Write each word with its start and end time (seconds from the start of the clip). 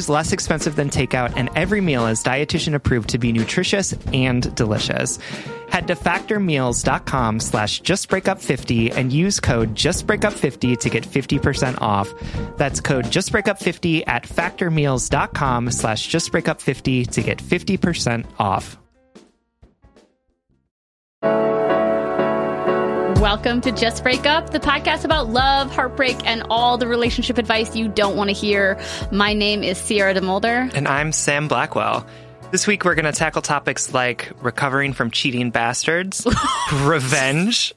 is 0.00 0.08
less 0.08 0.32
expensive 0.32 0.74
than 0.76 0.88
takeout, 0.88 1.34
and 1.36 1.50
every 1.54 1.82
meal 1.82 2.06
is 2.06 2.24
dietitian 2.24 2.74
approved 2.74 3.10
to 3.10 3.18
be 3.18 3.32
nutritious 3.32 3.92
and 4.14 4.52
delicious. 4.54 5.18
Head 5.68 5.86
to 5.88 5.94
factormeals.com 5.94 7.38
slash 7.38 7.82
justbreakup50 7.82 8.96
and 8.96 9.12
use 9.12 9.38
code 9.38 9.74
justbreakup50 9.74 10.80
to 10.80 10.90
get 10.90 11.04
50% 11.04 11.80
off. 11.82 12.12
That's 12.56 12.80
code 12.80 13.04
justbreakup50 13.04 14.04
at 14.08 14.24
factormeals.com 14.24 15.70
slash 15.70 16.08
justbreakup50 16.08 17.10
to 17.12 17.22
get 17.22 17.38
50% 17.38 18.26
off. 18.38 18.79
Welcome 23.20 23.60
to 23.60 23.70
Just 23.70 24.02
Break 24.02 24.24
Up, 24.24 24.48
the 24.48 24.58
podcast 24.58 25.04
about 25.04 25.28
love, 25.28 25.70
heartbreak, 25.70 26.26
and 26.26 26.42
all 26.48 26.78
the 26.78 26.88
relationship 26.88 27.36
advice 27.36 27.76
you 27.76 27.86
don't 27.86 28.16
want 28.16 28.30
to 28.30 28.32
hear. 28.32 28.80
My 29.12 29.34
name 29.34 29.62
is 29.62 29.76
Sierra 29.76 30.14
DeMulder. 30.14 30.72
And 30.72 30.88
I'm 30.88 31.12
Sam 31.12 31.46
Blackwell. 31.46 32.06
This 32.50 32.66
week, 32.66 32.82
we're 32.86 32.94
going 32.94 33.04
to 33.04 33.12
tackle 33.12 33.42
topics 33.42 33.92
like 33.92 34.32
recovering 34.40 34.94
from 34.94 35.10
cheating 35.10 35.50
bastards, 35.50 36.26
revenge, 36.72 37.74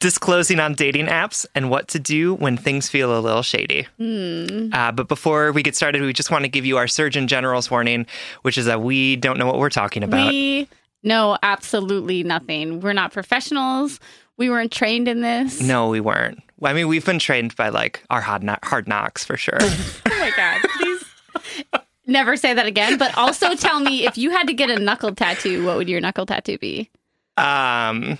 disclosing 0.00 0.58
on 0.58 0.72
dating 0.72 1.08
apps, 1.08 1.44
and 1.54 1.68
what 1.68 1.88
to 1.88 1.98
do 1.98 2.32
when 2.32 2.56
things 2.56 2.88
feel 2.88 3.16
a 3.16 3.20
little 3.20 3.42
shady. 3.42 3.86
Mm. 4.00 4.74
Uh, 4.74 4.90
but 4.90 5.06
before 5.06 5.52
we 5.52 5.62
get 5.62 5.76
started, 5.76 6.00
we 6.00 6.14
just 6.14 6.30
want 6.30 6.44
to 6.44 6.48
give 6.48 6.64
you 6.64 6.78
our 6.78 6.88
Surgeon 6.88 7.28
General's 7.28 7.70
warning, 7.70 8.06
which 8.40 8.56
is 8.56 8.64
that 8.64 8.80
we 8.80 9.16
don't 9.16 9.38
know 9.38 9.44
what 9.44 9.58
we're 9.58 9.68
talking 9.68 10.02
about. 10.02 10.30
We 10.30 10.66
know 11.02 11.36
absolutely 11.42 12.22
nothing. 12.22 12.80
We're 12.80 12.94
not 12.94 13.12
professionals. 13.12 14.00
We 14.36 14.50
weren't 14.50 14.72
trained 14.72 15.08
in 15.08 15.22
this. 15.22 15.60
No, 15.60 15.88
we 15.88 16.00
weren't. 16.00 16.42
I 16.62 16.72
mean, 16.72 16.88
we've 16.88 17.04
been 17.04 17.18
trained 17.18 17.56
by 17.56 17.68
like 17.70 18.02
our 18.10 18.20
hard, 18.20 18.42
no- 18.42 18.56
hard 18.62 18.88
knocks 18.88 19.24
for 19.24 19.36
sure. 19.36 19.58
oh 19.60 19.92
my 20.06 20.30
God. 20.36 20.60
Please 20.78 21.04
never 22.06 22.36
say 22.36 22.54
that 22.54 22.66
again. 22.66 22.98
But 22.98 23.16
also 23.16 23.54
tell 23.54 23.80
me 23.80 24.06
if 24.06 24.16
you 24.18 24.30
had 24.30 24.46
to 24.48 24.54
get 24.54 24.70
a 24.70 24.78
knuckle 24.78 25.14
tattoo, 25.14 25.64
what 25.64 25.76
would 25.76 25.88
your 25.88 26.00
knuckle 26.00 26.26
tattoo 26.26 26.58
be? 26.58 26.90
Um, 27.36 28.18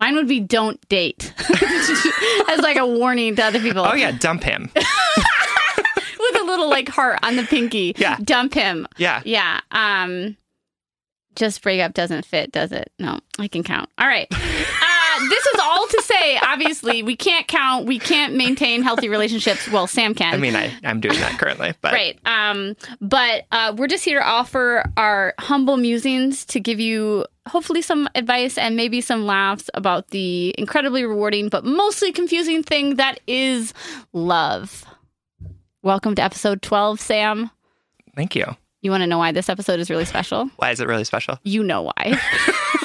Mine 0.00 0.14
would 0.14 0.28
be 0.28 0.40
don't 0.40 0.80
date 0.88 1.32
as 2.48 2.60
like 2.60 2.76
a 2.76 2.86
warning 2.86 3.36
to 3.36 3.44
other 3.44 3.60
people. 3.60 3.84
Oh, 3.84 3.94
yeah. 3.94 4.12
Dump 4.12 4.42
him. 4.42 4.70
With 4.74 6.40
a 6.40 6.44
little 6.44 6.70
like 6.70 6.88
heart 6.88 7.18
on 7.22 7.36
the 7.36 7.42
pinky. 7.42 7.94
Yeah. 7.96 8.16
Dump 8.22 8.54
him. 8.54 8.86
Yeah. 8.96 9.20
Yeah. 9.24 9.60
Um, 9.72 10.36
just 11.34 11.62
break 11.62 11.80
up 11.80 11.94
doesn't 11.94 12.24
fit, 12.24 12.52
does 12.52 12.72
it? 12.72 12.92
No, 12.98 13.20
I 13.38 13.48
can 13.48 13.62
count. 13.62 13.88
All 13.98 14.06
right. 14.06 14.26
Uh, 14.32 14.99
this 15.28 15.46
is 15.46 15.60
all 15.62 15.86
to 15.86 16.02
say, 16.02 16.38
obviously, 16.42 17.02
we 17.02 17.16
can't 17.16 17.46
count, 17.46 17.86
we 17.86 17.98
can't 17.98 18.34
maintain 18.34 18.82
healthy 18.82 19.08
relationships. 19.08 19.68
Well, 19.68 19.86
Sam 19.86 20.14
can. 20.14 20.34
I 20.34 20.36
mean, 20.38 20.56
I, 20.56 20.72
I'm 20.84 21.00
doing 21.00 21.18
that 21.20 21.38
currently, 21.38 21.74
but 21.80 21.92
Right. 21.92 22.18
Um, 22.24 22.76
but 23.00 23.46
uh, 23.52 23.74
we're 23.76 23.86
just 23.88 24.04
here 24.04 24.20
to 24.20 24.26
offer 24.26 24.84
our 24.96 25.34
humble 25.38 25.76
musings 25.76 26.44
to 26.46 26.60
give 26.60 26.80
you 26.80 27.26
hopefully 27.46 27.82
some 27.82 28.08
advice 28.14 28.56
and 28.56 28.76
maybe 28.76 29.00
some 29.00 29.26
laughs 29.26 29.68
about 29.74 30.08
the 30.08 30.54
incredibly 30.58 31.04
rewarding 31.04 31.48
but 31.48 31.64
mostly 31.64 32.12
confusing 32.12 32.62
thing 32.62 32.96
that 32.96 33.20
is 33.26 33.74
love. 34.12 34.84
Welcome 35.82 36.14
to 36.16 36.22
episode 36.22 36.62
12, 36.62 37.00
Sam. 37.00 37.50
thank 38.14 38.34
you. 38.34 38.44
You 38.82 38.90
want 38.90 39.02
to 39.02 39.06
know 39.06 39.18
why 39.18 39.32
this 39.32 39.48
episode 39.48 39.78
is 39.80 39.90
really 39.90 40.04
special? 40.06 40.46
Why 40.56 40.70
is 40.70 40.80
it 40.80 40.88
really 40.88 41.04
special? 41.04 41.38
You 41.42 41.62
know 41.62 41.82
why. 41.82 42.18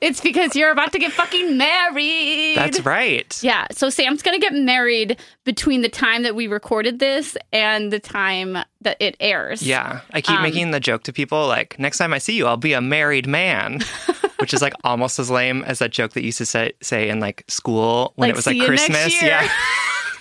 it's 0.00 0.20
because 0.20 0.54
you're 0.56 0.70
about 0.70 0.92
to 0.92 0.98
get 0.98 1.12
fucking 1.12 1.56
married. 1.56 2.56
That's 2.56 2.80
right. 2.80 3.38
Yeah. 3.42 3.66
So 3.70 3.90
Sam's 3.90 4.22
going 4.22 4.38
to 4.38 4.44
get 4.44 4.54
married 4.54 5.18
between 5.44 5.82
the 5.82 5.88
time 5.88 6.22
that 6.22 6.34
we 6.34 6.46
recorded 6.46 6.98
this 6.98 7.36
and 7.52 7.92
the 7.92 8.00
time 8.00 8.58
that 8.82 8.96
it 9.00 9.16
airs. 9.20 9.62
Yeah. 9.62 10.00
I 10.12 10.20
keep 10.20 10.36
Um, 10.36 10.42
making 10.42 10.70
the 10.70 10.80
joke 10.80 11.02
to 11.04 11.12
people 11.12 11.46
like, 11.46 11.78
next 11.78 11.98
time 11.98 12.12
I 12.12 12.18
see 12.18 12.34
you, 12.36 12.46
I'll 12.46 12.56
be 12.56 12.72
a 12.72 12.80
married 12.80 13.26
man, 13.26 13.80
which 14.38 14.52
is 14.54 14.62
like 14.62 14.74
almost 14.84 15.18
as 15.18 15.30
lame 15.30 15.62
as 15.64 15.78
that 15.80 15.90
joke 15.90 16.12
that 16.12 16.20
you 16.20 16.26
used 16.26 16.38
to 16.38 16.46
say, 16.46 16.72
say 16.80 17.08
in 17.08 17.20
like 17.20 17.44
school 17.48 18.12
when 18.16 18.28
Like, 18.28 18.34
it 18.34 18.36
was 18.36 18.44
"See 18.44 18.58
like 18.58 18.66
Christmas. 18.68 19.20
year." 19.22 19.30
Yeah. 19.30 19.48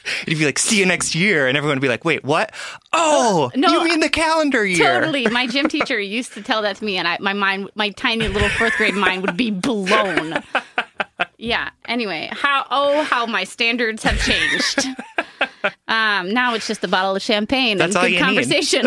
It'd 0.27 0.39
be 0.39 0.45
like, 0.45 0.59
see 0.59 0.79
you 0.79 0.85
next 0.85 1.15
year. 1.15 1.47
And 1.47 1.57
everyone 1.57 1.77
would 1.77 1.81
be 1.81 1.87
like, 1.87 2.05
wait, 2.05 2.23
what? 2.23 2.53
Oh, 2.93 3.51
no, 3.55 3.69
you 3.71 3.83
mean 3.83 3.99
the 3.99 4.09
calendar 4.09 4.65
year. 4.65 4.99
Totally. 4.99 5.27
My 5.27 5.47
gym 5.47 5.67
teacher 5.69 5.99
used 5.99 6.33
to 6.33 6.41
tell 6.41 6.61
that 6.61 6.77
to 6.77 6.85
me, 6.85 6.97
and 6.97 7.07
I, 7.07 7.17
my 7.19 7.33
mind, 7.33 7.69
my 7.75 7.89
tiny 7.91 8.27
little 8.27 8.49
fourth 8.49 8.75
grade 8.77 8.93
mind 8.95 9.21
would 9.23 9.37
be 9.37 9.51
blown. 9.51 10.41
Yeah. 11.37 11.69
Anyway, 11.85 12.29
how 12.31 12.65
oh 12.71 13.03
how 13.03 13.25
my 13.25 13.43
standards 13.43 14.03
have 14.03 14.19
changed. 14.19 14.85
Um, 15.87 16.31
now 16.31 16.53
it's 16.53 16.67
just 16.67 16.83
a 16.83 16.87
bottle 16.87 17.15
of 17.15 17.21
champagne 17.21 17.77
That's 17.77 17.95
and 17.95 17.97
all 17.97 18.03
good 18.03 18.13
you 18.13 18.19
need. 18.19 18.25
conversation. 18.25 18.85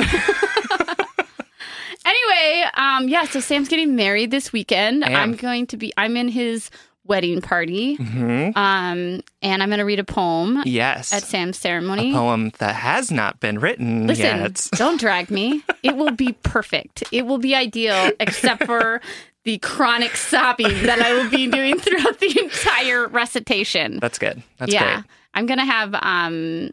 anyway, 2.05 2.65
um, 2.75 3.09
yeah. 3.09 3.25
So 3.25 3.41
Sam's 3.41 3.69
getting 3.69 3.97
married 3.97 4.31
this 4.31 4.53
weekend. 4.53 5.05
Am. 5.05 5.15
I'm 5.15 5.35
going 5.35 5.67
to 5.69 5.77
be. 5.77 5.93
I'm 5.97 6.17
in 6.17 6.29
his 6.29 6.71
wedding 7.09 7.41
party. 7.41 7.97
Mhm. 7.97 8.57
Um, 8.57 9.23
and 9.43 9.63
I'm 9.63 9.69
going 9.69 9.79
to 9.79 9.85
read 9.85 9.99
a 9.99 10.05
poem 10.05 10.63
Yes. 10.67 11.13
at 11.13 11.23
Sam's 11.25 11.59
ceremony. 11.59 12.11
a 12.11 12.15
poem 12.15 12.53
that 12.59 12.75
has 12.77 13.11
not 13.11 13.41
been 13.41 13.59
written 13.59 14.07
Listen, 14.07 14.25
yet. 14.41 14.69
don't 14.77 15.01
drag 15.01 15.31
me. 15.31 15.63
It 15.83 15.97
will 15.97 16.13
be 16.13 16.33
perfect. 16.43 17.03
It 17.11 17.27
will 17.27 17.39
be 17.39 17.55
ideal, 17.55 18.13
except 18.21 18.65
for 18.65 19.01
the 19.45 19.59
chronic 19.59 20.15
sobbing 20.17 20.83
that 20.83 21.01
I 21.01 21.15
will 21.15 21.31
be 21.31 21.47
doing 21.47 21.79
throughout 21.79 22.21
the 22.21 22.39
entire 22.43 23.09
recitation. 23.09 23.99
That's 24.01 24.19
good. 24.19 24.43
That's 24.59 24.73
yeah, 24.73 24.95
great. 24.97 25.05
I'm 25.35 25.47
gonna 25.47 25.65
have 25.65 25.95
um, 25.95 26.71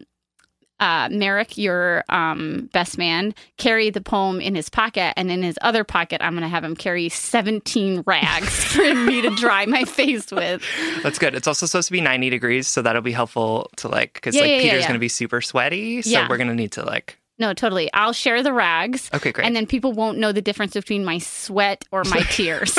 uh, 0.80 1.10
Merrick, 1.12 1.58
your 1.58 2.04
um, 2.10 2.70
best 2.74 2.98
man, 2.98 3.34
carry 3.58 3.90
the 3.90 4.02
poem 4.02 4.42
in 4.42 4.56
his 4.56 4.70
pocket, 4.70 5.14
and 5.18 5.32
in 5.32 5.42
his 5.44 5.58
other 5.62 5.84
pocket, 5.84 6.22
I'm 6.22 6.34
going 6.34 6.44
to 6.44 6.50
have 6.50 6.64
him 6.64 6.76
carry 6.76 7.10
17 7.10 8.04
rags 8.06 8.64
for 8.74 8.94
me 8.94 9.22
to 9.22 9.30
dry 9.36 9.66
my 9.66 9.84
face 9.86 10.32
with. 10.32 10.62
That's 11.04 11.18
good. 11.20 11.36
It's 11.36 11.48
also 11.48 11.66
supposed 11.66 11.88
to 11.88 11.94
be 11.94 12.02
90 12.02 12.30
degrees, 12.30 12.68
so 12.68 12.82
that'll 12.82 13.02
be 13.02 13.12
helpful 13.12 13.70
to 13.78 13.88
like 13.88 14.14
because 14.14 14.36
Yeah, 14.36 14.42
like 14.42 14.52
yeah, 14.52 14.62
Peter's 14.62 14.82
yeah. 14.82 14.88
going 14.88 14.94
to 14.96 15.00
be 15.00 15.10
super 15.10 15.42
sweaty, 15.42 16.02
so 16.02 16.26
we're 16.30 16.38
going 16.38 16.50
to 16.50 16.56
need 16.56 16.74
to 16.74 16.84
like. 16.84 17.18
No, 17.38 17.54
totally. 17.54 17.92
I'll 17.94 18.14
share 18.14 18.44
the 18.44 18.54
rags. 18.54 19.10
Okay, 19.14 19.32
great. 19.34 19.46
And 19.46 19.56
then 19.56 19.68
people 19.68 19.92
won't 19.92 20.18
know 20.18 20.32
the 20.32 20.42
difference 20.42 20.74
between 20.74 21.04
my 21.04 21.18
sweat 21.18 21.84
or 21.92 22.04
my 22.06 22.22
tears. 22.30 22.78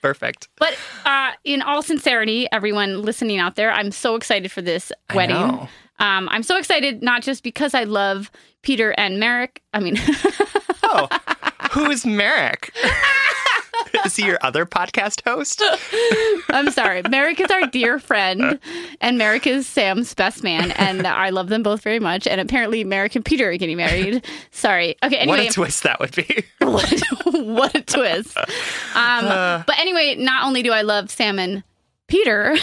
Perfect. 0.00 0.48
But 0.56 0.76
uh, 1.04 1.30
in 1.44 1.62
all 1.62 1.80
sincerity, 1.82 2.48
everyone 2.50 3.02
listening 3.02 3.38
out 3.38 3.54
there, 3.54 3.70
I'm 3.70 3.92
so 3.92 4.16
excited 4.16 4.50
for 4.50 4.60
this 4.60 4.90
I 5.08 5.14
wedding. 5.14 5.68
Um, 6.02 6.28
I'm 6.30 6.42
so 6.42 6.56
excited 6.58 7.02
not 7.02 7.22
just 7.22 7.42
because 7.42 7.74
I 7.74 7.84
love 7.84 8.30
Peter 8.62 8.90
and 8.98 9.18
Merrick. 9.20 9.62
I 9.72 9.80
mean, 9.80 9.96
Oh, 10.82 11.08
who's 11.70 12.04
Merrick? 12.04 12.74
Is 14.04 14.16
he 14.16 14.24
your 14.26 14.38
other 14.42 14.64
podcast 14.66 15.22
host? 15.24 15.62
I'm 16.50 16.70
sorry. 16.70 17.02
Merrick 17.08 17.38
is 17.40 17.50
our 17.50 17.66
dear 17.66 17.98
friend, 17.98 18.58
and 19.00 19.18
Merrick 19.18 19.46
is 19.46 19.66
Sam's 19.66 20.14
best 20.14 20.42
man, 20.42 20.70
and 20.72 21.06
I 21.06 21.28
love 21.30 21.48
them 21.48 21.62
both 21.62 21.82
very 21.82 21.98
much. 22.00 22.26
And 22.26 22.40
apparently, 22.40 22.84
Merrick 22.84 23.14
and 23.16 23.24
Peter 23.24 23.50
are 23.50 23.56
getting 23.56 23.76
married. 23.76 24.24
Sorry. 24.50 24.96
Okay. 25.02 25.26
what 25.26 25.38
Anyway, 25.38 25.46
a 25.48 25.52
twist 25.52 25.82
that 25.82 26.00
would 26.00 26.14
be. 26.14 26.44
what, 26.60 27.02
what 27.24 27.74
a 27.74 27.82
twist. 27.82 28.36
Um, 28.38 29.64
but 29.66 29.78
anyway, 29.78 30.16
not 30.18 30.46
only 30.46 30.62
do 30.62 30.72
I 30.72 30.82
love 30.82 31.10
Sam 31.10 31.38
and 31.38 31.62
Peter, 32.08 32.56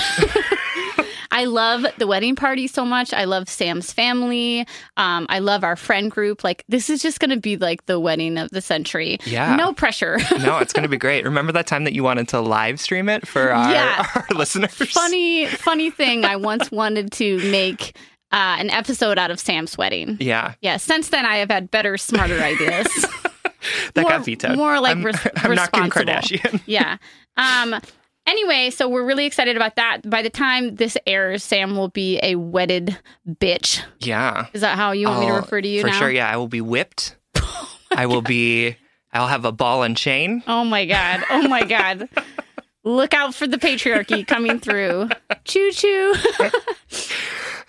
I 1.39 1.45
love 1.45 1.85
the 1.97 2.05
wedding 2.05 2.35
party 2.35 2.67
so 2.67 2.83
much. 2.83 3.13
I 3.13 3.23
love 3.23 3.47
Sam's 3.47 3.93
family. 3.93 4.67
Um, 4.97 5.25
I 5.29 5.39
love 5.39 5.63
our 5.63 5.77
friend 5.77 6.11
group. 6.11 6.43
Like, 6.43 6.65
this 6.67 6.89
is 6.89 7.01
just 7.01 7.21
going 7.21 7.29
to 7.29 7.37
be 7.39 7.55
like 7.55 7.85
the 7.85 7.97
wedding 7.99 8.37
of 8.37 8.49
the 8.49 8.61
century. 8.61 9.19
Yeah. 9.25 9.55
No 9.55 9.71
pressure. 9.71 10.17
no, 10.39 10.57
it's 10.57 10.73
going 10.73 10.83
to 10.83 10.89
be 10.89 10.97
great. 10.97 11.23
Remember 11.23 11.53
that 11.53 11.65
time 11.65 11.85
that 11.85 11.93
you 11.93 12.03
wanted 12.03 12.27
to 12.29 12.41
live 12.41 12.79
stream 12.81 13.07
it 13.07 13.25
for 13.25 13.51
our, 13.53 13.71
Yeah. 13.71 14.05
our 14.15 14.37
listeners? 14.37 14.73
funny, 14.73 15.45
funny 15.45 15.89
thing. 15.91 16.25
I 16.25 16.35
once 16.35 16.69
wanted 16.71 17.11
to 17.13 17.37
make 17.51 17.95
uh, 18.33 18.57
an 18.59 18.69
episode 18.69 19.17
out 19.17 19.31
of 19.31 19.39
Sam's 19.39 19.77
wedding. 19.77 20.17
Yeah, 20.19 20.55
Yeah. 20.61 20.75
Since 20.77 21.07
then, 21.09 21.25
I 21.25 21.37
have 21.37 21.49
had 21.49 21.71
better, 21.71 21.97
smarter 21.97 22.39
ideas. 22.41 22.87
that 23.93 24.01
More- 24.01 24.09
got 24.11 24.25
vetoed. 24.25 24.57
more 24.57 24.79
like 24.81 24.97
I'm, 24.97 25.05
res- 25.05 25.27
I'm 25.37 25.55
not 25.55 25.71
Kim 25.71 25.85
responsible. 25.85 26.13
Kardashian. 26.13 26.61
yeah. 26.65 26.97
Um. 27.37 27.79
Anyway, 28.29 28.69
so 28.69 28.87
we're 28.87 29.05
really 29.05 29.25
excited 29.25 29.55
about 29.55 29.75
that. 29.77 30.07
By 30.07 30.21
the 30.21 30.29
time 30.29 30.75
this 30.75 30.95
airs, 31.07 31.43
Sam 31.43 31.75
will 31.75 31.87
be 31.89 32.19
a 32.21 32.35
wedded 32.35 32.95
bitch. 33.27 33.81
Yeah. 33.99 34.45
Is 34.53 34.61
that 34.61 34.77
how 34.77 34.91
you 34.91 35.07
want 35.07 35.21
me 35.21 35.25
to 35.27 35.33
refer 35.33 35.59
to 35.61 35.67
you 35.67 35.81
For 35.81 35.87
now? 35.87 35.93
sure, 35.93 36.11
yeah. 36.11 36.29
I 36.31 36.37
will 36.37 36.47
be 36.47 36.61
whipped. 36.61 37.15
I 37.91 38.05
will 38.05 38.21
be. 38.21 38.75
I'll 39.11 39.27
have 39.27 39.45
a 39.45 39.51
ball 39.51 39.81
and 39.81 39.97
chain. 39.97 40.43
Oh 40.45 40.63
my 40.63 40.85
god. 40.85 41.23
Oh 41.31 41.47
my 41.47 41.63
god. 41.65 42.07
Look 42.83 43.13
out 43.15 43.33
for 43.33 43.47
the 43.47 43.57
patriarchy 43.57 44.25
coming 44.27 44.59
through. 44.59 45.09
Choo 45.45 45.71
choo. 45.71 46.13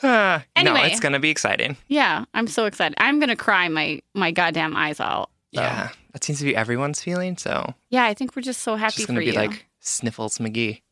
Uh, 0.03 0.39
no, 0.57 0.73
Anyway. 0.73 0.81
it's 0.91 0.99
gonna 0.99 1.19
be 1.21 1.29
exciting. 1.29 1.77
yeah, 1.89 2.25
I'm 2.33 2.47
so 2.47 2.65
excited. 2.65 2.95
I'm 2.97 3.21
gonna 3.21 3.37
cry 3.37 3.69
my 3.69 4.01
my 4.15 4.31
goddamn 4.31 4.75
eyes 4.75 4.99
out. 4.99 5.29
So, 5.55 5.61
Yeah, 5.61 5.91
that 6.13 6.25
seems 6.25 6.39
to 6.39 6.47
be 6.47 6.57
everyone's 6.57 7.03
feeling. 7.03 7.37
So 7.37 7.75
Yeah, 7.91 8.05
I 8.05 8.15
think 8.15 8.35
we're 8.35 8.41
just 8.41 8.63
so 8.63 8.77
happy 8.77 9.03
just 9.03 9.09
for 9.13 9.21
you. 9.21 9.33
like 9.33 9.67
Sniffles 9.81 10.39
McGee. 10.39 10.83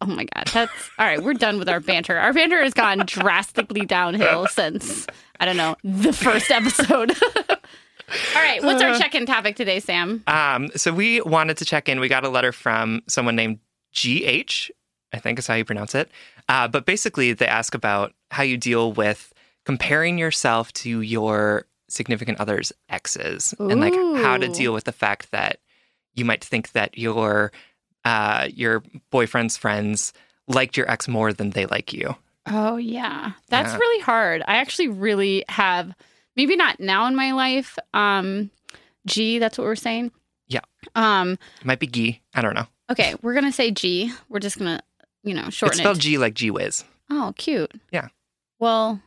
oh 0.00 0.06
my 0.06 0.24
god, 0.34 0.46
that's 0.52 0.72
all 0.98 1.06
right. 1.06 1.22
We're 1.22 1.34
done 1.34 1.58
with 1.58 1.68
our 1.68 1.80
banter. 1.80 2.16
Our 2.16 2.32
banter 2.32 2.62
has 2.62 2.72
gone 2.74 3.02
drastically 3.06 3.84
downhill 3.86 4.46
since 4.46 5.06
I 5.40 5.44
don't 5.46 5.56
know 5.56 5.76
the 5.84 6.12
first 6.12 6.50
episode. 6.50 7.12
all 7.48 7.56
right, 8.42 8.62
what's 8.62 8.82
Uh. 8.82 8.86
our 8.86 8.98
check-in 8.98 9.26
topic 9.26 9.56
today, 9.56 9.80
Sam? 9.80 10.22
Um, 10.26 10.70
so 10.76 10.92
we 10.92 11.20
wanted 11.22 11.56
to 11.58 11.64
check 11.64 11.88
in. 11.88 12.00
We 12.00 12.08
got 12.08 12.24
a 12.24 12.28
letter 12.28 12.52
from 12.52 13.02
someone 13.08 13.36
named 13.36 13.58
GH, 13.94 14.70
I 15.12 15.18
think 15.18 15.38
is 15.38 15.46
how 15.46 15.54
you 15.54 15.64
pronounce 15.64 15.94
it. 15.94 16.10
Uh, 16.48 16.68
but 16.68 16.84
basically, 16.86 17.32
they 17.32 17.46
ask 17.46 17.74
about 17.74 18.12
how 18.30 18.42
you 18.42 18.56
deal 18.56 18.92
with 18.92 19.32
comparing 19.64 20.18
yourself 20.18 20.72
to 20.74 21.00
your 21.00 21.66
significant 21.88 22.40
other's 22.40 22.72
exes 22.88 23.54
and 23.58 23.80
like 23.80 23.94
how 24.22 24.36
to 24.36 24.48
deal 24.48 24.72
with 24.72 24.84
the 24.84 24.92
fact 24.92 25.30
that 25.30 25.58
you 26.14 26.24
might 26.24 26.42
think 26.44 26.72
that 26.72 26.98
your 26.98 27.52
uh, 28.04 28.48
your 28.52 28.82
boyfriend's 29.10 29.56
friends 29.56 30.12
liked 30.48 30.76
your 30.76 30.90
ex 30.90 31.08
more 31.08 31.32
than 31.32 31.50
they 31.50 31.66
like 31.66 31.92
you. 31.92 32.16
Oh 32.46 32.76
yeah, 32.76 33.32
that's 33.48 33.72
Yeah. 33.72 33.78
really 33.78 34.02
hard. 34.02 34.42
I 34.46 34.56
actually 34.56 34.88
really 34.88 35.44
have 35.48 35.94
maybe 36.36 36.56
not 36.56 36.78
now 36.80 37.06
in 37.06 37.16
my 37.16 37.32
life. 37.32 37.78
Um, 37.94 38.50
G, 39.06 39.38
that's 39.38 39.56
what 39.58 39.64
we're 39.64 39.76
saying. 39.76 40.10
Yeah. 40.48 40.60
Um. 40.94 41.38
It 41.60 41.64
might 41.64 41.78
be 41.80 41.86
G. 41.86 42.20
I 42.34 42.42
don't 42.42 42.54
know. 42.54 42.66
Okay, 42.90 43.14
we're 43.22 43.34
gonna 43.34 43.52
say 43.52 43.70
G. 43.70 44.12
We're 44.28 44.40
just 44.40 44.58
gonna, 44.58 44.82
you 45.22 45.32
know, 45.34 45.46
It's 45.46 45.56
shorten 45.56 45.78
spelled 45.78 45.96
it. 45.96 46.00
G 46.00 46.18
like 46.18 46.34
G 46.34 46.50
Whiz. 46.50 46.84
Oh, 47.10 47.32
cute. 47.38 47.72
Yeah. 47.92 48.08
Well, 48.58 49.00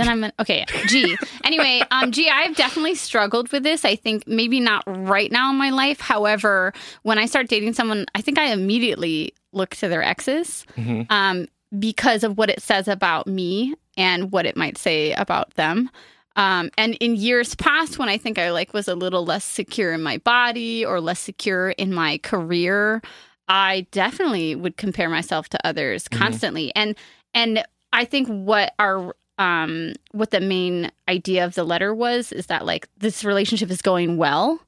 then 0.00 0.08
I'm 0.08 0.24
an, 0.24 0.32
okay. 0.40 0.64
G. 0.86 1.16
Anyway, 1.44 1.82
um, 1.90 2.10
G. 2.12 2.28
I've 2.28 2.56
definitely 2.56 2.94
struggled 2.94 3.50
with 3.52 3.62
this. 3.62 3.84
I 3.84 3.96
think 3.96 4.26
maybe 4.26 4.58
not 4.60 4.82
right 4.86 5.30
now 5.30 5.50
in 5.50 5.56
my 5.56 5.70
life. 5.70 6.00
However, 6.00 6.72
when 7.02 7.18
I 7.18 7.26
start 7.26 7.48
dating 7.48 7.74
someone, 7.74 8.06
I 8.14 8.20
think 8.22 8.38
I 8.38 8.46
immediately 8.52 9.34
look 9.52 9.70
to 9.76 9.88
their 9.88 10.02
exes 10.02 10.64
Mhm. 10.76 11.06
um, 11.10 11.46
because 11.78 12.24
of 12.24 12.36
what 12.38 12.50
it 12.50 12.62
says 12.62 12.88
about 12.88 13.26
me 13.26 13.74
and 13.96 14.32
what 14.32 14.46
it 14.46 14.56
might 14.56 14.78
say 14.78 15.12
about 15.12 15.54
them. 15.54 15.90
Um, 16.36 16.70
and 16.78 16.94
in 17.00 17.16
years 17.16 17.54
past, 17.56 17.98
when 17.98 18.08
I 18.08 18.16
think 18.16 18.38
I 18.38 18.50
like 18.52 18.72
was 18.72 18.86
a 18.88 18.94
little 18.94 19.24
less 19.24 19.44
secure 19.44 19.92
in 19.92 20.02
my 20.02 20.18
body 20.18 20.84
or 20.86 21.00
less 21.00 21.18
secure 21.18 21.70
in 21.70 21.92
my 21.92 22.18
career, 22.18 23.02
I 23.48 23.86
definitely 23.90 24.54
would 24.54 24.76
compare 24.76 25.10
myself 25.10 25.48
to 25.50 25.66
others 25.66 26.04
Mhm. 26.08 26.18
constantly. 26.18 26.72
And 26.76 26.94
and 27.34 27.64
I 27.92 28.04
think 28.04 28.28
what 28.28 28.74
our 28.78 29.14
um 29.40 29.94
what 30.12 30.30
the 30.30 30.40
main 30.40 30.92
idea 31.08 31.44
of 31.44 31.54
the 31.54 31.64
letter 31.64 31.92
was 31.92 32.30
is 32.30 32.46
that 32.46 32.64
like 32.64 32.86
this 32.98 33.24
relationship 33.24 33.70
is 33.70 33.82
going 33.82 34.16
well, 34.16 34.60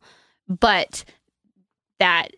but 0.49 1.05
that 2.01 2.29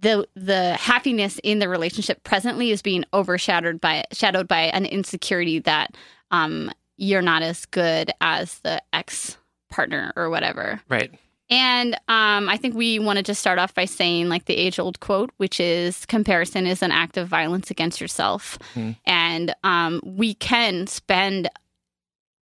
the 0.00 0.28
the 0.34 0.74
happiness 0.74 1.40
in 1.42 1.60
the 1.60 1.68
relationship 1.68 2.22
presently 2.24 2.70
is 2.70 2.82
being 2.82 3.04
overshadowed 3.14 3.80
by 3.80 4.04
shadowed 4.12 4.48
by 4.48 4.62
an 4.62 4.84
insecurity 4.84 5.60
that 5.60 5.96
um 6.30 6.70
you're 6.96 7.22
not 7.22 7.42
as 7.42 7.64
good 7.66 8.10
as 8.20 8.58
the 8.58 8.82
ex 8.92 9.38
partner 9.70 10.12
or 10.16 10.30
whatever. 10.30 10.80
Right. 10.88 11.12
And 11.50 11.94
um, 12.08 12.48
I 12.48 12.56
think 12.56 12.74
we 12.74 12.98
want 12.98 13.18
to 13.18 13.22
just 13.22 13.40
start 13.40 13.58
off 13.58 13.74
by 13.74 13.84
saying, 13.84 14.28
like 14.28 14.46
the 14.46 14.56
age 14.56 14.78
old 14.78 15.00
quote, 15.00 15.30
which 15.36 15.60
is 15.60 16.06
comparison 16.06 16.66
is 16.66 16.82
an 16.82 16.90
act 16.90 17.18
of 17.18 17.28
violence 17.28 17.70
against 17.70 18.00
yourself. 18.00 18.58
Hmm. 18.72 18.92
And 19.04 19.54
um, 19.62 20.00
we 20.04 20.34
can 20.34 20.86
spend 20.86 21.50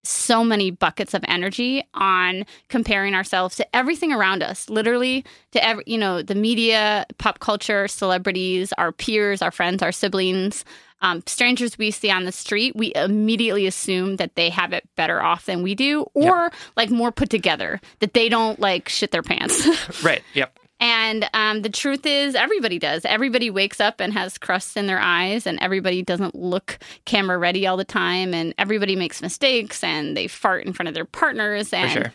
so 0.04 0.42
many 0.42 0.71
buckets 0.71 1.14
of 1.14 1.25
energy 1.28 1.85
on 1.94 2.44
comparing 2.68 3.14
ourselves 3.14 3.56
to 3.56 3.76
everything 3.76 4.12
around 4.12 4.42
us, 4.42 4.68
literally 4.68 5.25
to 5.52 5.64
every, 5.64 5.85
you 5.87 5.99
know, 5.99 6.23
the 6.23 6.35
media, 6.35 7.06
pop 7.18 7.38
culture, 7.38 7.87
celebrities, 7.88 8.73
our 8.78 8.92
peers, 8.92 9.42
our 9.42 9.50
friends, 9.50 9.82
our 9.82 9.92
siblings, 9.92 10.64
um, 11.02 11.23
strangers 11.26 11.76
we 11.78 11.90
see 11.90 12.11
on 12.11 12.25
the 12.25 12.32
street. 12.32 12.75
We 12.76 12.92
immediately 12.94 13.66
assume 13.66 14.16
that 14.16 14.37
they 14.37 14.50
have 14.50 14.73
it 14.73 14.88
better 14.97 15.23
off 15.23 15.47
than 15.47 15.62
we 15.62 15.75
do, 15.75 16.06
or 16.14 16.50
like 16.76 16.90
more 16.90 17.12
put 17.12 17.28
together, 17.28 17.80
that 17.99 18.14
they 18.14 18.28
don't 18.28 18.59
like 18.61 18.88
shit 18.88 19.11
their 19.11 19.23
pants. 19.23 19.68
Right. 20.02 20.23
Yep. 20.35 20.59
And 20.83 21.31
um, 21.33 21.62
the 21.62 21.71
truth 21.71 22.05
is, 22.05 22.35
everybody 22.35 22.81
does. 22.81 23.05
Everybody 23.05 23.51
wakes 23.51 23.81
up 23.81 24.01
and 24.01 24.12
has 24.15 24.37
crusts 24.37 24.77
in 24.77 24.89
their 24.89 24.99
eyes, 24.99 25.47
and 25.47 25.61
everybody 25.62 26.03
doesn't 26.03 26.35
look 26.35 26.77
camera 27.05 27.39
ready 27.39 27.69
all 27.69 27.77
the 27.77 27.85
time, 27.85 28.35
and 28.35 28.53
everybody 28.59 28.97
makes 28.97 29.23
mistakes, 29.23 29.85
and 29.85 30.17
they 30.17 30.27
fart 30.27 30.67
in 30.67 30.73
front 30.73 30.89
of 30.89 30.95
their 30.97 31.05
partners, 31.05 31.73
and 31.73 31.93
sure. 31.93 32.12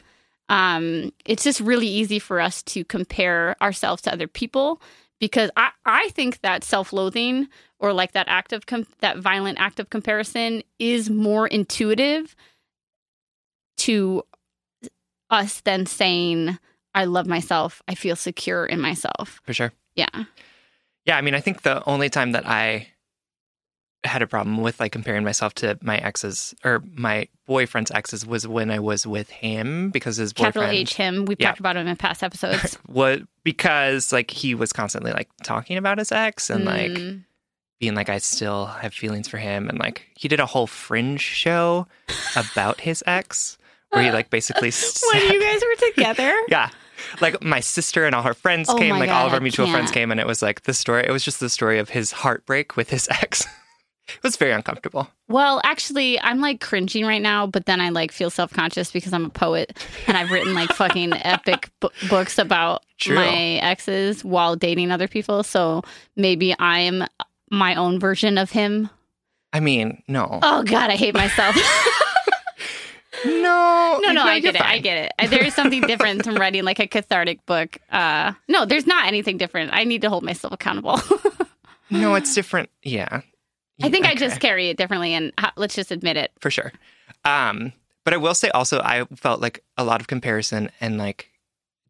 um, 0.49 1.13
it's 1.23 1.45
just 1.45 1.61
really 1.61 1.87
easy 1.87 2.19
for 2.19 2.41
us 2.41 2.61
to 2.63 2.83
compare 2.83 3.55
ourselves 3.61 4.01
to 4.01 4.11
other 4.11 4.27
people 4.27 4.81
because 5.17 5.49
I, 5.55 5.69
I 5.85 6.09
think 6.09 6.41
that 6.41 6.65
self-loathing 6.65 7.47
or 7.79 7.93
like 7.93 8.11
that 8.11 8.27
act 8.27 8.51
of 8.51 8.65
com- 8.65 8.85
that 8.99 9.17
violent 9.17 9.59
act 9.61 9.79
of 9.79 9.89
comparison 9.89 10.61
is 10.77 11.09
more 11.09 11.47
intuitive 11.47 12.35
to 13.77 14.23
us 15.29 15.61
than 15.61 15.85
saying 15.85 16.59
I 16.97 17.05
love 17.05 17.27
myself, 17.27 17.81
I 17.87 17.95
feel 17.95 18.15
secure 18.15 18.65
in 18.65 18.81
myself. 18.81 19.39
For 19.45 19.53
sure. 19.53 19.71
Yeah. 19.95 20.07
Yeah, 21.05 21.17
I 21.17 21.21
mean, 21.21 21.35
I 21.35 21.39
think 21.39 21.61
the 21.61 21.81
only 21.87 22.09
time 22.09 22.33
that 22.33 22.45
I 22.47 22.87
had 24.03 24.21
a 24.21 24.27
problem 24.27 24.61
with 24.61 24.79
like 24.79 24.91
comparing 24.91 25.23
myself 25.23 25.53
to 25.55 25.77
my 25.81 25.97
exes 25.97 26.53
or 26.63 26.81
my 26.93 27.27
boyfriend's 27.45 27.91
exes 27.91 28.25
was 28.25 28.47
when 28.47 28.69
I 28.71 28.79
was 28.79 29.05
with 29.07 29.29
him 29.29 29.89
because 29.89 30.17
his 30.17 30.33
boyfriend 30.33 30.53
Capital 30.55 30.69
H 30.75 30.93
him. 30.95 31.25
We've 31.25 31.37
Yeah. 31.39 31.47
talked 31.49 31.59
about 31.59 31.77
him 31.77 31.87
in 31.87 31.95
past 31.97 32.23
episodes. 32.23 32.77
was 32.87 33.21
because 33.43 34.11
like 34.13 34.31
he 34.31 34.55
was 34.55 34.71
constantly 34.73 35.11
like 35.11 35.29
talking 35.43 35.77
about 35.77 35.97
his 35.97 36.11
ex 36.11 36.49
and 36.49 36.65
like 36.65 36.91
Mm, 36.91 37.23
being 37.79 37.95
like 37.95 38.09
I 38.09 38.17
still 38.19 38.65
have 38.67 38.93
feelings 38.93 39.27
for 39.27 39.37
him 39.37 39.69
and 39.69 39.77
like 39.79 40.07
he 40.17 40.27
did 40.27 40.39
a 40.39 40.45
whole 40.45 40.67
fringe 40.67 41.21
show 41.21 41.87
about 42.35 42.81
his 42.81 43.03
ex 43.07 43.57
where 43.91 44.03
he 44.03 44.11
like 44.19 44.29
basically 44.29 44.71
when 44.71 45.21
you 45.33 45.41
guys 45.41 45.61
were 45.61 45.87
together. 45.91 46.33
yeah. 46.49 46.69
Like 47.21 47.43
my 47.43 47.59
sister 47.59 48.05
and 48.05 48.13
all 48.15 48.23
her 48.23 48.33
friends 48.33 48.69
Oh 48.69 48.77
came, 48.77 48.97
like 48.97 49.09
all 49.09 49.27
of 49.27 49.33
our 49.33 49.39
mutual 49.39 49.67
friends 49.71 49.91
came 49.91 50.11
and 50.11 50.19
it 50.19 50.27
was 50.27 50.41
like 50.41 50.63
the 50.63 50.73
story 50.73 51.03
it 51.07 51.11
was 51.11 51.23
just 51.23 51.39
the 51.39 51.49
story 51.49 51.79
of 51.79 51.89
his 51.89 52.11
heartbreak 52.11 52.75
with 52.75 52.89
his 52.89 53.07
ex. 53.21 53.41
it 54.07 54.23
was 54.23 54.37
very 54.37 54.51
uncomfortable. 54.51 55.07
Well, 55.27 55.59
actually, 55.63 56.19
I'm 56.21 56.39
like 56.39 56.61
cringing 56.61 57.05
right 57.05 57.21
now, 57.21 57.47
but 57.47 57.65
then 57.65 57.81
I 57.81 57.89
like 57.89 58.11
feel 58.11 58.29
self 58.29 58.53
conscious 58.53 58.91
because 58.91 59.13
I'm 59.13 59.25
a 59.25 59.29
poet 59.29 59.77
and 60.07 60.15
I've 60.15 60.31
written 60.31 60.53
like 60.53 60.69
fucking 60.71 61.13
epic 61.23 61.69
b- 61.81 61.89
books 62.09 62.37
about 62.37 62.83
True. 62.97 63.15
my 63.15 63.35
exes 63.61 64.23
while 64.23 64.55
dating 64.55 64.91
other 64.91 65.07
people. 65.07 65.43
So 65.43 65.83
maybe 66.15 66.55
I'm 66.59 67.03
my 67.51 67.75
own 67.75 67.99
version 67.99 68.37
of 68.37 68.51
him. 68.51 68.89
I 69.53 69.59
mean, 69.61 70.03
no. 70.07 70.39
Oh 70.43 70.63
God, 70.63 70.89
I 70.89 70.95
hate 70.95 71.13
myself. 71.13 71.55
no. 73.27 73.99
no, 74.01 74.11
no, 74.13 74.23
I 74.23 74.39
get 74.39 74.55
it. 74.55 74.61
I 74.61 74.79
get 74.79 74.97
it. 75.05 75.11
Uh, 75.19 75.27
There 75.27 75.43
is 75.43 75.53
something 75.53 75.81
different 75.81 76.23
from 76.23 76.35
writing 76.35 76.63
like 76.63 76.79
a 76.79 76.87
cathartic 76.87 77.45
book. 77.45 77.77
Uh, 77.91 78.33
no, 78.47 78.65
there's 78.65 78.87
not 78.87 79.07
anything 79.07 79.37
different. 79.37 79.71
I 79.73 79.83
need 79.83 80.01
to 80.01 80.09
hold 80.09 80.23
myself 80.23 80.53
accountable. 80.53 80.99
No, 81.89 82.15
it's 82.15 82.35
different. 82.35 82.69
Yeah. 82.83 83.21
I 83.81 83.89
think 83.89 84.05
I 84.05 84.13
just 84.13 84.41
carry 84.41 84.67
it 84.67 84.75
differently, 84.75 85.13
and 85.13 85.31
ha- 85.39 85.53
let's 85.55 85.73
just 85.73 85.89
admit 85.89 86.17
it. 86.17 86.31
for 86.41 86.51
sure. 86.51 86.73
Um, 87.23 87.71
but 88.03 88.13
I 88.13 88.17
will 88.17 88.35
say 88.35 88.49
also, 88.49 88.81
I 88.81 89.05
felt 89.15 89.39
like 89.39 89.63
a 89.77 89.85
lot 89.85 90.01
of 90.01 90.07
comparison 90.07 90.69
and 90.81 90.97
like 90.97 91.29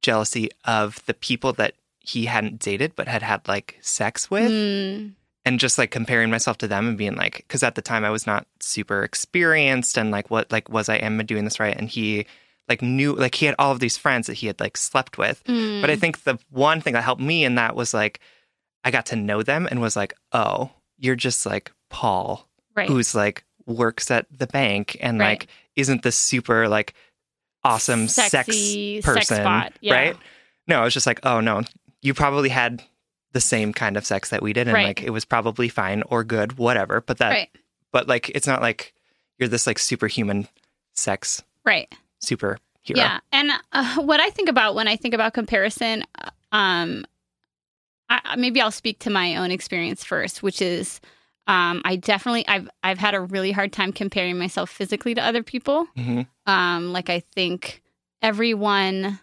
jealousy 0.03 0.51
of 0.65 1.03
the 1.07 1.15
people 1.15 1.51
that 1.53 1.73
he 1.99 2.25
hadn't 2.25 2.59
dated 2.59 2.95
but 2.95 3.07
had 3.07 3.23
had 3.23 3.47
like 3.47 3.79
sex 3.81 4.29
with, 4.29 4.51
Mm, 4.51 5.13
and 5.47 5.61
just 5.61 5.77
like 5.77 5.91
comparing 5.91 6.29
myself 6.29 6.57
to 6.57 6.67
them 6.67 6.89
and 6.89 6.97
being 6.97 7.15
like, 7.15 7.37
because 7.37 7.63
at 7.63 7.75
the 7.75 7.81
time 7.81 8.03
I 8.03 8.09
was 8.09 8.27
not 8.27 8.45
super 8.59 9.01
experienced 9.03 9.97
and 9.97 10.11
like, 10.11 10.29
what 10.29 10.51
like 10.51 10.67
was 10.67 10.89
I 10.89 10.95
am 10.97 11.17
doing 11.25 11.45
this 11.45 11.57
right? 11.57 11.75
And 11.75 11.87
he 11.87 12.25
like 12.67 12.81
knew 12.81 13.15
like 13.15 13.33
he 13.33 13.45
had 13.45 13.55
all 13.57 13.71
of 13.71 13.79
these 13.79 13.95
friends 13.95 14.27
that 14.27 14.33
he 14.33 14.47
had 14.47 14.59
like 14.59 14.75
slept 14.75 15.17
with, 15.17 15.41
mm. 15.45 15.79
but 15.79 15.89
I 15.89 15.95
think 15.95 16.23
the 16.23 16.37
one 16.49 16.81
thing 16.81 16.93
that 16.93 17.03
helped 17.03 17.21
me 17.21 17.45
in 17.45 17.55
that 17.55 17.77
was 17.77 17.93
like 17.93 18.19
I 18.83 18.91
got 18.91 19.05
to 19.07 19.15
know 19.15 19.41
them 19.41 19.69
and 19.71 19.79
was 19.79 19.95
like, 19.95 20.13
oh, 20.33 20.69
you're 20.97 21.15
just 21.15 21.45
like 21.45 21.71
Paul 21.89 22.45
right. 22.75 22.89
who's 22.89 23.15
like 23.15 23.45
works 23.65 24.11
at 24.11 24.25
the 24.29 24.47
bank 24.47 24.97
and 24.99 25.17
Right. 25.17 25.39
like 25.39 25.47
isn't 25.77 26.03
this 26.03 26.17
super 26.17 26.67
like 26.67 26.93
awesome 27.63 28.09
Sexy 28.09 29.01
sex 29.01 29.05
sex 29.05 29.27
person, 29.29 29.43
spot, 29.43 29.73
yeah. 29.79 29.93
right? 29.93 30.17
No, 30.67 30.81
I 30.81 30.83
was 30.83 30.93
just 30.93 31.07
like, 31.07 31.21
oh 31.25 31.39
no, 31.39 31.63
you 32.01 32.13
probably 32.13 32.49
had 32.49 32.83
the 33.37 33.41
same 33.41 33.71
kind 33.71 33.97
of 33.97 34.03
sex 34.03 34.29
that 34.29 34.41
we 34.41 34.51
did, 34.51 34.67
and 34.67 34.73
Right. 34.73 34.87
like 34.87 35.03
it 35.03 35.11
was 35.11 35.23
probably 35.25 35.69
fine 35.69 36.01
or 36.07 36.23
good, 36.23 36.57
whatever. 36.57 37.01
But 37.01 37.19
that, 37.19 37.29
right. 37.29 37.49
but 37.91 38.07
like, 38.07 38.29
it's 38.29 38.47
not 38.47 38.63
like 38.63 38.95
you're 39.37 39.47
this 39.47 39.67
like 39.67 39.77
superhuman 39.77 40.47
sex 40.95 41.43
Right. 41.63 41.93
superhero. 42.19 42.57
Yeah. 42.85 43.19
And 43.31 43.51
uh, 43.71 44.01
what 44.01 44.19
I 44.19 44.31
think 44.31 44.49
about 44.49 44.73
when 44.73 44.87
I 44.87 44.95
think 44.95 45.13
about 45.13 45.35
comparison, 45.35 46.03
uh, 46.19 46.31
um, 46.51 47.05
I, 48.09 48.35
maybe 48.37 48.59
I'll 48.59 48.71
speak 48.71 48.97
to 48.99 49.11
my 49.11 49.35
own 49.35 49.51
experience 49.51 50.03
first, 50.03 50.41
which 50.41 50.59
is 50.59 50.99
um, 51.45 51.83
I 51.85 51.95
definitely 51.95 52.47
I've 52.47 52.67
I've 52.83 52.97
had 52.97 53.13
a 53.13 53.21
really 53.21 53.51
hard 53.51 53.71
time 53.71 53.93
comparing 53.93 54.39
myself 54.39 54.71
physically 54.71 55.13
to 55.13 55.21
other 55.23 55.43
people. 55.43 55.85
hmm 55.95 56.21
Um, 56.47 56.91
like 56.91 57.11
I 57.11 57.19
think 57.35 57.83
everyone 58.23 59.19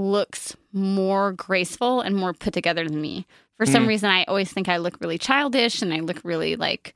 looks 0.00 0.56
more 0.72 1.32
graceful 1.32 2.00
and 2.00 2.16
more 2.16 2.32
put 2.32 2.54
together 2.54 2.88
than 2.88 3.00
me. 3.00 3.26
For 3.56 3.66
some 3.66 3.84
Mhm. 3.84 3.88
reason, 3.88 4.10
I 4.10 4.24
always 4.24 4.50
think 4.50 4.68
I 4.68 4.78
look 4.78 4.96
really 5.00 5.18
childish 5.18 5.82
and 5.82 5.92
I 5.92 6.00
look 6.00 6.20
really 6.24 6.56
like. 6.56 6.94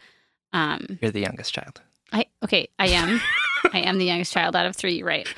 Um, 0.54 0.98
You're 1.02 1.10
the 1.10 1.20
youngest 1.20 1.52
child. 1.52 1.82
I 2.12 2.26
okay, 2.42 2.68
I 2.78 2.88
am. 2.88 3.20
I 3.72 3.80
am 3.80 3.98
the 3.98 4.04
youngest 4.06 4.32
child 4.32 4.56
out 4.56 4.66
of 4.66 4.74
three, 4.76 5.02
right? 5.02 5.28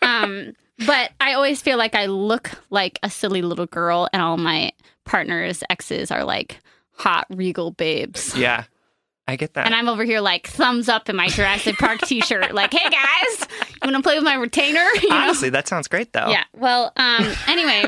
Um, 0.00 0.54
but 0.86 1.10
I 1.20 1.34
always 1.34 1.60
feel 1.60 1.76
like 1.76 1.94
I 1.94 2.06
look 2.06 2.50
like 2.70 2.98
a 3.02 3.10
silly 3.10 3.42
little 3.42 3.66
girl, 3.66 4.08
and 4.12 4.22
all 4.22 4.36
my 4.36 4.72
partners' 5.04 5.62
exes 5.70 6.10
are 6.10 6.24
like 6.24 6.58
hot, 6.92 7.26
regal 7.30 7.70
babes. 7.72 8.36
Yeah, 8.36 8.64
I 9.26 9.36
get 9.36 9.54
that. 9.54 9.66
And 9.66 9.74
I'm 9.74 9.88
over 9.88 10.04
here 10.04 10.20
like 10.20 10.46
thumbs 10.46 10.88
up 10.88 11.08
in 11.10 11.16
my 11.16 11.28
Jurassic 11.28 11.76
Park 11.76 12.00
T-shirt, 12.02 12.52
like, 12.54 12.72
"Hey 12.72 12.88
guys, 12.88 13.48
you 13.84 13.92
gonna 13.92 14.02
play 14.02 14.16
with 14.16 14.24
my 14.24 14.34
retainer?" 14.34 14.84
You 15.02 15.08
know? 15.10 15.16
Honestly, 15.16 15.50
that 15.50 15.68
sounds 15.68 15.88
great 15.88 16.12
though. 16.12 16.28
Yeah. 16.28 16.44
Well, 16.54 16.92
um, 16.96 17.26
anyway, 17.46 17.84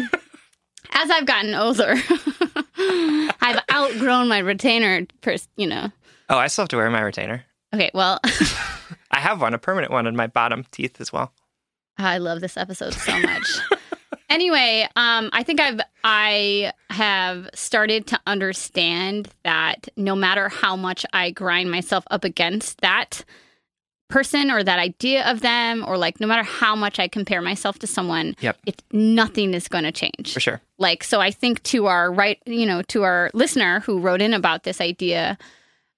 as 0.93 1.11
I've 1.11 1.26
gotten 1.26 1.55
older, 1.55 1.95
I've 3.41 3.61
outgrown 3.73 4.29
my 4.29 4.38
retainer. 4.38 5.07
Pers- 5.21 5.49
you 5.57 5.67
know. 5.67 5.91
Oh, 6.29 6.37
I 6.38 6.49
still 6.49 6.65
have 6.65 6.69
to 6.71 6.76
wear 6.76 6.91
my 6.91 7.00
retainer. 7.00 7.45
Okay. 7.75 7.91
Well. 7.95 8.21
I 9.11 9.21
have 9.21 9.41
one, 9.41 9.55
a 9.55 9.59
permanent 9.59 9.93
one 9.93 10.07
in 10.07 10.17
my 10.17 10.26
bottom 10.26 10.65
teeth 10.73 11.00
as 11.00 11.12
well. 11.12 11.33
I 11.99 12.19
love 12.19 12.41
this 12.41 12.57
episode 12.57 12.93
so 12.93 13.19
much. 13.21 13.49
anyway, 14.29 14.87
um, 14.97 15.31
I 15.33 15.43
think 15.43 15.61
I've 15.61 15.81
I 16.05 16.73
have 16.91 17.49
started 17.55 18.07
to 18.09 18.21
understand 18.26 19.29
that 19.45 19.88
no 19.97 20.15
matter 20.15 20.49
how 20.49 20.76
much 20.76 21.07
I 21.12 21.31
grind 21.31 21.71
myself 21.71 22.05
up 22.11 22.25
against 22.25 22.81
that 22.83 23.25
person 24.09 24.51
or 24.51 24.63
that 24.63 24.79
idea 24.79 25.29
of 25.31 25.41
them, 25.41 25.85
or 25.87 25.99
like 25.99 26.21
no 26.21 26.27
matter 26.27 26.43
how 26.45 26.77
much 26.77 26.99
I 26.99 27.09
compare 27.09 27.43
myself 27.43 27.79
to 27.81 27.87
someone, 27.87 28.37
Yep. 28.41 28.57
it 28.67 28.83
nothing 28.93 29.53
is 29.55 29.69
going 29.69 29.85
to 29.85 29.93
change. 29.93 30.33
For 30.33 30.41
sure. 30.41 30.61
Like, 30.79 31.03
so 31.03 31.21
I 31.21 31.31
think 31.31 31.63
to 31.65 31.87
our 31.87 32.13
right, 32.13 32.39
you 32.47 32.67
know, 32.67 32.83
to 32.83 33.03
our 33.03 33.31
listener 33.35 33.81
who 33.81 33.99
wrote 33.99 34.23
in 34.23 34.33
about 34.33 34.63
this 34.63 34.81
idea, 34.81 35.37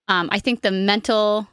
um, 0.09 0.29
I 0.33 0.39
think 0.39 0.63
the 0.63 0.71
mental, 0.71 1.49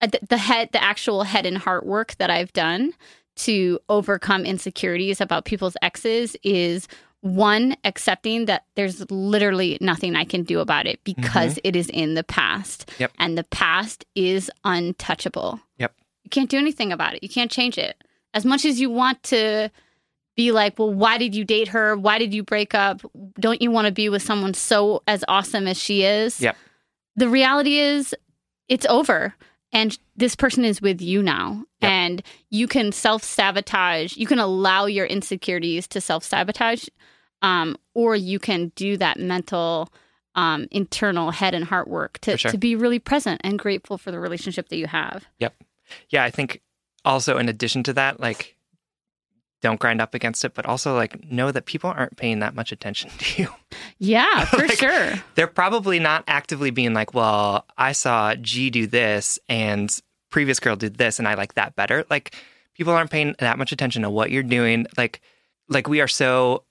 uh, 0.00 0.06
the, 0.06 0.20
the 0.28 0.38
head, 0.38 0.70
the 0.72 0.82
actual 0.82 1.24
head 1.24 1.44
and 1.44 1.58
heart 1.58 1.84
work 1.84 2.14
that 2.16 2.30
I've 2.30 2.52
done 2.54 2.94
to 3.34 3.78
overcome 3.88 4.44
insecurities 4.44 5.20
about 5.20 5.44
people's 5.44 5.76
exes 5.82 6.36
is 6.42 6.88
one, 7.22 7.76
accepting 7.84 8.46
that 8.46 8.64
there's 8.74 9.08
literally 9.10 9.78
nothing 9.80 10.16
I 10.16 10.24
can 10.24 10.42
do 10.42 10.58
about 10.58 10.86
it 10.86 11.02
because 11.04 11.52
mm-hmm. 11.54 11.68
it 11.68 11.76
is 11.76 11.88
in 11.88 12.14
the 12.14 12.24
past. 12.24 12.90
Yep. 12.98 13.12
And 13.18 13.38
the 13.38 13.44
past 13.44 14.04
is 14.14 14.50
untouchable. 14.64 15.60
Yep. 15.78 15.94
You 16.24 16.30
can't 16.30 16.50
do 16.50 16.58
anything 16.58 16.92
about 16.92 17.14
it. 17.14 17.22
You 17.22 17.28
can't 17.28 17.50
change 17.50 17.78
it. 17.78 17.96
As 18.34 18.44
much 18.44 18.64
as 18.64 18.80
you 18.80 18.90
want 18.90 19.22
to 19.24 19.70
be 20.36 20.50
like, 20.50 20.78
well, 20.78 20.92
why 20.92 21.16
did 21.16 21.36
you 21.36 21.44
date 21.44 21.68
her? 21.68 21.96
Why 21.96 22.18
did 22.18 22.34
you 22.34 22.42
break 22.42 22.74
up? 22.74 23.02
Don't 23.38 23.62
you 23.62 23.70
want 23.70 23.86
to 23.86 23.92
be 23.92 24.08
with 24.08 24.22
someone 24.22 24.54
so 24.54 25.02
as 25.06 25.24
awesome 25.28 25.68
as 25.68 25.78
she 25.78 26.02
is? 26.02 26.40
Yep. 26.40 26.56
The 27.14 27.28
reality 27.28 27.78
is 27.78 28.16
it's 28.68 28.86
over. 28.86 29.34
And 29.72 29.98
this 30.16 30.36
person 30.36 30.64
is 30.64 30.82
with 30.82 31.00
you 31.00 31.22
now. 31.22 31.64
Yep. 31.80 31.90
And 31.90 32.22
you 32.50 32.68
can 32.68 32.92
self 32.92 33.22
sabotage. 33.22 34.16
You 34.16 34.26
can 34.26 34.38
allow 34.38 34.86
your 34.86 35.06
insecurities 35.06 35.86
to 35.88 36.00
self 36.00 36.24
sabotage. 36.24 36.86
Um, 37.40 37.76
or 37.94 38.14
you 38.14 38.38
can 38.38 38.70
do 38.76 38.96
that 38.98 39.18
mental, 39.18 39.92
um, 40.36 40.68
internal 40.70 41.32
head 41.32 41.54
and 41.54 41.64
heart 41.64 41.88
work 41.88 42.18
to, 42.20 42.36
sure. 42.36 42.52
to 42.52 42.58
be 42.58 42.76
really 42.76 43.00
present 43.00 43.40
and 43.42 43.58
grateful 43.58 43.98
for 43.98 44.12
the 44.12 44.20
relationship 44.20 44.68
that 44.68 44.76
you 44.76 44.86
have. 44.86 45.26
Yep. 45.40 45.54
Yeah, 46.10 46.22
I 46.22 46.30
think 46.30 46.62
also 47.04 47.38
in 47.38 47.48
addition 47.48 47.82
to 47.84 47.92
that, 47.94 48.20
like 48.20 48.56
don't 49.62 49.80
grind 49.80 50.00
up 50.00 50.12
against 50.14 50.44
it, 50.44 50.54
but 50.54 50.66
also 50.66 50.94
like 50.94 51.30
know 51.30 51.50
that 51.50 51.64
people 51.66 51.90
aren't 51.90 52.16
paying 52.16 52.40
that 52.40 52.54
much 52.54 52.72
attention 52.72 53.10
to 53.18 53.42
you. 53.42 53.48
Yeah, 53.98 54.44
for 54.46 54.58
Like- 54.58 54.78
sure. 54.78 55.12
They're 55.36 55.46
probably 55.46 55.98
not 55.98 56.24
actively 56.28 56.70
being 56.70 56.92
like, 56.94 57.14
well, 57.14 57.64
I 57.78 57.92
saw 57.92 58.34
G 58.34 58.68
do 58.70 58.86
this 58.86 59.38
and 59.48 59.90
previous 60.30 60.60
girl 60.60 60.76
did 60.76 60.96
this 60.96 61.18
and 61.18 61.26
I 61.28 61.34
like 61.34 61.54
that 61.54 61.76
better. 61.76 62.04
Like 62.10 62.34
people 62.74 62.92
aren't 62.92 63.10
paying 63.10 63.34
that 63.38 63.56
much 63.58 63.72
attention 63.72 64.02
to 64.02 64.10
what 64.10 64.30
you're 64.30 64.42
doing. 64.42 64.86
Like 64.96 65.20
like 65.68 65.88
we 65.88 66.00
are 66.00 66.08
so 66.08 66.64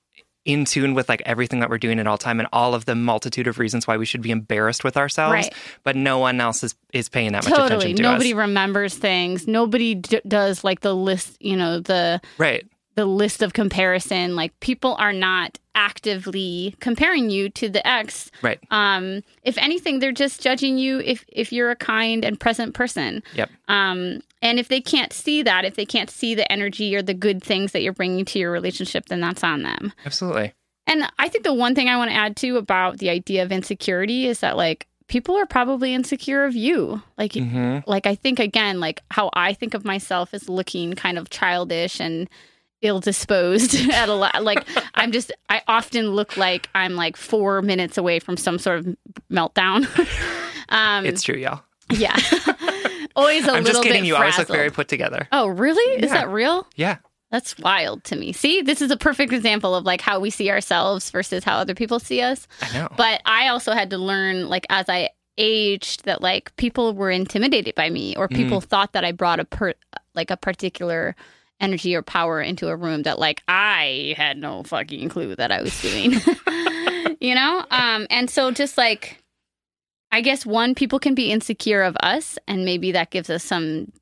in 0.43 0.65
tune 0.65 0.95
with 0.95 1.07
like 1.07 1.21
everything 1.27 1.59
that 1.59 1.69
we're 1.69 1.77
doing 1.77 1.99
at 1.99 2.07
all 2.07 2.17
time 2.17 2.39
and 2.39 2.49
all 2.51 2.73
of 2.73 2.85
the 2.85 2.95
multitude 2.95 3.45
of 3.45 3.59
reasons 3.59 3.85
why 3.87 3.95
we 3.97 4.05
should 4.07 4.23
be 4.23 4.31
embarrassed 4.31 4.83
with 4.83 4.97
ourselves, 4.97 5.33
Right. 5.33 5.53
but 5.83 5.95
no 5.95 6.17
one 6.17 6.41
else 6.41 6.63
is 6.63 6.73
is 6.91 7.07
paying 7.09 7.33
that 7.33 7.47
much 7.47 7.53
attention 7.53 7.95
to 7.97 8.01
Nobody 8.01 8.31
us. 8.33 8.37
remembers 8.37 8.95
things. 8.97 9.47
Nobody 9.47 9.93
d- 9.95 10.19
does 10.27 10.63
like 10.63 10.79
the 10.81 10.95
list, 10.95 11.37
you 11.39 11.55
know, 11.55 11.79
the 11.79 12.19
Right. 12.39 12.65
The 13.01 13.07
list 13.07 13.41
of 13.41 13.53
comparison. 13.53 14.35
Like 14.35 14.57
people 14.59 14.95
are 14.99 15.11
not 15.11 15.57
actively 15.73 16.75
comparing 16.79 17.31
you 17.31 17.49
to 17.49 17.67
the 17.67 17.85
ex. 17.87 18.29
Right. 18.43 18.59
Um, 18.69 19.23
if 19.41 19.57
anything, 19.57 19.97
they're 19.97 20.11
just 20.11 20.39
judging 20.39 20.77
you 20.77 20.99
if 20.99 21.25
if 21.27 21.51
you're 21.51 21.71
a 21.71 21.75
kind 21.75 22.23
and 22.23 22.39
present 22.39 22.75
person. 22.75 23.23
Yep. 23.33 23.49
Um, 23.67 24.21
and 24.43 24.59
if 24.59 24.67
they 24.67 24.81
can't 24.81 25.11
see 25.13 25.41
that, 25.41 25.65
if 25.65 25.73
they 25.73 25.85
can't 25.85 26.11
see 26.11 26.35
the 26.35 26.49
energy 26.51 26.95
or 26.95 27.01
the 27.01 27.15
good 27.15 27.43
things 27.43 27.71
that 27.71 27.81
you're 27.81 27.91
bringing 27.91 28.23
to 28.25 28.37
your 28.37 28.51
relationship, 28.51 29.07
then 29.07 29.19
that's 29.19 29.43
on 29.43 29.63
them. 29.63 29.93
Absolutely. 30.05 30.53
And 30.85 31.11
I 31.17 31.27
think 31.27 31.43
the 31.43 31.55
one 31.55 31.73
thing 31.73 31.89
I 31.89 31.97
want 31.97 32.11
to 32.11 32.17
add 32.17 32.35
too 32.35 32.57
about 32.57 32.99
the 32.99 33.09
idea 33.09 33.41
of 33.41 33.51
insecurity 33.51 34.27
is 34.27 34.41
that 34.41 34.57
like 34.57 34.85
people 35.07 35.35
are 35.35 35.47
probably 35.47 35.95
insecure 35.95 36.45
of 36.45 36.55
you. 36.55 37.01
Like 37.17 37.33
hmm 37.33 37.79
like 37.87 38.05
I 38.05 38.13
think 38.13 38.39
again, 38.39 38.79
like 38.79 39.01
how 39.09 39.31
I 39.33 39.53
think 39.53 39.73
of 39.73 39.85
myself 39.85 40.35
as 40.35 40.47
looking 40.47 40.93
kind 40.93 41.17
of 41.17 41.31
childish 41.31 41.99
and 41.99 42.29
ill 42.81 42.99
disposed 42.99 43.75
at 43.91 44.09
a 44.09 44.13
lot. 44.13 44.43
Like 44.43 44.67
I'm 44.95 45.11
just, 45.11 45.31
I 45.49 45.61
often 45.67 46.11
look 46.11 46.37
like 46.37 46.69
I'm 46.75 46.95
like 46.95 47.17
four 47.17 47.61
minutes 47.61 47.97
away 47.97 48.19
from 48.19 48.37
some 48.37 48.59
sort 48.59 48.79
of 48.79 48.95
meltdown. 49.31 49.85
um, 50.69 51.05
It's 51.05 51.21
true, 51.23 51.35
y'all. 51.35 51.61
yeah, 51.91 52.15
always 53.15 53.45
a 53.45 53.51
I'm 53.51 53.63
little 53.63 53.81
just 53.81 53.83
kidding. 53.83 54.01
bit 54.03 54.07
You 54.07 54.15
always 54.15 54.37
look 54.37 54.47
very 54.47 54.69
put 54.71 54.87
together. 54.87 55.27
Oh, 55.31 55.47
really? 55.47 56.01
Is 56.03 56.11
that 56.11 56.29
real? 56.29 56.67
Yeah. 56.75 56.97
That's 57.31 57.57
wild 57.57 58.03
to 58.05 58.17
me. 58.17 58.33
See, 58.33 58.61
this 58.61 58.81
is 58.81 58.91
a 58.91 58.97
perfect 58.97 59.31
example 59.31 59.73
of 59.73 59.85
like 59.85 60.01
how 60.01 60.19
we 60.19 60.29
see 60.29 60.49
ourselves 60.51 61.09
versus 61.11 61.45
how 61.45 61.57
other 61.57 61.73
people 61.73 61.97
see 61.99 62.21
us. 62.21 62.45
I 62.61 62.73
know. 62.73 62.87
But 62.97 63.21
I 63.25 63.47
also 63.47 63.71
had 63.71 63.89
to 63.91 63.97
learn, 63.97 64.49
like, 64.49 64.65
as 64.69 64.89
I 64.89 65.11
aged, 65.37 66.03
that 66.03 66.21
like 66.21 66.53
people 66.57 66.93
were 66.93 67.09
intimidated 67.09 67.73
by 67.73 67.89
me, 67.89 68.17
or 68.17 68.27
people 68.27 68.59
thought 68.59 68.91
that 68.93 69.05
I 69.05 69.13
brought 69.13 69.39
a 69.39 69.45
per 69.45 69.73
like 70.13 70.29
a 70.29 70.35
particular 70.35 71.15
energy 71.61 71.95
or 71.95 72.01
power 72.01 72.41
into 72.41 72.67
a 72.67 72.75
room 72.75 73.03
that 73.03 73.19
like 73.19 73.41
I 73.47 74.15
had 74.17 74.37
no 74.37 74.63
fucking 74.63 75.07
clue 75.09 75.35
that 75.35 75.51
I 75.51 75.61
was 75.61 75.79
doing. 75.81 76.11
you 77.21 77.35
know, 77.35 77.65
um, 77.71 78.07
and 78.09 78.29
so 78.29 78.51
just 78.51 78.77
like, 78.77 79.23
I 80.11 80.21
guess 80.21 80.45
one, 80.45 80.75
people 80.75 80.99
can 80.99 81.15
be 81.15 81.31
insecure 81.31 81.83
of 81.83 81.95
us, 82.01 82.37
and 82.47 82.65
maybe 82.65 82.91
that 82.91 83.11
gives 83.11 83.29
us 83.29 83.43
some 83.43 83.93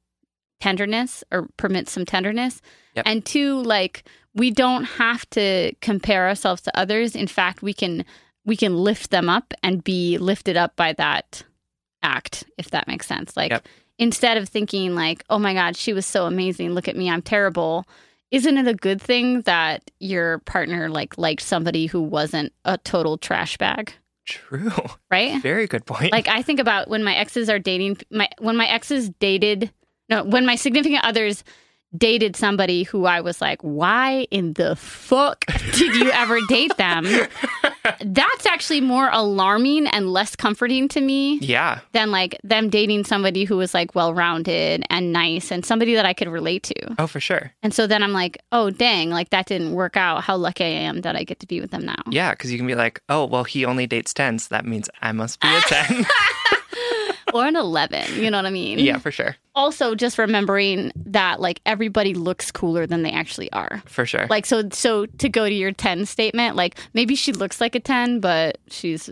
tenderness 0.59 1.23
or 1.31 1.47
permits 1.57 1.91
some 1.91 2.05
tenderness. 2.05 2.61
Yep. 2.95 3.05
And 3.07 3.25
two, 3.25 3.61
like 3.61 4.03
we 4.33 4.51
don't 4.51 4.85
have 4.85 5.29
to 5.31 5.73
compare 5.81 6.27
ourselves 6.27 6.61
to 6.63 6.77
others. 6.77 7.15
In 7.15 7.27
fact, 7.27 7.61
we 7.61 7.73
can 7.73 8.05
we 8.45 8.55
can 8.55 8.77
lift 8.77 9.11
them 9.11 9.29
up 9.29 9.53
and 9.61 9.83
be 9.83 10.17
lifted 10.17 10.57
up 10.57 10.75
by 10.75 10.93
that 10.93 11.43
act, 12.01 12.45
if 12.57 12.71
that 12.71 12.87
makes 12.87 13.05
sense. 13.05 13.35
Like 13.37 13.51
Yep. 13.51 13.67
Instead 13.99 14.37
of 14.37 14.49
thinking 14.49 14.95
like, 14.95 15.23
"Oh 15.29 15.37
my 15.37 15.53
god, 15.53 15.75
she 15.77 15.93
was 15.93 16.07
so 16.07 16.25
amazing. 16.25 16.71
Look 16.71 16.87
at 16.87 16.95
me, 16.97 17.09
I'm 17.11 17.21
terrible." 17.21 17.85
Isn't 18.31 18.57
it 18.57 18.67
a 18.67 18.73
good 18.75 19.01
thing 19.01 19.41
that 19.41 19.89
your 19.99 20.39
partner 20.39 20.89
like 20.89 21.17
liked 21.17 21.41
somebody 21.41 21.85
who 21.87 22.01
wasn't 22.01 22.53
a 22.63 22.77
total 22.77 23.17
trash 23.17 23.57
bag, 23.57 23.93
True. 24.25 24.71
right? 25.11 25.41
Very 25.41 25.65
good 25.67 25.85
point. 25.85 26.11
like 26.11 26.27
I 26.27 26.41
think 26.41 26.59
about 26.59 26.89
when 26.89 27.03
my 27.03 27.15
exes 27.15 27.49
are 27.49 27.59
dating 27.59 27.97
my 28.11 28.29
when 28.39 28.55
my 28.57 28.67
exes 28.67 29.09
dated 29.19 29.71
no 30.09 30.23
when 30.23 30.45
my 30.45 30.55
significant 30.55 31.03
others 31.03 31.43
dated 31.97 32.35
somebody 32.35 32.83
who 32.83 33.05
I 33.05 33.21
was 33.21 33.41
like, 33.41 33.59
why 33.63 34.27
in 34.29 34.53
the 34.53 34.75
fuck 34.75 35.43
did 35.73 35.95
you 35.95 36.11
ever 36.11 36.37
date 36.47 36.77
them? 36.77 37.05
That's 37.99 38.45
actually 38.45 38.81
more 38.81 39.09
alarming 39.11 39.87
and 39.87 40.11
less 40.11 40.35
comforting 40.35 40.87
to 40.89 41.01
me 41.01 41.39
yeah. 41.39 41.79
than 41.91 42.11
like 42.11 42.37
them 42.43 42.69
dating 42.69 43.05
somebody 43.05 43.43
who 43.43 43.57
was 43.57 43.73
like 43.73 43.95
well 43.95 44.13
rounded 44.13 44.83
and 44.89 45.11
nice 45.11 45.51
and 45.51 45.65
somebody 45.65 45.95
that 45.95 46.05
I 46.05 46.13
could 46.13 46.27
relate 46.27 46.63
to. 46.63 46.95
Oh, 46.97 47.07
for 47.07 47.19
sure. 47.19 47.51
And 47.63 47.73
so 47.73 47.87
then 47.87 48.03
I'm 48.03 48.13
like, 48.13 48.37
oh 48.51 48.69
dang, 48.69 49.09
like 49.09 49.29
that 49.29 49.45
didn't 49.45 49.73
work 49.73 49.97
out. 49.97 50.23
How 50.23 50.35
lucky 50.35 50.63
I 50.63 50.67
am 50.67 51.01
that 51.01 51.15
I 51.15 51.23
get 51.23 51.39
to 51.39 51.47
be 51.47 51.61
with 51.61 51.71
them 51.71 51.85
now. 51.85 52.01
Yeah, 52.09 52.31
because 52.31 52.51
you 52.51 52.57
can 52.57 52.67
be 52.67 52.75
like, 52.75 53.01
oh, 53.09 53.25
well, 53.25 53.43
he 53.43 53.65
only 53.65 53.87
dates 53.87 54.13
10s. 54.13 54.49
That 54.49 54.65
means 54.65 54.89
I 55.01 55.11
must 55.11 55.39
be 55.39 55.47
a 55.47 55.61
10. 55.61 56.05
Or 57.33 57.45
an 57.45 57.55
11, 57.55 58.21
you 58.21 58.29
know 58.31 58.37
what 58.37 58.45
I 58.45 58.49
mean? 58.49 58.79
yeah, 58.79 58.97
for 58.97 59.11
sure. 59.11 59.35
also 59.55 59.93
just 59.95 60.17
remembering 60.17 60.91
that 61.05 61.39
like 61.39 61.61
everybody 61.65 62.13
looks 62.13 62.51
cooler 62.51 62.87
than 62.87 63.03
they 63.03 63.11
actually 63.11 63.51
are 63.51 63.81
For 63.85 64.05
sure. 64.05 64.27
like 64.29 64.45
so 64.45 64.63
so 64.71 65.05
to 65.05 65.29
go 65.29 65.47
to 65.47 65.53
your 65.53 65.71
10 65.71 66.05
statement 66.05 66.55
like 66.55 66.77
maybe 66.93 67.15
she 67.15 67.31
looks 67.33 67.59
like 67.61 67.75
a 67.75 67.79
10 67.79 68.19
but 68.19 68.57
she's 68.69 69.09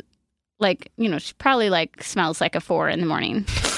like 0.59 0.91
you 0.97 1.09
know 1.09 1.17
she 1.19 1.33
probably 1.37 1.69
like 1.69 2.01
smells 2.01 2.39
like 2.41 2.55
a 2.55 2.59
4 2.61 2.89
in 2.89 2.99
the 3.01 3.05
morning 3.05 3.45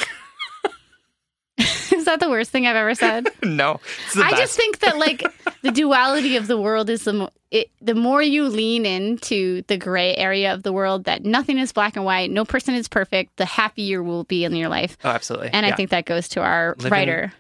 that 2.10 2.20
the 2.20 2.30
worst 2.30 2.52
thing 2.52 2.68
i've 2.68 2.76
ever 2.76 2.96
said 2.96 3.28
no. 3.44 3.80
It's 4.06 4.16
the 4.16 4.24
i 4.24 4.32
just 4.32 4.56
think 4.58 4.80
that 4.80 4.98
like 4.98 5.24
the 5.62 5.72
duality 5.72 6.36
of 6.36 6.48
the 6.48 6.60
world 6.60 6.90
is 6.90 7.04
the 7.04 7.14
mo- 7.14 7.30
it, 7.52 7.72
the 7.82 7.96
more 7.96 8.22
you 8.22 8.48
lean 8.48 8.86
into 8.86 9.64
the 9.64 9.78
gray 9.78 10.16
area 10.16 10.54
of 10.54 10.64
the 10.64 10.74
world 10.74 11.06
that 11.06 11.24
nothing 11.24 11.58
is 11.58 11.72
black 11.72 11.96
and 11.96 12.06
white 12.06 12.30
no 12.32 12.46
person 12.46 12.76
is 12.76 12.88
perfect 12.88 13.38
the 13.38 13.46
happier 13.46 14.02
you 14.02 14.04
will 14.04 14.24
be 14.26 14.44
in 14.44 14.56
your 14.56 14.70
life 14.70 14.98
oh, 15.04 15.10
absolutely. 15.10 15.50
and 15.54 15.66
yeah. 15.66 15.74
i 15.74 15.76
think 15.76 15.90
that 15.90 16.06
goes 16.06 16.28
to 16.30 16.42
our 16.42 16.76
Living- 16.78 16.92
writer 16.92 17.34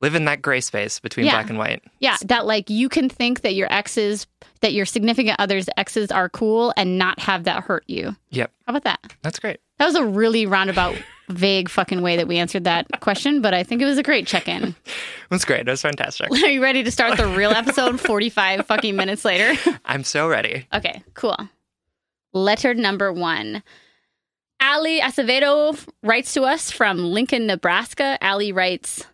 Live 0.00 0.16
in 0.16 0.26
that 0.26 0.42
gray 0.42 0.60
space 0.60 1.00
between 1.00 1.24
Yeah. 1.24 1.32
black 1.32 1.48
and 1.48 1.58
white. 1.58 1.82
Yeah, 1.98 2.18
that 2.26 2.44
like 2.44 2.68
you 2.68 2.90
can 2.90 3.08
think 3.08 3.40
that 3.40 3.54
your 3.54 3.72
exes, 3.72 4.26
that 4.60 4.74
your 4.74 4.84
significant 4.84 5.36
other's 5.40 5.66
exes 5.78 6.10
are 6.10 6.28
cool 6.28 6.74
and 6.76 6.98
not 6.98 7.18
have 7.20 7.44
that 7.44 7.64
hurt 7.64 7.84
you. 7.86 8.14
Yep. 8.28 8.52
How 8.66 8.72
about 8.72 8.84
that? 8.84 9.14
That's 9.22 9.38
great. 9.38 9.60
That 9.78 9.86
was 9.86 9.94
a 9.94 10.04
really 10.04 10.44
roundabout, 10.44 10.96
vague 11.28 11.68
fucking 11.68 12.02
way 12.02 12.16
that 12.16 12.28
we 12.28 12.38
answered 12.38 12.64
that 12.64 12.86
question, 13.00 13.40
but 13.40 13.54
I 13.54 13.62
think 13.62 13.80
it 13.80 13.86
was 13.86 13.98
a 13.98 14.02
great 14.02 14.26
check 14.26 14.48
in. 14.48 14.74
That's 15.30 15.44
great. 15.46 15.66
It 15.66 15.70
was 15.70 15.82
fantastic. 15.82 16.30
Are 16.32 16.36
you 16.50 16.62
ready 16.62 16.82
to 16.82 16.90
start 16.90 17.16
the 17.16 17.26
real 17.28 17.50
episode 17.50 18.00
45 18.00 18.66
fucking 18.66 18.96
minutes 18.96 19.24
later? 19.24 19.58
I'm 19.84 20.04
so 20.04 20.28
ready. 20.28 20.66
Okay, 20.72 21.02
cool. 21.14 21.36
Letter 22.32 22.74
number 22.74 23.12
one. 23.12 23.62
Ali 24.60 25.00
Acevedo 25.00 25.78
writes 26.02 26.32
to 26.34 26.42
us 26.42 26.70
from 26.70 26.98
Lincoln, 26.98 27.46
Nebraska. 27.46 28.18
Ali 28.22 28.52
writes 28.52 29.04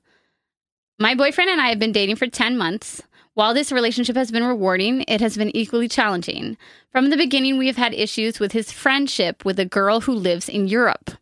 My 0.98 1.14
boyfriend 1.14 1.50
and 1.50 1.60
I 1.60 1.68
have 1.68 1.78
been 1.78 1.92
dating 1.92 2.16
for 2.16 2.26
10 2.26 2.56
months. 2.56 3.02
While 3.34 3.54
this 3.54 3.72
relationship 3.72 4.16
has 4.16 4.30
been 4.30 4.44
rewarding, 4.44 5.04
it 5.08 5.20
has 5.20 5.36
been 5.36 5.54
equally 5.56 5.88
challenging. 5.88 6.56
From 6.92 7.10
the 7.10 7.16
beginning, 7.16 7.58
we 7.58 7.68
have 7.68 7.76
had 7.76 7.94
issues 7.94 8.40
with 8.40 8.52
his 8.52 8.72
friendship 8.72 9.44
with 9.44 9.58
a 9.58 9.64
girl 9.64 10.00
who 10.00 10.12
lives 10.12 10.48
in 10.48 10.66
Europe. 10.66 11.12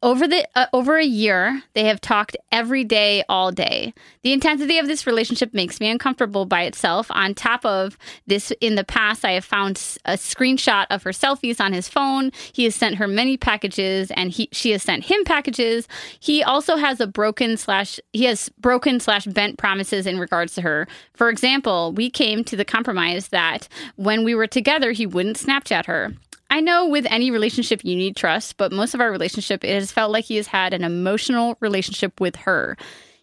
Over 0.00 0.28
the 0.28 0.46
uh, 0.54 0.66
over 0.72 0.96
a 0.96 1.04
year, 1.04 1.60
they 1.74 1.86
have 1.86 2.00
talked 2.00 2.36
every 2.52 2.84
day, 2.84 3.24
all 3.28 3.50
day. 3.50 3.92
The 4.22 4.32
intensity 4.32 4.78
of 4.78 4.86
this 4.86 5.08
relationship 5.08 5.52
makes 5.52 5.80
me 5.80 5.90
uncomfortable 5.90 6.44
by 6.44 6.62
itself. 6.62 7.08
On 7.10 7.34
top 7.34 7.64
of 7.64 7.98
this, 8.24 8.52
in 8.60 8.76
the 8.76 8.84
past, 8.84 9.24
I 9.24 9.32
have 9.32 9.44
found 9.44 9.76
a 10.04 10.12
screenshot 10.12 10.86
of 10.90 11.02
her 11.02 11.10
selfies 11.10 11.60
on 11.60 11.72
his 11.72 11.88
phone. 11.88 12.30
He 12.52 12.62
has 12.62 12.76
sent 12.76 12.94
her 12.94 13.08
many 13.08 13.36
packages, 13.36 14.12
and 14.12 14.30
he 14.30 14.48
she 14.52 14.70
has 14.70 14.84
sent 14.84 15.02
him 15.02 15.24
packages. 15.24 15.88
He 16.20 16.44
also 16.44 16.76
has 16.76 17.00
a 17.00 17.08
broken 17.08 17.56
slash 17.56 17.98
he 18.12 18.22
has 18.26 18.50
broken 18.50 19.00
slash 19.00 19.26
bent 19.26 19.58
promises 19.58 20.06
in 20.06 20.20
regards 20.20 20.54
to 20.54 20.62
her. 20.62 20.86
For 21.14 21.28
example, 21.28 21.92
we 21.92 22.08
came 22.08 22.44
to 22.44 22.54
the 22.54 22.64
compromise 22.64 23.28
that 23.28 23.66
when 23.96 24.22
we 24.22 24.36
were 24.36 24.46
together, 24.46 24.92
he 24.92 25.06
wouldn't 25.06 25.38
Snapchat 25.38 25.86
her. 25.86 26.12
I 26.50 26.60
know 26.60 26.88
with 26.88 27.06
any 27.10 27.30
relationship 27.30 27.84
you 27.84 27.94
need 27.94 28.16
trust, 28.16 28.56
but 28.56 28.72
most 28.72 28.94
of 28.94 29.00
our 29.00 29.10
relationship 29.10 29.64
it 29.64 29.74
has 29.74 29.92
felt 29.92 30.12
like 30.12 30.24
he 30.24 30.36
has 30.36 30.46
had 30.46 30.72
an 30.72 30.84
emotional 30.84 31.56
relationship 31.60 32.20
with 32.20 32.36
her. 32.36 32.76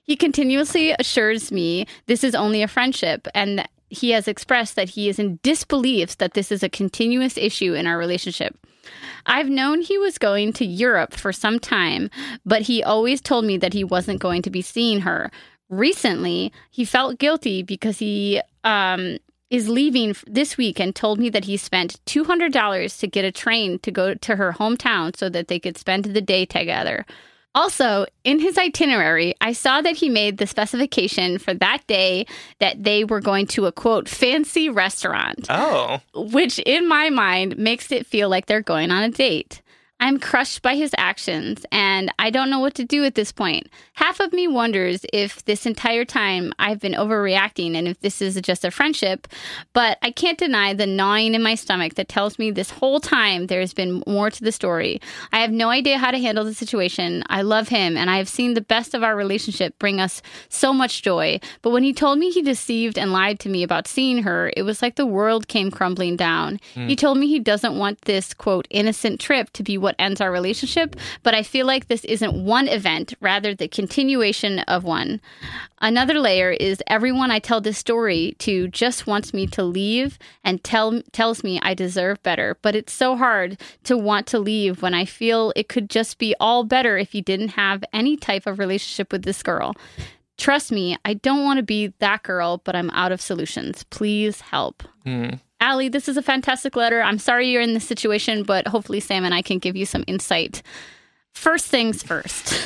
He 0.04 0.16
continuously 0.16 0.96
assures 1.00 1.52
me 1.52 1.88
this 2.06 2.24
is 2.24 2.36
only 2.36 2.62
a 2.62 2.68
friendship 2.68 3.28
and 3.34 3.68
he 3.90 4.12
has 4.12 4.28
expressed 4.28 4.76
that 4.76 4.90
he 4.90 5.10
is 5.10 5.20
in 5.20 5.40
disbelief 5.42 6.18
that 6.18 6.34
this 6.34 6.52
is 6.52 6.62
a 6.64 6.70
continuous 6.70 7.38
issue 7.38 7.74
in 7.74 7.88
our 7.88 7.98
relationship. 7.98 8.58
I've 9.26 9.50
known 9.50 9.82
he 9.82 9.98
was 9.98 10.18
going 10.18 10.54
to 10.54 10.66
Europe 10.66 11.14
for 11.14 11.34
some 11.34 11.60
time, 11.60 12.10
but 12.46 12.64
he 12.64 12.84
always 12.84 13.22
told 13.22 13.46
me 13.46 13.58
that 13.58 13.74
he 13.74 13.84
wasn't 13.84 14.20
going 14.20 14.44
to 14.44 14.52
be 14.52 14.62
seeing 14.62 15.02
her. 15.02 15.32
Recently, 15.70 16.54
he 16.70 16.86
felt 16.86 17.18
guilty 17.18 17.64
because 17.64 17.98
he 17.98 18.42
um, 18.64 19.18
is 19.50 19.70
leaving 19.70 20.16
this 20.26 20.58
week 20.58 20.80
and 20.80 20.96
told 20.96 21.20
me 21.20 21.30
that 21.30 21.46
he 21.46 21.58
spent 21.58 22.04
$200 22.06 23.00
to 23.00 23.08
get 23.08 23.26
a 23.26 23.32
train 23.32 23.80
to 23.80 23.92
go 23.92 24.14
to 24.14 24.36
her 24.36 24.54
hometown 24.54 25.16
so 25.16 25.30
that 25.30 25.48
they 25.48 25.60
could 25.60 25.78
spend 25.78 26.06
the 26.06 26.22
day 26.22 26.46
together. 26.46 27.06
Also, 27.56 28.06
in 28.26 28.40
his 28.40 28.58
itinerary, 28.58 29.34
I 29.40 29.54
saw 29.54 29.82
that 29.82 29.96
he 29.96 30.10
made 30.10 30.38
the 30.38 30.46
specification 30.46 31.38
for 31.38 31.54
that 31.54 31.88
day 31.88 32.26
that 32.60 32.84
they 32.84 33.06
were 33.06 33.22
going 33.22 33.48
to 33.48 33.66
a 33.66 33.72
quote 33.72 34.10
fancy 34.10 34.68
restaurant 34.68 35.48
Oh, 35.50 36.02
which 36.14 36.60
in 36.60 36.86
my 36.86 37.10
mind 37.10 37.58
makes 37.58 37.94
it 37.94 38.06
feel 38.06 38.28
like 38.28 38.48
they're 38.48 38.62
going 38.62 38.92
on 38.92 39.04
a 39.04 39.10
date. 39.10 39.62
I'm 40.06 40.20
crushed 40.20 40.62
by 40.62 40.76
his 40.76 40.94
actions 41.00 41.66
and 41.72 42.14
I 42.20 42.30
don't 42.30 42.52
know 42.52 42.60
what 42.60 42.76
to 42.76 42.86
do 42.86 43.04
at 43.06 43.16
this 43.16 43.32
point. 43.32 43.72
Half 43.94 44.20
of 44.20 44.34
me 44.34 44.48
wonders 44.48 45.04
if 45.12 45.44
this 45.46 45.66
entire 45.66 46.06
time 46.06 46.54
I've 46.60 46.80
been 46.80 46.92
overreacting 46.92 47.74
and 47.74 47.88
if 47.88 48.00
this 48.02 48.22
is 48.22 48.40
just 48.42 48.64
a 48.64 48.70
friendship, 48.70 49.28
but 49.74 49.98
I 50.04 50.12
can't 50.12 50.38
deny 50.38 50.76
the 50.76 50.86
gnawing 50.86 51.34
in 51.34 51.42
my 51.42 51.56
stomach 51.56 51.96
that 51.96 52.08
tells 52.08 52.38
me 52.38 52.52
this 52.52 52.70
whole 52.70 53.00
time 53.00 53.48
there's 53.48 53.74
been 53.74 54.04
more 54.06 54.30
to 54.30 54.44
the 54.44 54.52
story. 54.52 55.02
I 55.34 55.40
have 55.40 55.50
no 55.50 55.70
idea 55.70 55.98
how 55.98 56.12
to 56.12 56.20
handle 56.20 56.44
the 56.44 56.54
situation. 56.54 57.24
I 57.28 57.42
love 57.42 57.70
him 57.70 57.98
and 57.98 58.08
I 58.12 58.18
have 58.18 58.30
seen 58.30 58.54
the 58.54 58.62
best 58.62 58.94
of 58.94 59.02
our 59.02 59.16
relationship 59.16 59.80
bring 59.80 60.00
us 60.00 60.22
so 60.50 60.72
much 60.72 61.02
joy, 61.02 61.40
but 61.64 61.72
when 61.72 61.82
he 61.82 61.94
told 61.94 62.20
me 62.20 62.30
he 62.30 62.44
deceived 62.44 63.00
and 63.00 63.12
lied 63.12 63.40
to 63.40 63.50
me 63.50 63.64
about 63.64 63.88
seeing 63.88 64.22
her, 64.22 64.54
it 64.56 64.62
was 64.62 64.84
like 64.84 64.98
the 64.98 65.06
world 65.08 65.48
came 65.48 65.72
crumbling 65.72 66.16
down. 66.16 66.60
He 66.76 66.90
hmm. 66.90 66.94
told 66.94 67.18
me 67.18 67.26
he 67.26 67.40
doesn't 67.40 67.76
want 67.76 68.02
this 68.02 68.36
quote 68.36 68.68
innocent 68.70 69.20
trip 69.20 69.50
to 69.54 69.64
be 69.64 69.80
what 69.80 69.95
ends 70.00 70.22
our 70.22 70.32
relationship, 70.32 70.96
but 71.24 71.36
I 71.36 71.44
feel 71.44 71.66
like 71.66 71.88
this 71.88 72.04
isn't 72.06 72.46
one 72.46 72.68
event, 72.68 73.14
rather 73.22 73.54
the 73.54 73.68
continuation 73.68 74.60
of 74.60 74.84
one. 74.84 75.22
Another 75.82 76.20
layer 76.20 76.52
is 76.52 76.82
everyone 76.88 77.32
I 77.32 77.40
tell 77.40 77.62
this 77.62 77.78
story 77.78 78.36
to 78.40 78.68
just 78.68 79.08
wants 79.08 79.34
me 79.34 79.48
to 79.48 79.64
leave 79.64 80.18
and 80.44 80.64
tell 80.64 81.02
tells 81.12 81.44
me 81.44 81.60
I 81.62 81.74
deserve 81.74 82.22
better, 82.24 82.58
but 82.62 82.76
it's 82.76 82.94
so 82.94 83.16
hard 83.16 83.60
to 83.84 83.98
want 83.98 84.28
to 84.28 84.40
leave 84.40 84.82
when 84.82 84.94
I 84.94 85.06
feel 85.06 85.54
it 85.56 85.70
could 85.70 85.90
just 85.90 86.18
be 86.18 86.36
all 86.40 86.64
better 86.64 86.98
if 86.98 87.14
you 87.14 87.22
didn't 87.22 87.50
have 87.50 87.84
any 87.94 88.18
type 88.18 88.48
of 88.48 88.60
relationship 88.60 89.12
with 89.12 89.24
this 89.24 89.44
girl. 89.44 89.76
Trust 90.38 90.72
me, 90.72 90.98
I 91.06 91.14
don't 91.14 91.44
want 91.44 91.58
to 91.58 91.64
be 91.64 91.94
that 92.00 92.24
girl, 92.24 92.62
but 92.64 92.76
I'm 92.76 92.90
out 92.92 93.12
of 93.12 93.22
solutions. 93.22 93.84
Please 93.86 94.42
help. 94.42 94.84
Mm. 95.06 95.40
Ali, 95.62 95.90
this 95.90 96.08
is 96.08 96.18
a 96.18 96.22
fantastic 96.22 96.76
letter. 96.76 97.02
I'm 97.02 97.18
sorry 97.18 97.50
you're 97.50 97.62
in 97.62 97.74
this 97.74 97.88
situation, 97.88 98.44
but 98.44 98.68
hopefully 98.68 99.00
Sam 99.00 99.26
and 99.26 99.34
I 99.34 99.42
can 99.42 99.60
give 99.60 99.76
you 99.76 99.86
some 99.86 100.04
insight. 100.08 100.62
First 101.32 101.68
things 101.68 102.04
first. 102.04 102.62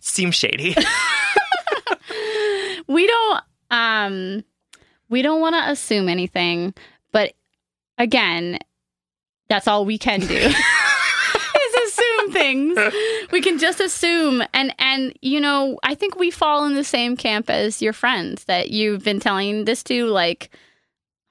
Seems 0.00 0.34
shady. 0.34 0.74
we 2.86 3.06
don't 3.06 3.42
um 3.70 4.44
we 5.08 5.22
don't 5.22 5.40
want 5.40 5.54
to 5.54 5.70
assume 5.70 6.08
anything, 6.08 6.74
but 7.12 7.32
again, 7.98 8.58
that's 9.48 9.68
all 9.68 9.84
we 9.84 9.98
can 9.98 10.20
do. 10.20 10.52
is 11.56 11.74
assume 11.86 12.32
things. 12.32 12.78
We 13.30 13.40
can 13.40 13.58
just 13.58 13.80
assume 13.80 14.42
and 14.52 14.74
and 14.78 15.16
you 15.22 15.40
know, 15.40 15.78
I 15.82 15.94
think 15.94 16.16
we 16.16 16.30
fall 16.30 16.64
in 16.66 16.74
the 16.74 16.84
same 16.84 17.16
camp 17.16 17.50
as 17.50 17.82
your 17.82 17.92
friends 17.92 18.44
that 18.44 18.70
you've 18.70 19.04
been 19.04 19.20
telling 19.20 19.64
this 19.64 19.82
to 19.84 20.06
like 20.06 20.50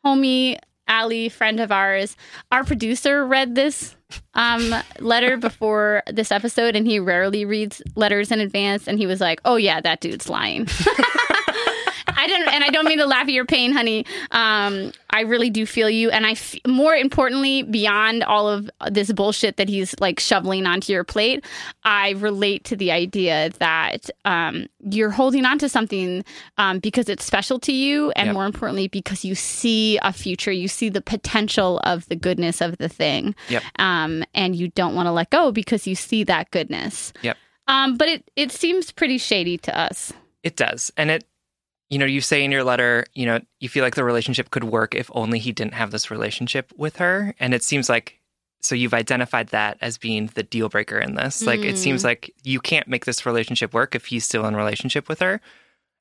homie 0.06 0.58
Ali, 0.88 1.30
friend 1.30 1.60
of 1.60 1.72
ours, 1.72 2.16
our 2.52 2.64
producer 2.64 3.26
read 3.26 3.56
this 3.56 3.96
um, 4.36 4.74
letter 5.00 5.36
before 5.36 6.04
this 6.08 6.32
episode, 6.32 6.76
and 6.76 6.86
he 6.86 7.00
rarely 7.00 7.44
reads 7.44 7.82
letters 7.96 8.32
in 8.32 8.40
advance. 8.40 8.88
And 8.88 9.00
he 9.00 9.08
was 9.08 9.20
like, 9.20 9.42
"Oh 9.46 9.56
yeah, 9.56 9.82
that 9.82 10.00
dude's 10.02 10.30
lying." 10.30 10.68
I 12.26 12.28
didn't, 12.28 12.48
and 12.54 12.64
I 12.64 12.70
don't 12.70 12.86
mean 12.86 12.98
to 12.98 13.06
laugh 13.06 13.28
at 13.28 13.34
your 13.34 13.46
pain, 13.46 13.72
honey. 13.72 14.04
Um, 14.32 14.92
I 15.12 15.22
really 15.22 15.52
do 15.52 15.66
feel 15.68 15.90
you, 15.90 16.10
and 16.10 16.26
I, 16.26 16.32
f- 16.32 16.56
more 16.68 16.96
importantly, 16.96 17.62
beyond 17.64 18.24
all 18.24 18.50
of 18.50 18.70
this 18.90 19.12
bullshit 19.12 19.58
that 19.58 19.70
he's 19.70 19.94
like 20.00 20.20
shoveling 20.20 20.66
onto 20.66 20.92
your 20.92 21.04
plate, 21.04 21.46
I 21.84 22.12
relate 22.12 22.64
to 22.66 22.76
the 22.76 22.92
idea 22.92 23.52
that 23.60 24.10
um, 24.26 24.66
you're 24.80 25.12
holding 25.12 25.46
on 25.46 25.60
to 25.60 25.70
something 25.70 26.26
um, 26.58 26.80
because 26.80 27.10
it's 27.10 27.24
special 27.24 27.60
to 27.60 27.72
you, 27.72 28.10
and 28.16 28.26
Yep. 28.28 28.34
more 28.34 28.46
importantly, 28.46 28.88
because 28.88 29.24
you 29.24 29.36
see 29.36 30.00
a 30.02 30.12
future, 30.12 30.52
you 30.52 30.68
see 30.68 30.90
the 30.90 31.02
potential 31.02 31.80
of 31.84 32.08
the 32.10 32.16
goodness 32.16 32.60
of 32.60 32.78
the 32.80 32.90
thing, 32.90 33.36
Yep. 33.50 33.62
um, 33.78 34.24
and 34.34 34.56
you 34.56 34.70
don't 34.70 34.96
want 34.96 35.06
to 35.06 35.12
let 35.12 35.30
go 35.30 35.52
because 35.52 35.86
you 35.86 35.94
see 35.96 36.24
that 36.24 36.50
goodness. 36.50 37.14
Yep. 37.22 37.38
Um, 37.68 37.98
but 37.98 38.08
it 38.08 38.32
it 38.36 38.52
seems 38.52 38.92
pretty 38.92 39.18
shady 39.20 39.58
to 39.60 39.78
us. 39.78 40.12
It 40.44 40.56
does. 40.56 40.92
And 40.98 41.10
it, 41.10 41.24
you 41.90 42.00
know, 42.00 42.06
you 42.06 42.22
say 42.22 42.44
in 42.44 42.52
your 42.52 42.64
letter, 42.64 43.06
you 43.14 43.26
know, 43.26 43.40
you 43.60 43.70
feel 43.70 43.84
like 43.84 43.96
the 43.96 44.04
relationship 44.04 44.50
could 44.50 44.64
work 44.64 44.96
if 44.96 45.10
only 45.14 45.40
he 45.40 45.52
didn't 45.52 45.74
have 45.76 45.92
this 45.92 46.10
relationship 46.10 46.74
with 46.78 46.98
her. 46.98 47.36
And 47.40 47.54
it 47.54 47.64
seems 47.64 47.90
like, 47.90 48.20
so 48.62 48.74
you've 48.74 48.94
identified 48.96 49.50
that 49.50 49.78
as 49.82 49.98
being 49.98 50.32
the 50.34 50.42
deal 50.42 50.70
breaker 50.70 50.98
in 50.98 51.14
this. 51.14 51.46
Like, 51.46 51.60
it 51.60 51.78
seems 51.78 52.02
mm. 52.02 52.06
like 52.06 52.34
you 52.44 52.60
can't 52.60 52.88
make 52.88 53.06
this 53.06 53.26
relationship 53.26 53.74
work 53.74 53.94
if 53.94 54.08
he's 54.08 54.26
still 54.26 54.48
in 54.48 54.56
relationship 54.56 55.08
with 55.08 55.20
her. 55.20 55.40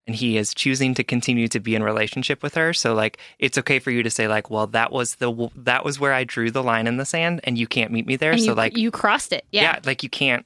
And 0.07 0.17
he 0.17 0.37
is 0.37 0.55
choosing 0.55 0.95
to 0.95 1.05
continue 1.05 1.49
to 1.49 1.61
be 1.61 1.75
in 1.75 1.83
relationship 1.83 2.43
with 2.43 2.55
her. 2.55 2.75
So, 2.75 2.95
like, 2.95 3.19
it's 3.39 3.57
okay 3.59 3.79
for 3.79 3.91
you 3.91 4.03
to 4.03 4.11
say, 4.11 4.29
like, 4.29 4.51
well, 4.51 4.67
that 4.69 4.93
was 4.93 5.15
the 5.15 5.51
that 5.57 5.83
was 5.83 5.99
where 5.99 6.13
I 6.13 6.25
drew 6.25 6.51
the 6.51 6.63
line 6.63 6.87
in 6.87 6.99
the 6.99 7.07
sand, 7.07 7.41
and 7.45 7.57
you 7.57 7.67
can't 7.67 7.91
meet 7.91 8.07
me 8.07 8.17
there. 8.17 8.33
And 8.33 8.41
so, 8.41 8.51
you, 8.51 8.55
like, 8.55 8.77
you 8.77 8.91
crossed 8.91 9.33
it. 9.33 9.47
yeah. 9.51 9.63
Yeah. 9.63 9.81
like 9.85 10.03
you 10.03 10.11
can't 10.11 10.45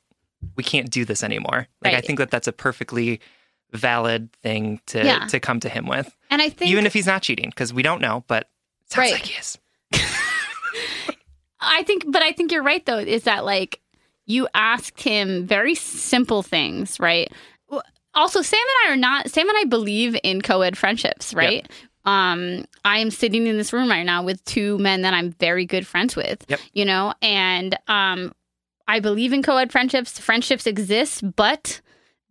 we 0.56 0.62
can't 0.62 0.90
do 0.90 1.04
this 1.04 1.24
anymore 1.24 1.66
like 1.82 1.94
i 1.94 2.00
think 2.00 2.18
that 2.18 2.30
that's 2.30 2.46
a 2.46 2.52
perfectly 2.52 3.20
valid 3.72 4.32
thing 4.42 4.80
to 4.86 5.04
Yeah. 5.04 5.26
to 5.26 5.38
come 5.40 5.60
to 5.60 5.68
him 5.68 5.86
with 5.86 6.14
And 6.30 6.40
I 6.40 6.48
think 6.48 6.70
even 6.70 6.86
if 6.86 6.92
he's 6.94 7.06
not 7.06 7.22
cheating 7.22 7.50
because 7.50 7.72
we 7.72 7.82
don't 7.82 8.00
know 8.00 8.24
but 8.28 8.48
it 8.86 8.92
sounds 8.92 8.98
Right. 9.04 9.12
like 9.12 9.26
he 9.26 9.38
is 9.38 9.58
I 11.60 11.82
think, 11.82 12.04
but 12.06 12.22
I 12.22 12.32
think 12.32 12.52
you're 12.52 12.62
right 12.62 12.84
though. 12.86 12.98
Is 12.98 13.24
that 13.24 13.44
like 13.44 13.80
you 14.26 14.46
asked 14.54 15.02
him 15.02 15.46
very 15.46 15.74
simple 15.74 16.42
things, 16.42 17.00
right? 17.00 17.30
Also, 18.14 18.42
Sam 18.42 18.58
and 18.60 18.88
I 18.90 18.92
are 18.92 18.96
not. 18.96 19.30
Sam 19.30 19.48
and 19.48 19.58
I 19.58 19.64
believe 19.64 20.16
in 20.24 20.40
co-ed 20.40 20.76
friendships, 20.78 21.34
right? 21.34 21.68
Um, 22.04 22.64
I 22.84 22.98
am 22.98 23.10
sitting 23.10 23.46
in 23.46 23.58
this 23.58 23.72
room 23.72 23.88
right 23.88 24.02
now 24.04 24.22
with 24.24 24.42
two 24.44 24.78
men 24.78 25.02
that 25.02 25.14
I'm 25.14 25.32
very 25.32 25.64
good 25.66 25.86
friends 25.86 26.16
with. 26.16 26.44
Yep. 26.48 26.60
You 26.72 26.84
know, 26.84 27.12
and 27.22 27.76
um, 27.86 28.32
I 28.88 29.00
believe 29.00 29.32
in 29.32 29.42
co-ed 29.42 29.70
friendships. 29.70 30.18
Friendships 30.18 30.66
exist, 30.66 31.22
but 31.36 31.80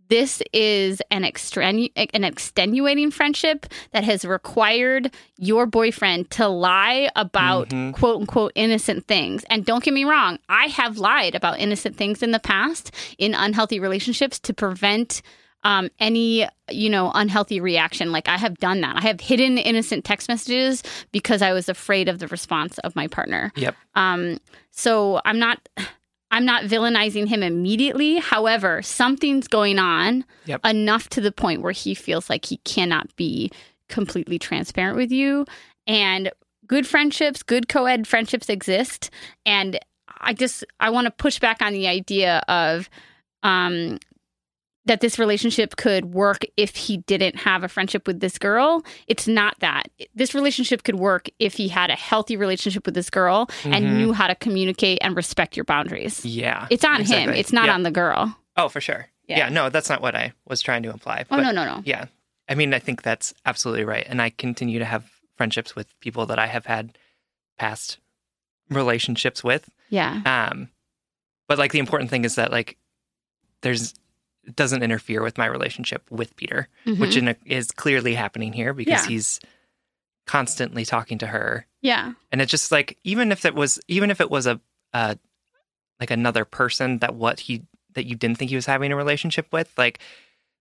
this 0.10 0.42
is 0.54 1.02
an 1.12 1.24
extrenu- 1.24 1.92
an 2.14 2.24
extenuating 2.24 3.12
friendship 3.12 3.66
that 3.92 4.04
has 4.04 4.24
required 4.26 5.14
your 5.38 5.66
boyfriend 5.66 6.30
to 6.32 6.48
lie 6.48 7.10
about 7.16 7.70
Mhm. 7.70 7.94
quote 7.94 8.22
unquote 8.22 8.52
innocent 8.56 9.08
things. 9.08 9.44
And 9.50 9.66
don't 9.66 9.84
get 9.84 9.94
me 9.94 10.06
wrong, 10.06 10.40
I 10.50 10.68
have 10.68 10.98
lied 10.98 11.36
about 11.36 11.60
innocent 11.60 11.98
things 11.98 12.24
in 12.24 12.32
the 12.32 12.40
past 12.40 12.92
in 13.18 13.34
unhealthy 13.34 13.80
relationships 13.80 14.40
to 14.40 14.54
prevent 14.54 15.22
um, 15.64 15.90
any 16.00 16.48
you 16.70 16.90
know 16.90 17.12
unhealthy 17.16 17.60
reaction 17.60 18.12
like 18.12 18.30
i 18.30 18.38
have 18.38 18.58
done 18.60 18.82
that 18.82 18.96
i 18.96 19.02
have 19.02 19.20
hidden 19.20 19.58
innocent 19.58 20.06
text 20.06 20.30
messages 20.30 20.84
because 21.12 21.42
i 21.42 21.52
was 21.52 21.68
afraid 21.68 22.08
of 22.08 22.20
the 22.20 22.28
response 22.28 22.78
of 22.80 22.96
my 22.96 23.08
partner 23.08 23.52
yep 23.56 23.76
um, 23.96 24.38
so 24.72 25.20
I'm 25.26 25.40
not 25.40 25.58
I'm 26.32 26.46
not 26.46 26.64
villainizing 26.64 27.28
him 27.28 27.42
immediately. 27.44 28.18
However, 28.18 28.82
something's 28.82 29.48
going 29.48 29.80
on 29.80 30.26
Yep. 30.46 30.66
enough 30.66 31.10
to 31.10 31.22
the 31.22 31.32
point 31.32 31.62
where 31.62 31.72
he 31.72 31.94
feels 31.94 32.30
like 32.30 32.46
he 32.46 32.58
cannot 32.58 33.16
be 33.16 33.52
completely 33.90 34.38
transparent 34.38 34.98
with 34.98 35.12
you. 35.12 35.46
And 35.86 36.30
good 36.68 36.86
friendships, 36.86 37.44
good 37.44 37.70
co-ed 37.70 38.08
friendships 38.08 38.50
exist. 38.50 39.10
And 39.46 39.80
I 40.20 40.34
just 40.34 40.66
I 40.80 40.90
want 40.90 41.06
to 41.06 41.12
push 41.12 41.40
back 41.40 41.62
on 41.62 41.72
the 41.74 41.88
idea 41.88 42.44
of 42.48 42.90
um 43.44 44.00
that 44.88 45.02
this 45.02 45.20
relationship 45.20 45.76
could 45.76 46.06
work 46.14 46.44
if 46.58 46.76
he 46.76 46.98
didn't 46.98 47.36
have 47.38 47.64
a 47.64 47.68
friendship 47.68 48.08
with 48.08 48.20
this 48.20 48.38
girl. 48.38 48.84
It's 49.08 49.28
not 49.28 49.60
that. 49.60 49.90
This 50.16 50.34
relationship 50.34 50.84
could 50.84 50.96
work 50.96 51.30
if 51.40 51.54
he 51.56 51.68
had 51.68 51.90
a 51.90 51.96
healthy 51.96 52.36
relationship 52.38 52.86
with 52.86 52.96
this 52.96 53.10
girl 53.10 53.50
and 53.64 53.86
Mhm. 53.86 53.98
knew 53.98 54.14
how 54.14 54.28
to 54.28 54.36
communicate 54.36 54.98
and 55.02 55.16
respect 55.16 55.56
your 55.56 55.66
boundaries. 55.66 56.26
yeah 56.26 56.68
It's 56.70 56.84
on 56.86 57.04
him. 57.04 57.30
It's 57.30 57.54
not 57.54 57.66
Yeah. 57.68 57.74
on 57.76 57.84
the 57.84 57.92
girl. 57.92 58.36
oh 58.58 58.70
for 58.70 58.82
sure 58.82 59.08
Yeah. 59.28 59.38
yeah. 59.38 59.50
no 59.50 59.70
that's 59.70 59.90
not 59.90 60.02
what 60.02 60.16
i 60.16 60.34
was 60.48 60.62
trying 60.62 60.82
to 60.84 60.90
imply 60.90 61.22
Oh 61.30 61.36
but 61.38 61.44
no, 61.44 61.52
no, 61.52 61.64
no. 61.66 61.82
yeah 61.86 62.06
i 62.50 62.56
mean 62.56 62.74
i 62.74 62.80
think 62.80 63.04
that's 63.04 63.34
absolutely 63.46 63.84
right 63.86 64.06
and 64.10 64.20
i 64.22 64.30
continue 64.32 64.80
to 64.80 64.86
have 64.86 65.04
friendships 65.36 65.76
with 65.76 65.88
people 66.00 66.26
that 66.28 66.40
i 66.40 66.48
have 66.48 66.66
had 66.66 66.98
past 67.60 68.00
relationships 68.70 69.44
with 69.44 69.70
Yeah. 69.90 70.22
Um, 70.26 70.70
but 71.48 71.58
like 71.58 71.72
the 71.72 71.80
important 71.80 72.10
thing 72.10 72.26
is 72.26 72.36
that 72.36 72.52
like 72.52 72.78
there's 73.62 73.94
doesn't 74.56 74.84
interfere 74.84 75.22
with 75.22 75.38
my 75.38 75.46
relationship 75.46 76.10
with 76.10 76.36
Peter, 76.36 76.70
which 76.86 77.12
Mhm. 77.12 77.18
in 77.18 77.28
a, 77.30 77.36
is 77.46 77.72
clearly 77.72 78.14
happening 78.16 78.54
here 78.54 78.74
because 78.74 79.04
Yeah. 79.04 79.08
he's 79.10 79.40
constantly 80.26 80.84
talking 80.86 81.18
to 81.20 81.28
her, 81.28 81.66
yeah. 81.82 82.14
and 82.32 82.42
it's 82.42 82.52
just 82.52 82.72
like 82.72 82.98
even 83.04 83.32
if 83.32 83.46
it 83.46 83.56
was 83.56 83.80
even 83.88 84.12
if 84.12 84.20
it 84.20 84.30
was 84.30 84.46
a 84.46 84.60
uh 84.94 85.16
like 86.00 86.12
another 86.12 86.44
person 86.46 87.00
that 87.00 87.16
what 87.16 87.40
he 87.40 87.64
that 87.94 88.06
you 88.06 88.16
didn't 88.16 88.38
think 88.38 88.50
he 88.50 88.56
was 88.56 88.66
having 88.66 88.92
a 88.92 88.96
relationship 88.96 89.48
with, 89.52 89.72
like 89.78 90.00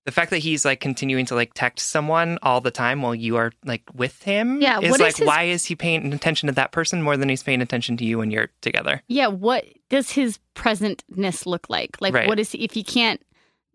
the 0.07 0.13
fact 0.13 0.31
that 0.31 0.39
he's 0.39 0.65
like 0.65 0.79
continuing 0.79 1.27
to 1.27 1.35
like 1.35 1.53
text 1.53 1.89
someone 1.91 2.39
all 2.43 2.61
the 2.61 2.71
time 2.71 3.03
while 3.03 3.15
you 3.15 3.37
are 3.37 3.53
like 3.65 3.83
with 3.93 4.23
him 4.23 4.63
Yeah, 4.63 4.79
is 4.81 4.91
what 4.93 5.01
is 5.01 5.05
like 5.05 5.17
his- 5.17 5.27
why 5.27 5.43
is 5.43 5.65
he 5.65 5.75
paying 5.75 6.13
attention 6.13 6.47
to 6.47 6.53
that 6.55 6.71
person 6.71 7.03
more 7.03 7.17
than 7.17 7.29
he's 7.29 7.43
paying 7.43 7.61
attention 7.61 7.97
to 7.97 8.05
you 8.05 8.19
when 8.19 8.31
you're 8.31 8.49
together 8.61 9.03
Yeah, 9.09 9.27
what 9.27 9.65
does 9.91 10.13
his 10.13 10.39
presentness 10.55 11.45
look 11.45 11.69
like? 11.69 12.01
Like 12.01 12.15
Right. 12.15 12.29
what 12.29 12.39
is 12.39 12.55
if 12.55 12.73
he 12.73 12.85
can't 12.85 13.21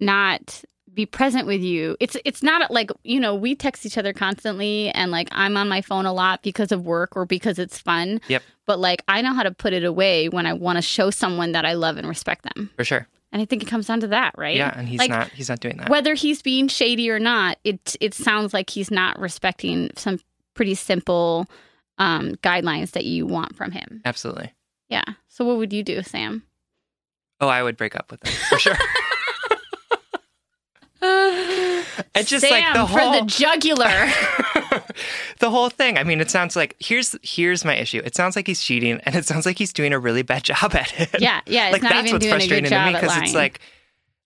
not 0.02 0.64
be 0.94 1.06
present 1.06 1.48
with 1.48 1.62
you? 1.62 1.96
It's 2.02 2.18
it's 2.26 2.44
not 2.44 2.70
like, 2.72 2.92
you 3.04 3.20
know, 3.20 3.34
we 3.34 3.56
text 3.56 3.86
each 3.86 3.98
other 3.98 4.12
constantly 4.12 4.90
and 4.90 5.10
like 5.12 5.30
I'm 5.32 5.56
on 5.56 5.70
my 5.70 5.82
phone 5.82 6.06
a 6.06 6.12
lot 6.12 6.44
because 6.44 6.74
of 6.74 6.86
work 6.86 7.16
or 7.16 7.26
because 7.26 7.58
it's 7.60 7.78
fun. 7.78 8.20
Yep. 8.28 8.44
But 8.66 8.80
like 8.80 9.02
I 9.08 9.22
know 9.22 9.34
how 9.34 9.44
to 9.44 9.52
put 9.52 9.72
it 9.72 9.86
away 9.86 10.28
when 10.28 10.46
I 10.46 10.52
want 10.54 10.76
to 10.78 10.82
show 10.82 11.10
someone 11.10 11.54
that 11.54 11.64
I 11.66 11.74
love 11.74 11.96
and 11.98 12.08
respect 12.08 12.44
them. 12.44 12.70
for 12.76 12.84
sure 12.84 13.08
And 13.32 13.42
I 13.42 13.46
think 13.46 13.64
it 13.64 13.68
comes 13.68 13.88
down 13.88 14.02
to 14.02 14.08
that, 14.08 14.34
right? 14.38 14.58
Yeah, 14.58 14.74
and 14.76 14.86
he's 14.90 15.00
Like, 15.00 15.10
not 15.12 15.30
he's 15.30 15.48
not 15.48 15.62
doing 15.62 15.78
that. 15.78 15.88
Whether 15.90 16.14
he's 16.14 16.42
being 16.42 16.68
shady 16.68 17.10
or 17.10 17.20
not, 17.20 17.58
it 17.64 17.96
it 18.02 18.14
sounds 18.14 18.54
like 18.54 18.70
he's 18.70 18.92
not 18.92 19.18
respecting 19.18 19.92
some 19.96 20.20
pretty 20.56 20.76
simple 20.76 21.46
um, 21.98 22.34
guidelines 22.44 22.92
that 22.92 23.06
you 23.06 23.26
want 23.26 23.56
from 23.56 23.72
him. 23.72 24.02
Absolutely. 24.04 24.52
Yeah. 24.90 25.04
So 25.30 25.46
what 25.46 25.56
would 25.58 25.72
you 25.72 25.84
do, 25.84 26.02
Sam? 26.04 26.44
Oh, 27.40 27.48
I 27.48 27.64
would 27.64 27.78
break 27.78 27.96
up 27.96 28.12
with 28.12 28.26
him 28.28 28.34
for 28.50 28.60
sure. 28.60 28.76
It's 32.14 32.30
just 32.30 32.46
Sam 32.46 32.52
like 32.52 32.74
the 32.74 32.94
for 32.94 33.00
whole 33.00 33.22
the 33.22 33.26
jugular. 33.26 33.86
the 35.40 35.50
whole 35.50 35.70
thing. 35.70 35.98
I 35.98 36.04
mean, 36.04 36.20
it 36.22 36.30
sounds 36.30 36.56
like 36.56 36.76
here's 36.80 37.16
here's 37.24 37.64
my 37.66 37.76
issue. 37.76 38.02
It 38.04 38.16
sounds 38.16 38.36
like 38.36 38.48
he's 38.48 38.62
cheating, 38.62 39.00
and 39.04 39.16
it 39.16 39.26
sounds 39.26 39.46
like 39.46 39.58
he's 39.58 39.74
doing 39.74 39.94
a 39.94 40.00
really 40.00 40.22
bad 40.22 40.44
job 40.52 40.76
at 40.76 40.94
it. 41.00 41.22
yeah, 41.22 41.42
yeah. 41.46 41.70
Like 41.70 41.82
not 41.82 41.92
that's 41.94 42.08
even 42.10 42.16
what's 42.16 42.26
doing 42.26 42.34
a 42.34 42.38
frustrating 42.38 42.70
to 42.70 42.86
me 42.86 42.94
because 42.94 43.18
it's 43.18 43.34
like, 43.34 43.60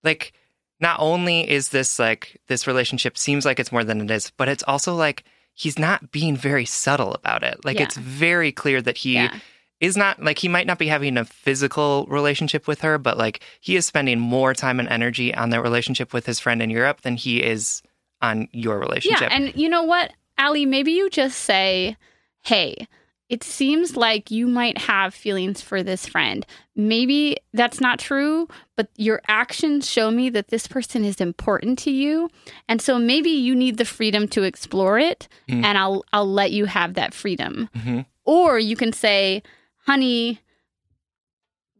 like 0.03 0.33
not 0.79 0.99
only 0.99 1.49
is 1.49 1.69
this 1.69 1.99
like 1.99 2.39
this 2.47 2.67
relationship 2.67 3.17
seems 3.17 3.45
like 3.45 3.59
it's 3.59 3.71
more 3.71 3.83
than 3.83 4.01
it 4.01 4.11
is, 4.11 4.31
but 4.31 4.47
it's 4.49 4.63
also 4.67 4.95
like 4.95 5.23
he's 5.53 5.79
not 5.79 6.11
being 6.11 6.35
very 6.35 6.65
subtle 6.65 7.13
about 7.13 7.43
it. 7.43 7.63
Like 7.63 7.77
Yeah. 7.77 7.83
it's 7.85 7.97
very 7.97 8.51
clear 8.51 8.81
that 8.81 8.97
he 8.97 9.13
yeah, 9.13 9.37
is 9.81 9.97
not 9.97 10.23
like 10.23 10.39
he 10.39 10.47
might 10.47 10.67
not 10.67 10.79
be 10.79 10.87
having 10.87 11.17
a 11.17 11.25
physical 11.25 12.05
relationship 12.07 12.67
with 12.67 12.81
her, 12.81 12.97
but 12.97 13.17
like 13.17 13.41
he 13.59 13.75
is 13.75 13.85
spending 13.85 14.19
more 14.19 14.53
time 14.53 14.79
and 14.79 14.87
energy 14.89 15.33
on 15.33 15.49
their 15.49 15.61
relationship 15.61 16.13
with 16.13 16.25
his 16.25 16.39
friend 16.39 16.61
in 16.61 16.69
Europe 16.69 17.01
than 17.01 17.15
he 17.15 17.43
is 17.43 17.81
on 18.21 18.47
your 18.51 18.79
relationship. 18.79 19.29
Yeah, 19.29 19.35
and 19.35 19.55
you 19.55 19.69
know 19.69 19.83
what, 19.83 20.13
Ali? 20.37 20.65
Maybe 20.65 20.93
you 20.93 21.09
just 21.09 21.39
say, 21.39 21.97
"Hey, 22.43 22.87
it 23.27 23.43
seems 23.43 23.97
like 23.97 24.31
you 24.31 24.47
might 24.47 24.77
have 24.77 25.13
feelings 25.13 25.59
for 25.59 25.81
this 25.83 26.07
friend. 26.07 26.45
Maybe 26.75 27.37
that's 27.53 27.81
not 27.81 27.99
true, 27.99 28.47
but 28.77 28.89
your 28.97 29.21
actions 29.27 29.89
show 29.89 30.11
me 30.11 30.29
that 30.29 30.49
this 30.49 30.67
person 30.67 31.03
is 31.03 31.19
important 31.19 31.79
to 31.79 31.91
you, 31.91 32.29
and 32.69 32.81
so 32.81 32.97
maybe 32.99 33.31
you 33.31 33.55
need 33.55 33.77
the 33.77 33.85
freedom 33.85 34.27
to 34.29 34.43
explore 34.43 34.99
it, 34.99 35.27
and 35.49 35.77
I'll 35.77 36.05
I'll 36.13 36.31
let 36.31 36.51
you 36.51 36.65
have 36.65 36.93
that 36.93 37.13
freedom." 37.13 37.69
Mhm. 37.75 38.05
Or 38.23 38.57
you 38.57 38.75
can 38.75 38.91
say, 38.93 39.43
"Honey, 39.85 40.39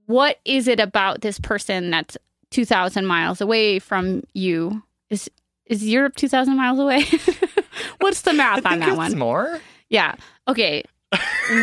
what 0.05 0.39
is 0.45 0.67
it 0.67 0.79
about 0.79 1.21
this 1.21 1.39
person 1.39 1.89
that's 1.91 2.17
2000 2.51 3.05
miles 3.05 3.41
away 3.41 3.79
from 3.79 4.23
you 4.33 4.83
is 5.09 5.29
is 5.65 5.85
europe 5.87 6.15
2000 6.15 6.55
miles 6.55 6.79
away 6.79 7.03
what's 7.99 8.21
the 8.21 8.33
math 8.33 8.65
on 8.65 8.79
that 8.79 8.89
it's 8.89 8.97
one 8.97 9.17
more. 9.17 9.59
yeah 9.89 10.13
okay 10.47 10.83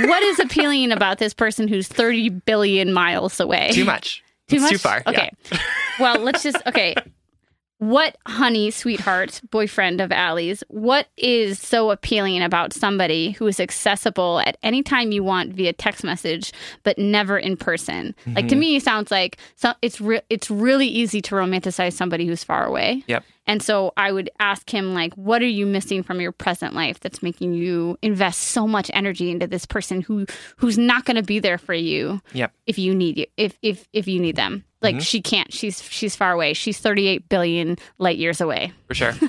what 0.06 0.22
is 0.24 0.38
appealing 0.40 0.90
about 0.92 1.18
this 1.18 1.32
person 1.32 1.68
who's 1.68 1.86
30 1.88 2.28
billion 2.30 2.92
miles 2.92 3.38
away 3.40 3.70
Too 3.72 3.84
much. 3.84 4.22
too 4.48 4.56
It's 4.56 4.62
much 4.64 4.72
Too 4.72 4.78
far. 4.78 5.02
okay 5.06 5.30
Yeah. 5.52 5.58
well 6.00 6.18
let's 6.18 6.42
just 6.42 6.58
okay 6.66 6.94
what 7.82 8.16
honey 8.28 8.70
sweetheart 8.70 9.40
boyfriend 9.50 10.00
of 10.00 10.12
Ali's 10.12 10.62
what 10.68 11.08
is 11.16 11.58
so 11.58 11.90
appealing 11.90 12.40
about 12.40 12.72
somebody 12.72 13.32
who 13.32 13.46
is 13.48 13.58
accessible 13.58 14.38
at 14.38 14.56
any 14.62 14.84
time 14.84 15.10
you 15.10 15.24
want 15.24 15.52
via 15.52 15.72
text 15.72 16.04
message 16.04 16.52
but 16.84 16.96
never 16.96 17.36
in 17.36 17.56
person 17.56 18.14
like 18.26 18.44
Mm-hmm. 18.44 18.46
to 18.48 18.54
me 18.56 18.76
it 18.76 18.84
sounds 18.84 19.10
like 19.10 19.36
so 19.56 19.72
it's 19.82 20.00
re- 20.00 20.20
it's 20.30 20.48
really 20.48 20.86
easy 20.86 21.20
to 21.22 21.34
romanticize 21.34 21.94
somebody 21.94 22.24
who's 22.24 22.44
far 22.44 22.64
away 22.64 23.02
Yep. 23.08 23.24
and 23.48 23.60
so 23.60 23.92
I 23.96 24.12
would 24.12 24.30
ask 24.38 24.72
him 24.72 24.94
like 24.94 25.12
what 25.14 25.42
are 25.42 25.46
you 25.46 25.66
missing 25.66 26.04
from 26.04 26.20
your 26.20 26.30
present 26.30 26.74
life 26.74 27.00
that's 27.00 27.20
making 27.20 27.54
you 27.54 27.98
invest 28.00 28.40
so 28.42 28.68
much 28.68 28.92
energy 28.94 29.28
into 29.32 29.48
this 29.48 29.66
person 29.66 30.02
who 30.02 30.26
who's 30.56 30.78
not 30.78 31.04
going 31.04 31.16
to 31.16 31.24
be 31.24 31.40
there 31.40 31.58
for 31.58 31.74
you 31.74 32.20
Yep. 32.32 32.52
if 32.68 32.78
you 32.78 32.94
need 32.94 33.18
you 33.18 33.26
if 33.36 33.58
if 33.60 33.88
if 33.92 34.06
you 34.06 34.20
need 34.20 34.36
them 34.36 34.64
like 34.82 35.00
she 35.00 35.22
can't 35.22 35.52
she's 35.52 35.82
she's 35.82 36.16
far 36.16 36.32
away 36.32 36.52
she's 36.52 36.78
38 36.78 37.28
billion 37.28 37.76
light 37.98 38.18
years 38.18 38.40
away 38.40 38.72
for 38.88 38.94
sure. 38.94 39.14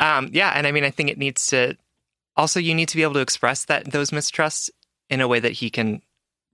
um, 0.00 0.30
yeah, 0.32 0.52
and 0.54 0.66
I 0.66 0.72
mean, 0.72 0.84
I 0.84 0.90
think 0.90 1.10
it 1.10 1.18
needs 1.18 1.46
to. 1.48 1.76
Also, 2.36 2.60
you 2.60 2.74
need 2.74 2.88
to 2.88 2.96
be 2.96 3.02
able 3.02 3.14
to 3.14 3.20
express 3.20 3.64
that 3.66 3.90
those 3.90 4.12
mistrusts 4.12 4.70
in 5.08 5.20
a 5.20 5.28
way 5.28 5.40
that 5.40 5.52
he 5.52 5.70
can 5.70 6.02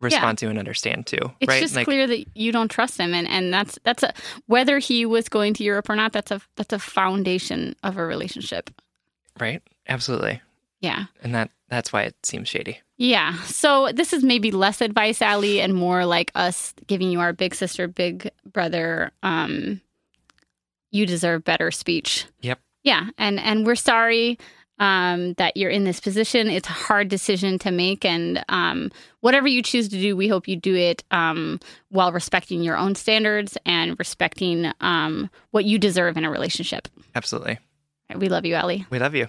respond 0.01 0.38
to 0.38 0.49
and 0.49 0.59
understand 0.59 1.07
too. 1.07 1.33
it's 1.40 1.49
right? 1.49 1.62
just 1.62 1.77
like, 1.77 1.87
clear 1.87 2.07
that 2.07 2.25
you 2.37 2.51
don't 2.51 2.71
trust 2.71 2.99
him 2.99 3.14
and 3.14 3.29
and 3.29 3.55
that's 3.55 3.79
that's 3.85 4.03
a 4.03 4.12
whether 4.47 4.81
he 4.81 5.07
was 5.07 5.29
going 5.29 5.55
to 5.55 5.62
europe 5.62 5.88
or 5.88 5.95
not 5.95 6.12
that's 6.12 6.33
a 6.33 6.40
that's 6.57 6.73
a 6.73 6.79
foundation 6.79 7.77
of 7.85 7.97
a 7.97 8.05
relationship 8.05 8.68
right? 9.38 9.62
Absolutely, 9.88 10.40
yeah 10.83 11.07
and 11.23 11.35
that 11.35 11.51
that's 11.68 11.90
why 11.92 12.03
it 12.03 12.14
seems 12.23 12.49
shady. 12.49 12.79
yeah 12.99 13.38
so 13.45 13.90
this 13.95 14.12
is 14.12 14.23
maybe 14.23 14.51
less 14.51 14.83
advice 14.83 15.23
ali 15.23 15.59
and 15.62 15.73
more 15.75 16.05
like 16.05 16.31
us 16.35 16.75
giving 16.87 17.11
you 17.11 17.18
our 17.21 17.33
big 17.33 17.55
sister 17.55 17.88
big 17.88 18.31
brother 18.45 19.11
um 19.23 19.81
you 20.90 21.07
deserve 21.07 21.42
better 21.45 21.71
speech 21.71 22.27
Yep. 22.42 22.59
Yeah, 22.85 23.11
and 23.16 23.38
and 23.38 23.64
we're 23.64 23.77
sorry 23.77 24.38
um, 24.81 25.35
that 25.35 25.57
you're 25.57 25.71
in 25.71 25.85
this 25.85 26.01
position. 26.01 26.49
It's 26.49 26.68
a 26.68 26.73
hard 26.73 27.07
decision 27.09 27.57
to 27.61 27.71
make, 27.71 28.05
and 28.05 28.45
um, 28.49 28.90
whatever 29.21 29.47
you 29.47 29.62
choose 29.62 29.88
to 29.90 30.01
do, 30.01 30.16
we 30.16 30.27
hope 30.27 30.49
you 30.49 30.57
do 30.57 30.75
it 30.75 31.05
um, 31.12 31.61
while 31.90 32.11
respecting 32.11 32.61
your 32.64 32.77
own 32.77 32.97
standards 32.97 33.57
and 33.64 33.97
respecting 34.01 34.73
um, 34.81 35.31
what 35.53 35.64
you 35.64 35.79
deserve 35.79 36.16
in 36.16 36.25
a 36.25 36.31
relationship. 36.31 36.88
Absolutely, 37.14 37.61
We 38.16 38.29
love 38.29 38.45
you, 38.45 38.57
Ellie. 38.57 38.85
we 38.90 38.99
love 38.99 39.14
you. 39.14 39.29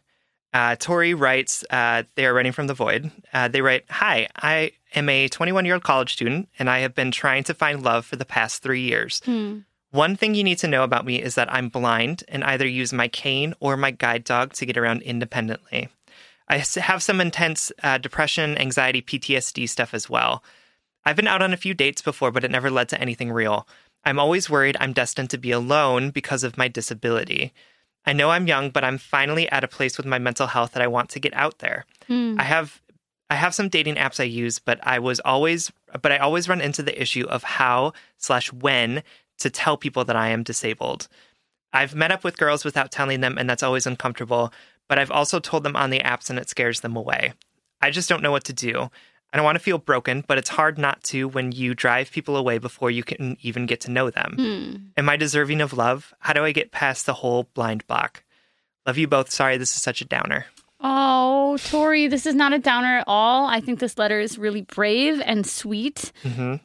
Uh, 0.53 0.75
Tori 0.75 1.13
writes, 1.13 1.63
uh, 1.69 2.03
they 2.15 2.25
are 2.25 2.33
writing 2.33 2.51
from 2.51 2.67
the 2.67 2.73
void. 2.73 3.09
Uh, 3.33 3.47
they 3.47 3.61
write, 3.61 3.85
Hi, 3.89 4.27
I 4.35 4.71
am 4.95 5.07
a 5.07 5.27
21 5.29 5.65
year 5.65 5.75
old 5.75 5.83
college 5.83 6.13
student, 6.13 6.49
and 6.59 6.69
I 6.69 6.79
have 6.79 6.93
been 6.93 7.11
trying 7.11 7.43
to 7.45 7.53
find 7.53 7.81
love 7.83 8.05
for 8.05 8.17
the 8.17 8.25
past 8.25 8.61
three 8.61 8.81
years. 8.81 9.21
One 9.91 10.15
thing 10.15 10.35
you 10.35 10.43
need 10.43 10.57
to 10.59 10.67
know 10.67 10.83
about 10.83 11.05
me 11.05 11.21
is 11.21 11.35
that 11.35 11.53
I'm 11.53 11.69
blind 11.69 12.23
and 12.29 12.43
either 12.43 12.65
use 12.65 12.93
my 12.93 13.07
cane 13.07 13.53
or 13.59 13.75
my 13.75 13.91
guide 13.91 14.23
dog 14.23 14.53
to 14.53 14.65
get 14.65 14.77
around 14.77 15.01
independently. 15.01 15.89
I 16.47 16.57
have 16.57 17.03
some 17.03 17.21
intense 17.21 17.71
uh, 17.83 17.97
depression, 17.97 18.57
anxiety, 18.57 19.01
PTSD 19.01 19.67
stuff 19.69 19.93
as 19.93 20.09
well. 20.09 20.43
I've 21.05 21.15
been 21.15 21.27
out 21.27 21.41
on 21.41 21.53
a 21.53 21.57
few 21.57 21.73
dates 21.73 22.01
before, 22.01 22.31
but 22.31 22.43
it 22.43 22.51
never 22.51 22.69
led 22.69 22.89
to 22.89 23.01
anything 23.01 23.31
real. 23.31 23.67
I'm 24.03 24.19
always 24.19 24.49
worried 24.49 24.77
I'm 24.79 24.93
destined 24.93 25.29
to 25.31 25.37
be 25.37 25.51
alone 25.51 26.09
because 26.11 26.43
of 26.43 26.57
my 26.57 26.67
disability. 26.67 27.53
I 28.05 28.13
know 28.13 28.31
I'm 28.31 28.47
young, 28.47 28.69
but 28.71 28.83
I'm 28.83 28.97
finally 28.97 29.49
at 29.51 29.63
a 29.63 29.67
place 29.67 29.97
with 29.97 30.05
my 30.05 30.19
mental 30.19 30.47
health 30.47 30.71
that 30.71 30.81
I 30.81 30.87
want 30.87 31.09
to 31.11 31.19
get 31.19 31.33
out 31.33 31.59
there. 31.59 31.85
Hmm. 32.07 32.35
I 32.39 32.43
have 32.43 32.81
I 33.29 33.35
have 33.35 33.55
some 33.55 33.69
dating 33.69 33.95
apps 33.95 34.19
I 34.19 34.25
use, 34.25 34.59
but 34.59 34.79
I 34.83 34.99
was 34.99 35.19
always 35.21 35.71
but 36.01 36.11
I 36.11 36.17
always 36.17 36.49
run 36.49 36.61
into 36.61 36.83
the 36.83 36.99
issue 36.99 37.25
of 37.27 37.43
how 37.43 37.93
slash 38.17 38.51
when 38.51 39.03
to 39.39 39.49
tell 39.49 39.77
people 39.77 40.03
that 40.05 40.15
I 40.15 40.29
am 40.29 40.43
disabled. 40.43 41.07
I've 41.73 41.95
met 41.95 42.11
up 42.11 42.23
with 42.23 42.37
girls 42.37 42.65
without 42.65 42.91
telling 42.91 43.21
them, 43.21 43.37
and 43.37 43.49
that's 43.49 43.63
always 43.63 43.87
uncomfortable, 43.87 44.51
but 44.89 44.99
I've 44.99 45.11
also 45.11 45.39
told 45.39 45.63
them 45.63 45.75
on 45.75 45.89
the 45.89 45.99
apps 45.99 46.29
and 46.29 46.37
it 46.37 46.49
scares 46.49 46.81
them 46.81 46.95
away. 46.95 47.33
I 47.81 47.91
just 47.91 48.09
don't 48.09 48.21
know 48.21 48.31
what 48.31 48.43
to 48.45 48.53
do. 48.53 48.91
I 49.33 49.37
don't 49.37 49.45
want 49.45 49.55
to 49.55 49.63
feel 49.63 49.77
broken, 49.77 50.23
but 50.27 50.37
it's 50.37 50.49
hard 50.49 50.77
not 50.77 51.03
to 51.05 51.27
when 51.27 51.53
you 51.53 51.73
drive 51.73 52.11
people 52.11 52.35
away 52.35 52.57
before 52.57 52.91
you 52.91 53.03
can 53.03 53.37
even 53.41 53.65
get 53.65 53.79
to 53.81 53.91
know 53.91 54.09
them. 54.09 54.35
Hmm. 54.37 54.75
Am 54.97 55.09
I 55.09 55.15
deserving 55.15 55.61
of 55.61 55.73
love? 55.73 56.13
How 56.19 56.33
do 56.33 56.43
I 56.43 56.51
get 56.51 56.71
past 56.71 57.05
the 57.05 57.13
whole 57.13 57.47
blind 57.53 57.87
block? 57.87 58.23
Love 58.85 58.97
you 58.97 59.07
both. 59.07 59.31
Sorry, 59.31 59.57
this 59.57 59.75
is 59.75 59.81
such 59.81 60.01
a 60.01 60.05
downer. 60.05 60.47
Oh, 60.83 61.57
Tori, 61.69 62.07
this 62.07 62.25
is 62.25 62.33
not 62.33 62.53
a 62.53 62.59
downer 62.59 62.97
at 62.99 63.03
all. 63.05 63.45
I 63.45 63.61
think 63.61 63.79
this 63.79 63.97
letter 63.97 64.19
is 64.19 64.37
really 64.37 64.61
brave 64.63 65.21
and 65.23 65.45
sweet 65.45 66.11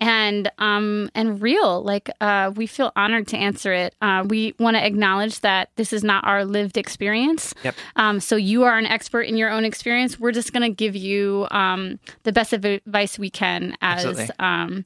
and 0.00 0.50
um 0.58 1.10
and 1.14 1.40
real. 1.42 1.82
Like 1.82 2.10
uh 2.20 2.52
we 2.56 2.66
feel 2.66 2.92
honored 2.96 3.26
to 3.28 3.36
answer 3.36 3.72
it. 3.72 3.94
Uh 4.00 4.24
we 4.26 4.54
want 4.58 4.76
to 4.76 4.84
acknowledge 4.84 5.40
that 5.40 5.70
this 5.76 5.92
is 5.92 6.02
not 6.02 6.26
our 6.26 6.44
lived 6.44 6.76
experience. 6.78 7.52
Yep. 7.62 7.74
Um 7.96 8.20
so 8.20 8.36
you 8.36 8.64
are 8.64 8.78
an 8.78 8.86
expert 8.86 9.22
in 9.22 9.36
your 9.36 9.50
own 9.50 9.64
experience. 9.64 10.18
We're 10.18 10.32
just 10.32 10.52
going 10.52 10.62
to 10.62 10.74
give 10.74 10.96
you 10.96 11.46
um 11.50 11.98
the 12.22 12.32
best 12.32 12.52
advice 12.52 13.18
we 13.18 13.28
can 13.30 13.76
as 13.82 14.04
Absolutely. 14.06 14.34
um 14.38 14.84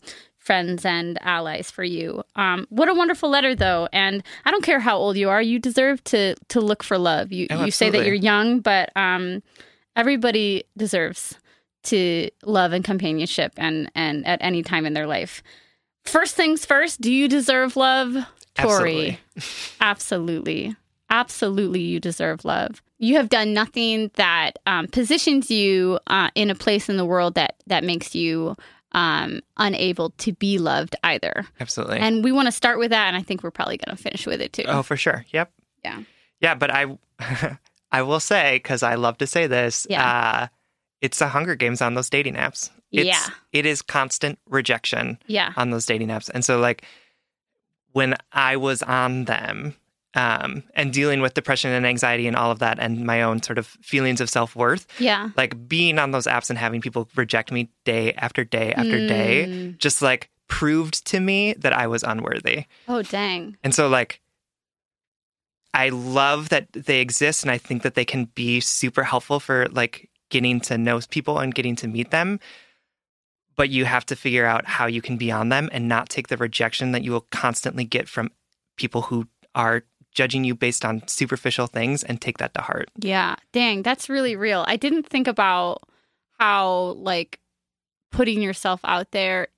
friends 0.51 0.85
and 0.85 1.17
allies 1.23 1.71
for 1.71 1.85
you. 1.85 2.25
Um, 2.35 2.67
what 2.71 2.89
a 2.89 2.95
wonderful 2.95 3.31
letter, 3.31 3.55
though, 3.55 3.89
and 3.93 4.21
I 4.45 4.51
don't 4.51 4.65
care 4.65 4.81
how 4.81 4.97
old 4.97 5.17
you 5.17 5.31
are, 5.31 5.41
you 5.41 5.61
deserve 5.61 6.03
to 6.05 6.35
to 6.49 6.61
look 6.61 6.83
for 6.83 6.99
love. 6.99 7.31
You 7.31 7.47
Oh, 7.51 7.65
you 7.65 7.71
say 7.71 7.89
that 7.89 8.05
you're 8.05 8.17
young, 8.17 8.59
but 8.59 8.91
um, 8.97 9.45
everybody 9.95 10.65
deserves 10.77 11.39
to 11.85 12.31
love 12.45 12.73
and 12.73 12.83
companionship, 12.83 13.53
and 13.59 13.93
and 13.95 14.27
at 14.27 14.41
any 14.43 14.65
time 14.65 14.87
in 14.87 14.93
their 14.93 15.07
life. 15.07 15.41
First 16.05 16.35
things 16.35 16.67
first, 16.67 17.01
do 17.01 17.13
you 17.13 17.29
deserve 17.29 17.77
love, 17.77 18.17
Tori? 18.57 19.21
Absolutely. 19.81 20.75
Absolutely, 21.11 21.81
you 21.81 22.01
deserve 22.01 22.45
love. 22.45 22.83
You 22.99 23.15
have 23.17 23.29
done 23.29 23.53
nothing 23.53 24.11
that 24.15 24.59
um, 24.67 24.89
positions 24.89 25.49
you 25.49 26.01
uh, 26.09 26.31
in 26.35 26.51
a 26.51 26.57
place 26.57 26.89
in 26.89 26.97
the 26.97 27.05
world 27.05 27.35
that 27.35 27.55
that 27.69 27.85
makes 27.85 28.17
you 28.17 28.57
um, 28.93 29.41
unable 29.57 30.11
to 30.11 30.33
be 30.33 30.59
loved 30.59 30.97
either. 31.05 31.47
Absolutely. 31.61 31.99
And 31.99 32.25
we 32.25 32.33
want 32.33 32.47
to 32.47 32.53
start 32.53 32.79
with 32.79 32.91
that, 32.91 33.09
and 33.09 33.17
I 33.17 33.23
think 33.23 33.43
we're 33.43 33.51
probably 33.51 33.77
going 33.77 33.97
to 33.97 34.03
finish 34.03 34.27
with 34.27 34.41
it 34.41 34.53
too. 34.53 34.65
oh, 34.67 34.83
for 34.83 34.97
sure. 34.97 35.25
Yep. 35.31 35.53
Yeah. 35.85 36.03
Yeah, 36.41 36.55
but 36.55 36.71
I 36.71 36.99
I 37.93 38.03
will 38.03 38.21
say 38.21 38.57
because 38.57 38.83
I 38.83 38.95
love 38.95 39.19
to 39.19 39.27
say 39.27 39.47
this. 39.47 39.87
Yeah. 39.91 40.07
Uh, 40.43 40.47
it's 41.01 41.19
the 41.19 41.29
Hunger 41.29 41.55
Games 41.55 41.81
on 41.81 41.95
those 41.95 42.11
dating 42.11 42.35
apps. 42.35 42.71
It's, 42.93 43.07
Yeah. 43.07 43.27
It 43.53 43.65
is 43.67 43.83
constant 43.83 44.39
rejection 44.49 45.19
Yeah. 45.27 45.53
on 45.57 45.71
those 45.71 45.87
dating 45.87 46.09
apps, 46.09 46.29
and 46.33 46.45
so 46.45 46.59
like 46.59 46.85
when 47.93 48.15
I 48.33 48.57
was 48.57 48.83
on 48.83 49.25
them. 49.25 49.75
Um, 50.15 50.65
and 50.75 50.93
dealing 50.93 51.21
with 51.21 51.35
depression 51.35 51.71
and 51.71 51.87
anxiety 51.87 52.27
and 52.27 52.35
all 52.37 52.51
of 52.51 52.59
that, 52.59 52.81
and 52.81 53.07
my 53.07 53.23
own 53.23 53.43
sort 53.45 53.59
of 53.59 53.67
feelings 53.67 54.21
of 54.21 54.29
self 54.29 54.57
worth, 54.57 54.87
Yeah. 54.99 55.31
like 55.37 55.69
being 55.69 56.01
on 56.01 56.11
those 56.11 56.27
apps 56.27 56.51
and 56.51 56.59
having 56.59 56.81
people 56.81 57.09
reject 57.15 57.53
me 57.53 57.71
day 57.85 58.13
after 58.15 58.43
day 58.45 58.73
after 58.73 59.07
day, 59.07 59.47
Mm. 59.49 59.79
just 59.79 60.03
like 60.03 60.29
proved 60.49 61.07
to 61.07 61.21
me 61.21 61.53
that 61.55 61.73
I 61.73 61.87
was 61.87 62.03
unworthy. 62.03 62.65
Oh, 62.89 63.03
dang. 63.03 63.57
And 63.63 63.73
so, 63.73 63.87
like, 63.89 64.21
I 65.73 65.91
love 65.91 66.49
that 66.49 66.73
they 66.73 67.01
exist, 67.01 67.45
and 67.45 67.51
I 67.53 67.59
think 67.59 67.83
that 67.83 67.95
they 67.95 68.05
can 68.05 68.25
be 68.35 68.59
super 68.61 69.05
helpful 69.05 69.39
for 69.39 69.69
like 69.71 70.11
getting 70.29 70.61
to 70.63 70.77
know 70.77 71.01
people 71.09 71.39
and 71.39 71.55
getting 71.55 71.77
to 71.77 71.87
meet 71.89 72.11
them. 72.11 72.41
But 73.55 73.71
you 73.71 73.85
have 73.85 74.07
to 74.07 74.17
figure 74.17 74.47
out 74.47 74.67
how 74.67 74.87
you 74.87 75.01
can 75.03 75.17
be 75.17 75.31
on 75.31 75.51
them 75.51 75.69
and 75.73 75.87
not 75.87 76.09
take 76.09 76.29
the 76.29 76.37
rejection 76.37 76.91
that 76.93 77.05
you 77.05 77.13
will 77.13 77.27
constantly 77.31 77.85
get 77.85 78.09
from 78.09 78.31
people 78.77 79.03
who 79.03 79.29
are 79.55 79.85
judging 80.13 80.45
you 80.45 80.55
based 80.55 80.85
on 80.85 81.07
superficial 81.07 81.67
things 81.67 82.03
and 82.03 82.21
take 82.21 82.39
that 82.39 82.55
to 82.55 82.61
heart. 82.61 82.91
Yeah. 82.99 83.37
Dang, 83.53 83.83
that's 83.83 84.09
really 84.09 84.37
real. 84.37 84.65
I 84.67 84.77
didn't 84.77 85.07
think 85.07 85.29
about 85.29 85.83
how, 86.39 86.97
like, 86.99 87.39
putting 88.11 88.43
yourself 88.43 88.81
out 88.85 89.13
there. 89.13 89.49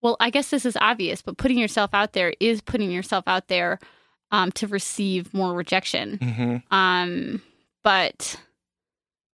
Well, 0.00 0.16
I 0.20 0.30
guess 0.30 0.50
this 0.50 0.64
is 0.64 0.76
obvious, 0.80 1.22
but 1.22 1.38
putting 1.38 1.58
yourself 1.58 1.90
out 1.92 2.12
there 2.12 2.32
is 2.38 2.60
putting 2.60 2.90
yourself 2.90 3.24
out 3.26 3.48
there 3.48 3.80
um, 4.30 4.52
to 4.52 4.66
receive 4.66 5.32
more 5.34 5.54
rejection. 5.54 6.18
Mm-hmm. 6.18 6.74
Um, 6.74 7.42
but 7.82 8.36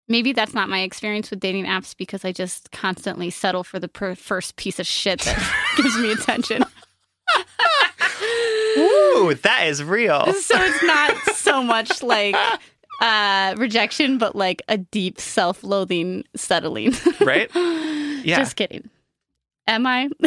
maybe 0.07 0.33
that's 0.33 0.53
not 0.53 0.67
my 0.67 0.81
experience 0.81 1.29
with 1.29 1.39
dating 1.39 1.65
apps 1.65 1.95
because 1.95 2.25
I 2.25 2.31
just 2.31 2.71
constantly 2.71 3.29
settle 3.29 3.63
for 3.63 3.79
the 3.79 3.87
per- 3.87 4.15
first 4.15 4.55
piece 4.57 4.79
of 4.79 4.87
shit 4.87 5.21
that 5.21 5.73
gives 5.77 5.97
me 5.97 6.11
attention. 6.11 6.65
Ooh, 8.79 9.33
that 9.33 9.67
is 9.67 9.83
real. 9.83 10.25
so 10.33 10.55
it's 10.57 10.83
not 10.83 11.17
so 11.35 11.61
much 11.63 12.01
like 12.03 12.35
uh 13.01 13.55
rejection 13.57 14.17
but 14.17 14.35
like 14.35 14.61
a 14.67 14.77
deep 14.77 15.19
self-loathing 15.21 16.23
settling 16.35 16.93
Right? 17.21 17.49
Yeah. 17.55 18.37
just 18.37 18.55
kidding 18.57 18.89
am 19.67 19.87
i 19.87 20.09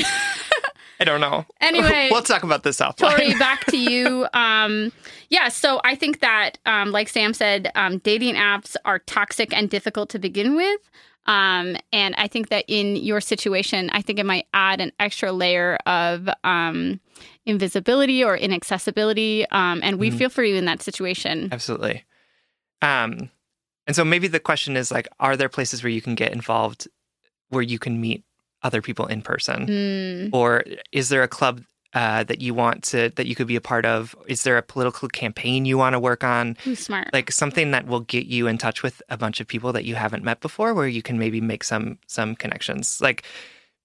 I 1.01 1.05
don't 1.05 1.21
know. 1.21 1.45
Anyway, 1.61 2.11
we'll 2.13 2.23
talk 2.23 2.45
about 2.45 2.63
this 2.63 2.79
offline. 2.79 3.17
tori 3.17 3.35
back 3.35 3.65
to 3.67 3.77
you 3.77 4.25
um 4.35 4.93
yeah 5.31 5.49
so 5.49 5.81
i 5.85 5.97
think 5.97 6.21
that 6.21 6.59
um 6.65 6.93
like 6.93 7.09
sam 7.09 7.35
said 7.35 7.73
um 7.75 7.99
dating 7.99 8.37
apps 8.37 8.77
are 8.85 9.01
toxic 9.01 9.53
and 9.53 9.69
difficult 9.69 10.09
to 10.11 10.21
begin 10.21 10.55
with 10.55 10.81
um 11.27 11.77
and 11.93 12.15
i 12.19 12.27
think 12.27 12.49
that 12.49 12.65
in 12.69 12.97
your 12.97 13.21
situation 13.21 13.89
i 13.91 14.03
think 14.03 14.19
it 14.19 14.27
might 14.27 14.47
add 14.55 14.81
an 14.81 14.91
extra 14.99 15.31
layer 15.33 15.77
of 15.87 16.29
um 16.45 17.01
invisibility 17.47 18.25
or 18.25 18.37
inaccessibility 18.37 19.47
um 19.51 19.81
and 19.83 19.99
we 19.99 20.11
Mhm. 20.11 20.19
feel 20.19 20.29
for 20.31 20.43
you 20.45 20.57
in 20.57 20.65
that 20.65 20.83
situation 20.83 21.49
Absolutely. 21.53 22.05
Um, 22.81 23.31
and 23.87 23.95
so 23.95 24.05
maybe 24.05 24.27
the 24.29 24.41
question 24.41 24.77
is 24.77 24.91
like, 24.91 25.07
are 25.21 25.37
there 25.37 25.49
places 25.49 25.83
where 25.83 25.91
you 25.91 26.01
can 26.03 26.15
get 26.17 26.33
involved 26.33 26.89
where 27.51 27.63
you 27.63 27.79
can 27.79 28.01
meet 28.01 28.25
other 28.63 28.83
people 28.83 29.07
in 29.07 29.23
person? 29.23 29.67
Mm. 29.67 30.31
Or 30.33 30.65
is 30.91 31.09
there 31.09 31.23
a 31.23 31.29
club 31.29 31.63
uh, 31.95 32.25
that 32.25 32.41
you 32.41 32.55
want 32.55 32.83
to 32.85 33.11
that 33.17 33.27
you 33.27 33.35
could 33.35 33.47
be 33.47 33.57
a 33.57 33.61
part 33.61 33.85
of? 33.85 34.15
Is 34.27 34.43
there 34.45 34.57
a 34.57 34.63
political 34.63 35.09
campaign 35.09 35.65
you 35.65 35.77
want 35.77 35.93
to 35.95 36.01
work 36.01 36.25
on? 36.25 36.57
Who's 36.65 36.79
smart? 36.81 37.09
Like 37.13 37.31
something 37.31 37.71
that 37.73 37.87
will 37.87 38.01
get 38.01 38.27
you 38.27 38.47
in 38.47 38.59
touch 38.59 38.83
with 38.83 39.03
a 39.09 39.17
bunch 39.17 39.41
of 39.41 39.47
people 39.47 39.73
that 39.73 39.85
you 39.85 39.95
haven't 39.95 40.25
met 40.25 40.41
before, 40.41 40.75
where 40.75 40.89
you 40.89 41.03
can 41.03 41.19
maybe 41.19 41.41
make 41.41 41.65
some 41.65 41.99
some 42.07 42.35
connections. 42.35 42.99
Like 43.01 43.25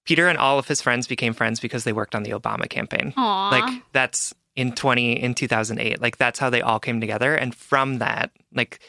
Peter 0.06 0.26
and 0.28 0.38
all 0.38 0.58
of 0.58 0.66
his 0.68 0.80
friends 0.80 1.06
became 1.06 1.34
friends 1.34 1.60
because 1.60 1.84
they 1.84 1.92
worked 1.92 2.14
on 2.14 2.22
the 2.22 2.30
Obama 2.30 2.68
campaign. 2.68 3.12
Aw. 3.16 3.50
Like 3.50 3.82
that's 3.92 4.34
in 4.56 4.72
20 4.72 5.12
in 5.22 5.34
2008. 5.34 6.00
Like 6.00 6.16
that's 6.16 6.38
how 6.38 6.48
they 6.50 6.62
all 6.62 6.80
came 6.80 7.00
together 7.00 7.34
and 7.34 7.54
from 7.54 7.98
that 7.98 8.30
like 8.54 8.80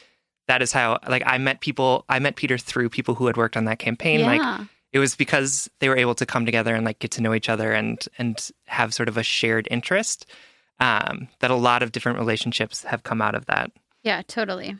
that 0.48 0.62
is 0.62 0.72
how 0.72 0.98
like 1.06 1.22
I 1.26 1.38
met 1.38 1.60
people 1.60 2.04
I 2.08 2.18
met 2.18 2.36
Peter 2.36 2.58
through 2.58 2.88
people 2.88 3.14
who 3.14 3.26
had 3.26 3.36
worked 3.36 3.56
on 3.56 3.66
that 3.66 3.78
campaign 3.78 4.22
like 4.22 4.40
Yeah. 4.40 4.64
It 4.92 4.98
was 4.98 5.14
because 5.14 5.70
they 5.78 5.88
were 5.88 5.96
able 5.96 6.14
to 6.16 6.26
come 6.26 6.44
together 6.44 6.74
and 6.74 6.84
like 6.84 6.98
get 6.98 7.12
to 7.12 7.22
know 7.22 7.34
each 7.34 7.48
other 7.48 7.72
and 7.72 8.06
and 8.18 8.50
have 8.66 8.94
sort 8.94 9.08
of 9.08 9.16
a 9.16 9.22
shared 9.22 9.68
interest 9.70 10.26
um, 10.80 11.28
that 11.40 11.50
a 11.50 11.56
lot 11.56 11.82
of 11.82 11.92
different 11.92 12.18
relationships 12.18 12.82
have 12.84 13.02
come 13.02 13.20
out 13.22 13.34
of 13.34 13.46
that. 13.46 13.70
Yeah, 14.02 14.22
totally. 14.26 14.76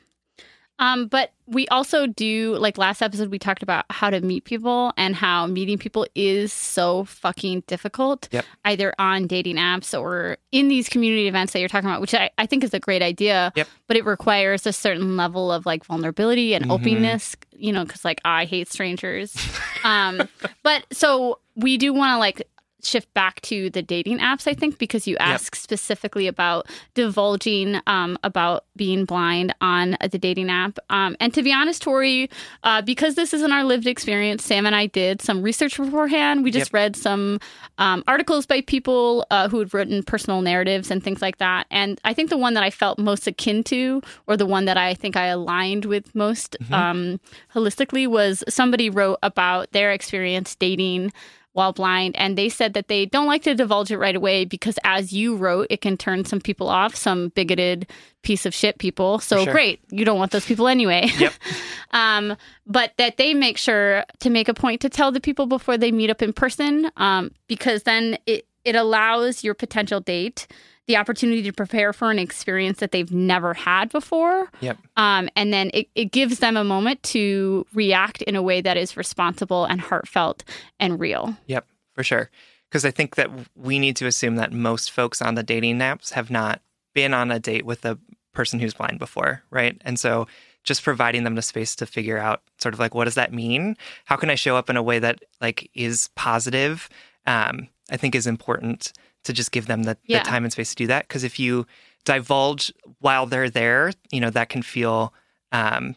Um, 0.80 1.06
but 1.06 1.30
we 1.46 1.68
also 1.68 2.06
do 2.06 2.56
like 2.56 2.78
last 2.78 3.02
episode 3.02 3.28
we 3.30 3.38
talked 3.38 3.62
about 3.62 3.84
how 3.90 4.08
to 4.10 4.20
meet 4.22 4.44
people 4.44 4.92
and 4.96 5.14
how 5.14 5.46
meeting 5.46 5.76
people 5.78 6.06
is 6.14 6.52
so 6.52 7.04
fucking 7.04 7.64
difficult. 7.66 8.28
Yep. 8.32 8.44
Either 8.64 8.94
on 8.98 9.26
dating 9.26 9.56
apps 9.56 9.98
or 9.98 10.38
in 10.52 10.68
these 10.68 10.88
community 10.88 11.28
events 11.28 11.52
that 11.52 11.60
you're 11.60 11.68
talking 11.68 11.88
about, 11.88 12.00
which 12.00 12.14
I, 12.14 12.30
I 12.38 12.46
think 12.46 12.64
is 12.64 12.72
a 12.72 12.80
great 12.80 13.02
idea. 13.02 13.52
Yep. 13.56 13.68
But 13.88 13.96
it 13.98 14.04
requires 14.06 14.66
a 14.66 14.72
certain 14.72 15.16
level 15.16 15.52
of 15.52 15.66
like 15.66 15.84
vulnerability 15.84 16.54
and 16.54 16.64
Mhm. 16.64 16.70
openness, 16.72 17.36
you 17.52 17.72
know, 17.72 17.84
because 17.84 18.04
like 18.04 18.20
I 18.24 18.46
hate 18.46 18.68
strangers. 18.72 19.36
um, 19.84 20.26
but 20.62 20.86
so 20.92 21.40
we 21.56 21.76
do 21.76 21.92
want 21.92 22.14
to 22.14 22.18
like 22.18 22.48
shift 22.84 23.12
back 23.14 23.40
to 23.42 23.70
the 23.70 23.82
dating 23.82 24.18
apps, 24.18 24.46
I 24.46 24.54
think, 24.54 24.78
because 24.78 25.06
you 25.06 25.16
asked 25.18 25.60
specifically 25.60 26.26
about 26.26 26.66
divulging 26.94 27.80
um, 27.86 28.18
about 28.22 28.64
being 28.76 29.04
blind 29.04 29.54
on 29.60 29.96
the 30.10 30.18
dating 30.18 30.50
app. 30.50 30.78
Um, 30.88 31.16
and 31.20 31.32
to 31.34 31.42
be 31.42 31.52
honest, 31.52 31.82
Tori, 31.82 32.30
uh, 32.64 32.82
because 32.82 33.14
this 33.14 33.34
isn't 33.34 33.52
our 33.52 33.64
lived 33.64 33.86
experience, 33.86 34.44
Sam 34.44 34.66
and 34.66 34.74
I 34.74 34.86
did 34.86 35.20
some 35.20 35.42
research 35.42 35.76
beforehand. 35.76 36.44
We 36.44 36.50
just 36.50 36.68
Yep. 36.70 36.74
read 36.74 36.96
some 36.96 37.40
um, 37.78 38.04
articles 38.06 38.46
by 38.46 38.60
people 38.60 39.26
uh, 39.30 39.48
who 39.48 39.58
had 39.58 39.72
written 39.74 40.02
personal 40.02 40.42
narratives 40.42 40.90
and 40.90 41.02
things 41.02 41.20
like 41.22 41.38
that. 41.38 41.66
And 41.70 42.00
I 42.04 42.14
think 42.14 42.30
the 42.30 42.38
one 42.38 42.54
that 42.54 42.62
I 42.62 42.70
felt 42.70 42.98
most 42.98 43.26
akin 43.26 43.64
to, 43.64 44.02
or 44.26 44.36
the 44.36 44.46
one 44.46 44.64
that 44.66 44.76
I 44.76 44.94
think 44.94 45.16
I 45.16 45.26
aligned 45.26 45.84
with 45.86 46.14
most 46.14 46.56
um, 46.70 47.20
holistically, 47.54 48.06
was 48.06 48.44
somebody 48.48 48.90
wrote 48.90 49.18
about 49.22 49.72
their 49.72 49.90
experience 49.90 50.54
dating 50.54 51.12
while 51.60 51.74
blind 51.74 52.16
and 52.16 52.38
they 52.38 52.48
said 52.48 52.72
that 52.72 52.88
they 52.88 53.04
don't 53.04 53.26
like 53.26 53.42
to 53.42 53.54
divulge 53.54 53.90
it 53.90 53.98
right 53.98 54.16
away 54.16 54.46
because 54.46 54.78
as 54.82 55.12
you 55.12 55.36
wrote 55.36 55.66
it 55.68 55.82
can 55.82 55.94
turn 55.94 56.24
some 56.24 56.40
people 56.40 56.70
off 56.70 56.94
some 56.94 57.28
bigoted 57.34 57.86
piece 58.22 58.46
of 58.46 58.54
shit 58.54 58.78
people 58.78 59.18
so 59.18 59.44
sure. 59.44 59.52
great 59.52 59.78
you 59.90 60.02
don't 60.02 60.18
want 60.18 60.32
those 60.32 60.46
people 60.46 60.66
anyway 60.66 61.06
Yep. 61.18 61.34
um, 61.90 62.34
but 62.66 62.92
that 62.96 63.18
they 63.18 63.34
make 63.34 63.58
sure 63.58 64.04
to 64.20 64.30
make 64.30 64.48
a 64.48 64.54
point 64.54 64.80
to 64.80 64.88
tell 64.88 65.12
the 65.12 65.20
people 65.20 65.44
before 65.46 65.76
they 65.76 65.92
meet 65.92 66.08
up 66.08 66.22
in 66.22 66.32
person 66.32 66.90
um, 66.96 67.30
because 67.46 67.82
then 67.82 68.16
it, 68.24 68.46
it 68.64 68.74
allows 68.74 69.44
your 69.44 69.52
potential 69.52 70.00
date 70.00 70.46
the 70.86 70.96
opportunity 70.96 71.42
to 71.42 71.52
prepare 71.52 71.92
for 71.92 72.10
an 72.10 72.18
experience 72.18 72.80
that 72.80 72.90
they've 72.90 73.12
never 73.12 73.54
had 73.54 73.90
before 73.90 74.50
Yep. 74.60 74.78
um, 74.96 75.28
and 75.36 75.52
then 75.52 75.70
it, 75.72 75.88
it 75.94 76.12
gives 76.12 76.40
them 76.40 76.56
a 76.56 76.64
moment 76.64 77.02
to 77.04 77.66
react 77.72 78.22
in 78.22 78.34
a 78.36 78.42
way 78.42 78.60
that 78.60 78.76
is 78.76 78.96
responsible 78.96 79.64
and 79.64 79.80
heartfelt 79.80 80.42
and 80.78 80.98
real 80.98 81.36
Yep, 81.46 81.66
for 81.94 82.02
sure. 82.02 82.30
Because 82.68 82.84
I 82.84 82.90
think 82.92 83.16
that 83.16 83.30
we 83.56 83.78
need 83.78 83.96
to 83.96 84.06
assume 84.06 84.36
that 84.36 84.52
most 84.52 84.90
folks 84.92 85.20
on 85.20 85.34
the 85.34 85.42
dating 85.42 85.78
apps 85.78 86.12
have 86.12 86.30
not 86.30 86.60
been 86.94 87.12
on 87.14 87.30
a 87.30 87.40
date 87.40 87.66
with 87.66 87.84
a 87.84 87.98
person 88.32 88.60
who's 88.60 88.74
blind 88.74 88.98
before, 89.00 89.42
right? 89.50 89.80
And 89.84 89.98
so 89.98 90.28
just 90.62 90.84
providing 90.84 91.24
them 91.24 91.34
the 91.34 91.42
space 91.42 91.74
to 91.76 91.86
figure 91.86 92.18
out 92.18 92.42
sort 92.58 92.74
of 92.74 92.80
like 92.80 92.94
what 92.94 93.04
does 93.06 93.16
that 93.16 93.32
mean? 93.32 93.76
How 94.04 94.16
can 94.16 94.30
I 94.30 94.34
show 94.36 94.56
up 94.56 94.70
in 94.70 94.76
a 94.76 94.82
way 94.82 94.98
that 94.98 95.22
like 95.40 95.70
is 95.74 96.10
positive? 96.14 96.88
Um, 97.26 97.68
I 97.90 97.96
think 97.96 98.14
is 98.14 98.26
important 98.26 98.92
to 99.24 99.32
just 99.32 99.52
give 99.52 99.66
them 99.66 99.82
the, 99.84 99.96
Yeah. 100.04 100.22
the 100.22 100.28
time 100.28 100.44
and 100.44 100.52
space 100.52 100.70
to 100.70 100.76
do 100.76 100.86
that. 100.88 101.08
Because 101.08 101.24
if 101.24 101.38
you 101.38 101.66
divulge 102.04 102.72
while 103.00 103.26
they're 103.26 103.50
there, 103.50 103.92
you 104.10 104.20
know, 104.20 104.30
that 104.30 104.48
can 104.48 104.62
feel 104.62 105.12
um, 105.52 105.94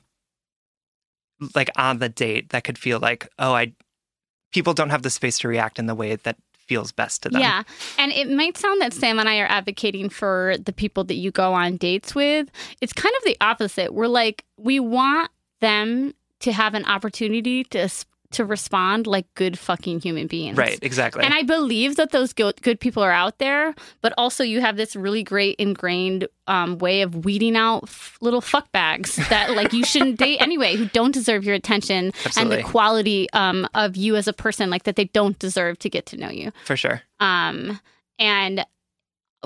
like 1.56 1.70
on 1.78 2.00
the 2.00 2.10
date, 2.10 2.50
that 2.50 2.64
could 2.64 2.78
feel 2.78 3.00
like, 3.00 3.30
oh, 3.40 3.54
I 3.54 3.74
people 4.52 4.74
don't 4.74 4.90
have 4.92 5.02
the 5.02 5.10
space 5.10 5.40
to 5.40 5.48
react 5.48 5.80
in 5.80 5.88
the 5.88 5.96
way 5.96 6.16
that 6.16 6.38
feels 6.58 6.92
best 6.92 7.24
to 7.24 7.30
them. 7.30 7.42
Yeah. 7.42 7.64
And 7.98 8.12
it 8.12 8.30
might 8.30 8.56
sound 8.58 8.82
that 8.82 8.94
Sam 8.94 9.20
and 9.20 9.28
I 9.28 9.40
are 9.40 9.48
advocating 9.48 10.10
for 10.10 10.56
the 10.64 10.72
people 10.72 11.04
that 11.06 11.16
you 11.16 11.32
go 11.32 11.54
on 11.54 11.78
dates 11.78 12.14
with. 12.16 12.50
It's 12.80 12.94
kind 12.94 13.14
of 13.18 13.24
the 13.26 13.36
opposite. 13.42 13.94
We're 13.94 14.08
like, 14.08 14.46
we 14.58 14.80
want 14.80 15.32
them 15.60 16.14
to 16.42 16.52
have 16.52 16.74
an 16.74 16.86
opportunity 16.86 17.64
to 17.66 17.90
to 18.34 18.46
respond 18.46 19.08
like 19.08 19.26
good 19.36 19.58
fucking 19.58 20.02
human 20.02 20.28
beings. 20.28 20.58
Right, 20.58 20.80
exactly. 20.82 21.24
And 21.24 21.34
I 21.34 21.44
believe 21.44 21.96
that 21.96 22.12
those 22.12 22.34
good, 22.34 22.62
good 22.62 22.80
people 22.80 23.04
are 23.04 23.12
out 23.12 23.38
there, 23.40 23.74
but 24.02 24.14
also 24.18 24.44
you 24.44 24.62
have 24.62 24.78
this 24.78 24.96
really 24.96 25.24
great 25.24 25.56
ingrained 25.58 26.28
um, 26.48 26.78
way 26.78 27.02
of 27.02 27.26
weeding 27.26 27.56
out 27.56 27.84
f- 27.84 28.18
little 28.22 28.42
fuck 28.42 28.72
bags 28.72 29.16
that 29.30 29.56
like 29.56 29.74
you 29.74 29.84
shouldn't 29.86 30.18
date 30.20 30.38
anyway, 30.42 30.76
who 30.76 30.86
don't 30.86 31.14
deserve 31.14 31.44
your 31.44 31.56
attention 31.56 32.12
and 32.38 32.52
the 32.52 32.64
quality 32.64 33.30
um, 33.32 33.68
of 33.74 33.96
you 33.96 34.16
as 34.16 34.28
a 34.28 34.34
person, 34.34 34.70
like 34.70 34.84
that 34.84 34.96
they 34.96 35.06
don't 35.06 35.40
deserve 35.40 35.80
to 35.80 35.90
get 35.90 36.06
to 36.08 36.18
know 36.18 36.30
you. 36.30 36.52
for 36.66 36.76
sure. 36.76 37.02
Um, 37.20 37.80
and 38.20 38.66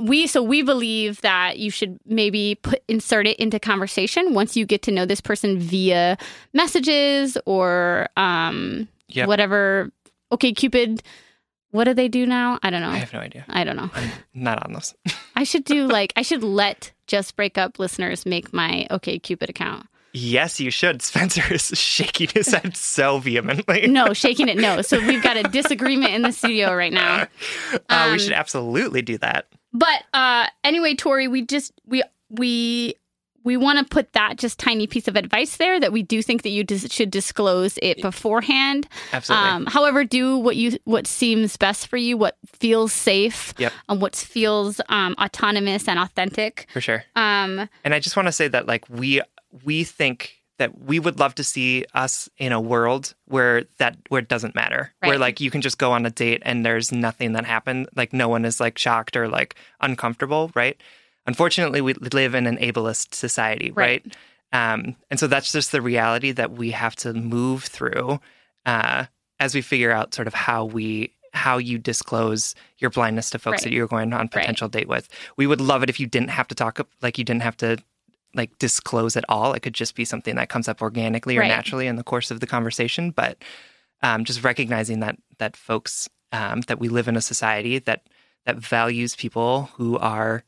we 0.02 0.28
so 0.28 0.44
we 0.44 0.62
believe 0.62 1.22
that 1.22 1.58
you 1.60 1.72
should 1.72 2.00
maybe 2.06 2.56
put 2.56 2.84
insert 2.88 3.26
it 3.28 3.38
into 3.38 3.60
conversation 3.60 4.34
once 4.34 4.56
you 4.56 4.66
get 4.66 4.82
to 4.84 4.92
know 4.92 5.06
this 5.06 5.22
person 5.22 5.58
via 5.60 6.18
messages 6.54 7.38
or 7.46 8.08
um 8.18 8.88
Yep. 9.10 9.28
whatever. 9.30 9.90
Okay, 10.34 10.52
Cupid. 10.52 11.02
What 11.72 11.86
do 11.86 11.94
they 11.94 12.08
do 12.10 12.26
now? 12.26 12.60
I 12.62 12.70
don't 12.70 12.82
know. 12.82 12.90
I 12.90 12.98
have 12.98 13.14
no 13.14 13.20
idea. 13.20 13.46
I 13.48 13.64
don't 13.64 13.76
know. 13.78 13.90
I'm 13.94 14.12
not 14.34 14.66
on 14.66 14.74
this 14.74 14.94
I 15.36 15.44
should 15.44 15.64
do 15.64 15.88
like 15.98 16.12
I 16.16 16.22
should 16.22 16.44
let 16.44 16.92
just 17.08 17.36
break 17.36 17.58
up 17.58 17.80
listeners 17.80 18.26
make 18.26 18.52
my 18.54 18.86
OkCupid 18.92 19.50
account. 19.50 19.88
Yes, 20.18 20.60
you 20.60 20.72
should. 20.72 21.02
Spencer 21.12 21.54
is 21.54 21.68
shaking 21.78 22.30
his 22.34 22.52
head 22.54 22.76
so 22.76 23.20
vehemently. 23.20 23.88
No, 23.88 24.14
shaking 24.14 24.48
it 24.50 24.58
no. 24.58 24.82
So 24.82 25.00
we've 25.06 25.24
got 25.24 25.38
a 25.38 25.44
disagreement 25.60 26.14
in 26.14 26.22
the 26.24 26.32
studio 26.32 26.74
right 26.76 26.94
now. 26.94 27.28
Uh, 27.74 27.78
Um, 27.90 28.12
we 28.14 28.20
should 28.20 28.34
absolutely 28.34 29.02
do 29.02 29.18
that. 29.20 29.48
But 29.74 30.04
uh, 30.14 30.48
anyway, 30.64 30.96
Tori, 30.96 31.28
we 31.28 31.42
just 31.44 31.72
we 31.86 32.04
we 32.30 32.96
we 33.44 33.56
want 33.56 33.80
to 33.80 33.86
put 33.86 34.12
that 34.12 34.38
just 34.38 34.60
tiny 34.60 34.88
piece 34.88 35.08
of 35.08 35.16
advice 35.16 35.56
there 35.56 35.80
that 35.80 35.94
we 35.94 36.04
do 36.04 36.22
think 36.22 36.42
that 36.44 36.50
you 36.50 36.66
dis- 36.66 36.92
should 36.92 37.10
disclose 37.12 37.80
it 37.82 38.02
beforehand. 38.02 38.88
Absolutely. 39.14 39.48
Um, 39.50 39.66
however, 39.68 40.04
do 40.04 40.38
what 40.38 40.56
you 40.58 40.78
what 40.84 41.08
seems 41.08 41.56
best 41.56 41.88
for 41.88 41.96
you, 41.98 42.18
what 42.18 42.36
feels 42.46 42.92
safe, 42.92 43.54
Yep. 43.58 43.72
and 43.88 44.02
what 44.02 44.16
feels 44.16 44.82
um, 44.90 45.16
autonomous 45.18 45.88
and 45.88 45.98
authentic. 46.00 46.68
for 46.74 46.82
sure. 46.82 47.06
Um, 47.16 47.70
And 47.86 47.94
I 47.94 48.00
just 48.00 48.18
want 48.18 48.28
to 48.28 48.34
say 48.34 48.48
that 48.50 48.66
like 48.68 48.84
we 48.90 49.22
we 49.64 49.84
think 49.84 50.34
that 50.60 50.80
we 50.82 51.00
would 51.00 51.20
love 51.20 51.36
to 51.36 51.44
see 51.44 51.86
us 51.94 52.28
in 52.38 52.52
a 52.52 52.60
world 52.60 53.14
where 53.26 53.66
that 53.78 53.96
where 54.10 54.22
it 54.22 54.28
doesn't 54.28 54.56
matter. 54.56 54.92
Where 55.04 55.20
like 55.20 55.40
you 55.40 55.52
can 55.52 55.62
just 55.62 55.78
go 55.78 55.92
on 55.92 56.06
a 56.06 56.10
date 56.10 56.42
and 56.46 56.66
there's 56.66 56.92
nothing 56.92 57.34
that 57.34 57.46
happened. 57.46 57.90
Like 57.96 58.12
no 58.12 58.28
one 58.28 58.44
is 58.44 58.60
like 58.60 58.78
shocked 58.78 59.16
or 59.16 59.28
like 59.28 59.56
uncomfortable, 59.82 60.52
right? 60.56 60.76
Unfortunately, 61.28 61.82
we 61.82 61.94
live 61.94 62.34
in 62.36 62.48
an 62.48 62.58
ableist 62.58 63.14
society, 63.14 63.72
Right. 63.72 64.04
right? 64.06 64.16
Um, 64.74 64.96
and 65.12 65.20
so 65.20 65.28
that's 65.28 65.52
just 65.52 65.72
the 65.74 65.82
reality 65.82 66.32
that 66.32 66.54
we 66.54 66.72
have 66.72 66.96
to 66.98 67.14
move 67.14 67.66
through 67.66 68.20
uh, 68.66 69.06
as 69.40 69.54
we 69.54 69.62
figure 69.62 69.92
out 69.92 70.14
sort 70.14 70.28
of 70.28 70.34
how 70.34 70.66
we 70.66 71.12
how 71.34 71.58
you 71.60 71.78
disclose 71.78 72.56
your 72.80 72.90
blindness 72.90 73.30
to 73.30 73.38
folks 73.38 73.58
Right. 73.58 73.64
that 73.66 73.74
you're 73.74 73.88
going 73.88 74.12
on 74.14 74.26
a 74.26 74.30
potential 74.30 74.70
date 74.70 74.88
with. 74.88 75.08
We 75.36 75.46
would 75.46 75.62
love 75.62 75.84
it 75.84 75.90
if 75.90 76.00
you 76.00 76.08
didn't 76.08 76.30
have 76.30 76.48
to 76.48 76.56
talk 76.56 76.80
like 77.02 77.18
you 77.20 77.24
didn't 77.24 77.44
have 77.44 77.58
to 77.58 77.78
like 78.36 78.58
disclose 78.60 79.16
at 79.18 79.26
all. 79.30 79.54
It 79.54 79.62
could 79.62 79.74
just 79.74 79.96
be 79.96 80.06
something 80.06 80.36
that 80.36 80.50
comes 80.50 80.68
up 80.68 80.82
organically 80.82 81.38
or 81.38 81.42
Right. 81.42 81.48
naturally 81.48 81.88
in 81.88 81.96
the 81.96 82.04
course 82.04 82.30
of 82.32 82.40
the 82.40 82.48
conversation. 82.48 83.12
But 83.12 83.38
um, 84.04 84.26
just 84.26 84.44
recognizing 84.44 85.00
that 85.00 85.18
that 85.40 85.56
folks 85.56 86.08
um, 86.32 86.62
that 86.68 86.80
we 86.80 86.90
live 86.90 87.08
in 87.08 87.16
a 87.16 87.22
society 87.22 87.80
that 87.80 88.08
that 88.46 88.58
values 88.58 89.16
people 89.16 89.70
who 89.76 89.98
are 89.98 90.44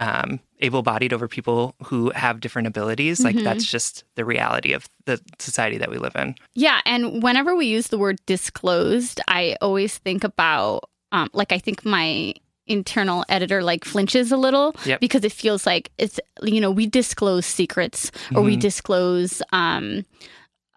um, 0.00 0.40
able-bodied 0.60 1.12
over 1.12 1.28
people 1.28 1.74
who 1.84 2.10
have 2.10 2.40
different 2.40 2.66
abilities. 2.66 3.20
Like 3.24 3.36
Mhm. 3.36 3.44
that's 3.44 3.64
just 3.64 4.04
the 4.16 4.24
reality 4.24 4.72
of 4.72 4.88
the 5.06 5.20
society 5.38 5.78
that 5.78 5.90
we 5.90 5.98
live 5.98 6.16
in. 6.16 6.34
Yeah, 6.54 6.80
and 6.84 7.22
whenever 7.22 7.54
we 7.54 7.66
use 7.66 7.88
the 7.88 7.98
word 7.98 8.18
disclosed, 8.26 9.20
I 9.28 9.56
always 9.60 9.98
think 9.98 10.24
about 10.24 10.88
um, 11.12 11.28
like 11.32 11.52
I 11.52 11.58
think 11.58 11.84
my 11.84 12.34
internal 12.72 13.24
editor 13.28 13.62
like 13.62 13.84
flinches 13.84 14.32
a 14.32 14.36
little 14.36 14.74
Yep. 14.84 15.00
because 15.00 15.24
it 15.24 15.32
feels 15.32 15.66
like 15.66 15.90
it's 15.98 16.18
you 16.42 16.60
know 16.60 16.70
we 16.70 16.86
disclose 16.86 17.44
secrets 17.46 18.10
or 18.34 18.42
we 18.42 18.56
Mhm. 18.56 18.60
disclose 18.60 19.42
um 19.52 20.04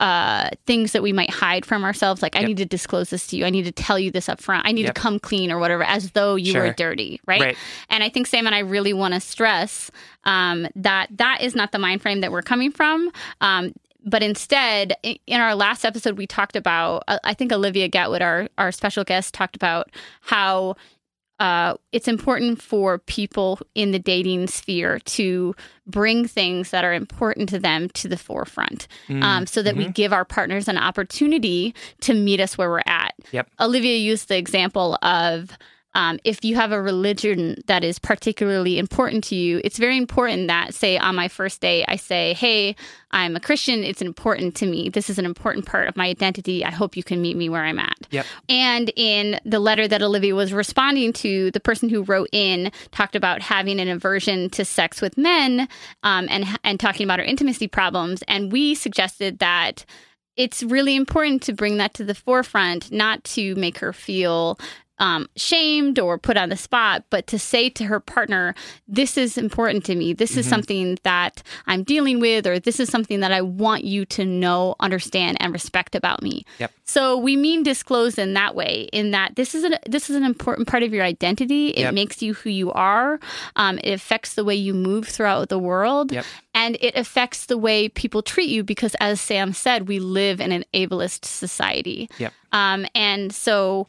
uh, 0.02 0.50
things 0.68 0.92
that 0.92 1.02
we 1.02 1.14
might 1.14 1.30
hide 1.30 1.66
from 1.66 1.86
ourselves. 1.86 2.22
Like, 2.22 2.36
I 2.36 2.42
need 2.42 2.58
to 2.58 2.66
disclose 2.66 3.12
this 3.12 3.28
to 3.28 3.38
you. 3.38 3.46
I 3.46 3.50
need 3.50 3.64
to 3.64 3.72
tell 3.72 3.98
you 3.98 4.12
this 4.12 4.28
up 4.28 4.42
front. 4.42 4.68
I 4.68 4.74
need 4.74 4.84
Yep. 4.88 4.96
to 4.96 5.02
come 5.02 5.20
clean 5.20 5.54
or 5.54 5.58
whatever, 5.58 5.84
as 5.86 6.12
though 6.12 6.36
you 6.36 6.52
Sure. 6.52 6.64
were 6.64 6.74
dirty, 6.74 7.22
right? 7.26 7.40
Right. 7.42 7.58
And 7.90 8.04
I 8.04 8.10
think 8.10 8.28
Sam 8.28 8.46
and 8.46 8.54
I 8.54 8.60
really 8.60 8.92
want 8.92 9.14
to 9.14 9.22
stress 9.22 9.92
um, 10.26 10.68
that 10.76 11.08
that 11.16 11.40
is 11.42 11.56
not 11.56 11.72
the 11.72 11.80
mind 11.80 12.02
frame 12.02 12.20
that 12.20 12.32
we're 12.34 12.42
coming 12.42 12.74
from. 12.74 13.10
Um, 13.40 13.72
but 14.06 14.22
instead, 14.22 14.96
in 15.04 15.40
our 15.40 15.56
last 15.56 15.86
episode, 15.86 16.18
we 16.18 16.28
talked 16.28 16.58
about, 16.58 17.04
uh, 17.08 17.20
I 17.24 17.34
think 17.34 17.54
Olivia 17.54 17.88
Gatwood, 17.88 18.22
our, 18.22 18.50
our 18.58 18.74
special 18.74 19.06
guest, 19.06 19.34
talked 19.34 19.56
about 19.56 19.92
how 20.22 20.76
uh, 21.40 21.76
it's 21.92 22.08
important 22.08 22.62
for 22.62 23.00
people 23.00 23.60
in 23.74 23.92
the 23.92 24.00
dating 24.00 24.48
sphere 24.48 25.00
to 25.00 25.56
bring 25.86 26.28
things 26.28 26.72
that 26.72 26.84
are 26.84 26.94
important 26.94 27.50
to 27.50 27.60
them 27.60 27.90
to 27.90 28.08
the 28.08 28.18
forefront 28.18 28.88
um, 29.10 29.46
so 29.46 29.62
that 29.62 29.76
we 29.76 29.90
give 29.90 30.14
our 30.14 30.26
partners 30.26 30.68
an 30.68 30.78
opportunity 30.78 31.76
to 32.02 32.14
meet 32.14 32.40
us 32.40 32.58
where 32.58 32.70
we're 32.70 32.82
at. 32.86 33.14
Yep. 33.32 33.50
Olivia 33.60 33.98
used 33.98 34.30
the 34.30 34.38
example 34.38 34.98
of 35.02 35.52
um, 35.96 36.20
if 36.26 36.44
you 36.44 36.56
have 36.56 36.74
a 36.74 36.82
religion 36.82 37.56
that 37.68 37.84
is 37.84 37.98
particularly 38.00 38.78
important 38.78 39.24
to 39.26 39.36
you, 39.36 39.62
it's 39.64 39.80
very 39.80 39.98
important 39.98 40.48
that, 40.48 40.74
say, 40.74 40.98
on 40.98 41.16
my 41.16 41.30
first 41.30 41.62
day, 41.62 41.86
I 41.88 41.96
say, 41.96 42.34
Hey, 42.34 42.76
I'm 43.12 43.38
a 43.38 43.40
Christian. 43.40 43.82
It's 43.82 44.02
important 44.02 44.56
to 44.58 44.66
me. 44.66 44.90
This 44.90 45.10
is 45.10 45.18
an 45.18 45.26
important 45.26 45.66
part 45.66 45.88
of 45.88 45.96
my 45.96 46.08
identity. 46.08 46.66
I 46.66 46.72
hope 46.72 46.98
you 46.98 47.04
can 47.04 47.22
meet 47.22 47.38
me 47.38 47.48
where 47.48 47.64
I'm 47.64 47.80
at. 47.80 47.98
Yep. 48.12 48.26
And 48.50 48.92
in 48.98 49.40
the 49.46 49.60
letter 49.60 49.88
that 49.88 50.02
Olivia 50.02 50.36
was 50.36 50.52
responding 50.52 51.14
to, 51.14 51.50
the 51.52 51.62
person 51.62 51.88
who 51.88 52.04
wrote 52.04 52.28
in 52.34 52.74
talked 52.92 53.16
about 53.16 53.42
having 53.42 53.80
an 53.80 53.88
aversion 53.88 54.50
to 54.50 54.66
sex 54.66 55.02
with 55.02 55.18
men 55.18 55.70
um, 56.04 56.28
and, 56.30 56.46
and 56.66 56.78
talking 56.78 57.06
about 57.06 57.20
her 57.20 57.26
intimacy 57.26 57.70
problems. 57.70 58.22
And 58.28 58.52
we 58.52 58.76
suggested 58.76 59.40
that 59.40 59.86
it's 60.36 60.64
really 60.64 60.96
important 60.96 61.42
to 61.44 61.54
bring 61.54 61.78
that 61.78 61.94
to 61.94 62.04
the 62.04 62.16
forefront, 62.16 62.92
not 62.92 63.24
to 63.24 63.56
make 63.56 63.78
her 63.78 63.94
feel 63.94 64.60
um, 65.00 65.28
shamed 65.36 66.00
or 66.00 66.18
put 66.18 66.38
on 66.38 66.50
the 66.50 66.56
spot, 66.58 67.04
but 67.10 67.28
to 67.28 67.38
say 67.40 67.70
to 67.72 67.86
her 67.86 68.00
partner, 68.00 68.56
This 68.88 69.18
is 69.18 69.38
important 69.38 69.84
to 69.86 69.96
me. 69.96 70.14
This 70.14 70.38
is 70.38 70.48
something 70.48 70.98
that 71.04 71.44
I'm 71.68 71.84
dealing 71.84 72.20
with, 72.20 72.48
or 72.48 72.60
this 72.60 72.80
is 72.80 72.90
something 72.90 73.20
that 73.20 73.32
I 73.32 73.42
want 73.42 73.84
you 73.84 74.06
to 74.06 74.26
know, 74.26 74.76
understand, 74.80 75.38
and 75.42 75.52
respect 75.54 75.96
about 75.96 76.22
me. 76.22 76.46
Yep. 76.60 76.72
So 76.86 77.18
we 77.18 77.36
mean 77.36 77.64
disclose 77.64 78.18
in 78.18 78.34
that 78.36 78.56
way, 78.56 78.88
in 78.94 79.12
that 79.12 79.36
this 79.36 79.56
is 79.56 79.64
an 79.64 79.76
this 79.88 80.10
is 80.10 80.16
an 80.16 80.24
important 80.24 80.68
part 80.68 80.84
of 80.84 80.94
your 80.94 81.04
identity. 81.04 81.70
It 81.70 81.80
Yep. 81.80 81.94
makes 81.94 82.22
you 82.22 82.34
who 82.34 82.50
you 82.50 82.72
are. 82.72 83.20
Um, 83.56 83.80
it 83.84 83.92
affects 83.92 84.36
the 84.36 84.44
way 84.46 84.56
you 84.56 84.74
move 84.74 85.08
throughout 85.08 85.50
the 85.50 85.60
world, 85.60 86.12
Yep. 86.12 86.26
and 86.54 86.78
it 86.80 86.96
affects 86.96 87.48
the 87.48 87.58
way 87.58 87.90
people 87.90 88.22
treat 88.22 88.50
you. 88.50 88.64
Because, 88.64 88.96
as 89.02 89.20
Sam 89.20 89.52
said, 89.54 89.88
we 89.88 90.00
live 90.00 90.40
in 90.40 90.52
an 90.52 90.64
ableist 90.74 91.26
society. 91.26 92.10
Yep. 92.20 92.34
Um, 92.52 92.86
and 92.96 93.34
so, 93.34 93.88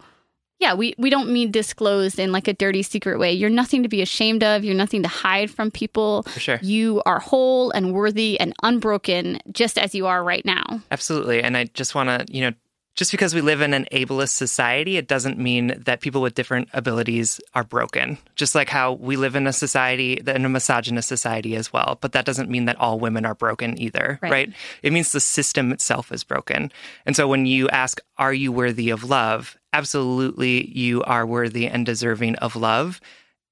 yeah, 0.59 0.75
we, 0.75 0.95
we 0.97 1.11
don't 1.11 1.31
mean 1.31 1.51
disclosed 1.51 2.19
in 2.19 2.33
like 2.33 2.49
a 2.49 2.55
dirty 2.55 2.83
secret 2.83 3.19
way. 3.19 3.33
You're 3.33 3.51
nothing 3.51 3.83
to 3.83 3.89
be 3.89 4.01
ashamed 4.03 4.43
of. 4.43 4.65
You're 4.65 4.75
nothing 4.75 5.03
to 5.03 5.09
hide 5.09 5.51
from 5.51 5.71
people. 5.71 6.23
For 6.25 6.41
sure. 6.41 6.59
You 6.63 7.03
are 7.05 7.19
whole 7.21 7.71
and 7.73 7.93
worthy 7.93 8.41
and 8.41 8.55
unbroken, 8.63 9.39
just 9.53 9.79
as 9.79 9.95
you 9.95 10.07
are 10.07 10.25
right 10.25 10.45
now. 10.45 10.81
Absolutely. 10.91 11.43
And 11.43 11.57
I 11.57 11.65
just 11.65 11.95
want 11.95 12.09
to, 12.09 12.33
you 12.35 12.41
know, 12.43 12.53
just 12.95 13.11
because 13.11 13.35
we 13.35 13.43
live 13.43 13.61
in 13.61 13.75
an 13.75 13.87
ableist 13.93 14.31
society, 14.31 14.97
it 14.97 15.07
doesn't 15.07 15.39
mean 15.39 15.75
that 15.85 16.01
people 16.01 16.23
with 16.23 16.35
different 16.35 16.71
abilities 16.73 17.39
are 17.55 17.63
broken. 17.63 18.17
Just 18.37 18.55
like 18.55 18.71
how 18.71 18.93
we 18.95 19.17
live 19.17 19.37
in 19.37 19.47
a 19.47 19.53
society, 19.53 20.15
in 20.27 20.47
a 20.47 20.49
misogynist 20.49 21.07
society 21.07 21.57
as 21.57 21.71
well. 21.75 21.99
But 22.01 22.13
that 22.13 22.25
doesn't 22.25 22.49
mean 22.49 22.65
that 22.65 22.77
all 22.81 22.99
women 22.99 23.27
are 23.27 23.35
broken 23.35 23.79
either, 23.79 24.19
Right. 24.23 24.33
right? 24.33 24.53
It 24.83 24.95
means 24.95 25.13
the 25.13 25.21
system 25.21 25.73
itself 25.73 26.11
is 26.11 26.25
broken. 26.25 26.73
And 27.05 27.15
so 27.15 27.29
when 27.29 27.45
you 27.45 27.69
ask, 27.69 28.01
are 28.17 28.33
you 28.33 28.51
worthy 28.51 28.89
of 28.89 29.05
love? 29.05 29.59
Absolutely, 29.77 30.71
you 30.77 31.03
are 31.03 31.27
worthy 31.27 31.67
and 31.67 31.85
deserving 31.85 32.37
of 32.37 32.57
love. 32.57 33.01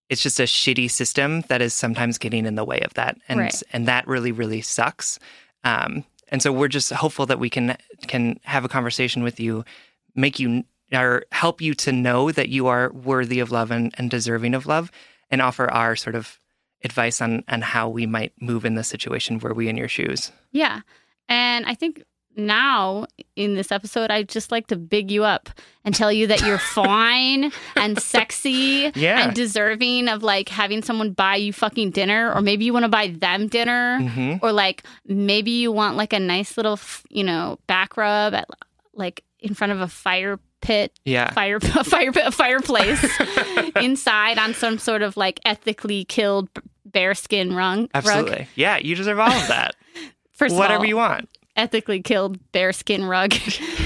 It's 0.09 0.23
just 0.23 0.41
a 0.41 0.45
shitty 0.45 0.91
system 0.91 1.43
that 1.49 1.61
is 1.61 1.75
sometimes 1.75 2.19
getting 2.19 2.47
in 2.47 2.55
the 2.55 2.65
way 2.65 2.81
of 2.81 2.95
that. 2.95 3.19
And, 3.29 3.41
Right. 3.41 3.63
and 3.73 3.87
that 3.89 4.07
really, 4.07 4.33
really 4.33 4.61
sucks. 4.63 5.19
Um, 5.65 6.05
and 6.29 6.43
so 6.43 6.51
we're 6.53 6.69
just 6.69 6.93
hopeful 6.93 7.27
that 7.27 7.39
we 7.39 7.51
can 7.51 7.77
can 8.07 8.41
have 8.45 8.65
a 8.65 8.69
conversation 8.69 9.23
with 9.23 9.39
you, 9.39 9.65
make 10.15 10.39
you 10.39 10.65
or 10.93 11.25
help 11.33 11.61
you 11.61 11.75
to 11.75 11.93
know 11.93 12.31
that 12.33 12.49
you 12.49 12.67
are 12.69 12.91
worthy 12.93 13.41
of 13.41 13.51
love 13.53 13.71
and, 13.71 13.95
and 13.99 14.11
deserving 14.11 14.55
of 14.55 14.67
love, 14.67 14.91
and 15.31 15.43
offer 15.43 15.71
our 15.71 15.95
sort 15.97 16.17
of 16.17 16.39
advice 16.83 17.21
on 17.21 17.45
on 17.49 17.61
how 17.63 17.89
we 17.89 18.07
might 18.07 18.33
move 18.41 18.65
in 18.65 18.75
this 18.75 18.89
situation 18.89 19.39
were 19.39 19.55
we 19.55 19.69
in 19.69 19.77
your 19.77 19.89
shoes. 19.89 20.33
Yeah. 20.53 20.81
And 21.29 21.67
I 21.67 21.75
think 21.75 22.03
now 22.37 23.07
in 23.37 23.55
this 23.55 23.71
episode, 23.73 24.11
I'd 24.11 24.29
just 24.29 24.51
like 24.51 24.67
to 24.69 24.77
big 24.77 25.11
you 25.11 25.25
up 25.25 25.49
and 25.85 25.95
tell 25.95 26.13
you 26.13 26.27
that 26.29 26.43
you're 26.43 26.59
fine 26.75 27.53
and 27.77 27.99
sexy 28.01 28.91
Yeah. 28.95 29.25
and 29.27 29.35
deserving 29.35 30.09
of 30.09 30.23
like 30.23 30.49
having 30.49 30.83
someone 30.83 31.13
buy 31.13 31.37
you 31.37 31.53
fucking 31.53 31.91
dinner, 31.91 32.33
or 32.33 32.41
maybe 32.41 32.65
you 32.65 32.73
want 32.73 32.85
to 32.85 32.89
buy 32.89 33.09
them 33.09 33.49
dinner, 33.49 33.99
Mhm. 34.01 34.41
or 34.43 34.53
like 34.53 34.83
maybe 35.07 35.51
you 35.51 35.73
want 35.73 35.97
like 35.97 36.13
a 36.13 36.21
nice 36.21 36.57
little, 36.57 36.79
you 37.11 37.25
know, 37.25 37.59
back 37.67 37.97
rub 37.97 38.35
at 38.35 38.49
like 38.95 39.23
in 39.41 39.55
front 39.55 39.73
of 39.73 39.81
a 39.81 39.89
fire 39.89 40.39
pit 40.61 40.93
Yeah. 41.05 41.31
fire 41.33 41.57
a 41.57 41.61
fire 41.85 42.11
a 42.25 42.31
fireplace 42.31 43.05
inside 43.77 44.39
on 44.39 44.55
some 44.55 44.79
sort 44.79 45.03
of 45.03 45.17
like 45.17 45.41
ethically 45.45 46.05
killed 46.05 46.49
bearskin 46.87 47.55
rug. 47.55 47.89
Absolutely. 47.95 48.47
Yeah, 48.55 48.77
you 48.79 48.95
deserve 48.95 49.19
all 49.19 49.31
of 49.33 49.49
that. 49.49 49.75
First 50.33 50.53
of 50.55 50.59
Whatever 50.59 50.81
all, 50.81 50.87
you 50.87 50.97
want. 50.97 51.29
Ethically 51.57 52.03
killed 52.03 52.39
bearskin 52.53 53.05
rug 53.05 53.35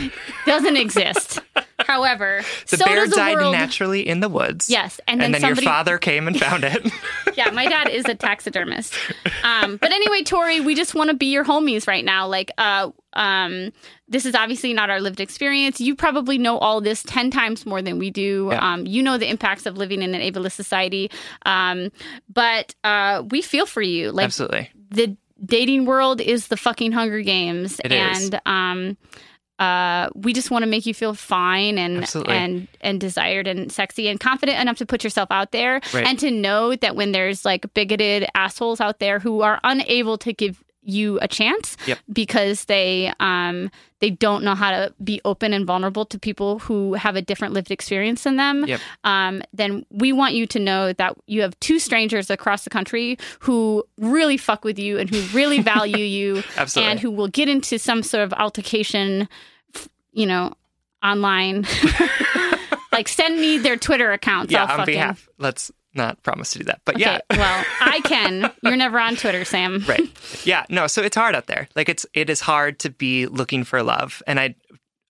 doesn't 0.46 0.76
exist. 0.76 1.40
However, 1.80 2.42
The 2.70 2.76
so 2.76 2.84
bear 2.84 3.06
the 3.06 3.14
died 3.16 3.36
world. 3.36 3.52
naturally 3.52 4.06
in 4.06 4.20
the 4.20 4.28
woods. 4.28 4.68
Yes, 4.68 5.00
and 5.06 5.20
then, 5.20 5.26
And 5.26 5.34
then 5.34 5.40
somebody. 5.42 5.64
your 5.64 5.72
father 5.72 5.96
came 5.98 6.26
and 6.26 6.38
found 6.38 6.64
it. 6.64 6.84
yeah, 7.36 7.50
my 7.50 7.66
dad 7.66 7.88
is 7.88 8.04
a 8.06 8.14
taxidermist. 8.14 8.94
Um, 9.44 9.76
but 9.76 9.92
anyway, 9.92 10.22
Tori, 10.22 10.60
we 10.60 10.74
just 10.74 10.94
want 10.94 11.10
to 11.10 11.16
be 11.16 11.26
your 11.26 11.44
homies 11.44 11.86
right 11.86 12.04
now. 12.04 12.26
Like, 12.26 12.50
uh, 12.58 12.90
um, 13.12 13.72
this 14.08 14.26
is 14.26 14.34
obviously 14.34 14.72
not 14.74 14.90
our 14.90 15.00
lived 15.00 15.20
experience. 15.20 15.80
You 15.80 15.94
probably 15.94 16.36
know 16.36 16.58
all 16.58 16.80
this 16.80 17.02
ten 17.04 17.30
times 17.30 17.64
more 17.64 17.80
than 17.80 17.98
we 17.98 18.10
do. 18.10 18.48
Yeah. 18.50 18.72
Um, 18.74 18.84
you 18.86 19.02
know 19.02 19.16
the 19.16 19.28
impacts 19.30 19.64
of 19.66 19.76
living 19.76 20.02
in 20.02 20.14
an 20.14 20.20
ableist 20.20 20.52
society. 20.52 21.10
Um, 21.46 21.90
but 22.32 22.74
uh, 22.82 23.22
we 23.30 23.40
feel 23.40 23.66
for 23.66 23.82
you. 23.82 24.10
Like 24.10 24.24
Absolutely. 24.24 24.70
the 24.90 25.16
dating 25.45 25.84
world 25.86 26.20
is 26.20 26.49
the 26.49 26.57
fucking 26.57 26.93
Hunger 26.93 27.20
Games, 27.22 27.80
It 27.84 27.93
is. 27.93 28.24
and 28.24 28.41
um, 28.47 28.97
uh, 29.59 30.09
we 30.14 30.32
just 30.32 30.51
want 30.53 30.62
to 30.62 30.68
make 30.68 30.86
you 30.86 30.95
feel 30.95 31.14
fine 31.14 31.78
and 31.78 31.99
Absolutely. 31.99 32.34
and 32.34 32.68
and 32.80 33.01
desired 33.01 33.47
and 33.49 33.72
sexy 33.72 34.07
and 34.09 34.20
confident 34.20 34.61
enough 34.61 34.76
to 34.78 34.86
put 34.86 35.03
yourself 35.03 35.30
out 35.32 35.51
there, 35.51 35.80
Right. 35.93 36.07
and 36.07 36.18
to 36.20 36.30
know 36.30 36.76
that 36.76 36.95
when 36.95 37.11
there's 37.12 37.45
like 37.45 37.72
bigoted 37.74 38.26
assholes 38.34 38.80
out 38.80 39.01
there 39.01 39.18
who 39.18 39.41
are 39.43 39.59
unable 39.64 40.16
to 40.18 40.32
give 40.32 40.62
you 40.89 41.18
a 41.20 41.28
chance 41.28 41.76
Yep. 41.86 41.99
because 42.12 42.64
they 42.64 43.12
um 43.20 43.70
they 44.01 44.11
don't 44.11 44.43
know 44.43 44.55
how 44.55 44.70
to 44.70 44.95
be 45.05 45.20
open 45.24 45.53
and 45.53 45.66
vulnerable 45.66 46.05
to 46.07 46.18
people 46.18 46.59
who 46.61 46.95
have 46.95 47.14
a 47.16 47.22
different 47.22 47.53
lived 47.53 47.70
experience 47.70 48.22
than 48.24 48.36
them 48.36 48.64
Yep. 48.66 48.80
um, 49.05 49.43
then 49.53 49.84
we 49.91 50.12
want 50.12 50.34
you 50.34 50.47
to 50.47 50.59
know 50.59 50.93
that 50.95 51.16
you 51.26 51.43
have 51.43 51.59
two 51.61 51.78
strangers 51.78 52.30
across 52.30 52.64
the 52.64 52.70
country 52.70 53.18
who 53.41 53.84
really 53.99 54.36
fuck 54.36 54.64
with 54.64 54.78
you 54.78 54.99
and 54.99 55.11
who 55.11 55.20
really 55.36 55.61
value 55.74 55.99
you 56.05 56.43
Absolutely. 56.57 56.91
and 56.91 57.01
who 57.01 57.11
will 57.11 57.28
get 57.28 57.49
into 57.49 57.78
some 57.78 58.03
sort 58.03 58.24
of 58.24 58.32
altercation, 58.32 59.28
you 60.12 60.26
know, 60.26 60.55
online. 61.03 61.66
like 62.93 63.09
send 63.09 63.41
me 63.41 63.59
their 63.59 63.76
Twitter 63.76 64.12
accounts. 64.12 64.51
yeah, 64.53 64.64
I'll 64.64 64.70
on 64.72 64.78
fucking... 64.78 64.95
behalf. 64.95 65.28
Let's 65.39 65.70
not 65.95 66.22
promise 66.22 66.51
to 66.53 66.59
do 66.59 66.64
that. 66.64 66.80
But 66.84 66.97
Okay, 66.97 67.05
yeah. 67.05 67.20
well, 67.30 67.64
I 67.80 68.01
can. 68.05 68.53
You're 68.62 68.76
never 68.76 68.99
on 68.99 69.16
Twitter, 69.16 69.45
Sam. 69.45 69.84
right 69.89 70.01
yeah 70.45 70.64
no 70.68 70.86
so 70.86 71.03
it's 71.03 71.16
hard 71.16 71.34
out 71.34 71.47
there 71.47 71.68
like 71.74 71.89
it's 71.89 72.05
it 72.14 72.28
is 72.30 72.41
hard 72.41 72.78
to 72.80 72.91
be 72.91 73.26
looking 73.26 73.64
for 73.64 73.82
love 73.82 74.22
and 74.26 74.39
i 74.39 74.55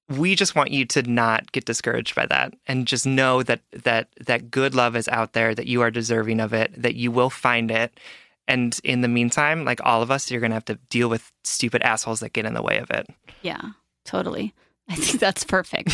we 0.08 0.34
just 0.34 0.54
want 0.54 0.70
you 0.70 0.84
to 0.86 1.02
not 1.02 1.50
get 1.52 1.64
discouraged 1.66 2.14
by 2.14 2.24
that 2.26 2.54
and 2.66 2.86
just 2.86 3.06
know 3.06 3.42
that 3.42 3.60
that 3.72 4.08
that 4.26 4.50
good 4.50 4.74
love 4.74 4.96
is 4.96 5.08
out 5.08 5.32
there 5.34 5.54
that 5.54 5.66
you 5.66 5.82
are 5.82 5.90
deserving 5.90 6.40
of 6.40 6.52
it 6.54 6.72
that 6.80 6.94
you 6.94 7.10
will 7.10 7.28
find 7.30 7.70
it 7.70 7.98
and 8.46 8.80
in 8.84 9.00
the 9.02 9.08
meantime 9.08 9.64
like 9.64 9.80
all 9.84 10.00
of 10.02 10.10
us 10.10 10.30
you're 10.30 10.40
gonna 10.40 10.54
have 10.54 10.64
to 10.64 10.76
deal 10.88 11.08
with 11.08 11.30
stupid 11.44 11.82
assholes 11.82 12.20
that 12.20 12.32
get 12.32 12.46
in 12.46 12.54
the 12.54 12.62
way 12.62 12.78
of 12.78 12.90
it 12.90 13.06
Yeah, 13.42 13.60
totally. 14.04 14.54
I 14.90 14.94
think 14.94 15.20
that's 15.20 15.44
perfect. 15.44 15.90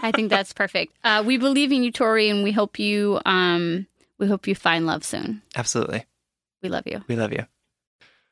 I 0.00 0.12
think 0.14 0.30
that's 0.30 0.52
perfect. 0.52 0.94
Uh, 1.02 1.24
we 1.26 1.38
believe 1.38 1.72
in 1.72 1.82
you, 1.82 1.90
Tori, 1.90 2.28
and 2.30 2.44
we 2.44 2.52
hope 2.52 2.78
you 2.78 3.20
um, 3.26 3.88
we 4.22 4.28
hope 4.28 4.46
you 4.46 4.54
find 4.54 4.86
love 4.86 5.04
soon. 5.04 5.42
absolutely 5.56 6.06
We 6.62 6.68
love 6.68 6.84
you. 6.86 7.02
we 7.08 7.16
love 7.16 7.32
you 7.32 7.44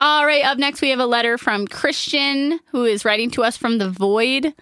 All 0.00 0.24
right, 0.24 0.44
up 0.44 0.56
next 0.56 0.80
we 0.80 0.90
have 0.90 1.00
a 1.00 1.06
letter 1.06 1.36
from 1.36 1.66
Christian 1.66 2.60
who 2.70 2.84
is 2.84 3.04
writing 3.04 3.30
to 3.32 3.42
us 3.42 3.56
from 3.58 3.76
the 3.78 3.90
void. 3.90 4.54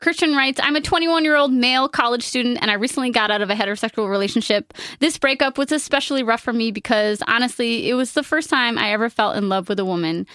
Christian 0.00 0.34
writes, 0.34 0.58
I'm 0.62 0.74
a 0.76 0.80
21 0.80 1.24
year 1.24 1.36
old 1.36 1.52
male 1.52 1.88
college 1.88 2.22
student 2.24 2.58
and 2.62 2.70
I 2.70 2.74
recently 2.74 3.10
got 3.10 3.30
out 3.30 3.42
of 3.42 3.50
a 3.50 3.54
heterosexual 3.54 4.08
relationship. 4.08 4.72
This 4.98 5.18
breakup 5.18 5.58
was 5.58 5.70
especially 5.72 6.22
rough 6.22 6.40
for 6.40 6.52
me 6.52 6.70
because 6.72 7.22
honestly, 7.28 7.88
it 7.88 7.94
was 7.94 8.12
the 8.12 8.22
first 8.24 8.48
time 8.50 8.78
I 8.78 8.92
ever 8.92 9.10
felt 9.10 9.36
in 9.36 9.48
love 9.48 9.68
with 9.68 9.78
a 9.78 9.84
woman. 9.84 10.26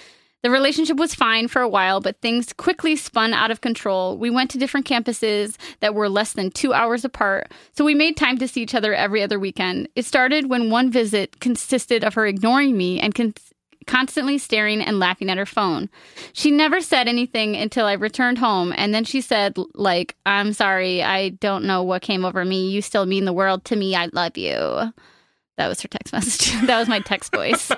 The 0.47 0.51
relationship 0.51 0.95
was 0.95 1.13
fine 1.13 1.49
for 1.49 1.61
a 1.61 1.67
while, 1.67 1.99
but 1.99 2.21
things 2.21 2.53
quickly 2.53 2.95
spun 2.95 3.33
out 3.33 3.51
of 3.51 3.59
control. 3.59 4.17
We 4.17 4.29
went 4.29 4.49
to 4.51 4.57
different 4.57 4.87
campuses 4.87 5.57
that 5.81 5.93
were 5.93 6.07
less 6.07 6.31
than 6.31 6.51
two 6.51 6.71
hours 6.71 7.03
apart, 7.03 7.51
so 7.73 7.83
we 7.83 7.93
made 7.93 8.15
time 8.15 8.37
to 8.37 8.47
see 8.47 8.61
each 8.61 8.73
other 8.73 8.93
every 8.93 9.21
other 9.21 9.39
weekend. 9.39 9.89
It 9.93 10.05
started 10.05 10.49
when 10.49 10.69
one 10.69 10.89
visit 10.89 11.41
consisted 11.41 12.05
of 12.05 12.13
her 12.13 12.25
ignoring 12.25 12.77
me 12.77 12.97
and 12.97 13.13
con- 13.13 13.33
constantly 13.87 14.37
staring 14.37 14.81
and 14.81 14.99
laughing 14.99 15.29
at 15.29 15.37
her 15.37 15.45
phone. 15.45 15.89
She 16.31 16.49
never 16.49 16.79
said 16.79 17.09
anything 17.09 17.57
until 17.57 17.85
I 17.85 17.91
returned 17.91 18.37
home, 18.37 18.73
and 18.77 18.93
then 18.93 19.03
she 19.03 19.19
said, 19.19 19.57
like, 19.73 20.15
I'm 20.25 20.53
sorry, 20.53 21.03
I 21.03 21.27
don't 21.27 21.65
know 21.65 21.83
what 21.83 22.03
came 22.03 22.23
over 22.23 22.45
me. 22.45 22.69
You 22.69 22.81
still 22.81 23.05
mean 23.05 23.25
the 23.25 23.33
world 23.33 23.65
to 23.65 23.75
me. 23.75 23.97
I 23.97 24.07
love 24.13 24.37
you. 24.37 24.93
That 25.58 25.68
was 25.68 25.82
her 25.82 25.88
text 25.88 26.14
message. 26.14 26.68
that 26.68 26.80
was 26.80 26.88
my 26.88 26.99
text 26.99 27.34
voice. 27.34 27.72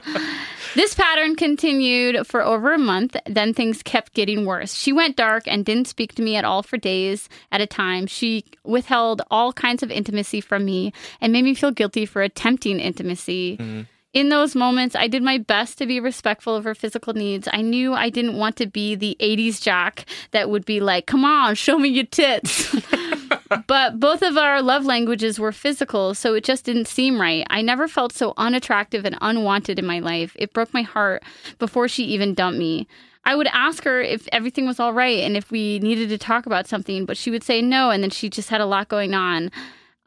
this 0.76 0.94
pattern 0.96 1.36
continued 1.36 2.28
for 2.28 2.42
over 2.42 2.74
a 2.74 2.78
month. 2.78 3.16
Then 3.26 3.54
things 3.54 3.82
kept 3.82 4.14
getting 4.14 4.46
worse. 4.46 4.74
She 4.74 4.92
went 4.94 5.16
dark 5.16 5.44
and 5.48 5.66
didn't 5.66 5.88
speak 5.88 6.14
to 6.16 6.22
me 6.22 6.36
at 6.36 6.46
all 6.46 6.62
for 6.62 6.78
days 6.78 7.30
at 7.52 7.62
a 7.62 7.68
time. 7.68 8.06
She 8.08 8.46
withheld 8.64 9.22
all 9.32 9.54
kinds 9.54 9.82
of 9.82 9.92
intimacy 9.92 10.42
from 10.42 10.66
me 10.66 10.94
and 11.22 11.34
made 11.34 11.44
me 11.44 11.56
feel 11.56 11.72
guilty 11.72 12.06
for 12.06 12.22
attempting 12.22 12.80
intimacy. 12.80 13.58
Mm-hmm. 13.58 13.82
In 14.12 14.30
those 14.30 14.56
moments, 14.56 14.96
I 14.96 15.08
did 15.08 15.22
my 15.22 15.38
best 15.38 15.78
to 15.78 15.86
be 15.86 16.00
respectful 16.00 16.56
of 16.56 16.64
her 16.64 16.74
physical 16.74 17.14
needs. 17.14 17.48
I 17.54 17.62
knew 17.62 17.94
I 17.94 18.10
didn't 18.10 18.38
want 18.38 18.56
to 18.56 18.66
be 18.66 18.96
the 18.96 19.16
80s 19.20 19.62
jock 19.62 20.04
that 20.32 20.50
would 20.50 20.66
be 20.66 20.80
like, 20.80 21.06
come 21.06 21.24
on, 21.24 21.54
show 21.54 21.78
me 21.78 21.90
your 21.90 22.06
tits. 22.06 22.76
but 23.68 24.00
both 24.00 24.22
of 24.22 24.38
our 24.38 24.62
love 24.62 24.86
languages 24.86 25.40
were 25.40 25.52
physical, 25.52 26.14
so 26.14 26.34
it 26.34 26.44
just 26.44 26.66
didn't 26.66 26.88
seem 26.88 27.20
right. 27.20 27.46
I 27.50 27.62
never 27.62 27.88
felt 27.88 28.14
so 28.14 28.34
unattractive 28.38 29.06
and 29.06 29.18
unwanted 29.22 29.80
in 29.80 29.86
my 29.86 30.00
life. 30.00 30.36
It 30.38 30.54
broke 30.54 30.74
my 30.74 30.84
heart 30.84 31.24
before 31.58 31.88
she 31.88 32.04
even 32.06 32.34
dumped 32.34 32.60
me. 32.60 32.88
I 33.26 33.36
would 33.36 33.48
ask 33.48 33.84
her 33.84 34.02
if 34.02 34.28
everything 34.32 34.66
was 34.66 34.80
all 34.80 34.94
right 34.94 35.20
and 35.20 35.36
if 35.36 35.52
we 35.52 35.80
needed 35.80 36.10
to 36.10 36.18
talk 36.18 36.46
about 36.46 36.68
something, 36.68 37.06
but 37.06 37.18
she 37.18 37.32
would 37.32 37.44
say 37.44 37.62
no, 37.62 37.90
and 37.90 38.02
then 38.02 38.10
she 38.10 38.30
just 38.30 38.50
had 38.50 38.62
a 38.62 38.66
lot 38.66 38.88
going 38.88 39.14
on. 39.14 39.52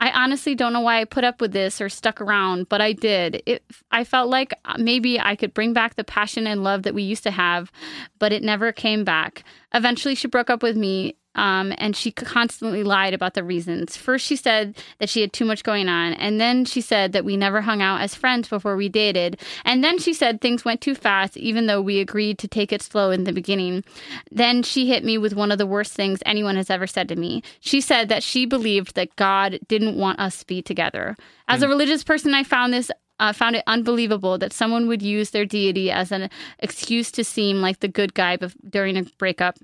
I 0.01 0.11
honestly 0.11 0.57
don't 0.57 0.73
know 0.73 0.81
why 0.81 1.01
I 1.01 1.05
put 1.05 1.23
up 1.23 1.41
with 1.41 1.53
this 1.53 1.81
or 1.81 1.89
stuck 1.89 2.21
around, 2.21 2.69
but 2.69 2.81
I 2.81 2.93
did. 2.93 3.41
It, 3.47 3.63
I 3.93 4.03
felt 4.03 4.31
like 4.31 4.53
uh, 4.65 4.75
maybe 4.77 5.21
I 5.21 5.37
could 5.37 5.55
bring 5.55 5.73
back 5.73 5.95
the 5.95 6.03
passion 6.03 6.49
and 6.49 6.65
love 6.65 6.83
that 6.83 6.95
we 6.95 7.05
used 7.05 7.23
to 7.23 7.31
have, 7.31 7.71
but 8.19 8.33
it 8.33 8.43
never 8.43 8.73
came 8.73 9.05
back. 9.05 9.45
Eventually, 9.73 10.17
she 10.17 10.27
broke 10.27 10.51
up 10.51 10.61
with 10.61 10.77
me 10.77 11.15
um, 11.35 11.73
and 11.79 11.97
she 11.97 12.11
constantly 12.11 12.83
lied 12.83 13.15
about 13.15 13.35
the 13.35 13.45
reasons. 13.45 13.97
First, 13.97 14.27
she 14.27 14.37
said 14.37 14.77
that 14.99 15.09
she 15.09 15.21
had 15.21 15.33
too 15.33 15.45
much 15.45 15.63
going 15.63 15.89
on. 15.89 16.13
And 16.15 16.41
then 16.41 16.65
she 16.65 16.81
said 16.81 17.13
that 17.13 17.25
we 17.25 17.37
never 17.37 17.61
hung 17.61 17.81
out 17.81 18.01
as 18.01 18.15
friends 18.15 18.49
before 18.49 18.77
we 18.77 18.89
dated. 18.89 19.41
And 19.65 19.83
then 19.83 19.99
she 19.99 20.13
said 20.13 20.41
things 20.41 20.65
went 20.65 20.81
too 20.81 20.95
fast, 20.95 21.37
even 21.37 21.67
though 21.67 21.81
we 21.81 22.01
agreed 22.01 22.39
to 22.41 22.49
take 22.49 22.73
it 22.73 22.83
slow 22.83 23.11
in 23.11 23.25
the 23.25 23.33
beginning. 23.33 23.85
Then 24.31 24.63
she 24.63 24.89
hit 24.89 25.05
me 25.05 25.19
with 25.19 25.35
one 25.35 25.51
of 25.51 25.59
the 25.59 25.67
worst 25.67 25.93
things 25.93 26.21
anyone 26.27 26.57
has 26.57 26.71
ever 26.71 26.87
said 26.87 27.09
to 27.09 27.17
me. 27.17 27.43
She 27.61 27.81
said 27.81 28.09
that 28.09 28.23
she 28.23 28.47
believed 28.47 28.95
that 28.95 29.17
God 29.17 29.59
didn't 29.69 29.97
want 29.97 30.21
us 30.21 30.39
to 30.39 30.47
be 30.47 30.63
together. 30.63 31.17
As 31.49 31.61
mm. 31.61 31.65
a 31.65 31.69
religious 31.69 32.05
person, 32.05 32.35
I 32.35 32.45
found 32.45 32.73
this 32.73 32.91
uh, 33.21 33.33
found 33.33 33.55
it 33.55 33.63
unbelievable 33.69 34.37
that 34.37 34.53
someone 34.53 34.89
would 34.89 35.01
use 35.01 35.31
their 35.31 35.45
deity 35.45 35.93
as 35.93 36.11
an 36.11 36.29
excuse 36.59 37.13
to 37.13 37.23
seem 37.23 37.61
like 37.61 37.79
the 37.79 37.87
good 37.87 38.15
guy 38.15 38.37
bef- 38.37 38.57
during 38.69 38.97
a 38.97 39.05
breakup. 39.17 39.59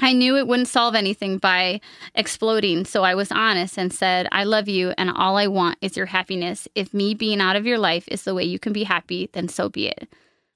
I 0.00 0.12
knew 0.12 0.36
it 0.36 0.46
wouldn't 0.46 0.68
solve 0.68 0.94
anything 0.94 1.38
by 1.38 1.80
exploding, 2.14 2.84
so 2.84 3.02
I 3.02 3.14
was 3.14 3.32
honest 3.32 3.78
and 3.78 3.92
said, 3.92 4.28
I 4.32 4.44
love 4.44 4.68
you, 4.68 4.92
and 4.98 5.10
all 5.10 5.36
I 5.36 5.46
want 5.46 5.78
is 5.80 5.96
your 5.96 6.06
happiness. 6.06 6.68
If 6.74 6.92
me 6.92 7.14
being 7.14 7.40
out 7.40 7.56
of 7.56 7.66
your 7.66 7.78
life 7.78 8.06
is 8.08 8.24
the 8.24 8.34
way 8.34 8.44
you 8.44 8.58
can 8.58 8.72
be 8.72 8.84
happy, 8.84 9.30
then 9.32 9.48
so 9.48 9.68
be 9.68 9.88
it. 9.88 10.08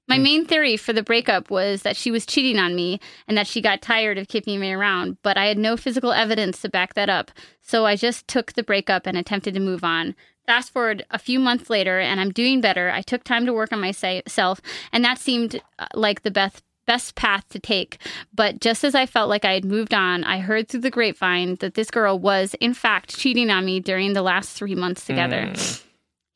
My 0.07 0.17
mm. 0.17 0.23
main 0.23 0.45
theory 0.45 0.77
for 0.77 0.93
the 0.93 1.03
breakup 1.03 1.49
was 1.49 1.83
that 1.83 1.95
she 1.95 2.11
was 2.11 2.25
cheating 2.25 2.59
on 2.59 2.75
me 2.75 2.99
and 3.27 3.37
that 3.37 3.47
she 3.47 3.61
got 3.61 3.81
tired 3.81 4.17
of 4.17 4.27
keeping 4.27 4.59
me 4.59 4.73
around, 4.73 5.17
but 5.23 5.37
I 5.37 5.45
had 5.45 5.57
no 5.57 5.77
physical 5.77 6.11
evidence 6.11 6.61
to 6.61 6.69
back 6.69 6.93
that 6.95 7.09
up, 7.09 7.31
so 7.61 7.85
I 7.85 7.95
just 7.95 8.27
took 8.27 8.53
the 8.53 8.63
breakup 8.63 9.07
and 9.07 9.17
attempted 9.17 9.53
to 9.53 9.59
move 9.59 9.83
on. 9.83 10.15
Fast 10.45 10.73
forward 10.73 11.05
a 11.11 11.19
few 11.19 11.39
months 11.39 11.69
later, 11.69 11.99
and 11.99 12.19
I'm 12.19 12.31
doing 12.31 12.61
better. 12.61 12.89
I 12.89 13.01
took 13.01 13.23
time 13.23 13.45
to 13.45 13.53
work 13.53 13.71
on 13.71 13.79
myself, 13.79 14.59
and 14.91 15.05
that 15.05 15.19
seemed 15.19 15.61
uh, 15.79 15.87
like 15.93 16.23
the 16.23 16.31
best 16.31 16.63
best 16.91 17.15
path 17.15 17.47
to 17.47 17.57
take. 17.57 17.99
But 18.33 18.59
just 18.59 18.83
as 18.83 18.95
I 18.95 19.05
felt 19.05 19.29
like 19.29 19.45
I 19.45 19.53
had 19.53 19.63
moved 19.63 19.93
on, 19.93 20.25
I 20.25 20.39
heard 20.39 20.67
through 20.67 20.81
the 20.81 20.89
grapevine 20.89 21.55
that 21.61 21.75
this 21.75 21.89
girl 21.89 22.19
was, 22.19 22.53
in 22.59 22.73
fact, 22.73 23.17
cheating 23.17 23.49
on 23.49 23.63
me 23.63 23.79
during 23.79 24.11
the 24.11 24.21
last 24.21 24.57
three 24.57 24.75
months 24.75 25.05
together. 25.05 25.43
Mm. 25.47 25.83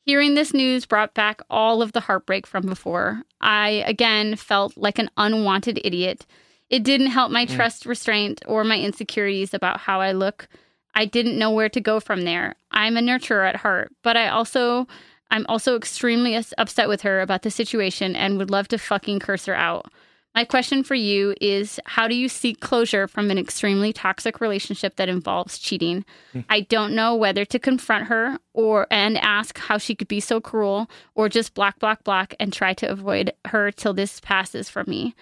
Hearing 0.06 0.34
this 0.34 0.54
news 0.54 0.86
brought 0.86 1.12
back 1.12 1.42
all 1.50 1.82
of 1.82 1.92
the 1.92 2.00
heartbreak 2.00 2.46
from 2.46 2.64
before. 2.64 3.20
I 3.42 3.84
again 3.86 4.34
felt 4.34 4.78
like 4.78 4.98
an 4.98 5.10
unwanted 5.18 5.78
idiot. 5.84 6.24
It 6.70 6.84
didn't 6.84 7.08
help 7.08 7.30
my 7.30 7.44
mm. 7.44 7.54
trust 7.54 7.84
restraint 7.84 8.42
or 8.46 8.64
my 8.64 8.78
insecurities 8.78 9.52
about 9.52 9.80
how 9.80 10.00
I 10.00 10.12
look. 10.12 10.48
I 10.94 11.04
didn't 11.04 11.38
know 11.38 11.50
where 11.50 11.68
to 11.68 11.82
go 11.82 12.00
from 12.00 12.24
there. 12.24 12.54
I'm 12.70 12.96
a 12.96 13.00
nurturer 13.00 13.46
at 13.46 13.56
heart, 13.56 13.92
but 14.02 14.16
I 14.16 14.28
also 14.28 14.88
I'm 15.30 15.44
also 15.50 15.76
extremely 15.76 16.34
upset 16.56 16.88
with 16.88 17.02
her 17.02 17.20
about 17.20 17.42
the 17.42 17.50
situation 17.50 18.16
and 18.16 18.38
would 18.38 18.50
love 18.50 18.68
to 18.68 18.78
fucking 18.78 19.18
curse 19.20 19.44
her 19.44 19.54
out. 19.54 19.92
My 20.36 20.44
question 20.44 20.84
for 20.84 20.94
you 20.94 21.34
is 21.40 21.80
how 21.86 22.06
do 22.06 22.14
you 22.14 22.28
seek 22.28 22.60
closure 22.60 23.08
from 23.08 23.30
an 23.30 23.38
extremely 23.38 23.94
toxic 23.94 24.38
relationship 24.38 24.96
that 24.96 25.08
involves 25.08 25.58
cheating? 25.58 26.04
Mm. 26.34 26.44
I 26.50 26.60
don't 26.60 26.94
know 26.94 27.16
whether 27.16 27.46
to 27.46 27.58
confront 27.58 28.08
her 28.08 28.38
or 28.52 28.86
and 28.90 29.16
ask 29.16 29.56
how 29.56 29.78
she 29.78 29.94
could 29.94 30.08
be 30.08 30.20
so 30.20 30.38
cruel 30.38 30.90
or 31.14 31.30
just 31.30 31.54
block 31.54 31.78
block 31.78 32.04
block 32.04 32.34
and 32.38 32.52
try 32.52 32.74
to 32.74 32.86
avoid 32.86 33.32
her 33.46 33.72
till 33.72 33.94
this 33.94 34.20
passes 34.20 34.68
from 34.68 34.84
me. 34.88 35.14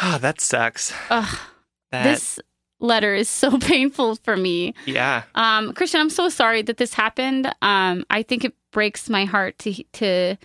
Oh, 0.00 0.16
that 0.18 0.40
sucks. 0.40 0.90
Ugh. 1.10 1.38
That... 1.90 2.04
This 2.04 2.40
letter 2.80 3.14
is 3.14 3.28
so 3.28 3.58
painful 3.60 4.16
for 4.16 4.38
me. 4.38 4.74
Yeah. 4.86 5.24
Um 5.34 5.74
Christian, 5.74 6.00
I'm 6.00 6.08
so 6.08 6.30
sorry 6.30 6.62
that 6.62 6.78
this 6.78 6.94
happened. 6.94 7.54
Um 7.60 8.06
I 8.08 8.22
think 8.22 8.42
it 8.42 8.54
breaks 8.72 9.10
my 9.10 9.26
heart 9.26 9.58
to 9.58 9.74
to 9.92 10.38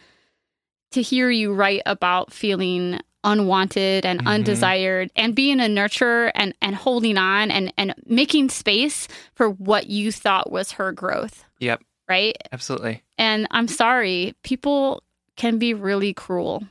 to 0.91 1.01
hear 1.01 1.29
you 1.29 1.53
write 1.53 1.83
about 1.85 2.33
feeling 2.33 2.99
unwanted 3.23 4.05
and 4.05 4.19
mm-hmm. 4.19 4.27
undesired 4.27 5.11
and 5.15 5.35
being 5.35 5.59
a 5.59 5.65
nurturer 5.65 6.31
and, 6.35 6.53
and 6.61 6.75
holding 6.75 7.17
on 7.17 7.51
and, 7.51 7.73
and 7.77 7.93
making 8.05 8.49
space 8.49 9.07
for 9.35 9.49
what 9.49 9.87
you 9.87 10.11
thought 10.11 10.51
was 10.51 10.73
her 10.73 10.91
growth. 10.91 11.43
Yep. 11.59 11.83
Right? 12.09 12.37
Absolutely. 12.51 13.03
And 13.17 13.47
I'm 13.51 13.67
sorry, 13.67 14.35
people 14.43 15.03
can 15.37 15.57
be 15.57 15.73
really 15.73 16.13
cruel. 16.13 16.63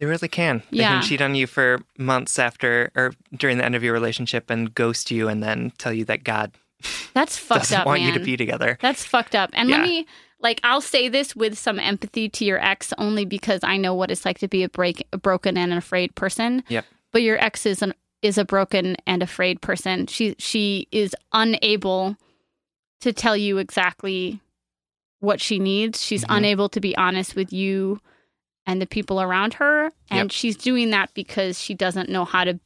They 0.00 0.06
really 0.06 0.28
can. 0.28 0.62
They 0.70 0.78
yeah. 0.78 1.00
can 1.00 1.02
cheat 1.02 1.20
on 1.20 1.34
you 1.34 1.46
for 1.46 1.80
months 1.98 2.38
after 2.38 2.90
or 2.94 3.12
during 3.36 3.58
the 3.58 3.64
end 3.64 3.74
of 3.74 3.82
your 3.82 3.92
relationship 3.92 4.50
and 4.50 4.74
ghost 4.74 5.10
you 5.10 5.28
and 5.28 5.42
then 5.42 5.72
tell 5.78 5.92
you 5.92 6.04
that 6.06 6.24
God 6.24 6.52
that's 7.14 7.38
fucked 7.38 7.62
doesn't 7.62 7.80
up. 7.80 7.86
Want 7.86 8.00
man. 8.00 8.12
you 8.12 8.18
to 8.18 8.24
be 8.24 8.36
together. 8.36 8.78
That's 8.80 9.04
fucked 9.04 9.34
up. 9.34 9.50
And 9.52 9.68
yeah. 9.68 9.78
let 9.78 9.86
me 9.86 10.06
like 10.44 10.60
I'll 10.62 10.82
say 10.82 11.08
this 11.08 11.34
with 11.34 11.58
some 11.58 11.80
empathy 11.80 12.28
to 12.28 12.44
your 12.44 12.62
ex 12.62 12.92
only 12.98 13.24
because 13.24 13.60
I 13.64 13.78
know 13.78 13.94
what 13.94 14.10
it's 14.10 14.24
like 14.24 14.38
to 14.40 14.48
be 14.48 14.62
a 14.62 14.68
break 14.68 15.04
a 15.12 15.18
broken 15.18 15.56
and 15.56 15.72
an 15.72 15.78
afraid 15.78 16.14
person. 16.14 16.62
Yep. 16.68 16.84
But 17.10 17.22
your 17.22 17.42
ex 17.42 17.66
is 17.66 17.82
an 17.82 17.94
is 18.22 18.38
a 18.38 18.44
broken 18.44 18.96
and 19.06 19.22
afraid 19.22 19.60
person. 19.62 20.06
She 20.06 20.36
she 20.38 20.86
is 20.92 21.16
unable 21.32 22.16
to 23.00 23.12
tell 23.12 23.36
you 23.36 23.58
exactly 23.58 24.40
what 25.20 25.40
she 25.40 25.58
needs. 25.58 26.04
She's 26.04 26.22
mm-hmm. 26.22 26.36
unable 26.36 26.68
to 26.68 26.80
be 26.80 26.94
honest 26.96 27.34
with 27.34 27.52
you 27.52 28.00
and 28.66 28.80
the 28.80 28.86
people 28.86 29.20
around 29.20 29.54
her 29.54 29.86
and 30.10 30.26
yep. 30.26 30.30
she's 30.30 30.56
doing 30.56 30.90
that 30.90 31.12
because 31.14 31.60
she 31.60 31.74
doesn't 31.74 32.08
know 32.08 32.24
how 32.24 32.44
to 32.44 32.58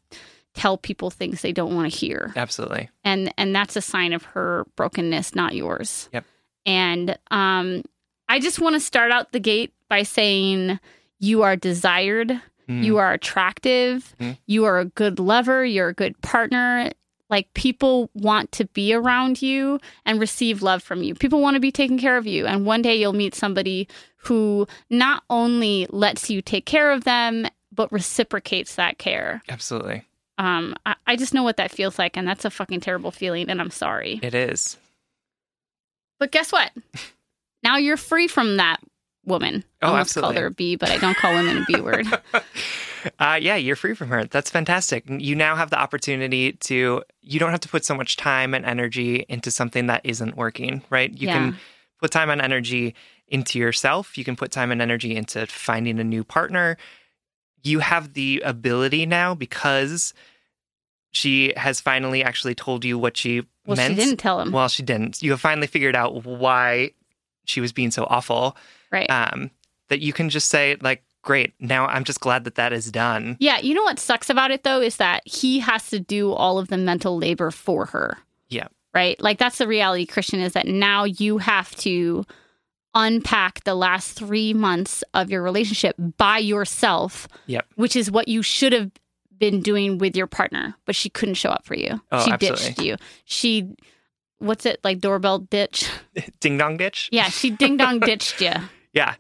tell 0.55 0.77
people 0.77 1.11
things 1.11 1.43
they 1.43 1.53
don't 1.53 1.75
want 1.75 1.91
to 1.91 1.97
hear. 1.97 2.33
Absolutely. 2.35 2.91
And 3.05 3.33
and 3.39 3.55
that's 3.55 3.77
a 3.77 3.81
sign 3.81 4.13
of 4.13 4.25
her 4.25 4.67
brokenness, 4.75 5.37
not 5.37 5.55
yours. 5.55 6.09
Yep. 6.13 6.25
And 6.69 7.19
um, 7.31 7.83
I 8.29 8.41
just 8.41 8.61
want 8.61 8.75
to 8.75 8.81
start 8.81 9.11
out 9.11 9.33
the 9.33 9.41
gate 9.41 9.73
by 9.89 10.03
saying 10.03 10.79
you 11.19 11.43
are 11.43 11.57
desired, 11.57 12.29
mm. 12.69 12.85
you 12.85 12.99
are 12.99 13.15
attractive, 13.15 14.15
mm. 14.21 14.37
you 14.47 14.67
are 14.67 14.79
a 14.79 14.85
good 14.85 15.19
lover, 15.19 15.65
you're 15.65 15.89
a 15.89 15.95
good 15.95 16.21
partner. 16.21 16.91
Like 17.31 17.53
people 17.55 18.11
want 18.13 18.53
to 18.53 18.67
be 18.67 18.93
around 18.93 19.41
you 19.41 19.81
and 20.05 20.21
receive 20.21 20.61
love 20.61 20.83
from 20.83 21.03
you. 21.03 21.15
People 21.15 21.41
want 21.41 21.55
to 21.55 21.61
be 21.61 21.73
taken 21.73 21.99
care 21.99 22.19
of 22.19 22.27
you. 22.27 22.47
And 22.47 22.67
one 22.67 22.83
day 22.83 22.97
you'll 22.97 23.15
meet 23.15 23.35
somebody 23.35 23.89
who 24.17 24.67
not 24.91 25.25
only 25.31 25.87
lets 25.89 26.29
you 26.29 26.43
take 26.43 26.67
care 26.67 26.93
of 26.93 27.05
them, 27.05 27.47
but 27.73 27.91
reciprocates 27.91 28.75
that 28.75 28.99
care. 28.99 29.41
Absolutely. 29.49 30.05
Um, 30.37 30.75
I, 30.85 30.97
I 31.07 31.17
just 31.17 31.33
know 31.33 31.43
what 31.43 31.57
that 31.57 31.71
feels 31.71 31.99
like, 31.99 32.17
and 32.17 32.29
that's 32.29 32.45
a 32.45 32.51
fucking 32.51 32.81
terrible 32.81 33.11
feeling, 33.11 33.49
and 33.49 33.61
I'm 33.61 33.71
sorry. 33.71 34.21
It 34.23 34.35
is. 34.35 34.77
But 36.19 36.33
guess 36.33 36.53
what? 36.53 36.73
now 37.63 37.77
you're 37.77 37.97
free 37.97 38.29
from 38.29 38.57
that 38.57 38.81
woman. 39.25 39.65
Oh, 39.83 39.95
I 39.95 40.01
absolutely. 40.01 40.35
call 40.35 40.43
her 40.43 40.47
a 40.49 40.51
B, 40.51 40.77
but 40.77 40.91
I 40.91 40.99
don't 40.99 41.17
call 41.17 41.33
women 41.33 41.59
a 41.59 41.65
B 41.65 41.81
word. 41.81 42.07
uh, 43.19 43.39
yeah, 43.41 43.57
you're 43.57 43.77
free 43.77 43.95
from 43.95 44.09
her. 44.09 44.25
That's 44.25 44.51
fantastic. 44.51 45.05
You 45.09 45.35
now 45.37 45.55
have 45.55 45.71
the 45.71 45.79
opportunity 45.79 46.53
to. 46.53 47.03
You 47.21 47.39
don't 47.39 47.51
have 47.51 47.61
to 47.61 47.69
put 47.69 47.85
so 47.85 47.95
much 47.95 48.17
time 48.17 48.55
and 48.55 48.65
energy 48.65 49.25
into 49.29 49.51
something 49.51 49.87
that 49.87 50.01
isn't 50.05 50.37
working. 50.37 50.83
Right? 50.91 51.13
You 51.13 51.29
yeah. 51.29 51.35
can 51.35 51.59
put 52.01 52.11
time 52.11 52.31
and 52.31 52.41
energy 52.41 52.95
into 53.29 53.59
yourself. 53.59 54.17
You 54.17 54.25
can 54.25 54.37
put 54.37 54.51
time 54.51 54.73
and 54.73 54.81
energy 54.81 55.15
into 55.15 55.47
finding 55.47 56.01
a 56.01 56.05
new 56.05 56.25
partner. 56.25 56.77
you 57.63 57.81
have 57.81 58.15
the 58.15 58.41
ability 58.45 59.05
now 59.05 59.35
because 59.35 60.15
she 61.11 61.53
has 61.57 61.81
finally 61.81 62.23
actually 62.23 62.55
told 62.55 62.85
you 62.85 62.99
what 62.99 63.17
she 63.17 63.43
Well, 63.67 63.77
meant. 63.77 63.97
she 63.97 64.05
didn't 64.05 64.19
tell 64.19 64.41
him. 64.41 64.53
Well, 64.53 64.69
she 64.69 64.83
didn't. 64.83 65.23
You 65.23 65.31
have 65.33 65.41
finally 65.41 65.67
figured 65.67 65.97
out 65.97 66.25
why 66.25 66.91
she 67.47 67.61
was 67.61 67.73
being 67.73 67.91
so 67.91 68.05
awful. 68.11 68.57
right. 68.93 69.09
Um, 69.11 69.51
that 69.89 70.01
you 70.01 70.13
can 70.13 70.29
just 70.29 70.51
say 70.51 70.77
like, 70.83 71.03
"Great, 71.23 71.55
now 71.61 71.87
I'm 71.87 72.05
just 72.05 72.21
glad 72.21 72.45
that 72.45 72.57
that 72.57 72.75
is 72.75 72.93
done." 72.93 73.37
yeah. 73.41 73.59
You 73.59 73.73
know 73.75 73.85
what 73.85 73.99
sucks 73.99 74.29
about 74.29 74.51
it 74.51 74.63
though 74.65 74.83
is 74.83 74.97
that 74.97 75.23
he 75.27 75.59
has 75.61 75.89
to 75.91 75.99
do 75.99 76.33
all 76.33 76.59
of 76.59 76.69
the 76.69 76.77
mental 76.77 77.17
labor 77.17 77.51
for 77.51 77.87
her. 77.87 78.19
Yeah. 78.51 78.69
Right. 78.95 79.19
Like 79.21 79.39
that's 79.39 79.59
the 79.59 79.67
reality, 79.67 80.05
Christian, 80.05 80.41
is 80.41 80.53
that 80.53 80.67
now 80.67 81.05
you 81.05 81.39
have 81.39 81.75
to 81.77 82.25
unpack 82.95 83.65
the 83.65 83.75
last 83.75 84.13
three 84.13 84.53
months 84.55 85.05
of 85.15 85.31
your 85.31 85.43
relationship 85.43 85.95
by 86.17 86.39
yourself. 86.39 87.29
Yep. 87.47 87.67
Which 87.77 87.95
is 87.97 88.11
what 88.11 88.29
you 88.29 88.43
should 88.43 88.73
have 88.73 88.91
been 89.39 89.61
doing 89.61 89.99
with 89.99 90.17
your 90.17 90.27
partner, 90.27 90.75
but 90.85 90.97
she 90.97 91.09
couldn't 91.09 91.35
show 91.35 91.51
up 91.51 91.65
for 91.65 91.75
you. 91.75 92.01
Oh, 92.11 92.25
she 92.25 92.31
absolutely. 92.31 92.67
ditched 92.67 92.83
you. 92.83 92.97
She, 93.25 93.75
what's 94.39 94.67
it 94.67 94.81
like? 94.85 95.01
Doorbell 95.01 95.41
ditch. 95.41 95.89
Ding 96.41 96.59
dong 96.59 96.77
ditch. 96.77 97.09
Yeah, 97.13 97.29
she 97.29 97.51
ding 97.51 97.77
dong 97.77 98.01
ditched 98.01 98.41
you. 98.41 98.53
Yeah. 98.93 99.15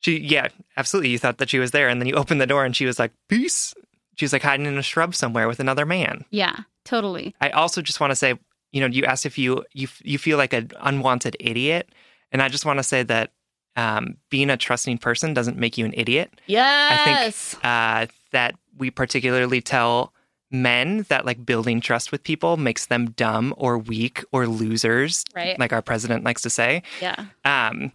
She 0.00 0.20
yeah, 0.20 0.48
absolutely. 0.76 1.10
You 1.10 1.18
thought 1.18 1.38
that 1.38 1.50
she 1.50 1.58
was 1.58 1.72
there 1.72 1.88
and 1.88 2.00
then 2.00 2.06
you 2.06 2.14
opened 2.14 2.40
the 2.40 2.46
door 2.46 2.64
and 2.64 2.74
she 2.74 2.86
was 2.86 2.98
like, 2.98 3.12
"Peace." 3.28 3.74
She 4.14 4.24
was 4.24 4.32
like 4.32 4.42
hiding 4.42 4.66
in 4.66 4.78
a 4.78 4.82
shrub 4.82 5.14
somewhere 5.14 5.48
with 5.48 5.60
another 5.60 5.84
man. 5.84 6.24
Yeah, 6.30 6.56
totally. 6.84 7.34
I 7.40 7.50
also 7.50 7.82
just 7.82 8.00
want 8.00 8.10
to 8.12 8.16
say, 8.16 8.34
you 8.72 8.80
know, 8.80 8.86
you 8.86 9.04
asked 9.04 9.26
if 9.26 9.38
you 9.38 9.64
you 9.72 9.88
you 10.02 10.18
feel 10.18 10.38
like 10.38 10.52
an 10.52 10.70
unwanted 10.80 11.36
idiot, 11.40 11.90
and 12.30 12.40
I 12.40 12.48
just 12.48 12.64
want 12.64 12.78
to 12.78 12.84
say 12.84 13.02
that 13.02 13.32
um, 13.78 14.16
being 14.28 14.50
a 14.50 14.56
trusting 14.56 14.98
person 14.98 15.34
doesn't 15.34 15.56
make 15.56 15.78
you 15.78 15.84
an 15.84 15.94
idiot. 15.96 16.40
Yes. 16.46 17.56
I 17.62 18.06
think 18.06 18.10
uh, 18.10 18.12
that 18.32 18.54
we 18.78 18.90
particularly 18.90 19.60
tell 19.60 20.12
men 20.50 21.04
that 21.08 21.26
like 21.26 21.44
building 21.44 21.80
trust 21.80 22.10
with 22.10 22.22
people 22.24 22.56
makes 22.56 22.86
them 22.86 23.10
dumb 23.10 23.52
or 23.58 23.76
weak 23.78 24.24
or 24.32 24.46
losers, 24.46 25.24
Right. 25.34 25.58
like 25.58 25.72
our 25.72 25.82
president 25.82 26.24
likes 26.24 26.42
to 26.42 26.50
say. 26.50 26.82
yeah. 27.02 27.26
Um, 27.44 27.92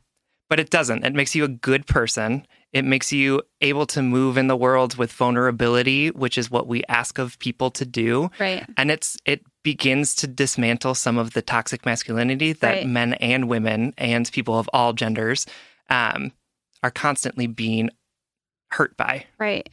but 0.50 0.60
it 0.60 0.70
doesn't. 0.70 1.04
It 1.04 1.14
makes 1.16 1.34
you 1.34 1.46
a 1.46 1.48
good 1.48 1.88
person. 1.88 2.46
It 2.72 2.86
makes 2.86 3.12
you 3.12 3.42
able 3.62 3.88
to 3.88 4.04
move 4.04 4.38
in 4.38 4.48
the 4.48 4.56
world 4.56 4.98
with 4.98 5.12
vulnerability, 5.12 6.12
which 6.12 6.38
is 6.38 6.52
what 6.52 6.68
we 6.68 6.84
ask 6.88 7.18
of 7.18 7.40
people 7.40 7.72
to 7.72 7.86
do. 7.86 8.30
Right. 8.40 8.64
And 8.78 8.92
it's 8.92 9.18
it 9.26 9.42
begins 9.64 10.14
to 10.16 10.28
dismantle 10.28 10.94
some 10.94 11.18
of 11.18 11.34
the 11.34 11.42
toxic 11.42 11.86
masculinity 11.88 12.54
that 12.54 12.70
Right. 12.72 12.88
men 12.88 13.14
and 13.16 13.48
women 13.50 13.94
and 13.98 14.32
people 14.32 14.60
of 14.60 14.70
all 14.74 14.94
genders 14.94 15.48
um, 15.90 16.32
are 16.84 16.92
constantly 16.92 17.48
being 17.48 17.90
hurt 18.72 18.96
by. 18.98 19.26
Right. 19.40 19.70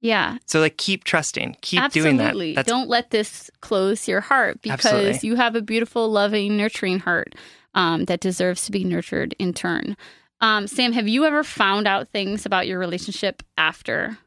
Yeah. 0.00 0.38
So 0.46 0.60
like 0.60 0.76
keep 0.76 1.04
trusting, 1.04 1.56
keep 1.62 1.90
doing 1.90 2.18
that. 2.18 2.26
Absolutely. 2.26 2.54
That's 2.54 2.68
Don't 2.68 2.88
let 2.88 3.10
this 3.10 3.50
close 3.60 4.06
your 4.06 4.20
heart 4.20 4.60
because 4.62 4.84
Absolutely. 4.84 5.28
you 5.28 5.36
have 5.36 5.56
a 5.56 5.62
beautiful, 5.62 6.10
loving, 6.10 6.56
nurturing 6.56 7.00
heart 7.00 7.34
um, 7.74 8.04
that 8.04 8.20
deserves 8.20 8.66
to 8.66 8.72
be 8.72 8.84
nurtured 8.84 9.34
in 9.38 9.52
turn. 9.52 9.96
Um, 10.40 10.66
Sam, 10.66 10.92
have 10.92 11.08
you 11.08 11.24
ever 11.24 11.42
found 11.42 11.88
out 11.88 12.08
things 12.08 12.44
about 12.44 12.66
your 12.66 12.78
relationship 12.78 13.42
after, 13.56 14.18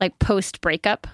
like 0.00 0.18
post 0.18 0.60
breakup? 0.60 1.06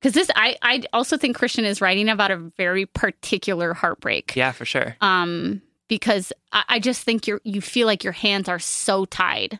Because 0.00 0.14
this, 0.14 0.30
I, 0.34 0.56
I 0.62 0.82
also 0.94 1.18
think 1.18 1.36
Christian 1.36 1.66
is 1.66 1.82
writing 1.82 2.08
about 2.08 2.30
a 2.30 2.38
very 2.56 2.86
particular 2.86 3.74
heartbreak. 3.74 4.34
yeah, 4.34 4.52
for 4.52 4.64
sure. 4.64 4.96
Um, 5.02 5.60
because 5.88 6.32
I, 6.52 6.64
I 6.68 6.78
just 6.78 7.02
think 7.02 7.26
you're, 7.26 7.42
you 7.44 7.60
feel 7.60 7.86
like 7.86 8.02
your 8.02 8.14
hands 8.14 8.48
are 8.48 8.58
so 8.58 9.04
tied. 9.04 9.58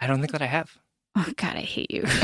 I 0.00 0.06
don't 0.06 0.20
think 0.20 0.32
that 0.32 0.40
I 0.42 0.46
have. 0.46 0.78
Oh 1.16 1.32
God, 1.36 1.56
I 1.56 1.60
hate 1.60 1.90
you. 1.90 2.04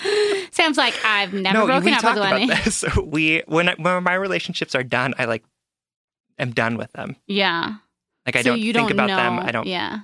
No. 0.00 0.44
Sam's 0.52 0.76
like, 0.76 0.94
I've 1.04 1.32
never 1.32 1.58
no, 1.58 1.66
broken 1.66 1.92
up 1.92 2.04
with 2.04 2.16
about 2.16 2.38
one. 2.38 2.46
this. 2.46 2.84
We 3.04 3.42
when 3.46 3.68
I, 3.68 3.74
when 3.74 4.02
my 4.04 4.14
relationships 4.14 4.74
are 4.76 4.84
done, 4.84 5.12
I 5.18 5.24
like 5.24 5.44
am 6.38 6.52
done 6.52 6.76
with 6.76 6.92
them. 6.92 7.16
Yeah. 7.26 7.74
Like 8.24 8.36
I 8.36 8.42
So 8.42 8.50
don't 8.50 8.60
you 8.60 8.72
think 8.72 8.88
don't 8.88 8.92
about 8.92 9.08
know. 9.08 9.16
them. 9.16 9.38
I 9.40 9.50
don't. 9.50 9.66
Yeah. 9.66 9.98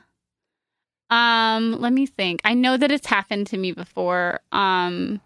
Um, 1.11 1.81
let 1.81 1.93
me 1.93 2.07
think. 2.07 2.41
I 2.45 2.55
know 2.55 2.77
that 2.77 2.91
it's 2.91 3.07
happened 3.07 3.47
to 3.49 3.57
me 3.57 3.71
before. 3.73 4.41
Um, 4.51 5.21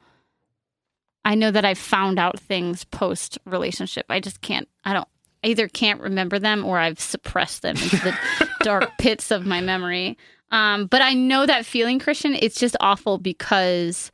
I 1.25 1.35
know 1.35 1.51
that 1.51 1.65
I've 1.65 1.79
found 1.79 2.19
out 2.19 2.39
things 2.39 2.85
post 2.85 3.39
relationship. 3.47 4.07
I 4.11 4.21
just 4.21 4.41
can't. 4.43 4.69
I 4.85 4.93
don't. 4.93 5.09
I 5.45 5.49
either 5.49 5.69
can't 5.69 6.01
remember 6.01 6.39
them 6.39 6.65
or 6.65 6.79
I've 6.79 7.01
suppressed 7.01 7.63
them 7.63 7.77
into 7.77 7.97
the 7.97 8.15
dark 8.63 8.99
pits 8.99 9.31
of 9.31 9.47
my 9.47 9.61
memory. 9.61 10.19
Um, 10.51 10.87
but 10.87 11.03
I 11.03 11.13
know 11.15 11.45
that 11.47 11.67
feeling, 11.67 11.99
Christian. 11.99 12.35
It's 12.35 12.59
just 12.59 12.77
awful 12.81 13.19
because 13.19 14.11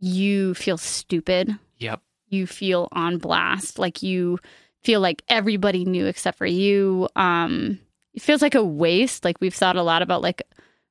you 0.00 0.54
feel 0.54 0.76
stupid 0.76 1.56
Yep. 1.78 2.00
you 2.28 2.46
feel 2.46 2.88
on 2.92 3.16
blast 3.18 3.78
like 3.78 4.02
you 4.02 4.38
feel 4.82 5.00
like 5.00 5.22
everybody 5.28 5.84
knew 5.86 6.04
except 6.06 6.36
for 6.36 6.44
you 6.46 7.08
um 7.16 7.78
it 8.12 8.20
feels 8.20 8.42
like 8.42 8.54
a 8.54 8.62
waste 8.62 9.24
like 9.24 9.40
we've 9.40 9.54
thought 9.54 9.76
a 9.76 9.82
lot 9.82 10.02
about 10.02 10.20
like 10.20 10.42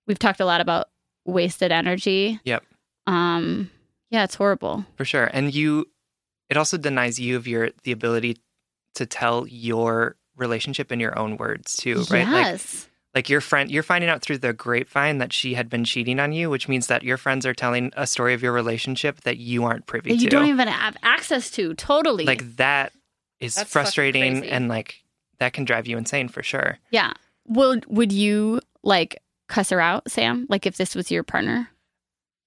we've 0.08 0.18
talked 0.18 0.40
a 0.40 0.46
lot 0.46 0.62
about 0.62 0.88
wasted 1.26 1.72
energy 1.72 2.40
Yep. 2.44 2.64
um 3.06 3.70
yeah 4.10 4.24
it's 4.24 4.36
horrible 4.36 4.84
For 4.96 5.06
sure. 5.06 5.30
And 5.32 5.54
you, 5.54 5.86
it 6.50 6.58
also 6.58 6.78
denies 6.78 7.20
you 7.20 7.36
of 7.38 7.48
your 7.48 7.70
the 7.84 7.92
ability 7.92 8.38
to 8.96 9.06
tell 9.06 9.46
your 9.48 10.16
relationship 10.38 10.92
in 10.92 11.00
your 11.00 11.18
own 11.20 11.38
words 11.38 11.76
too, 11.76 12.04
right? 12.10 12.28
Yes 12.28 12.84
like 12.84 12.93
your 13.30 13.42
friend, 13.42 13.70
you're 13.70 13.84
finding 13.84 14.10
out 14.10 14.22
through 14.22 14.40
the 14.40 14.54
grapevine 14.54 15.20
that 15.20 15.32
she 15.32 15.54
had 15.54 15.70
been 15.70 15.84
cheating 15.84 16.20
on 16.20 16.34
you, 16.34 16.50
which 16.50 16.68
means 16.68 16.88
that 16.88 17.04
your 17.04 17.18
friends 17.18 17.46
are 17.46 17.54
telling 17.54 17.92
a 17.96 18.08
story 18.08 18.34
of 18.34 18.42
your 18.42 18.52
relationship 18.52 19.22
that 19.22 19.38
you 19.38 19.64
aren't 19.64 19.86
privy 19.86 20.10
that 20.12 20.18
to. 20.18 20.24
you 20.24 20.30
don't 20.30 20.48
even 20.48 20.68
have 20.68 20.98
access 21.04 21.52
to 21.52 21.74
totally 21.76 22.26
like 22.26 22.58
that 22.58 22.92
is 23.40 23.56
That's 23.56 23.72
frustrating 23.72 24.44
and 24.44 24.68
like 24.68 25.04
that 25.40 25.54
can 25.54 25.64
drive 25.66 25.86
you 25.88 25.98
insane 25.98 26.28
for 26.28 26.42
sure. 26.44 26.80
yeah 26.92 27.14
would 27.48 27.86
would 27.86 28.12
you 28.12 28.62
like 28.84 29.22
cuss 29.48 29.70
her 29.70 29.80
out 29.80 30.10
sam 30.10 30.46
like 30.50 30.66
if 30.66 30.78
this 30.78 30.96
was 30.96 31.12
your 31.12 31.24
partner 31.24 31.70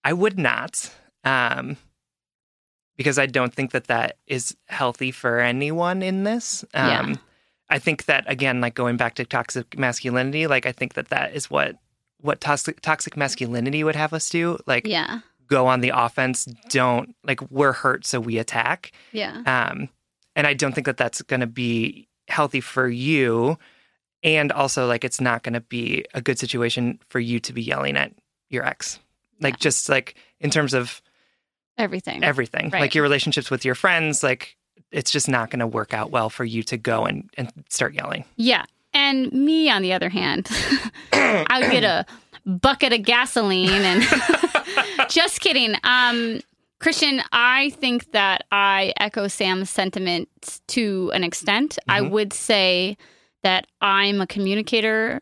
I 0.02 0.12
would 0.12 0.38
not, 0.38 0.94
um, 1.24 1.76
because 2.96 3.18
I 3.18 3.26
don't 3.26 3.52
think 3.52 3.72
that 3.72 3.88
that 3.88 4.18
is 4.28 4.56
healthy 4.68 5.10
for 5.10 5.40
anyone 5.40 6.00
in 6.00 6.22
this. 6.22 6.64
Um, 6.74 7.10
Yeah. 7.10 7.14
I 7.68 7.78
think 7.78 8.04
that 8.04 8.24
again, 8.30 8.60
like 8.60 8.74
going 8.74 8.96
back 8.96 9.14
to 9.16 9.24
toxic 9.24 9.78
masculinity, 9.78 10.46
like 10.46 10.66
I 10.66 10.72
think 10.72 10.94
that 10.94 11.08
that 11.08 11.34
is 11.34 11.50
what 11.50 11.76
what 12.20 12.40
toxic 12.40 12.80
toxic 12.80 13.16
masculinity 13.16 13.84
would 13.84 13.96
have 13.96 14.12
us 14.12 14.28
do. 14.30 14.58
Like 14.66 14.86
yeah 14.86 15.20
go 15.48 15.66
on 15.68 15.80
the 15.80 15.92
offense. 15.94 16.44
Don't 16.70 17.14
like 17.24 17.40
we're 17.50 17.72
hurt, 17.72 18.04
so 18.06 18.18
we 18.20 18.38
attack. 18.38 18.90
yeah 19.12 19.42
Um, 19.46 19.88
and 20.34 20.46
I 20.46 20.54
don't 20.54 20.74
think 20.74 20.86
that 20.86 20.96
that's 20.96 21.22
going 21.22 21.40
to 21.40 21.46
be 21.46 22.08
healthy 22.28 22.60
for 22.60 22.88
you. 22.88 23.56
And 24.24 24.50
also, 24.50 24.88
like, 24.88 25.04
it's 25.04 25.20
not 25.20 25.44
going 25.44 25.52
to 25.52 25.60
be 25.60 26.04
a 26.14 26.20
good 26.20 26.38
situation 26.38 26.98
for 27.08 27.20
you 27.20 27.38
to 27.40 27.52
be 27.52 27.62
yelling 27.62 27.96
at 27.96 28.12
your 28.50 28.64
ex. 28.66 28.98
Like, 29.40 29.54
Yeah. 29.54 29.58
just 29.60 29.88
like 29.88 30.16
in 30.40 30.50
terms 30.50 30.74
of 30.74 31.00
everything 31.78 32.24
everything, 32.24 32.70
Right. 32.70 32.80
like 32.80 32.94
your 32.94 33.02
relationships 33.02 33.50
with 33.50 33.64
your 33.64 33.74
friends, 33.76 34.22
like, 34.24 34.56
it's 34.92 35.10
just 35.10 35.28
not 35.28 35.50
going 35.50 35.60
to 35.60 35.66
work 35.66 35.92
out 35.94 36.10
well 36.10 36.30
for 36.30 36.44
you 36.44 36.62
to 36.64 36.76
go 36.76 37.04
and, 37.04 37.28
and 37.36 37.50
start 37.68 37.94
yelling. 37.94 38.24
Yeah. 38.36 38.64
And 38.94 39.30
me, 39.32 39.68
on 39.70 39.82
the 39.82 39.92
other 39.92 40.08
hand, 40.08 40.48
I 41.12 41.58
would 41.60 41.70
get 41.70 41.84
a 41.84 42.06
bucket 42.46 42.92
of 42.92 43.02
gasoline 43.02 43.68
and 43.82 44.02
just 45.10 45.40
kidding. 45.40 45.74
Um, 45.84 46.40
Christian, 46.78 47.22
I 47.32 47.70
think 47.70 48.12
that 48.12 48.44
I 48.52 48.92
echo 48.98 49.28
Sam's 49.28 49.70
sentiments 49.70 50.60
to 50.68 51.10
an 51.14 51.24
extent. 51.24 51.78
I 51.88 52.00
Mhm. 52.00 52.10
would 52.10 52.32
say 52.32 52.96
that 53.42 53.66
I'm 53.80 54.20
a 54.20 54.26
communicator 54.26 55.20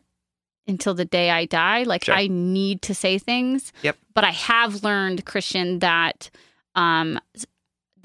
until 0.67 0.93
the 0.93 1.05
day 1.05 1.29
I 1.31 1.45
die. 1.45 1.83
Like 1.83 2.05
Sure. 2.05 2.15
I 2.15 2.27
need 2.27 2.81
to 2.83 2.93
say 2.95 3.17
things. 3.17 3.71
Yep. 3.83 3.97
But 4.13 4.23
I 4.23 4.31
have 4.31 4.83
learned, 4.83 5.25
Christian, 5.25 5.79
that 5.79 6.29
um, 6.75 7.19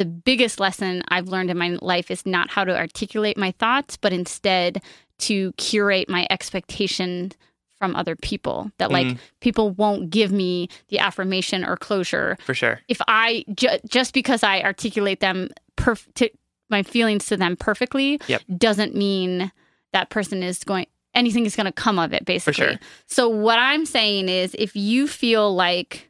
the 0.01 0.07
biggest 0.07 0.59
lesson 0.59 1.03
I've 1.09 1.29
learned 1.29 1.51
in 1.51 1.59
my 1.59 1.77
life 1.83 2.11
is 2.11 2.25
not 2.25 2.51
how 2.51 2.65
to 2.65 2.75
articulate 2.77 3.37
my 3.37 3.51
thoughts, 3.53 3.97
but 3.99 4.13
instead 4.15 4.83
to 5.19 5.53
curate 5.59 6.09
my 6.09 6.27
expectation 6.31 7.33
from 7.79 7.95
other 7.95 8.17
people. 8.17 8.71
That 8.79 8.91
like 8.91 9.07
Mhm. 9.07 9.19
people 9.41 9.71
won't 9.71 10.09
give 10.11 10.33
me 10.33 10.69
the 10.89 10.99
affirmation 10.99 11.65
or 11.65 11.77
closure 11.77 12.37
For 12.45 12.55
sure. 12.55 12.81
if 12.89 13.01
I 13.09 13.45
ju- 13.55 13.79
just 13.89 14.15
because 14.15 14.43
I 14.43 14.63
articulate 14.63 15.21
them 15.21 15.49
perf- 15.77 16.07
to 16.15 16.31
my 16.71 16.83
feelings 16.83 17.27
to 17.27 17.37
them 17.37 17.57
perfectly 17.57 18.21
Yep. 18.27 18.43
doesn't 18.57 18.95
mean 18.95 19.53
that 19.93 20.09
person 20.11 20.43
is 20.43 20.65
going 20.65 20.87
anything 21.15 21.45
is 21.45 21.57
going 21.57 21.67
to 21.67 21.73
come 21.73 21.99
of 21.99 22.13
it 22.15 22.25
basically. 22.25 22.65
sure. 22.65 22.81
So 23.07 23.29
what 23.29 23.59
I'm 23.59 23.85
saying 23.85 24.29
is 24.29 24.55
if 24.59 24.75
you 24.77 25.07
feel 25.09 25.55
like 25.55 26.07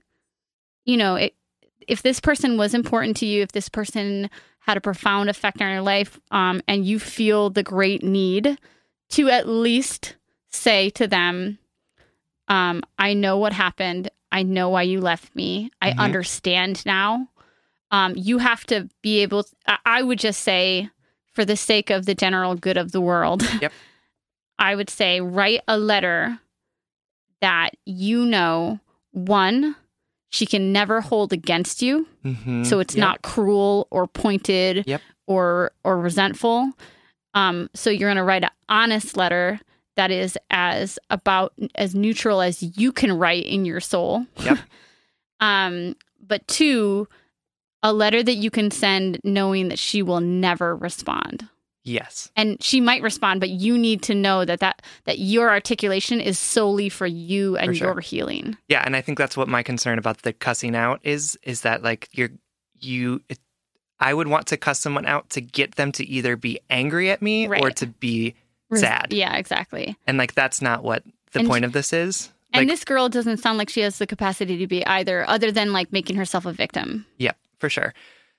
you 0.86 0.96
know, 0.96 1.14
it, 1.16 1.34
if 1.90 2.02
this 2.02 2.20
person 2.20 2.56
was 2.56 2.72
important 2.74 3.16
to 3.18 3.26
you, 3.26 3.42
if 3.42 3.52
this 3.52 3.68
person 3.68 4.30
had 4.60 4.76
a 4.76 4.80
profound 4.80 5.28
effect 5.28 5.60
on 5.60 5.70
your 5.70 5.82
life 5.82 6.20
um 6.30 6.60
and 6.68 6.84
you 6.86 6.98
feel 6.98 7.50
the 7.50 7.62
great 7.62 8.02
need 8.02 8.58
to 9.10 9.28
at 9.28 9.48
least 9.48 10.16
say 10.50 10.90
to 10.90 11.06
them 11.06 11.58
um 12.48 12.82
I 12.98 13.14
know 13.14 13.36
what 13.38 13.52
happened. 13.52 14.10
I 14.32 14.42
know 14.44 14.68
why 14.70 14.82
you 14.82 15.00
left 15.00 15.34
me. 15.34 15.70
I 15.82 15.90
Mhm. 15.90 15.98
understand 15.98 16.86
now. 16.86 17.28
Um, 17.90 18.14
you 18.16 18.38
have 18.38 18.64
to 18.66 18.88
be 19.02 19.18
able. 19.22 19.44
I- 19.66 19.78
I 19.84 20.02
would 20.02 20.20
just 20.20 20.42
say, 20.42 20.88
for 21.32 21.44
the 21.44 21.56
sake 21.56 21.90
of 21.90 22.06
the 22.06 22.14
general 22.14 22.54
good 22.54 22.76
of 22.76 22.92
the 22.92 23.00
world, 23.00 23.42
Yep. 23.62 23.72
I 24.58 24.76
would 24.76 24.88
say 24.90 25.20
write 25.20 25.62
a 25.66 25.76
letter 25.76 26.38
that 27.40 27.70
you 27.86 28.24
know 28.26 28.78
one 29.12 29.74
she 30.30 30.46
can 30.46 30.72
never 30.72 31.00
hold 31.00 31.32
against 31.32 31.82
you 31.82 32.06
Mhm. 32.24 32.64
so 32.66 32.80
it's 32.80 32.94
Yep. 32.94 33.00
not 33.00 33.22
cruel 33.22 33.86
or 33.90 34.06
pointed 34.06 34.84
Yep. 34.86 35.02
or 35.26 35.72
or 35.84 35.98
resentful 36.00 36.70
um 37.34 37.68
so 37.74 37.90
you're 37.90 38.08
going 38.08 38.16
to 38.16 38.22
write 38.24 38.44
an 38.44 38.50
honest 38.68 39.16
letter 39.16 39.60
that 39.96 40.10
is 40.10 40.38
as 40.50 40.98
about 41.10 41.52
as 41.74 41.94
neutral 41.94 42.40
as 42.40 42.62
you 42.78 42.90
can 42.92 43.12
write 43.12 43.44
in 43.44 43.64
your 43.64 43.80
soul 43.80 44.26
Yep. 44.44 44.58
um 45.40 45.94
but 46.26 46.46
two 46.48 47.06
a 47.82 47.92
letter 47.92 48.22
that 48.22 48.34
you 48.34 48.50
can 48.50 48.70
send 48.70 49.18
knowing 49.24 49.68
that 49.68 49.78
she 49.78 50.02
will 50.02 50.20
never 50.20 50.76
respond 50.76 51.48
Yes. 51.82 52.30
and 52.36 52.62
she 52.62 52.80
might 52.80 53.02
respond 53.02 53.40
but 53.40 53.48
you 53.48 53.78
need 53.78 54.02
to 54.02 54.14
know 54.14 54.44
that 54.44 54.60
that 54.60 54.82
that 55.04 55.18
your 55.18 55.48
articulation 55.48 56.20
is 56.20 56.38
solely 56.38 56.88
for 56.90 57.06
you 57.06 57.56
and 57.56 57.70
For 57.70 57.74
sure. 57.74 57.86
your 57.92 58.00
healing 58.00 58.56
Yeah, 58.68 58.82
and 58.84 58.94
I 58.94 59.00
think 59.00 59.16
that's 59.18 59.36
what 59.36 59.48
my 59.48 59.62
concern 59.62 59.98
about 59.98 60.18
the 60.22 60.32
cussing 60.32 60.76
out 60.76 61.00
is 61.02 61.38
is 61.42 61.62
that 61.62 61.82
like 61.82 62.08
you're 62.12 62.30
you 62.78 63.22
it, 63.28 63.38
I 63.98 64.14
would 64.14 64.28
want 64.28 64.46
to 64.48 64.56
cuss 64.56 64.80
someone 64.80 65.06
out 65.06 65.30
to 65.30 65.40
get 65.40 65.76
them 65.76 65.92
to 65.92 66.06
either 66.06 66.36
be 66.36 66.60
angry 66.70 67.10
at 67.10 67.22
me 67.22 67.48
or 67.48 67.70
to 67.70 67.86
be 67.86 68.34
Res- 68.68 68.80
sad. 68.82 69.12
yeah 69.12 69.36
exactly 69.36 69.96
And 70.06 70.18
like 70.18 70.34
that's 70.34 70.60
not 70.62 70.82
what 70.84 71.02
the 71.32 71.40
And- 71.40 71.48
point 71.48 71.64
of 71.64 71.72
this 71.72 71.92
is. 71.92 72.30
And 72.52 72.68
this 72.68 72.84
girl 72.84 73.08
doesn't 73.08 73.36
sound 73.36 73.58
like 73.58 73.68
she 73.68 73.80
has 73.82 73.98
the 73.98 74.08
capacity 74.08 74.58
to 74.58 74.66
be 74.66 74.84
either, 74.84 75.24
other 75.30 75.52
than 75.52 75.72
like 75.72 75.92
making 75.92 76.16
herself 76.16 76.46
a 76.46 76.52
victim, 76.52 77.06
yeah, 77.16 77.30
for 77.60 77.68
sure. 77.70 77.94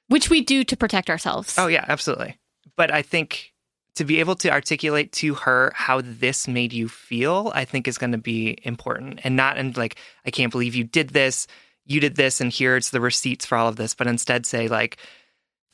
which 0.10 0.30
we 0.30 0.42
do 0.42 0.66
to 0.66 0.76
protect 0.76 1.10
ourselves. 1.10 1.56
Oh 1.58 1.68
yeah, 1.68 1.86
absolutely. 1.88 2.36
But 2.82 2.90
I 2.92 3.04
think 3.04 3.54
to 3.94 4.04
be 4.04 4.20
able 4.22 4.34
to 4.38 4.50
articulate 4.50 5.12
to 5.12 5.36
her 5.36 5.72
how 5.76 6.02
this 6.04 6.48
made 6.48 6.74
you 6.74 6.90
feel, 6.90 7.52
I 7.54 7.64
think 7.64 7.88
is 7.88 8.00
going 8.00 8.12
to 8.14 8.18
be 8.18 8.58
important, 8.64 9.20
and 9.24 9.36
not 9.36 9.60
in 9.60 9.74
like, 9.74 9.98
I 10.26 10.32
can't 10.32 10.52
believe 10.52 10.74
you 10.74 10.84
did 10.84 11.10
this, 11.10 11.46
you 11.86 12.00
did 12.00 12.16
this, 12.16 12.42
and 12.42 12.52
here's 12.52 12.90
the 12.90 13.00
receipts 13.00 13.46
for 13.46 13.56
all 13.56 13.68
of 13.68 13.76
this, 13.76 13.94
but 13.94 14.08
instead 14.08 14.48
say 14.48 14.68
like, 14.68 14.98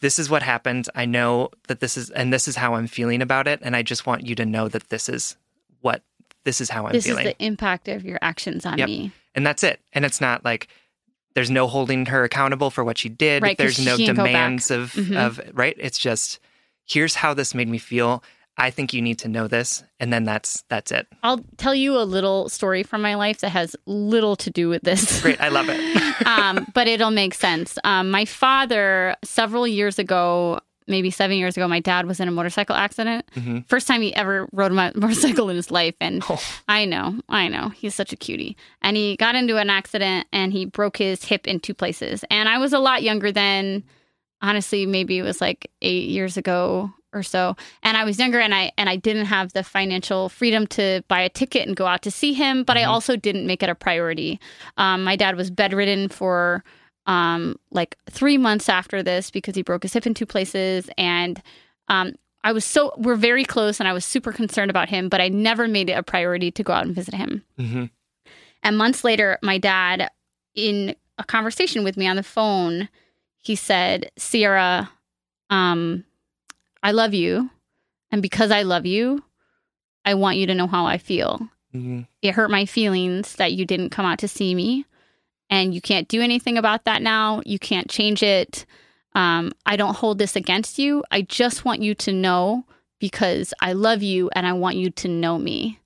this 0.02 0.20
is 0.20 0.30
what 0.30 0.44
happened. 0.44 0.90
I 0.96 1.06
know 1.06 1.52
that 1.70 1.80
this 1.80 1.96
is, 1.96 2.10
and 2.10 2.34
this 2.34 2.46
is 2.46 2.58
how 2.58 2.74
I'm 2.74 2.88
feeling 2.88 3.22
about 3.22 3.48
it, 3.48 3.62
and 3.64 3.74
I 3.74 3.84
just 3.84 4.06
want 4.06 4.28
you 4.28 4.36
to 4.36 4.46
know 4.46 4.68
that 4.68 4.90
this 4.90 5.08
is 5.08 5.38
what 5.80 6.02
this 6.44 6.60
is 6.60 6.70
how 6.70 6.88
I'm 6.88 6.92
this 6.92 7.06
feeling, 7.06 7.26
is 7.26 7.34
the 7.38 7.46
impact 7.46 7.88
of 7.88 8.04
your 8.04 8.20
actions 8.22 8.66
on 8.66 8.80
Yep. 8.80 8.88
me. 8.90 9.12
and 9.34 9.48
that's 9.48 9.64
it. 9.64 9.80
And 9.94 10.04
it's 10.04 10.20
not 10.20 10.44
like. 10.44 10.68
There's 11.36 11.52
no 11.52 11.68
holding 11.68 12.08
her 12.08 12.24
accountable 12.24 12.70
for 12.72 12.84
what 12.84 12.98
she 12.98 13.10
did. 13.10 13.44
Right, 13.44 13.56
There's 13.58 13.78
no 13.80 13.96
she 13.96 14.08
can't 14.08 14.18
go 14.18 14.24
back. 14.24 14.32
demands 14.32 14.72
of 14.72 14.92
Mhm. 14.94 15.16
of 15.16 15.40
right. 15.54 15.76
It's 15.80 16.00
just 16.00 16.40
here's 16.88 17.16
how 17.16 17.34
this 17.34 17.54
made 17.54 17.68
me 17.70 17.78
feel. 17.78 18.24
I 18.60 18.72
think 18.72 18.92
you 18.92 19.04
need 19.04 19.20
to 19.20 19.28
know 19.28 19.48
this, 19.48 19.84
and 20.00 20.12
then 20.12 20.24
that's 20.24 20.64
that's 20.68 20.92
it. 20.92 21.06
I'll 21.22 21.46
tell 21.58 21.76
you 21.76 21.96
a 22.00 22.02
little 22.02 22.50
story 22.50 22.82
from 22.82 23.04
my 23.04 23.14
life 23.14 23.42
that 23.42 23.50
has 23.50 23.76
little 23.86 24.36
to 24.38 24.50
do 24.50 24.68
with 24.68 24.82
this. 24.82 25.22
Great, 25.22 25.40
I 25.40 25.50
love 25.50 25.68
it. 25.70 25.80
um, 26.28 26.66
but 26.74 26.88
it'll 26.88 27.12
make 27.12 27.36
sense. 27.36 27.78
Um, 27.84 28.10
my 28.10 28.26
father, 28.26 29.16
several 29.24 29.68
years 29.68 30.00
ago, 30.00 30.60
maybe 30.88 31.12
seven 31.12 31.38
years 31.38 31.56
ago, 31.56 31.68
my 31.68 31.80
dad 31.80 32.08
was 32.08 32.20
in 32.20 32.28
a 32.28 32.32
motorcycle 32.32 32.76
accident. 32.76 33.26
Mhm. 33.36 33.68
First 33.68 33.88
time 33.88 34.02
he 34.02 34.16
ever 34.16 34.48
rode 34.52 34.72
a 34.72 34.74
motorcycle 34.96 35.50
in 35.52 35.56
his 35.56 35.70
life. 35.70 35.94
And 36.02 36.24
Oh. 36.28 36.42
I 36.68 36.86
know, 36.86 37.20
I 37.30 37.50
know, 37.50 37.70
he's 37.70 37.94
such 37.94 38.12
a 38.12 38.16
cutie. 38.16 38.58
And 38.82 38.98
he 38.98 39.18
got 39.18 39.36
into 39.36 39.58
an 39.58 39.70
accident 39.70 40.26
and 40.34 40.52
he 40.52 40.66
broke 40.66 40.98
his 40.98 41.24
hip 41.24 41.46
in 41.46 41.60
two 41.60 41.76
places. 41.76 42.24
And 42.32 42.50
I 42.50 42.58
was 42.58 42.74
a 42.74 42.80
lot 42.80 43.04
younger 43.04 43.32
then. 43.32 43.84
Honestly, 44.42 44.86
maybe 44.86 45.18
it 45.18 45.24
was 45.24 45.42
like 45.42 45.70
eight 45.82 46.10
years 46.10 46.38
ago 46.38 46.92
or 47.14 47.24
so 47.24 47.56
and 47.84 47.96
i 47.96 48.04
was 48.04 48.20
younger 48.20 48.38
and 48.38 48.54
i 48.54 48.70
and 48.78 48.90
i 48.90 48.98
didn't 48.98 49.26
have 49.28 49.54
the 49.54 49.64
financial 49.64 50.28
freedom 50.28 50.68
to 50.68 51.02
buy 51.08 51.22
a 51.22 51.30
ticket 51.30 51.66
and 51.66 51.78
go 51.78 51.86
out 51.88 52.02
to 52.02 52.12
see 52.12 52.34
him 52.34 52.66
but 52.66 52.76
i 52.76 52.82
Mhm. 52.82 52.90
also 52.90 53.16
didn't 53.16 53.48
make 53.48 53.64
it 53.64 53.70
a 53.70 53.76
priority. 53.76 54.42
Um, 54.76 55.06
my 55.06 55.16
dad 55.16 55.38
was 55.38 55.50
bedridden 55.50 56.10
for 56.10 56.66
um, 57.06 57.56
like 57.72 57.96
three 58.10 58.38
months 58.38 58.68
after 58.68 59.02
this 59.02 59.32
because 59.32 59.56
he 59.56 59.62
broke 59.62 59.84
his 59.84 59.94
hip 59.94 60.06
in 60.06 60.14
two 60.14 60.26
places 60.26 60.90
and 60.98 61.42
um, 61.88 62.14
i 62.44 62.52
was 62.52 62.66
so 62.66 62.92
we're 62.98 63.16
very 63.16 63.46
close 63.46 63.80
and 63.80 63.88
i 63.88 63.94
was 63.94 64.04
super 64.04 64.34
concerned 64.34 64.70
about 64.70 64.90
him 64.90 65.08
but 65.08 65.22
i 65.22 65.30
never 65.30 65.66
made 65.66 65.90
it 65.90 65.94
a 65.94 66.04
priority 66.04 66.52
to 66.52 66.62
go 66.62 66.74
out 66.74 66.86
and 66.86 66.94
visit 66.94 67.14
him. 67.14 67.42
Hmm 67.58 67.86
and 68.64 68.78
months 68.78 69.06
later, 69.06 69.40
my 69.42 69.58
dad, 69.58 70.10
in 70.56 70.94
a 71.18 71.24
conversation 71.24 71.86
with 71.86 71.96
me 71.96 72.06
on 72.06 72.18
the 72.18 72.24
phone, 72.24 72.90
he 73.48 73.56
said, 73.56 74.12
Sierra, 74.18 74.90
um, 75.50 76.04
I 76.84 76.92
love 76.92 77.14
you. 77.14 77.50
And 78.12 78.22
because 78.22 78.52
I 78.52 78.64
love 78.64 78.86
you, 78.86 79.24
I 80.06 80.14
want 80.16 80.38
you 80.38 80.48
to 80.48 80.56
know 80.56 80.68
how 80.68 80.86
I 80.86 80.98
feel. 80.98 81.48
hmm 81.72 82.02
It 82.22 82.34
hurt 82.34 82.52
my 82.52 82.66
feelings 82.66 83.36
that 83.36 83.54
you 83.54 83.66
didn't 83.66 83.92
come 83.92 84.06
out 84.06 84.20
to 84.20 84.28
see 84.28 84.54
me. 84.54 84.86
And 85.50 85.74
you 85.74 85.80
can't 85.80 86.10
do 86.10 86.22
anything 86.22 86.58
about 86.58 86.84
that 86.86 87.02
now. 87.02 87.42
You 87.46 87.58
can't 87.58 87.90
change 87.90 88.22
it. 88.22 88.66
Um, 89.16 89.54
I 89.66 89.78
don't 89.78 89.96
hold 89.96 90.18
this 90.20 90.36
against 90.36 90.78
you. 90.78 91.04
I 91.10 91.22
just 91.22 91.64
want 91.64 91.82
you 91.82 91.96
to 91.96 92.12
know 92.12 92.66
because 93.00 93.54
I 93.62 93.72
love 93.74 94.04
you 94.04 94.30
and 94.36 94.46
I 94.46 94.54
want 94.54 94.76
you 94.76 94.90
to 94.92 95.08
know 95.08 95.38
me. 95.38 95.80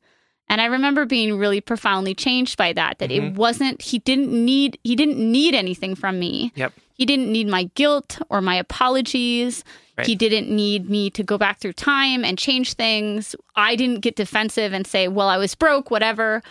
And 0.49 0.59
I 0.59 0.65
remember 0.65 1.05
being 1.05 1.37
really 1.37 1.61
profoundly 1.61 2.15
changed 2.15 2.57
by 2.57 2.73
that, 2.73 2.97
that 2.99 3.11
it 3.11 3.21
Mhm. 3.21 3.35
wasn't, 3.35 3.81
he 3.81 3.99
didn't 3.99 4.31
need, 4.33 4.79
he 4.83 4.95
didn't 4.95 5.19
need 5.19 5.53
anything 5.55 5.93
from 5.95 6.19
me. 6.19 6.51
Yep. 6.55 6.73
He 7.01 7.05
didn't 7.07 7.31
need 7.31 7.47
my 7.47 7.63
guilt 7.73 8.19
or 8.29 8.41
my 8.41 8.53
apologies. 8.53 9.63
Right. 9.97 10.05
He 10.05 10.13
didn't 10.13 10.55
need 10.55 10.87
me 10.87 11.09
to 11.09 11.23
go 11.23 11.35
back 11.35 11.59
through 11.59 11.73
time 11.73 12.23
and 12.23 12.37
change 12.37 12.73
things. 12.73 13.35
I 13.55 13.75
didn't 13.75 14.01
get 14.01 14.15
defensive 14.15 14.71
and 14.71 14.85
say, 14.85 15.07
well, 15.07 15.27
I 15.27 15.37
was 15.37 15.55
broke, 15.55 15.89
whatever. 15.89 16.43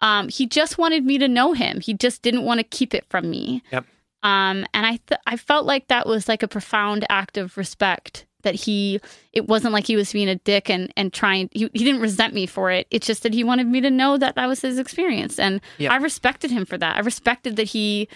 Um, 0.00 0.30
he 0.30 0.46
just 0.46 0.78
wanted 0.78 1.04
me 1.04 1.18
to 1.18 1.28
know 1.28 1.52
him. 1.52 1.80
He 1.80 1.92
just 1.92 2.22
didn't 2.22 2.44
want 2.44 2.56
to 2.58 2.64
keep 2.64 2.94
it 2.94 3.04
from 3.10 3.28
me. 3.28 3.62
Yep. 3.70 3.84
Um, 4.22 4.64
and 4.72 4.86
I 4.86 4.98
th- 5.06 5.20
I 5.26 5.36
felt 5.36 5.66
like 5.66 5.88
that 5.88 6.06
was 6.06 6.26
like 6.26 6.42
a 6.42 6.48
profound 6.48 7.04
act 7.10 7.36
of 7.36 7.58
respect 7.58 8.24
that 8.44 8.54
he 8.54 9.00
it 9.34 9.46
wasn't 9.46 9.74
like 9.74 9.86
he 9.86 9.96
was 9.96 10.10
being 10.10 10.30
a 10.30 10.36
dick 10.36 10.70
and 10.70 10.90
and 10.96 11.12
trying 11.12 11.50
he, 11.52 11.68
he 11.74 11.84
didn't 11.84 12.00
resent 12.00 12.32
me 12.32 12.46
for 12.46 12.70
it 12.70 12.86
it's 12.90 13.06
just 13.06 13.24
that 13.24 13.34
he 13.34 13.44
wanted 13.44 13.66
me 13.66 13.80
to 13.82 13.90
know 13.90 14.16
that 14.16 14.36
that 14.36 14.46
was 14.46 14.60
his 14.62 14.78
experience 14.78 15.38
and 15.40 15.60
Yep. 15.78 15.90
i 15.92 15.96
respected 15.96 16.50
him 16.52 16.64
for 16.64 16.78
that 16.78 16.96
i 16.96 17.00
respected 17.00 17.56
that 17.56 17.64
he 17.68 18.08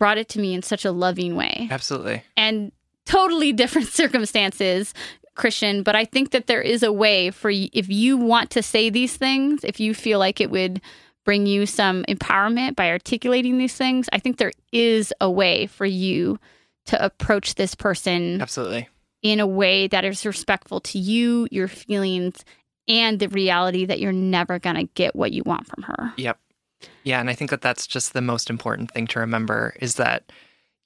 brought 0.00 0.18
it 0.18 0.28
to 0.30 0.40
me 0.40 0.52
in 0.54 0.62
such 0.62 0.84
a 0.84 0.90
loving 0.90 1.36
way 1.36 1.68
Absolutely. 1.70 2.24
and 2.36 2.72
totally 3.06 3.52
different 3.52 3.86
circumstances 4.00 4.92
christian 5.36 5.82
but 5.84 5.94
i 5.94 6.04
think 6.04 6.30
that 6.32 6.46
there 6.48 6.60
is 6.60 6.82
a 6.82 6.92
way 6.92 7.30
for 7.30 7.50
y- 7.50 7.70
if 7.72 7.88
you 7.88 8.16
want 8.16 8.50
to 8.50 8.62
say 8.62 8.90
these 8.90 9.16
things 9.16 9.62
if 9.62 9.78
you 9.78 9.94
feel 9.94 10.18
like 10.18 10.40
it 10.40 10.50
would 10.50 10.80
bring 11.24 11.46
you 11.46 11.66
some 11.66 12.02
empowerment 12.08 12.74
by 12.74 12.88
articulating 12.90 13.56
these 13.58 13.74
things 13.74 14.08
i 14.12 14.18
think 14.18 14.36
there 14.38 14.52
is 14.72 15.12
a 15.20 15.30
way 15.30 15.66
for 15.66 15.86
you 15.86 16.38
to 16.86 17.02
approach 17.04 17.54
this 17.54 17.74
person 17.74 18.40
Absolutely. 18.42 18.88
in 19.22 19.38
a 19.38 19.46
way 19.46 19.86
that 19.86 20.04
is 20.04 20.26
respectful 20.26 20.80
to 20.80 20.98
you 20.98 21.46
your 21.50 21.68
feelings 21.68 22.44
and 22.88 23.20
the 23.20 23.28
reality 23.28 23.84
that 23.84 24.00
you're 24.00 24.12
never 24.12 24.58
going 24.58 24.76
to 24.76 24.84
get 24.94 25.14
what 25.14 25.30
you 25.32 25.42
want 25.46 25.66
from 25.66 25.84
her 25.84 26.12
Yep. 26.16 26.38
Yeah, 27.04 27.20
and 27.20 27.30
I 27.30 27.34
think 27.34 27.50
that 27.50 27.62
that's 27.62 27.86
just 27.86 28.12
the 28.12 28.20
most 28.20 28.50
important 28.50 28.90
thing 28.90 29.06
to 29.08 29.20
remember 29.20 29.74
is 29.80 29.94
that 29.94 30.30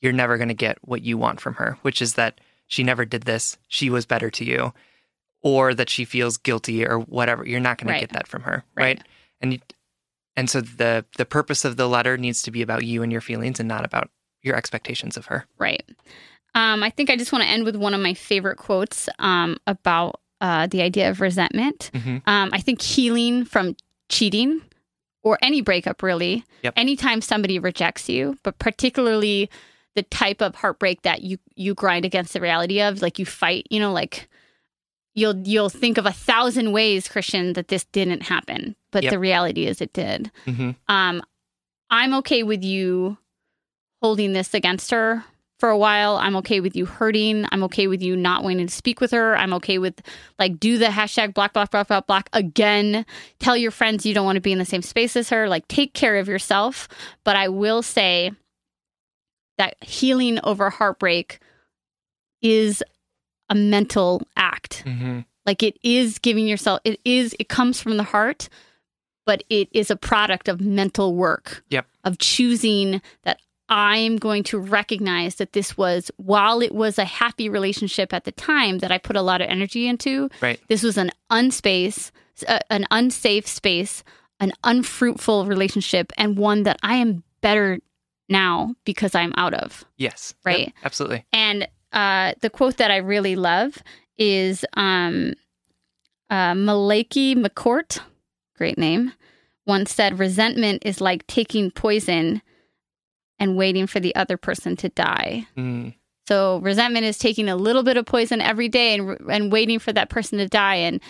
you're 0.01 0.13
never 0.13 0.37
going 0.37 0.49
to 0.49 0.55
get 0.55 0.79
what 0.83 1.03
you 1.03 1.17
want 1.19 1.41
from 1.41 1.55
her, 1.55 1.79
which 1.83 2.01
is 2.03 2.15
that 2.15 2.41
she 2.67 2.83
never 2.83 3.05
did 3.05 3.23
this, 3.25 3.59
she 3.69 3.91
was 3.91 4.07
better 4.07 4.31
to 4.31 4.45
you, 4.45 4.73
or 5.43 5.75
that 5.75 5.91
she 5.91 6.05
feels 6.05 6.37
guilty 6.37 6.87
or 6.87 6.99
whatever. 6.99 7.47
You're 7.47 7.61
not 7.61 7.79
going 7.79 7.89
Right. 7.89 8.01
to 8.01 8.07
get 8.07 8.13
that 8.13 8.29
from 8.29 8.43
her, 8.43 8.65
Right. 8.75 8.99
right? 8.99 9.03
And 9.41 9.61
and 10.37 10.51
so 10.51 10.61
the 10.61 11.05
the 11.17 11.25
purpose 11.25 11.65
of 11.65 11.77
the 11.77 11.89
letter 11.89 12.17
needs 12.17 12.43
to 12.43 12.51
be 12.51 12.63
about 12.63 12.85
you 12.85 13.03
and 13.03 13.13
your 13.13 13.21
feelings 13.21 13.61
and 13.61 13.69
not 13.69 13.85
about 13.85 14.11
your 14.43 14.57
expectations 14.57 15.17
of 15.17 15.27
her. 15.27 15.47
Right. 15.59 15.85
Um, 16.55 16.83
I 16.83 16.91
think 16.91 17.09
I 17.11 17.17
just 17.17 17.33
want 17.33 17.43
to 17.45 17.49
end 17.51 17.65
with 17.65 17.77
one 17.77 17.95
of 17.95 18.01
my 18.01 18.15
favorite 18.15 18.57
quotes 18.57 19.09
um, 19.19 19.57
about 19.67 20.21
uh, 20.41 20.67
the 20.67 20.83
idea 20.83 21.09
of 21.11 21.21
resentment. 21.21 21.91
Mhm. 21.95 22.23
Um, 22.27 22.51
I 22.53 22.61
think 22.61 22.81
healing 22.83 23.45
from 23.45 23.77
cheating 24.09 24.61
or 25.25 25.39
any 25.43 25.61
breakup, 25.63 26.03
really, 26.03 26.45
Yep. 26.63 26.75
anytime 26.77 27.21
somebody 27.21 27.59
rejects 27.59 28.09
you, 28.09 28.37
but 28.45 28.59
particularly 28.61 29.51
the 29.97 30.03
type 30.05 30.41
of 30.41 30.55
heartbreak 30.57 31.03
that 31.03 31.23
you 31.23 31.39
you 31.57 31.75
grind 31.75 32.05
against 32.05 32.33
the 32.35 32.41
reality 32.41 32.81
of, 32.81 33.03
like 33.03 33.19
you 33.19 33.25
fight, 33.27 33.67
you 33.71 33.81
know, 33.81 33.93
like 33.93 34.29
you'll 35.15 35.37
you'll 35.47 35.69
think 35.71 35.99
of 35.99 36.07
a 36.07 36.13
thousand 36.13 36.73
ways, 36.73 37.09
Christian, 37.09 37.53
that 37.55 37.69
this 37.69 37.85
didn't 37.87 38.23
happen, 38.25 38.77
but 38.93 39.03
Yep. 39.05 39.11
the 39.11 39.19
reality 39.19 39.67
is 39.67 39.81
it 39.81 39.93
did 39.93 40.31
hmm 40.45 40.71
um, 40.89 41.23
I'm 41.91 42.15
okay 42.15 42.43
with 42.43 42.63
you 42.65 43.17
holding 44.03 44.33
this 44.35 44.53
against 44.55 44.91
her 44.91 45.25
for 45.59 45.69
a 45.69 45.79
while. 45.79 46.17
I'm 46.17 46.37
okay 46.37 46.61
with 46.61 46.77
you 46.77 46.87
hurting. 46.87 47.47
I'm 47.53 47.63
okay 47.65 47.87
with 47.87 48.03
you 48.03 48.17
not 48.17 48.43
wanting 48.43 48.67
to 48.67 48.73
speak 48.73 49.01
with 49.01 49.13
her. 49.13 49.37
I'm 49.37 49.55
okay 49.55 49.79
with 49.79 50.01
like 50.39 50.59
do 50.59 50.79
the 50.79 50.87
hashtag 50.87 51.35
block, 51.35 51.53
block, 51.53 51.71
block, 51.71 51.89
block, 51.89 52.07
block 52.07 52.29
again. 52.33 53.07
Tell 53.39 53.57
your 53.57 53.71
friends 53.71 54.05
you 54.05 54.15
don't 54.15 54.27
want 54.27 54.37
to 54.37 54.41
be 54.41 54.53
in 54.53 54.59
the 54.59 54.65
same 54.65 54.83
space 54.83 55.17
as 55.17 55.31
her. 55.31 55.49
Like 55.49 55.69
take 55.69 55.95
care 55.95 56.17
of 56.17 56.29
yourself. 56.29 56.89
But 57.25 57.37
I 57.37 57.49
will 57.49 57.83
say 57.83 58.33
that 59.59 59.77
healing 59.83 60.41
over 60.43 60.71
heartbreak 60.71 61.39
is 62.43 62.83
a 63.49 63.55
mental 63.55 64.23
act. 64.37 64.83
Mm-hmm. 64.85 65.21
Like 65.47 65.63
it 65.63 65.79
is 65.83 66.19
giving 66.19 66.47
yourself, 66.47 66.81
it 66.85 67.01
is, 67.05 67.37
it 67.39 67.49
comes 67.49 67.81
from 67.81 67.97
the 67.97 68.03
heart, 68.03 68.49
but 69.27 69.45
it 69.49 69.69
is 69.73 69.91
a 69.91 69.97
product 69.97 70.49
of 70.49 70.61
mental 70.61 71.15
work. 71.15 71.63
Yep. 71.71 71.87
Of 72.05 72.19
choosing 72.19 73.01
that 73.23 73.41
I'm 73.69 74.17
going 74.19 74.43
to 74.45 74.59
recognize 74.59 75.37
that 75.37 75.53
this 75.55 75.77
was, 75.77 76.11
while 76.17 76.61
it 76.61 76.75
was 76.75 76.99
a 76.99 77.05
happy 77.05 77.49
relationship 77.49 78.13
at 78.13 78.25
the 78.25 78.33
time 78.33 78.79
that 78.79 78.93
I 78.93 78.99
put 78.99 79.17
a 79.17 79.23
lot 79.23 79.41
of 79.41 79.49
energy 79.49 79.89
into, 79.89 80.29
Right. 80.43 80.61
this 80.69 80.83
was 80.83 80.99
an 80.99 81.11
unspace, 81.31 82.13
uh, 82.47 82.59
an 82.71 82.87
unsafe 82.91 83.47
space, 83.47 84.05
an 84.41 84.53
unfruitful 84.65 85.47
relationship, 85.47 86.13
and 86.19 86.37
one 86.37 86.65
that 86.65 86.79
I 86.83 86.97
am 86.97 87.23
better 87.41 87.79
now 88.29 88.75
because 88.85 89.15
I'm 89.15 89.33
out 89.37 89.55
of. 89.55 89.85
Yes. 89.97 90.35
Right. 90.45 90.67
Yep, 90.67 90.73
absolutely. 90.85 91.25
And 91.33 91.69
uh, 91.93 92.35
the 92.41 92.51
quote 92.51 92.77
that 92.79 92.91
I 92.91 92.97
really 92.99 93.37
love 93.37 93.79
is 94.19 94.65
um, 94.75 95.35
uh, 96.29 96.55
Malachy 96.55 97.35
McCourt, 97.35 98.01
great 98.57 98.77
name, 98.79 99.13
once 99.67 99.93
said, 99.93 100.19
Resentment 100.19 100.83
is 100.85 101.01
like 101.01 101.27
taking 101.27 101.71
poison 101.71 102.43
and 103.39 103.57
waiting 103.57 103.87
for 103.87 104.01
the 104.01 104.15
other 104.15 104.37
person 104.37 104.77
to 104.77 104.89
die. 104.89 105.47
Mm. 105.57 105.95
So 106.27 106.59
resentment 106.59 107.05
is 107.05 107.19
taking 107.19 107.49
a 107.49 107.57
little 107.57 107.83
bit 107.83 107.97
of 107.97 108.07
poison 108.07 108.41
every 108.41 108.69
day 108.69 108.95
and 108.95 109.19
and 109.31 109.53
waiting 109.53 109.79
for 109.79 109.93
that 109.93 110.11
person 110.11 110.39
to 110.39 110.49
die 110.49 110.77
and 110.77 111.01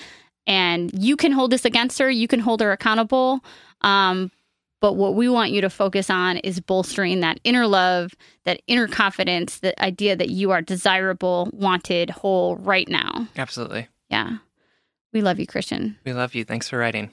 and 0.46 0.90
you 0.92 1.16
can 1.16 1.32
hold 1.32 1.50
this 1.52 1.64
against 1.64 1.98
her, 1.98 2.10
you 2.10 2.28
can 2.28 2.40
hold 2.40 2.60
her 2.60 2.72
accountable. 2.72 3.44
Um 3.82 4.30
but 4.80 4.94
what 4.96 5.14
we 5.14 5.30
want 5.30 5.52
you 5.52 5.62
to 5.62 5.70
focus 5.70 6.10
on 6.10 6.36
is 6.38 6.60
bolstering 6.60 7.20
that 7.20 7.40
inner 7.42 7.66
love, 7.66 8.14
that 8.44 8.60
inner 8.66 8.86
confidence, 8.86 9.60
the 9.60 9.82
idea 9.82 10.14
that 10.14 10.28
you 10.28 10.50
are 10.50 10.60
desirable, 10.60 11.48
wanted, 11.54 12.10
whole 12.10 12.56
right 12.56 12.86
now. 12.86 13.26
Absolutely. 13.34 13.88
Yeah. 14.10 14.38
We 15.14 15.22
love 15.22 15.38
you, 15.40 15.46
Christian. 15.46 15.96
We 16.04 16.12
love 16.12 16.34
you. 16.34 16.44
Thanks 16.44 16.68
for 16.68 16.76
writing. 16.76 17.12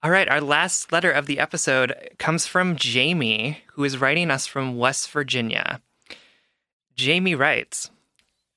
All 0.00 0.12
right, 0.12 0.28
our 0.28 0.40
last 0.40 0.92
letter 0.92 1.10
of 1.10 1.26
the 1.26 1.40
episode 1.40 1.92
comes 2.20 2.46
from 2.46 2.76
Jamie, 2.76 3.62
who 3.72 3.82
is 3.82 3.98
writing 3.98 4.30
us 4.30 4.46
from 4.46 4.78
West 4.78 5.10
Virginia. 5.10 5.80
Jamie 6.94 7.34
writes 7.34 7.90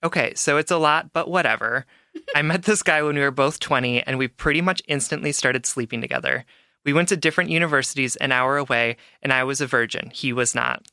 Okay, 0.03 0.33
so 0.35 0.57
it's 0.57 0.69
a 0.69 0.77
lot, 0.77 1.13
but 1.13 1.31
whatever. 1.31 1.87
I 2.35 2.43
met 2.43 2.63
this 2.63 2.83
guy 2.83 3.01
when 3.01 3.15
we 3.15 3.21
were 3.21 3.31
both 3.31 3.59
20, 3.59 4.03
and 4.03 4.19
we 4.19 4.27
pretty 4.27 4.61
much 4.61 4.83
instantly 4.87 5.31
started 5.31 5.65
sleeping 5.65 5.99
together. 5.99 6.45
We 6.85 6.93
went 6.93 7.09
to 7.09 7.17
different 7.17 7.49
universities 7.49 8.15
an 8.17 8.31
hour 8.31 8.57
away, 8.57 8.97
and 9.23 9.33
I 9.33 9.43
was 9.43 9.61
a 9.61 9.67
virgin. 9.67 10.11
He 10.13 10.31
was 10.31 10.53
not. 10.53 10.85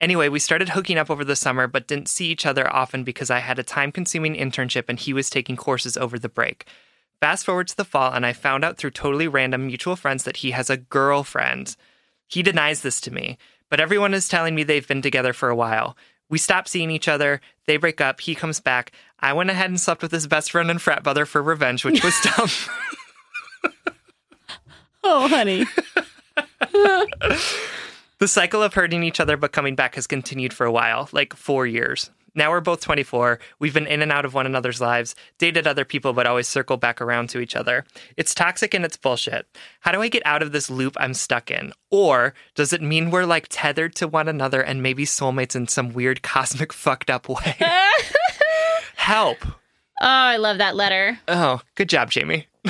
Anyway, 0.00 0.28
we 0.28 0.40
started 0.40 0.70
hooking 0.70 0.98
up 0.98 1.10
over 1.10 1.24
the 1.24 1.36
summer, 1.36 1.68
but 1.68 1.86
didn't 1.86 2.08
see 2.08 2.26
each 2.26 2.44
other 2.44 2.68
often 2.74 3.04
because 3.04 3.30
I 3.30 3.38
had 3.38 3.60
a 3.60 3.62
time 3.62 3.92
consuming 3.92 4.34
internship 4.34 4.86
and 4.88 4.98
he 4.98 5.12
was 5.12 5.30
taking 5.30 5.56
courses 5.56 5.96
over 5.96 6.18
the 6.18 6.28
break. 6.28 6.66
Fast 7.22 7.46
forward 7.46 7.68
to 7.68 7.76
the 7.76 7.84
fall, 7.84 8.12
and 8.12 8.26
I 8.26 8.32
found 8.32 8.64
out 8.64 8.78
through 8.78 8.90
totally 8.90 9.28
random 9.28 9.68
mutual 9.68 9.94
friends 9.94 10.24
that 10.24 10.38
he 10.38 10.50
has 10.50 10.68
a 10.68 10.76
girlfriend. 10.76 11.76
He 12.26 12.42
denies 12.42 12.82
this 12.82 13.00
to 13.02 13.12
me, 13.12 13.38
but 13.70 13.78
everyone 13.78 14.12
is 14.12 14.26
telling 14.26 14.56
me 14.56 14.64
they've 14.64 14.88
been 14.88 15.02
together 15.02 15.32
for 15.32 15.48
a 15.48 15.54
while. 15.54 15.96
We 16.28 16.38
stop 16.38 16.66
seeing 16.66 16.90
each 16.90 17.06
other. 17.06 17.40
They 17.68 17.76
break 17.76 18.00
up. 18.00 18.20
He 18.20 18.34
comes 18.34 18.58
back. 18.58 18.90
I 19.20 19.34
went 19.34 19.50
ahead 19.50 19.70
and 19.70 19.80
slept 19.80 20.02
with 20.02 20.10
his 20.10 20.26
best 20.26 20.50
friend 20.50 20.68
and 20.68 20.82
frat 20.82 21.04
brother 21.04 21.24
for 21.24 21.40
revenge, 21.40 21.84
which 21.84 22.02
was 22.02 22.20
dumb. 22.36 22.48
Oh, 25.04 25.28
honey. 25.28 25.66
The 28.18 28.28
cycle 28.28 28.62
of 28.62 28.74
hurting 28.74 29.02
each 29.02 29.18
other 29.18 29.36
but 29.36 29.50
coming 29.50 29.74
back 29.74 29.96
has 29.96 30.06
continued 30.06 30.52
for 30.52 30.64
a 30.64 30.70
while, 30.70 31.08
like 31.10 31.34
four 31.34 31.66
years. 31.66 32.10
Now 32.34 32.50
we're 32.50 32.60
both 32.60 32.80
24. 32.80 33.38
We've 33.58 33.74
been 33.74 33.86
in 33.86 34.00
and 34.02 34.10
out 34.10 34.24
of 34.24 34.32
one 34.34 34.46
another's 34.46 34.80
lives, 34.80 35.14
dated 35.38 35.66
other 35.66 35.84
people, 35.84 36.12
but 36.12 36.26
always 36.26 36.48
circle 36.48 36.76
back 36.76 37.00
around 37.00 37.28
to 37.30 37.40
each 37.40 37.54
other. 37.54 37.84
It's 38.16 38.34
toxic 38.34 38.72
and 38.72 38.84
it's 38.84 38.96
bullshit. 38.96 39.46
How 39.80 39.92
do 39.92 40.00
I 40.00 40.08
get 40.08 40.24
out 40.24 40.42
of 40.42 40.52
this 40.52 40.70
loop 40.70 40.96
I'm 40.98 41.14
stuck 41.14 41.50
in? 41.50 41.72
Or 41.90 42.32
does 42.54 42.72
it 42.72 42.80
mean 42.80 43.10
we're 43.10 43.26
like 43.26 43.46
tethered 43.50 43.94
to 43.96 44.08
one 44.08 44.28
another 44.28 44.62
and 44.62 44.82
maybe 44.82 45.04
soulmates 45.04 45.54
in 45.54 45.68
some 45.68 45.92
weird 45.92 46.22
cosmic 46.22 46.72
fucked 46.72 47.10
up 47.10 47.28
way? 47.28 47.56
Help. 48.96 49.44
Oh, 49.44 50.06
I 50.06 50.36
love 50.36 50.58
that 50.58 50.74
letter. 50.74 51.18
Oh, 51.28 51.60
good 51.74 51.88
job, 51.88 52.10
Jamie. 52.10 52.46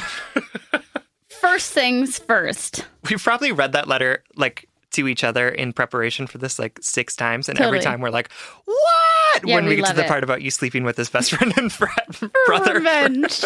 First 1.28 1.72
things 1.72 2.18
first. 2.20 2.86
We've 3.08 3.22
probably 3.22 3.50
read 3.50 3.72
that 3.72 3.88
letter 3.88 4.22
like 4.36 4.68
to 4.92 5.08
each 5.08 5.24
other 5.24 5.48
in 5.48 5.72
preparation 5.72 6.26
for 6.26 6.38
this 6.38 6.58
like 6.58 6.78
six 6.80 7.16
times, 7.16 7.48
and 7.48 7.60
every 7.60 7.80
time 7.80 8.00
we're 8.00 8.10
like, 8.10 8.30
"What?" 8.64 9.42
Yeah, 9.44 9.54
when 9.56 9.64
we, 9.64 9.70
we 9.70 9.76
get 9.76 9.88
to 9.88 9.94
the 9.94 10.04
it. 10.04 10.08
part 10.08 10.22
about 10.24 10.42
you 10.42 10.50
sleeping 10.50 10.84
with 10.84 10.96
his 10.96 11.08
best 11.10 11.32
friend 11.34 11.52
and 11.56 11.72
frat 11.72 12.20
brother, 12.46 12.74
Revenge. 12.74 13.44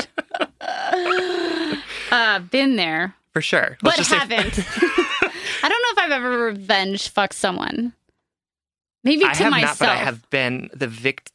uh, 2.11 2.39
been 2.41 2.77
there, 2.77 3.15
for 3.33 3.41
sure. 3.41 3.77
but 3.83 3.97
just 3.97 4.11
say- 4.11 4.17
haven't. 4.19 4.59
I 5.63 5.69
don't 5.69 5.83
know 5.83 5.91
if 5.93 5.99
I've 5.99 6.13
ever 6.13 6.39
revenge 6.45 7.09
fucked 7.09 7.35
someone. 7.35 7.93
Maybe 9.05 9.21
to 9.23 9.29
have 9.29 9.51
myself. 9.51 9.81
not, 9.81 9.87
but 9.87 9.89
I 9.89 9.97
have 9.97 10.29
been 10.31 10.69
the 10.75 10.89
vict- 10.89 11.33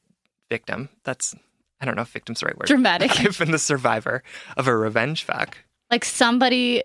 victim. 0.49 0.89
That's 1.03 1.35
I 1.79 1.85
don't 1.85 1.95
know 1.95 2.01
if 2.03 2.09
victim's 2.09 2.41
the 2.41 2.47
right 2.47 2.57
word. 2.57 2.67
Dramatic. 2.67 3.19
I've 3.19 3.37
been 3.39 3.51
the 3.51 3.57
survivor 3.59 4.23
of 4.57 4.67
a 4.67 4.75
revenge 4.75 5.23
fuck. 5.23 5.57
Like 5.89 6.05
somebody 6.05 6.83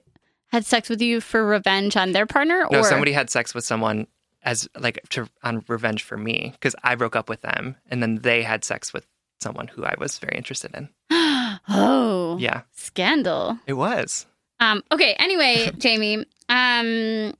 had 0.56 0.64
sex 0.66 0.88
with 0.88 1.02
you 1.02 1.20
for 1.20 1.44
revenge 1.44 1.96
on 1.96 2.12
their 2.12 2.26
partner, 2.26 2.66
No, 2.70 2.80
or 2.80 2.82
somebody 2.84 3.12
had 3.12 3.28
sex 3.30 3.54
with 3.54 3.64
someone 3.64 4.06
as 4.42 4.68
like 4.78 4.98
to 5.10 5.28
on 5.42 5.62
revenge 5.68 6.02
for 6.02 6.16
me 6.16 6.50
because 6.52 6.74
I 6.82 6.94
broke 6.94 7.14
up 7.14 7.28
with 7.28 7.42
them, 7.42 7.76
and 7.90 8.02
then 8.02 8.16
they 8.22 8.42
had 8.42 8.64
sex 8.64 8.92
with 8.92 9.06
someone 9.40 9.68
who 9.68 9.84
I 9.84 9.94
was 9.98 10.18
very 10.18 10.34
interested 10.36 10.74
in. 10.74 10.88
oh, 11.68 12.36
Yeah, 12.40 12.62
scandal. 12.72 13.58
it 13.66 13.74
was. 13.74 14.26
Um, 14.58 14.82
okay. 14.90 15.14
Anyway, 15.18 15.70
Jamie, 15.78 16.24
um, 16.48 17.34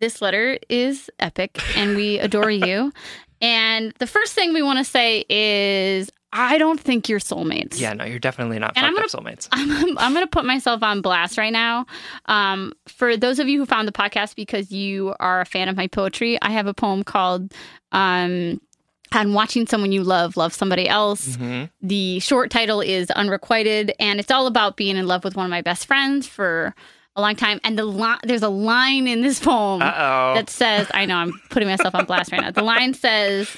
this 0.00 0.22
letter 0.22 0.58
is 0.70 1.10
epic, 1.18 1.60
and 1.76 1.94
we 1.94 2.18
adore 2.18 2.50
you. 2.50 2.92
And 3.42 3.94
the 3.98 4.06
first 4.06 4.34
thing 4.34 4.52
we 4.52 4.60
want 4.60 4.80
to 4.80 4.84
say 4.84 5.24
is, 5.30 6.10
I 6.32 6.58
don't 6.58 6.78
think 6.78 7.08
you're 7.08 7.18
soulmates. 7.18 7.80
Yeah, 7.80 7.92
no, 7.92 8.04
you're 8.04 8.18
definitely 8.20 8.58
not 8.60 8.74
And 8.76 8.86
I'm 8.86 8.96
up 8.96 9.06
soulmates. 9.06 9.48
I'm, 9.50 9.98
I'm 9.98 10.12
going 10.12 10.24
to 10.24 10.30
put 10.30 10.44
myself 10.44 10.82
on 10.82 11.00
blast 11.00 11.36
right 11.36 11.52
now. 11.52 11.86
Um, 12.26 12.72
for 12.86 13.16
those 13.16 13.38
of 13.40 13.48
you 13.48 13.58
who 13.58 13.66
found 13.66 13.88
the 13.88 13.92
podcast 13.92 14.36
because 14.36 14.70
you 14.70 15.14
are 15.18 15.40
a 15.40 15.44
fan 15.44 15.68
of 15.68 15.76
my 15.76 15.88
poetry, 15.88 16.38
I 16.40 16.50
have 16.50 16.66
a 16.68 16.74
poem 16.74 17.02
called 17.02 17.52
um, 17.90 18.60
"On 19.12 19.32
Watching 19.34 19.66
Someone 19.66 19.90
You 19.90 20.04
Love 20.04 20.36
Love 20.36 20.52
Somebody 20.54 20.88
Else." 20.88 21.34
hmm 21.34 21.64
The 21.82 22.20
short 22.20 22.50
title 22.50 22.80
is 22.80 23.10
Unrequited, 23.10 23.92
and 23.98 24.20
it's 24.20 24.30
all 24.30 24.46
about 24.46 24.76
being 24.76 24.96
in 24.96 25.06
love 25.08 25.24
with 25.24 25.34
one 25.34 25.46
of 25.46 25.50
my 25.50 25.62
best 25.62 25.86
friends 25.86 26.28
for 26.28 26.74
a 27.16 27.20
long 27.20 27.34
time. 27.34 27.58
And 27.64 27.76
the 27.76 27.84
li- 27.84 28.20
there's 28.22 28.44
a 28.44 28.48
line 28.48 29.08
in 29.08 29.20
this 29.22 29.40
poem 29.40 29.82
Uh 29.82 29.92
oh. 29.96 30.34
that 30.36 30.48
says, 30.48 30.86
I 30.94 31.06
know 31.06 31.16
I'm 31.16 31.32
putting 31.50 31.68
myself 31.68 31.92
on 31.96 32.04
blast 32.04 32.30
right 32.30 32.40
now. 32.40 32.52
The 32.52 32.62
line 32.62 32.94
says, 32.94 33.50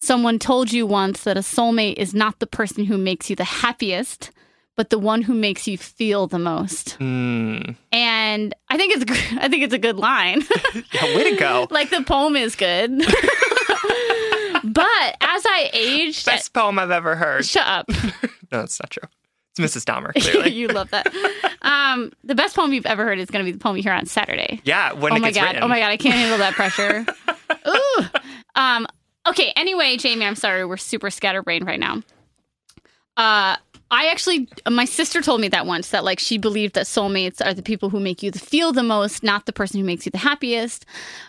Someone 0.00 0.38
told 0.38 0.72
you 0.72 0.86
once 0.86 1.24
that 1.24 1.36
a 1.36 1.40
soulmate 1.40 1.94
is 1.94 2.14
not 2.14 2.38
the 2.38 2.46
person 2.46 2.84
who 2.84 2.96
makes 2.98 3.28
you 3.30 3.36
the 3.36 3.44
happiest, 3.44 4.30
but 4.76 4.90
the 4.90 4.98
one 4.98 5.22
who 5.22 5.34
makes 5.34 5.66
you 5.66 5.76
feel 5.76 6.26
the 6.28 6.38
most. 6.38 6.96
Mm. 7.00 7.74
And 7.90 8.54
I 8.68 8.76
think 8.76 8.92
it's 8.96 9.10
I 9.40 9.48
think 9.48 9.64
it's 9.64 9.74
a 9.74 9.78
good 9.78 9.96
line. 9.96 10.42
Yeah, 10.92 11.16
way 11.16 11.30
to 11.30 11.36
go. 11.36 11.66
like 11.72 11.90
the 11.90 12.02
poem 12.02 12.36
is 12.36 12.54
good. 12.54 12.90
but 14.64 15.16
as 15.20 15.44
I 15.46 15.70
aged, 15.72 16.26
Best 16.26 16.52
poem 16.52 16.78
I've 16.78 16.90
ever 16.90 17.16
heard. 17.16 17.44
shut 17.44 17.66
up. 17.66 17.88
No, 18.50 18.60
that's 18.60 18.80
not 18.80 18.90
true. 18.90 19.02
It's 19.56 19.76
Mrs. 19.76 19.84
Dahmer, 19.84 20.12
clearly. 20.14 20.52
you 20.52 20.68
love 20.68 20.90
that. 20.90 21.08
Um, 21.62 22.12
the 22.24 22.34
best 22.36 22.54
poem 22.56 22.72
you've 22.72 22.86
ever 22.86 23.04
heard 23.04 23.18
is 23.18 23.28
going 23.30 23.44
to 23.44 23.50
be 23.50 23.52
the 23.52 23.58
poem 23.62 23.76
you 23.76 23.82
hear 23.82 23.92
on 23.92 24.06
Saturday. 24.06 24.60
yeah, 24.64 24.92
when 24.92 25.12
oh 25.12 25.16
it 25.16 25.20
my 25.20 25.28
gets 25.28 25.38
god! 25.38 25.46
written. 25.48 25.62
Oh 25.64 25.68
my 25.68 25.80
god! 25.80 25.88
I 25.90 25.96
can't 25.96 26.14
handle 26.14 26.38
that 26.38 26.54
pressure. 26.54 27.04
Ooh. 27.68 28.04
Um. 28.54 28.86
Okay. 29.28 29.52
Anyway, 29.56 29.96
Jamie, 29.96 30.24
I'm 30.24 30.34
sorry. 30.36 30.64
We're 30.64 30.76
super 30.76 31.10
scatterbrained 31.10 31.66
right 31.66 31.80
now. 31.80 32.02
Uh, 33.16 33.56
I 33.90 34.08
actually, 34.08 34.48
my 34.68 34.84
sister 34.84 35.22
told 35.22 35.40
me 35.40 35.48
that 35.48 35.64
once 35.64 35.90
that 35.90 36.04
like 36.04 36.18
she 36.18 36.36
believed 36.36 36.74
that 36.74 36.84
soulmates 36.84 37.44
are 37.44 37.54
the 37.54 37.62
people 37.62 37.88
who 37.88 38.00
make 38.00 38.22
you 38.22 38.30
feel 38.32 38.70
the 38.72 38.82
most, 38.82 39.22
not 39.22 39.46
the 39.46 39.52
person 39.52 39.80
who 39.80 39.86
makes 39.86 40.04
you 40.04 40.12
the 40.12 40.18
happiest. 40.18 40.84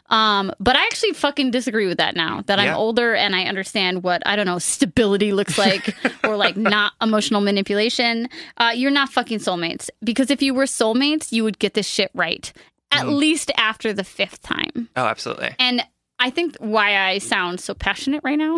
Um, 0.09 0.51
but 0.59 0.75
I 0.75 0.83
actually 0.83 1.13
fucking 1.13 1.51
disagree 1.51 1.87
with 1.87 1.97
that 1.99 2.15
now 2.15 2.41
that 2.47 2.59
I'm 2.59 2.75
older 2.75 3.15
and 3.15 3.33
I 3.33 3.43
understand 3.45 4.03
what 4.03 4.21
I 4.25 4.35
don't 4.35 4.45
know 4.45 4.59
stability 4.59 5.31
looks 5.31 5.57
like 5.57 5.95
or 6.25 6.35
like 6.35 6.57
not 6.57 6.93
emotional 7.01 7.39
manipulation. 7.39 8.27
Uh, 8.57 8.71
you're 8.75 8.91
not 8.91 9.09
fucking 9.09 9.39
soulmates 9.39 9.89
because 10.03 10.29
if 10.29 10.41
you 10.41 10.53
were 10.53 10.65
soulmates, 10.65 11.31
you 11.31 11.45
would 11.45 11.59
get 11.59 11.75
this 11.75 11.87
shit 11.87 12.11
right 12.13 12.51
at 12.91 13.07
least 13.07 13.51
after 13.55 13.93
the 13.93 14.03
fifth 14.03 14.41
time. 14.41 14.89
Oh, 14.95 15.05
absolutely. 15.05 15.55
And 15.59 15.83
I 16.19 16.29
think 16.29 16.57
why 16.59 16.97
I 16.97 17.19
sound 17.19 17.59
so 17.61 17.73
passionate 17.73 18.21
right 18.23 18.37
now 18.37 18.57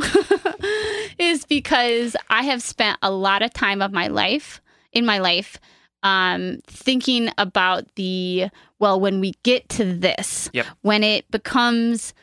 is 1.19 1.45
because 1.45 2.15
I 2.29 2.43
have 2.43 2.61
spent 2.63 2.97
a 3.01 3.11
lot 3.11 3.43
of 3.43 3.53
time 3.53 3.81
of 3.81 3.91
my 3.91 4.07
life 4.07 4.61
in 4.91 5.05
my 5.05 5.19
life 5.19 5.57
um, 6.03 6.59
thinking 6.65 7.29
about 7.37 7.93
the 7.95 8.47
well 8.79 8.99
when 8.99 9.19
we 9.19 9.33
get 9.43 9.69
to 9.69 9.85
this 9.85 10.49
Yep. 10.53 10.65
when 10.81 11.03
it 11.03 11.29
becomes 11.29 12.13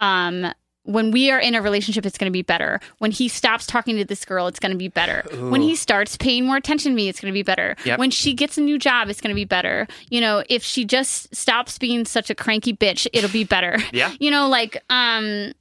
um 0.00 0.52
when 0.92 1.10
we 1.10 1.30
are 1.30 1.38
in 1.38 1.54
a 1.54 1.62
relationship 1.62 2.04
it's 2.06 2.18
going 2.18 2.30
to 2.30 2.32
be 2.32 2.42
better. 2.42 2.80
When 2.98 3.10
he 3.10 3.28
stops 3.28 3.66
talking 3.66 3.96
to 3.96 4.04
this 4.04 4.24
girl 4.24 4.46
it's 4.46 4.58
going 4.58 4.72
to 4.72 4.78
be 4.78 4.88
better. 4.88 5.22
When 5.50 5.62
he 5.62 5.74
starts 5.76 6.16
paying 6.16 6.46
more 6.46 6.56
attention 6.56 6.92
to 6.92 6.96
me 6.96 7.08
it's 7.08 7.20
going 7.20 7.32
to 7.32 7.36
be 7.36 7.42
better. 7.42 7.76
Yep. 7.84 7.98
when 7.98 8.10
she 8.10 8.34
gets 8.34 8.58
a 8.58 8.60
new 8.60 8.78
job 8.78 9.08
it's 9.08 9.20
going 9.20 9.30
to 9.30 9.34
be 9.34 9.44
better. 9.44 9.86
You 10.10 10.20
know 10.20 10.42
if 10.48 10.62
she 10.62 10.84
just 10.84 11.34
stops 11.34 11.78
being 11.78 12.04
such 12.04 12.30
a 12.30 12.34
cranky 12.34 12.72
bitch 12.74 13.06
it'll 13.12 13.30
be 13.30 13.44
better. 13.44 13.76
Yeah. 13.92 14.12
you 14.20 14.30
know 14.30 14.48
like 14.48 14.76
um 14.90 15.52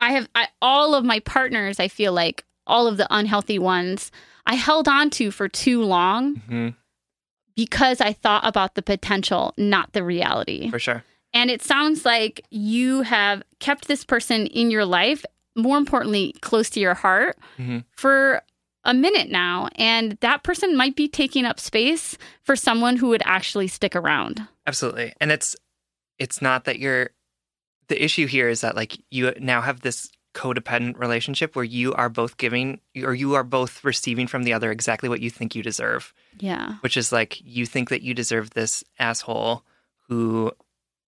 i 0.00 0.12
have 0.12 0.28
I, 0.34 0.48
all 0.60 0.94
of 0.94 1.04
my 1.04 1.20
partners 1.20 1.80
i 1.80 1.88
feel 1.88 2.12
like 2.12 2.44
all 2.66 2.86
of 2.86 2.96
the 2.98 3.06
unhealthy 3.10 3.58
ones 3.58 4.10
i 4.46 4.54
held 4.54 4.86
on 4.88 5.08
to 5.10 5.30
for 5.30 5.48
too 5.48 5.82
long 5.82 6.36
hmm 6.36 6.68
because 7.56 8.00
i 8.00 8.12
thought 8.12 8.46
about 8.46 8.74
the 8.74 8.82
potential 8.82 9.54
not 9.56 9.92
the 9.92 10.02
reality. 10.02 10.70
For 10.70 10.78
sure. 10.78 11.04
And 11.34 11.50
it 11.50 11.60
sounds 11.62 12.04
like 12.06 12.40
you 12.50 13.02
have 13.02 13.42
kept 13.60 13.86
this 13.88 14.04
person 14.04 14.46
in 14.46 14.70
your 14.70 14.84
life 14.86 15.24
more 15.56 15.76
importantly 15.76 16.34
close 16.40 16.70
to 16.70 16.80
your 16.80 16.94
heart 16.94 17.38
Mhm. 17.58 17.84
for 17.96 18.42
a 18.84 18.94
minute 18.94 19.30
now 19.30 19.68
and 19.76 20.16
that 20.20 20.42
person 20.42 20.76
might 20.76 20.96
be 20.96 21.08
taking 21.08 21.44
up 21.44 21.58
space 21.60 22.16
for 22.42 22.54
someone 22.56 22.96
who 22.96 23.08
would 23.08 23.22
actually 23.24 23.68
stick 23.68 23.94
around 23.96 24.46
Absolutely. 24.66 25.12
And 25.20 25.30
it's 25.30 25.54
it's 26.18 26.40
not 26.40 26.64
that 26.64 26.78
you're 26.78 27.10
the 27.88 28.02
issue 28.02 28.26
here 28.26 28.48
is 28.48 28.62
that 28.62 28.74
like 28.76 28.96
you 29.10 29.32
now 29.38 29.60
have 29.60 29.80
this 29.82 30.08
codependent 30.34 30.98
relationship 30.98 31.54
where 31.54 31.64
you 31.64 31.92
are 31.94 32.08
both 32.08 32.36
giving 32.38 32.80
or 33.02 33.14
you 33.14 33.34
are 33.34 33.44
both 33.44 33.84
receiving 33.84 34.26
from 34.26 34.42
the 34.42 34.52
other 34.52 34.70
exactly 34.72 35.08
what 35.08 35.20
you 35.20 35.30
think 35.30 35.54
you 35.54 35.62
deserve, 35.62 36.12
yeah 36.40 36.74
which 36.80 36.96
is 36.96 37.12
like 37.12 37.40
you 37.44 37.64
think 37.66 37.88
that 37.90 38.02
you 38.02 38.14
deserve 38.14 38.50
this 38.50 38.82
asshole 38.98 39.64
who 40.08 40.50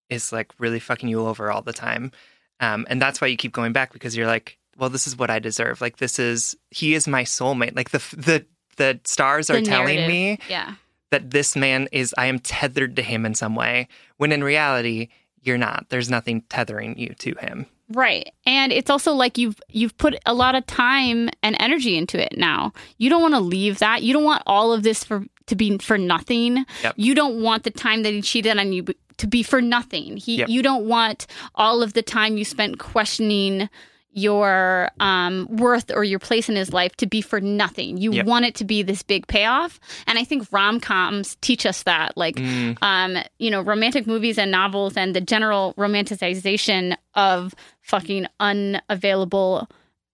is 0.09 0.31
like 0.31 0.51
really 0.59 0.79
fucking 0.79 1.09
you 1.09 1.25
over 1.25 1.51
all 1.51 1.61
the 1.61 1.73
time. 1.73 2.11
Um, 2.59 2.87
and 2.89 3.01
that's 3.01 3.21
why 3.21 3.27
you 3.27 3.37
keep 3.37 3.53
going 3.53 3.73
back 3.73 3.93
because 3.93 4.15
you're 4.15 4.27
like, 4.27 4.57
well, 4.77 4.89
this 4.89 5.07
is 5.07 5.17
what 5.17 5.29
I 5.29 5.39
deserve. 5.39 5.81
Like 5.81 5.97
this 5.97 6.19
is 6.19 6.55
he 6.71 6.93
is 6.93 7.07
my 7.07 7.23
soulmate. 7.23 7.75
Like 7.75 7.91
the 7.91 7.99
the 8.15 8.45
the 8.77 8.99
stars 9.03 9.49
are 9.49 9.61
telling 9.61 10.07
me 10.07 10.37
yeah 10.49 10.75
that 11.09 11.31
this 11.31 11.55
man 11.55 11.87
is 11.91 12.13
I 12.17 12.27
am 12.27 12.39
tethered 12.39 12.95
to 12.95 13.01
him 13.01 13.25
in 13.25 13.33
some 13.33 13.55
way 13.55 13.87
when 14.17 14.31
in 14.31 14.43
reality 14.43 15.09
you're 15.41 15.57
not 15.57 15.87
there's 15.89 16.09
nothing 16.09 16.41
tethering 16.41 16.97
you 16.97 17.15
to 17.19 17.33
him 17.39 17.65
Right. 17.89 18.33
And 18.45 18.73
it's 18.73 18.89
also 18.89 19.13
like 19.13 19.37
you've 19.37 19.61
you've 19.69 19.97
put 19.97 20.15
a 20.25 20.33
lot 20.33 20.55
of 20.55 20.65
time 20.65 21.29
and 21.41 21.55
energy 21.59 21.97
into 21.97 22.21
it 22.21 22.37
now. 22.37 22.73
You 22.97 23.09
don't 23.09 23.21
want 23.21 23.33
to 23.33 23.39
leave 23.39 23.79
that. 23.79 24.03
You 24.03 24.13
don't 24.13 24.25
want 24.25 24.43
all 24.45 24.73
of 24.73 24.83
this 24.83 25.03
for 25.03 25.25
to 25.45 25.55
be 25.55 25.77
for 25.77 25.97
nothing. 25.97 26.65
Yep. 26.83 26.95
You 26.97 27.15
don't 27.15 27.41
want 27.41 27.63
the 27.63 27.71
time 27.71 28.03
that 28.03 28.11
he 28.11 28.21
cheated 28.21 28.57
on 28.57 28.73
you 28.73 28.85
to 29.17 29.27
be 29.27 29.43
for 29.43 29.61
nothing. 29.61 30.17
He 30.17 30.37
Yep. 30.37 30.49
you 30.49 30.61
don't 30.61 30.85
want 30.85 31.27
all 31.55 31.81
of 31.83 31.93
the 31.93 32.01
time 32.03 32.37
you 32.37 32.45
spent 32.45 32.79
questioning 32.79 33.69
your 34.11 34.89
um, 34.99 35.47
worth 35.51 35.91
or 35.93 36.03
your 36.03 36.17
place 36.17 36.49
in 36.49 36.55
his 36.55 36.73
life 36.73 36.95
to 36.95 37.05
be 37.05 37.21
for 37.21 37.39
nothing. 37.39 37.97
You 37.97 38.13
Yep. 38.13 38.25
want 38.25 38.45
it 38.45 38.55
to 38.55 38.65
be 38.65 38.81
this 38.81 39.03
big 39.03 39.27
payoff. 39.27 39.79
And 40.07 40.17
I 40.17 40.23
think 40.23 40.47
rom 40.51 40.79
coms 40.79 41.35
teach 41.41 41.65
us 41.67 41.83
that. 41.83 42.17
Like 42.17 42.35
Mm, 42.37 42.77
um, 42.81 43.17
you 43.37 43.51
know, 43.51 43.61
romantic 43.61 44.07
movies 44.07 44.39
and 44.39 44.49
novels 44.49 44.97
and 44.97 45.15
the 45.15 45.21
general 45.21 45.75
romanticization 45.77 46.95
of 47.13 47.53
fucking 47.81 48.25
unavailable, 48.39 49.69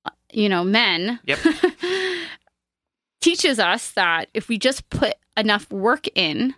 uh, 0.06 0.10
you 0.34 0.50
know, 0.50 0.66
men 0.66 1.20
Yep. 1.26 1.40
teaches 3.22 3.60
us 3.60 3.92
that 3.92 4.28
if 4.34 4.50
we 4.50 4.58
just 4.58 4.90
put 4.90 5.14
enough 5.38 5.72
work 5.72 6.08
in, 6.16 6.54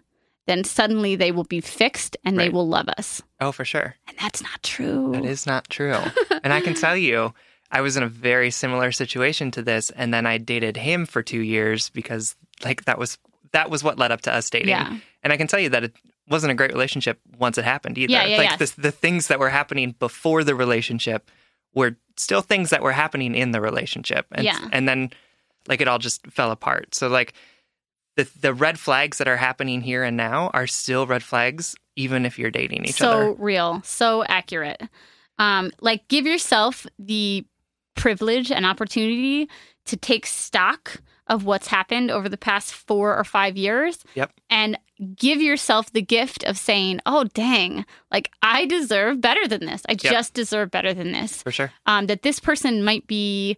then 0.47 0.63
suddenly 0.63 1.15
they 1.15 1.31
will 1.31 1.43
be 1.43 1.59
fixed 1.61 2.15
and 2.23 2.37
they 2.39 2.49
will 2.49 2.67
love 2.67 2.87
us. 2.97 3.21
oh 3.39 3.51
for 3.51 3.65
sure 3.65 3.95
And 4.07 4.17
that's 4.19 4.41
not 4.41 4.61
true. 4.63 5.11
that 5.13 5.25
is 5.25 5.45
not 5.45 5.69
true 5.69 5.97
and 6.43 6.53
i 6.53 6.61
can 6.61 6.73
tell 6.73 6.95
you 6.97 7.33
i 7.71 7.81
was 7.81 7.97
in 7.97 8.03
a 8.03 8.07
very 8.09 8.51
similar 8.51 8.91
situation 8.91 9.51
to 9.51 9.61
this 9.61 9.89
and 9.91 10.13
then 10.13 10.25
i 10.25 10.37
dated 10.37 10.77
him 10.77 11.05
for 11.05 11.21
two 11.23 11.39
years 11.41 11.89
because 11.89 12.35
like 12.63 12.85
that 12.85 12.97
was 12.97 13.17
that 13.51 13.69
was 13.69 13.83
what 13.83 13.97
led 13.97 14.11
up 14.11 14.21
to 14.21 14.33
us 14.33 14.49
dating 14.49 14.69
Yeah. 14.69 14.97
and 15.23 15.33
i 15.33 15.37
can 15.37 15.47
tell 15.47 15.59
you 15.59 15.69
that 15.69 15.83
it 15.83 15.93
wasn't 16.27 16.51
a 16.51 16.55
great 16.55 16.71
relationship 16.71 17.19
once 17.37 17.57
it 17.57 17.65
happened 17.65 17.97
either 17.97 18.11
Yeah, 18.11 18.25
yeah, 18.25 18.37
like 18.37 18.49
yeah. 18.51 18.55
this, 18.57 18.71
the 18.71 18.91
things 18.91 19.27
that 19.27 19.39
were 19.39 19.49
happening 19.49 19.93
before 19.99 20.43
the 20.43 20.55
relationship 20.55 21.29
were 21.75 21.97
still 22.17 22.41
things 22.41 22.69
that 22.71 22.81
were 22.81 22.93
happening 22.93 23.35
in 23.35 23.51
the 23.51 23.61
relationship 23.61 24.25
and 24.31 24.43
Yeah. 24.45 24.57
and 24.71 24.87
then 24.89 25.09
like 25.67 25.81
it 25.81 25.87
all 25.87 25.97
just 25.99 26.25
fell 26.27 26.51
apart 26.51 26.95
so 26.95 27.07
like 27.09 27.33
the 28.15 28.29
the 28.39 28.53
red 28.53 28.79
flags 28.79 29.17
that 29.17 29.27
are 29.27 29.37
happening 29.37 29.81
here 29.81 30.03
and 30.03 30.17
now 30.17 30.49
are 30.53 30.67
still 30.67 31.05
red 31.05 31.23
flags 31.23 31.75
even 31.95 32.25
if 32.25 32.37
you're 32.37 32.51
dating 32.51 32.85
each 32.85 32.95
so 32.95 33.11
other 33.11 33.25
So 33.25 33.35
real, 33.39 33.81
so 33.83 34.23
accurate. 34.25 34.81
Um, 35.39 35.71
like 35.81 36.07
give 36.07 36.25
yourself 36.25 36.85
the 36.99 37.45
privilege 37.95 38.51
and 38.51 38.65
opportunity 38.65 39.49
to 39.85 39.97
take 39.97 40.25
stock 40.25 41.01
of 41.27 41.43
what's 41.43 41.67
happened 41.67 42.11
over 42.11 42.29
the 42.29 42.37
past 42.37 42.73
four 42.73 43.17
or 43.17 43.23
five 43.23 43.57
years. 43.57 44.03
Yep. 44.13 44.31
And 44.49 44.77
give 45.15 45.41
yourself 45.41 45.91
the 45.91 46.01
gift 46.01 46.43
of 46.43 46.57
saying, 46.57 47.01
"Oh, 47.05 47.25
dang! 47.33 47.85
Like 48.11 48.31
I 48.41 48.65
deserve 48.65 49.21
better 49.21 49.47
than 49.47 49.65
this. 49.65 49.81
I 49.89 49.95
just 49.95 50.33
deserve 50.33 50.71
better 50.71 50.93
than 50.93 51.11
this." 51.11 51.41
for 51.41 51.51
sure 51.51 51.71
um, 51.85 52.07
that 52.07 52.21
this 52.21 52.39
person 52.39 52.83
might 52.83 53.07
be 53.07 53.57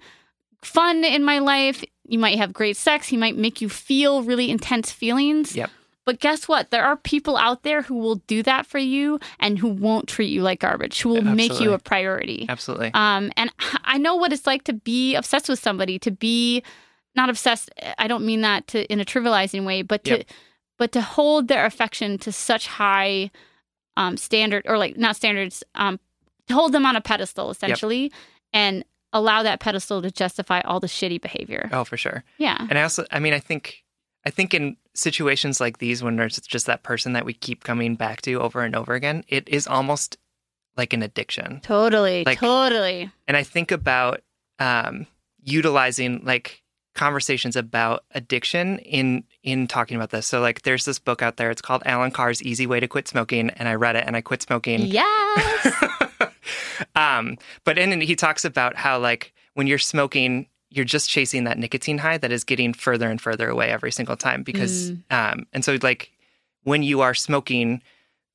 fun 0.64 1.04
in 1.04 1.24
my 1.24 1.40
life. 1.40 1.84
You 2.06 2.20
might 2.20 2.38
have 2.38 2.54
great 2.54 2.78
sex. 2.78 3.08
He 3.08 3.18
might 3.18 3.38
make 3.38 3.62
you 3.62 3.70
feel 3.70 4.24
really 4.24 4.50
intense 4.50 4.92
feelings. 4.92 5.56
Yep. 5.56 5.70
But 6.06 6.22
guess 6.22 6.48
what? 6.48 6.72
There 6.72 6.86
are 6.86 6.96
people 6.96 7.36
out 7.36 7.64
there 7.64 7.82
who 7.82 7.96
will 7.96 8.16
do 8.28 8.42
that 8.44 8.66
for 8.66 8.78
you 8.78 9.20
and 9.42 9.60
who 9.60 9.68
won't 9.68 10.08
treat 10.08 10.30
you 10.30 10.42
like 10.42 10.62
garbage, 10.62 11.02
who 11.02 11.10
will 11.10 11.22
make 11.22 11.60
you 11.60 11.74
a 11.74 11.80
priority. 11.80 12.46
absolutely 12.48 12.92
Um, 12.94 13.30
and 13.36 13.52
I 13.84 13.98
know 13.98 14.16
what 14.16 14.32
it's 14.32 14.48
like 14.48 14.64
to 14.66 14.74
be 14.74 15.16
obsessed 15.16 15.50
with 15.50 15.60
somebody, 15.60 16.00
to 16.00 16.12
be 16.12 16.64
not 17.14 17.30
obsessed. 17.30 17.70
I 17.98 18.08
don't 18.08 18.26
mean 18.26 18.40
that 18.42 18.68
to 18.68 18.86
in 18.86 19.02
a 19.02 19.06
trivializing 19.06 19.66
way, 19.66 19.82
but 19.82 20.06
to 20.06 20.18
Yep. 20.20 20.28
but 20.78 20.92
to 20.94 21.02
hold 21.02 21.50
their 21.50 21.66
affection 21.66 22.18
to 22.20 22.32
such 22.32 22.68
high 22.68 23.30
um, 23.98 24.16
standard 24.16 24.64
or 24.66 24.78
like 24.78 24.96
not 24.96 25.18
standards, 25.18 25.62
um, 25.76 26.00
to 26.48 26.54
hold 26.54 26.72
them 26.72 26.86
on 26.86 26.96
a 26.96 27.02
pedestal 27.02 27.50
essentially, 27.52 28.14
and 28.54 28.86
allow 29.18 29.44
that 29.44 29.60
pedestal 29.60 30.02
to 30.02 30.12
justify 30.12 30.62
all 30.62 30.80
the 30.80 30.88
shitty 30.88 31.20
behavior. 31.22 31.70
oh 31.72 31.84
for 31.84 31.98
sure 31.98 32.24
Yeah, 32.38 32.58
And 32.70 32.78
I 32.78 32.84
also, 32.84 33.06
I 33.12 33.20
mean, 33.20 33.34
I 33.34 33.40
think, 33.40 33.84
I 34.26 34.30
think 34.30 34.54
in 34.54 34.78
situations 34.94 35.60
like 35.62 35.78
these, 35.80 36.04
when 36.04 36.16
there's 36.18 36.38
just 36.42 36.66
that 36.66 36.84
person 36.84 37.14
that 37.14 37.26
we 37.26 37.34
keep 37.34 37.64
coming 37.64 37.96
back 37.96 38.22
to 38.24 38.34
over 38.42 38.62
and 38.64 38.76
over 38.76 38.94
again, 38.94 39.24
it 39.28 39.48
is 39.48 39.68
almost 39.68 40.18
like 40.76 40.94
an 40.94 41.02
addiction. 41.04 41.60
totally, 41.62 42.24
Like- 42.26 42.40
totally. 42.40 43.10
And 43.28 43.36
I 43.38 43.44
think 43.44 43.72
about 43.72 44.22
um, 44.60 45.08
utilizing 45.44 46.22
like 46.26 46.62
conversations 46.96 47.56
about 47.56 48.04
addiction 48.12 48.80
in 48.80 49.24
in 49.44 49.68
talking 49.68 49.96
about 49.96 50.10
this. 50.10 50.26
So 50.28 50.42
like, 50.42 50.64
there's 50.64 50.84
this 50.86 51.00
book 51.00 51.22
out 51.22 51.38
there. 51.38 51.52
It's 51.52 51.62
called 51.62 51.84
Allen 51.86 52.12
Carr's 52.12 52.42
Easy 52.44 52.66
Way 52.68 52.80
to 52.80 52.88
Quit 52.88 53.08
Smoking, 53.08 53.50
and 53.52 53.70
I 53.70 53.76
read 53.76 53.96
it, 53.96 54.04
and 54.08 54.16
I 54.16 54.22
quit 54.22 54.42
smoking 54.42 54.82
Yes. 54.82 55.84
um, 56.96 57.38
but 57.64 57.78
in 57.78 57.92
it, 57.94 58.02
he 58.06 58.16
talks 58.16 58.46
about 58.46 58.76
how 58.76 59.00
like 59.00 59.34
when 59.54 59.68
you're 59.68 59.78
smoking, 59.80 60.48
you're 60.70 60.86
just 60.86 61.10
chasing 61.10 61.46
that 61.46 61.58
nicotine 61.58 61.98
high 61.98 62.18
that 62.18 62.32
is 62.32 62.44
getting 62.44 62.74
further 62.74 63.10
and 63.10 63.22
further 63.22 63.50
away 63.50 63.70
every 63.70 63.92
single 63.92 64.18
time 64.18 64.44
because 64.44 64.92
um, 65.10 65.46
and 65.54 65.64
so 65.64 65.78
like 65.82 66.12
when 66.64 66.84
you 66.84 67.02
are 67.02 67.14
smoking, 67.14 67.82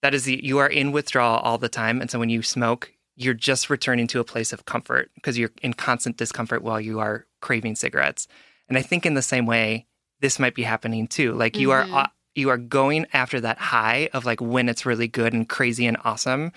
that 0.01 0.15
is 0.15 0.25
the, 0.25 0.41
you 0.43 0.59
are 0.59 0.69
in 0.69 0.91
withdrawal 0.93 1.39
all 1.41 1.59
the 1.59 1.69
time, 1.69 2.01
and 2.01 2.11
so 2.11 2.19
when 2.19 2.31
you 2.31 2.43
smoke, 2.43 2.93
you're 3.15 3.35
just 3.35 3.69
returning 3.69 4.07
to 4.09 4.21
a 4.21 4.25
place 4.25 4.53
of 4.53 4.65
comfort 4.65 5.11
because 5.15 5.39
you're 5.39 5.53
in 5.63 5.75
constant 5.75 6.17
discomfort 6.17 6.63
while 6.63 6.81
you 6.81 6.99
are 6.99 7.27
craving 7.41 7.77
cigarettes. 7.77 8.27
And 8.69 8.79
I 8.79 8.83
think 8.83 9.05
in 9.05 9.15
the 9.15 9.23
same 9.23 9.45
way, 9.45 9.87
this 10.21 10.39
might 10.39 10.55
be 10.55 10.63
happening 10.63 11.07
too. 11.07 11.35
Like 11.35 11.59
you 11.59 11.69
Mhm. 11.69 11.73
are 11.73 11.87
uh, 11.93 12.07
you 12.35 12.49
are 12.49 12.57
going 12.57 13.07
after 13.13 13.39
that 13.43 13.59
high 13.59 14.09
of 14.15 14.25
like 14.25 14.41
when 14.41 14.71
it's 14.71 14.87
really 14.87 15.09
good 15.09 15.35
and 15.35 15.47
crazy 15.47 15.87
and 15.87 15.99
awesome, 16.05 16.53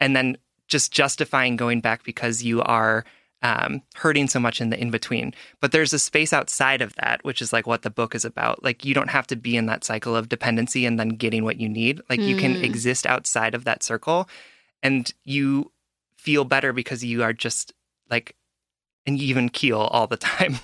and 0.00 0.16
then 0.16 0.36
just 0.68 0.92
justifying 0.92 1.56
going 1.56 1.80
back 1.80 2.04
because 2.04 2.42
you 2.42 2.62
are 2.62 3.04
um, 3.42 3.82
hurting 3.96 4.28
so 4.28 4.38
much 4.38 4.60
in 4.60 4.70
the 4.70 4.80
in 4.80 4.90
between. 4.90 5.34
But 5.60 5.72
there's 5.72 5.92
a 5.92 5.98
space 5.98 6.32
outside 6.32 6.80
of 6.80 6.94
that, 6.94 7.24
which 7.24 7.42
is 7.42 7.52
like 7.52 7.66
what 7.66 7.82
the 7.82 7.90
book 7.90 8.14
is 8.14 8.24
about. 8.24 8.62
Like 8.62 8.84
you 8.84 8.94
don't 8.94 9.10
have 9.10 9.26
to 9.28 9.36
be 9.36 9.56
in 9.56 9.66
that 9.66 9.84
cycle 9.84 10.14
of 10.14 10.28
dependency 10.28 10.86
and 10.86 10.98
then 10.98 11.10
getting 11.10 11.42
what 11.44 11.58
you 11.58 11.68
need. 11.68 12.00
Like 12.08 12.24
you 12.26 12.36
can 12.36 12.54
Mm. 12.54 12.62
exist 12.62 13.06
outside 13.06 13.54
of 13.54 13.64
that 13.64 13.82
circle, 13.82 14.28
and 14.82 15.12
you 15.24 15.72
feel 16.16 16.44
better 16.44 16.72
because 16.72 17.04
you 17.04 17.22
are 17.24 17.32
just 17.32 17.72
like 18.08 18.36
an 19.06 19.16
even 19.16 19.48
keel 19.48 19.80
all 19.80 20.06
the 20.06 20.16
time. 20.32 20.60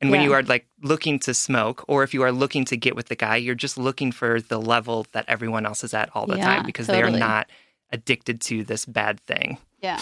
And 0.00 0.10
when 0.10 0.20
Yeah. 0.20 0.24
you 0.26 0.32
are 0.34 0.42
like 0.42 0.66
looking 0.82 1.18
to 1.20 1.32
smoke, 1.32 1.84
or 1.88 2.02
if 2.02 2.12
you 2.12 2.22
are 2.22 2.32
looking 2.32 2.64
to 2.66 2.76
get 2.76 2.96
with 2.96 3.06
the 3.08 3.14
guy, 3.16 3.36
you're 3.36 3.54
just 3.54 3.78
looking 3.78 4.12
for 4.12 4.40
the 4.40 4.60
level 4.60 5.06
that 5.12 5.24
everyone 5.28 5.64
else 5.64 5.84
is 5.84 5.94
at 5.94 6.10
all 6.14 6.26
the 6.26 6.36
Yeah, 6.36 6.56
time 6.56 6.66
because 6.66 6.88
they 6.88 7.00
are 7.02 7.10
not 7.10 7.48
addicted 7.92 8.40
to 8.42 8.64
this 8.64 8.86
bad 8.86 9.20
thing. 9.20 9.58
Yeah. 9.80 10.00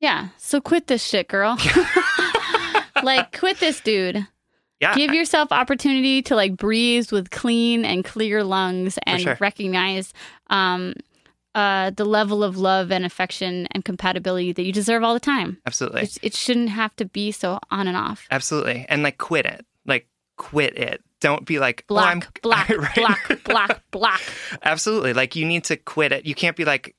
Yeah. 0.00 0.28
So 0.38 0.60
quit 0.60 0.86
this 0.86 1.04
shit, 1.04 1.28
girl. 1.28 1.56
like 3.02 3.38
quit 3.38 3.60
this 3.60 3.80
dude. 3.80 4.26
Yeah. 4.80 4.94
Give 4.94 5.12
yourself 5.12 5.52
opportunity 5.52 6.22
to 6.22 6.34
like 6.34 6.56
breathe 6.56 7.12
with 7.12 7.30
clean 7.30 7.84
and 7.84 8.04
clear 8.04 8.42
lungs 8.42 8.98
and 9.04 9.20
sure. 9.20 9.36
recognize 9.38 10.14
um 10.48 10.94
uh 11.54 11.90
the 11.90 12.04
level 12.06 12.42
of 12.42 12.56
love 12.56 12.90
and 12.90 13.04
affection 13.04 13.66
and 13.72 13.84
compatibility 13.84 14.52
that 14.52 14.62
you 14.62 14.72
deserve 14.72 15.04
all 15.04 15.12
the 15.12 15.20
time. 15.20 15.58
Absolutely. 15.66 16.02
It, 16.02 16.18
it 16.22 16.34
shouldn't 16.34 16.70
have 16.70 16.96
to 16.96 17.04
be 17.04 17.30
so 17.30 17.58
on 17.70 17.86
and 17.86 17.96
off. 17.96 18.26
Absolutely. 18.30 18.86
And 18.88 19.02
like 19.02 19.18
quit 19.18 19.44
it. 19.44 19.66
Like 19.84 20.08
quit 20.36 20.76
it. 20.78 21.02
Don't 21.20 21.44
be 21.46 21.58
like, 21.58 21.84
oh, 21.90 21.96
I'm 21.98 22.20
Black, 22.20 22.42
black, 22.42 22.68
Right. 22.70 22.94
black, 22.94 23.44
black, 23.44 23.82
black. 23.90 24.20
Absolutely. 24.62 25.12
Like 25.12 25.36
you 25.36 25.44
need 25.46 25.64
to 25.64 25.76
quit 25.76 26.12
it. 26.12 26.24
You 26.26 26.34
can't 26.34 26.56
be 26.56 26.64
like, 26.64 26.94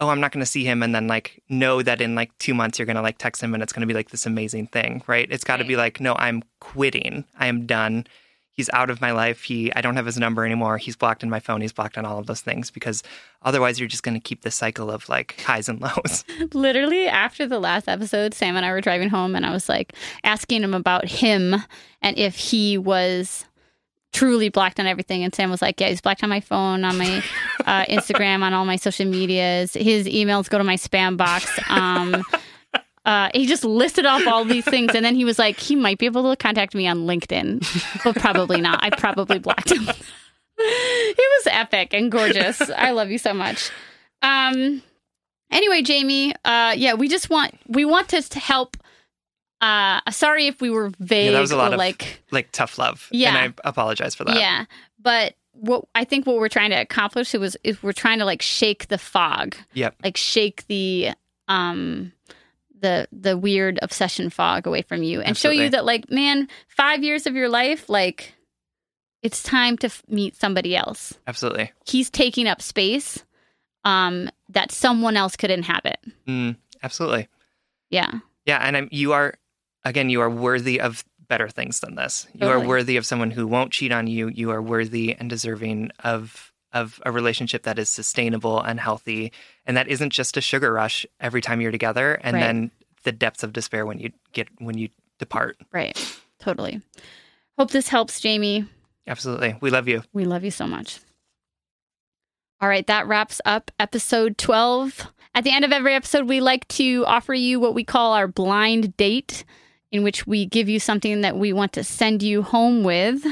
oh, 0.00 0.08
I'm 0.08 0.20
not 0.20 0.32
going 0.32 0.42
to 0.42 0.46
see 0.50 0.64
him 0.64 0.82
and 0.82 0.94
then 0.94 1.06
like 1.08 1.42
know 1.48 1.82
that 1.82 2.00
in 2.00 2.14
like 2.14 2.36
two 2.38 2.54
months 2.54 2.78
you're 2.78 2.86
going 2.86 2.96
to 2.96 3.02
like 3.02 3.18
text 3.18 3.42
him 3.42 3.52
and 3.54 3.62
it's 3.62 3.72
going 3.72 3.80
to 3.80 3.86
be 3.86 3.94
like 3.94 4.10
this 4.10 4.26
amazing 4.26 4.68
thing, 4.68 5.02
right? 5.06 5.26
It's 5.30 5.44
got 5.44 5.56
to 5.56 5.62
Right. 5.64 5.68
be 5.68 5.76
like, 5.76 6.00
no, 6.00 6.14
I'm 6.14 6.42
quitting. 6.60 7.24
I 7.38 7.46
am 7.48 7.66
done. 7.66 8.06
He's 8.52 8.70
out 8.72 8.90
of 8.90 9.00
my 9.00 9.12
life. 9.12 9.42
He, 9.44 9.72
I 9.74 9.80
don't 9.82 9.94
have 9.96 10.06
his 10.06 10.16
number 10.18 10.44
anymore. 10.44 10.78
He's 10.78 10.96
blocked 10.96 11.22
in 11.22 11.30
my 11.30 11.38
phone. 11.38 11.60
He's 11.60 11.72
blocked 11.72 11.96
on 11.98 12.04
all 12.04 12.18
of 12.18 12.26
those 12.26 12.40
things 12.40 12.70
because 12.72 13.04
otherwise 13.42 13.78
you're 13.78 13.88
just 13.88 14.02
going 14.02 14.14
to 14.14 14.20
keep 14.20 14.42
the 14.42 14.50
cycle 14.50 14.90
of 14.90 15.08
like 15.08 15.40
highs 15.42 15.68
and 15.68 15.80
lows. 15.80 16.24
Literally, 16.54 17.06
after 17.06 17.46
the 17.46 17.60
last 17.60 17.88
episode, 17.88 18.34
Sam 18.34 18.56
and 18.56 18.66
I 18.66 18.72
were 18.72 18.80
driving 18.80 19.10
home, 19.10 19.36
and 19.36 19.46
I 19.46 19.52
was 19.52 19.68
like 19.68 19.92
asking 20.24 20.64
him 20.64 20.74
about 20.74 21.06
him 21.06 21.54
and 22.02 22.18
if 22.18 22.36
he 22.36 22.78
was 22.78 23.44
truly 24.12 24.48
blocked 24.48 24.80
on 24.80 24.86
everything. 24.86 25.24
And 25.24 25.34
Sam 25.34 25.50
was 25.50 25.62
like, 25.62 25.80
"Yeah, 25.80 25.88
he's 25.88 26.00
blocked 26.00 26.22
on 26.22 26.30
my 26.30 26.40
phone, 26.40 26.84
on 26.84 26.98
my 26.98 27.22
uh, 27.66 27.84
Instagram, 27.88 28.42
on 28.42 28.54
all 28.54 28.64
my 28.64 28.76
social 28.76 29.06
medias. 29.06 29.74
His 29.74 30.06
emails 30.06 30.48
go 30.48 30.58
to 30.58 30.64
my 30.64 30.76
spam 30.76 31.16
box." 31.16 31.58
Um, 31.68 32.24
uh, 33.04 33.30
he 33.32 33.46
just 33.46 33.64
listed 33.64 34.04
off 34.04 34.26
all 34.26 34.44
these 34.44 34.64
things, 34.64 34.94
and 34.94 35.04
then 35.04 35.14
he 35.14 35.24
was 35.24 35.38
like, 35.38 35.58
"He 35.58 35.76
might 35.76 35.98
be 35.98 36.06
able 36.06 36.30
to 36.30 36.36
contact 36.36 36.74
me 36.74 36.86
on 36.86 37.06
LinkedIn, 37.06 38.04
but 38.04 38.16
probably 38.16 38.60
not. 38.60 38.82
I 38.82 38.90
probably 38.90 39.38
blocked 39.38 39.72
him." 39.72 39.88
it 40.58 41.44
was 41.44 41.52
epic 41.52 41.94
and 41.94 42.10
gorgeous. 42.10 42.60
I 42.70 42.90
love 42.90 43.10
you 43.10 43.18
so 43.18 43.32
much. 43.32 43.70
Um, 44.22 44.82
anyway, 45.50 45.82
Jamie, 45.82 46.34
uh, 46.44 46.74
yeah, 46.76 46.94
we 46.94 47.08
just 47.08 47.30
want 47.30 47.54
we 47.66 47.84
want 47.84 48.08
to 48.08 48.38
help. 48.38 48.76
Uh, 49.60 50.00
sorry 50.10 50.46
if 50.46 50.60
we 50.60 50.70
were 50.70 50.90
vague 51.00 51.26
Yeah, 51.26 51.32
that 51.32 51.40
was 51.40 51.50
a 51.50 51.56
lot 51.56 51.72
or 51.72 51.74
of- 51.74 51.78
like 51.78 52.22
like 52.30 52.52
tough 52.52 52.78
love. 52.78 53.08
Yeah. 53.10 53.34
And 53.36 53.54
I 53.64 53.68
apologize 53.68 54.14
for 54.14 54.24
that. 54.24 54.36
yeah, 54.38 54.66
but 55.00 55.34
what 55.52 55.84
I 55.94 56.04
think 56.04 56.26
what 56.26 56.36
we're 56.36 56.48
trying 56.48 56.70
to 56.70 56.76
accomplish 56.80 57.32
was 57.34 57.56
is 57.64 57.82
we're 57.82 57.92
trying 57.92 58.20
to 58.20 58.24
like 58.24 58.42
shake 58.42 58.86
the 58.88 58.98
fog, 58.98 59.56
Yep. 59.74 59.96
like 60.04 60.16
shake 60.16 60.64
the 60.68 61.10
um 61.48 62.12
the 62.80 63.08
the 63.10 63.36
weird 63.36 63.78
obsession 63.82 64.30
fog 64.30 64.66
away 64.68 64.82
from 64.82 65.02
you, 65.02 65.20
and 65.20 65.36
show 65.36 65.50
you 65.50 65.68
that 65.70 65.84
like 65.84 66.08
man, 66.10 66.48
five 66.68 67.02
years 67.02 67.26
of 67.26 67.34
your 67.34 67.48
life, 67.48 67.88
like 67.88 68.34
it's 69.20 69.42
time 69.42 69.76
to 69.78 69.86
f- 69.88 70.04
meet 70.08 70.36
somebody 70.36 70.76
else. 70.76 71.14
Absolutely. 71.26 71.72
He's 71.84 72.08
taking 72.08 72.46
up 72.46 72.62
space 72.62 73.24
um 73.84 74.30
that 74.50 74.70
someone 74.70 75.16
else 75.16 75.34
could 75.34 75.50
inhabit. 75.50 75.98
Mm, 76.28 76.54
absolutely. 76.84 77.26
Yeah, 77.90 78.20
Yeah, 78.46 78.58
and 78.62 78.76
I'm, 78.76 78.88
you 78.92 79.12
are 79.12 79.34
again, 79.84 80.10
you 80.10 80.20
are 80.20 80.30
worthy 80.30 80.80
of 80.80 81.04
better 81.28 81.48
things 81.48 81.80
than 81.80 81.94
this. 81.94 82.26
You 82.34 82.48
are 82.48 82.58
worthy 82.60 82.96
of 82.96 83.04
someone 83.04 83.30
who 83.30 83.46
won't 83.46 83.70
cheat 83.72 83.92
on 83.92 84.06
you. 84.06 84.28
You 84.28 84.50
are 84.50 84.62
worthy 84.62 85.14
and 85.14 85.28
deserving 85.28 85.90
of 86.04 86.52
of 86.72 87.00
a 87.06 87.10
relationship 87.12 87.62
that 87.62 87.78
is 87.78 87.88
sustainable 87.88 88.60
and 88.60 88.78
healthy, 88.78 89.32
and 89.64 89.76
that 89.76 89.88
isn't 89.88 90.10
just 90.10 90.36
a 90.36 90.40
sugar 90.42 90.70
rush 90.72 91.06
every 91.18 91.40
time 91.40 91.60
you're 91.62 91.70
together, 91.72 92.14
and 92.22 92.34
Right. 92.34 92.40
then 92.42 92.70
the 93.04 93.12
depths 93.12 93.42
of 93.42 93.54
despair 93.54 93.86
when 93.86 93.98
you 93.98 94.12
get 94.32 94.48
when 94.58 94.76
you 94.76 94.88
depart. 95.18 95.56
right. 95.72 95.96
Totally. 96.38 96.80
Hope 97.58 97.70
this 97.70 97.88
helps, 97.88 98.20
Jamie. 98.20 98.66
Absolutely, 99.06 99.56
we 99.60 99.70
love 99.70 99.88
you. 99.88 100.02
We 100.12 100.24
love 100.26 100.44
you 100.44 100.50
so 100.50 100.66
much. 100.66 101.00
All 102.60 102.68
right, 102.68 102.86
that 102.86 103.06
wraps 103.06 103.40
up 103.44 103.70
episode 103.78 104.36
12. 104.36 105.06
At 105.34 105.44
the 105.44 105.50
end 105.52 105.64
of 105.64 105.72
every 105.72 105.94
episode, 105.94 106.28
we 106.28 106.40
like 106.40 106.66
to 106.68 107.04
offer 107.06 107.32
you 107.34 107.60
what 107.60 107.74
we 107.74 107.84
call 107.84 108.12
our 108.14 108.26
blind 108.26 108.96
date, 108.96 109.44
in 109.90 110.02
which 110.02 110.26
we 110.26 110.46
give 110.46 110.68
you 110.68 110.80
something 110.80 111.22
that 111.22 111.36
we 111.36 111.52
want 111.52 111.72
to 111.74 111.84
send 111.84 112.22
you 112.22 112.42
home 112.42 112.82
with. 112.84 113.24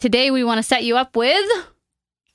Today, 0.00 0.30
we 0.30 0.44
want 0.44 0.58
to 0.58 0.62
set 0.62 0.84
you 0.84 0.96
up 0.96 1.16
with. 1.16 1.48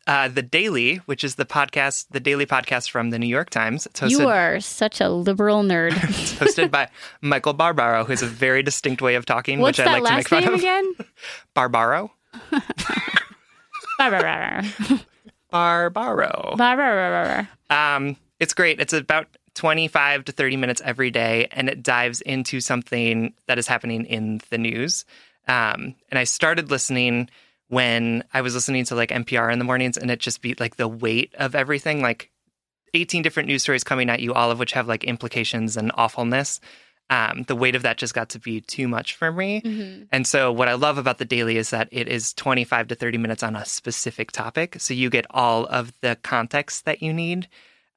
Uh, 0.08 0.28
the 0.28 0.42
Daily, 0.42 0.98
which 1.06 1.24
is 1.24 1.36
the 1.36 1.46
podcast, 1.46 2.08
the 2.10 2.20
daily 2.20 2.46
podcast 2.48 2.90
from 2.90 3.12
the 3.12 3.20
New 3.20 3.28
York 3.28 3.52
Times. 3.52 3.86
It's 3.86 4.00
hosted, 4.00 4.10
You 4.12 4.30
are 4.30 4.60
such 4.60 5.00
a 5.00 5.10
liberal 5.10 5.62
nerd. 5.64 5.92
it's 6.10 6.34
hosted 6.34 6.72
by 6.72 6.90
Michael 7.22 7.54
Barbaro, 7.54 8.04
who 8.04 8.12
has 8.12 8.24
a 8.24 8.28
very 8.28 8.64
distinct 8.64 9.02
way 9.02 9.14
of 9.16 9.26
talking, 9.26 9.60
What's 9.60 9.78
which 9.78 9.88
I 9.88 10.00
like 10.00 10.06
to 10.06 10.16
make 10.16 10.28
fun 10.28 10.44
name 10.44 10.54
of. 10.54 10.60
again? 10.60 10.94
Barbaro. 11.54 12.12
Barbara. 14.00 14.66
Barbaro. 15.52 16.54
Barbara. 16.58 17.50
Um, 17.70 18.18
it's 18.40 18.56
great. 18.56 18.80
It's 18.80 18.94
about 18.94 19.28
25 19.56 20.26
to 20.26 20.32
30 20.32 20.58
minutes 20.58 20.82
every 20.84 21.12
day, 21.12 21.48
and 21.52 21.70
it 21.70 21.84
dives 21.84 22.22
into 22.22 22.60
something 22.60 23.34
that 23.48 23.58
is 23.58 23.68
happening 23.68 24.06
in 24.06 24.42
the 24.50 24.58
news. 24.58 25.06
Um, 25.48 25.96
and 26.10 26.18
I 26.18 26.24
started 26.24 26.72
listening 26.72 27.30
when 27.68 28.24
I 28.34 28.42
was 28.42 28.54
listening 28.54 28.86
to 28.86 28.96
like 28.96 29.10
NPR 29.10 29.52
in 29.52 29.60
the 29.60 29.66
mornings, 29.66 29.98
and 29.98 30.12
it 30.12 30.20
just 30.20 30.42
be 30.42 30.56
like 30.60 30.76
the 30.78 30.88
weight 30.88 31.34
of 31.36 31.56
everything, 31.56 32.02
like 32.02 32.32
18 32.94 33.22
different 33.22 33.48
news 33.48 33.64
stories 33.64 33.84
coming 33.84 34.10
at 34.10 34.20
you, 34.20 34.34
all 34.34 34.52
of 34.52 34.60
which 34.60 34.74
have 34.74 34.88
like 34.88 35.04
implications 35.04 35.78
and 35.78 35.92
awfulness. 35.96 36.60
Um, 37.10 37.44
the 37.44 37.56
weight 37.56 37.76
of 37.76 37.82
that 37.82 37.98
just 37.98 38.14
got 38.14 38.30
to 38.30 38.40
be 38.40 38.62
too 38.62 38.88
much 38.88 39.16
for 39.16 39.34
me. 39.34 39.62
Mhm. 39.62 40.08
And 40.14 40.26
so, 40.26 40.50
what 40.52 40.70
I 40.70 40.76
love 40.76 40.98
about 40.98 41.18
the 41.18 41.26
daily 41.26 41.58
is 41.58 41.72
that 41.72 41.90
it 41.92 42.08
is 42.08 42.34
25 42.34 42.88
to 42.88 42.96
30 42.96 43.18
minutes 43.18 43.44
on 43.44 43.56
a 43.56 43.66
specific 43.66 44.32
topic. 44.32 44.78
So, 44.80 44.94
you 44.94 45.10
get 45.10 45.26
all 45.30 45.66
of 45.66 45.92
the 46.00 46.18
context 46.24 46.86
that 46.86 47.04
you 47.04 47.12
need 47.12 47.50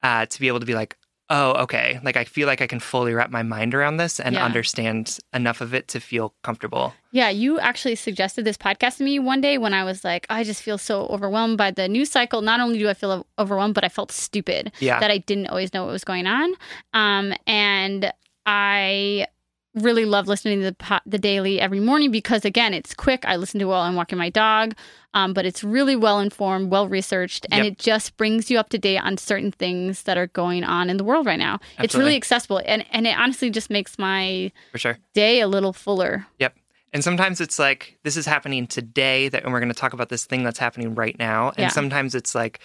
uh, 0.03 0.25
to 0.25 0.39
be 0.39 0.49
able 0.49 0.59
to 0.59 0.65
be 0.65 0.75
like, 0.75 0.97
oh, 1.29 1.53
okay, 1.63 1.99
like 2.03 2.17
I 2.17 2.23
feel 2.23 2.47
like 2.47 2.61
I 2.61 2.67
can 2.67 2.79
fully 2.79 3.13
wrap 3.13 3.31
my 3.31 3.41
mind 3.43 3.73
around 3.73 3.97
this 3.97 4.19
and 4.19 4.35
Yeah. 4.35 4.45
understand 4.45 5.17
enough 5.33 5.59
of 5.61 5.73
it 5.73 5.87
to 5.89 5.99
feel 5.99 6.33
comfortable. 6.43 6.93
Yeah, 7.11 7.29
you 7.29 7.59
actually 7.59 7.95
suggested 7.95 8.45
this 8.45 8.57
podcast 8.57 8.97
to 8.97 9.03
me 9.03 9.17
one 9.19 9.41
day 9.41 9.57
when 9.57 9.73
I 9.73 9.83
was 9.83 10.03
like, 10.03 10.25
I 10.29 10.43
just 10.43 10.61
feel 10.61 10.77
so 10.77 11.07
overwhelmed 11.07 11.57
by 11.57 11.71
the 11.71 11.87
news 11.87 12.11
cycle. 12.11 12.41
Not 12.41 12.59
only 12.59 12.77
do 12.77 12.89
I 12.89 12.93
feel 12.93 13.25
overwhelmed, 13.39 13.73
but 13.73 13.83
I 13.83 13.89
felt 13.89 14.11
stupid 14.11 14.71
Yeah. 14.79 14.99
that 14.99 15.09
I 15.09 15.17
didn't 15.17 15.47
always 15.47 15.73
know 15.73 15.83
what 15.85 15.91
was 15.91 16.03
going 16.03 16.27
on. 16.27 16.53
Um, 16.93 17.33
and 17.47 18.11
I 18.45 19.27
really 19.75 20.05
love 20.05 20.27
listening 20.27 20.61
to 20.61 20.71
the 20.71 21.01
the 21.05 21.17
daily 21.19 21.59
every 21.59 21.79
morning 21.79 22.11
because 22.11 22.45
again, 22.45 22.73
it's 22.73 22.93
quick. 22.93 23.25
I 23.25 23.35
listen 23.35 23.59
to 23.59 23.65
it 23.65 23.69
while 23.69 23.81
I'm 23.81 23.95
walking 23.95 24.17
my 24.17 24.29
dog, 24.29 24.73
um, 25.13 25.33
but 25.33 25.45
it's 25.45 25.63
really 25.63 25.95
well 25.95 26.19
informed, 26.19 26.71
well 26.71 26.87
researched, 26.87 27.45
and 27.51 27.63
Yep. 27.65 27.73
it 27.73 27.79
just 27.79 28.17
brings 28.17 28.49
you 28.49 28.57
up 28.57 28.69
to 28.69 28.77
date 28.77 28.97
on 28.99 29.17
certain 29.17 29.51
things 29.51 30.03
that 30.03 30.17
are 30.17 30.27
going 30.27 30.63
on 30.63 30.89
in 30.89 30.97
the 30.97 31.03
world 31.03 31.25
right 31.25 31.39
now. 31.39 31.59
It's 31.79 31.95
really 31.95 32.15
accessible, 32.15 32.61
and 32.65 32.85
and 32.91 33.05
it 33.05 33.17
honestly 33.17 33.49
just 33.49 33.69
makes 33.69 33.99
my 33.99 34.51
For 34.71 34.77
sure. 34.77 34.97
day 35.13 35.41
a 35.41 35.47
little 35.47 35.73
fuller. 35.73 36.25
Yep. 36.39 36.55
And 36.93 37.03
sometimes 37.03 37.41
it's 37.41 37.59
like, 37.59 37.97
this 38.03 38.15
is 38.15 38.25
happening 38.25 38.67
today, 38.67 39.27
that, 39.27 39.43
and 39.43 39.51
we're 39.51 39.59
going 39.59 39.67
to 39.71 39.77
talk 39.77 39.91
about 39.91 40.07
this 40.07 40.25
thing 40.25 40.43
that's 40.45 40.59
happening 40.59 40.95
right 40.95 41.17
now. 41.19 41.49
And 41.49 41.63
Yeah. 41.63 41.67
sometimes 41.67 42.15
it's 42.15 42.33
like, 42.33 42.59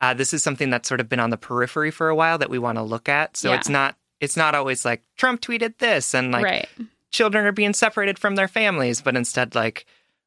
uh, 0.00 0.14
this 0.14 0.34
is 0.34 0.42
something 0.42 0.68
that's 0.70 0.88
sort 0.88 0.98
of 1.00 1.08
been 1.08 1.20
on 1.20 1.30
the 1.30 1.36
periphery 1.36 1.92
for 1.92 2.08
a 2.08 2.14
while 2.16 2.38
that 2.38 2.50
we 2.50 2.58
want 2.58 2.76
to 2.78 2.82
look 2.82 3.08
at. 3.08 3.36
So 3.36 3.50
Yeah. 3.50 3.56
it's 3.56 3.68
not. 3.68 3.94
It's 4.20 4.36
not 4.36 4.54
always 4.54 4.84
like 4.84 5.02
Trump 5.16 5.40
tweeted 5.40 5.78
this 5.78 6.14
and 6.14 6.32
like 6.32 6.44
right. 6.44 6.68
children 7.10 7.46
are 7.46 7.52
being 7.52 7.72
separated 7.72 8.18
from 8.18 8.34
their 8.34 8.48
families, 8.48 9.00
but 9.00 9.16
instead, 9.16 9.54
like, 9.54 9.86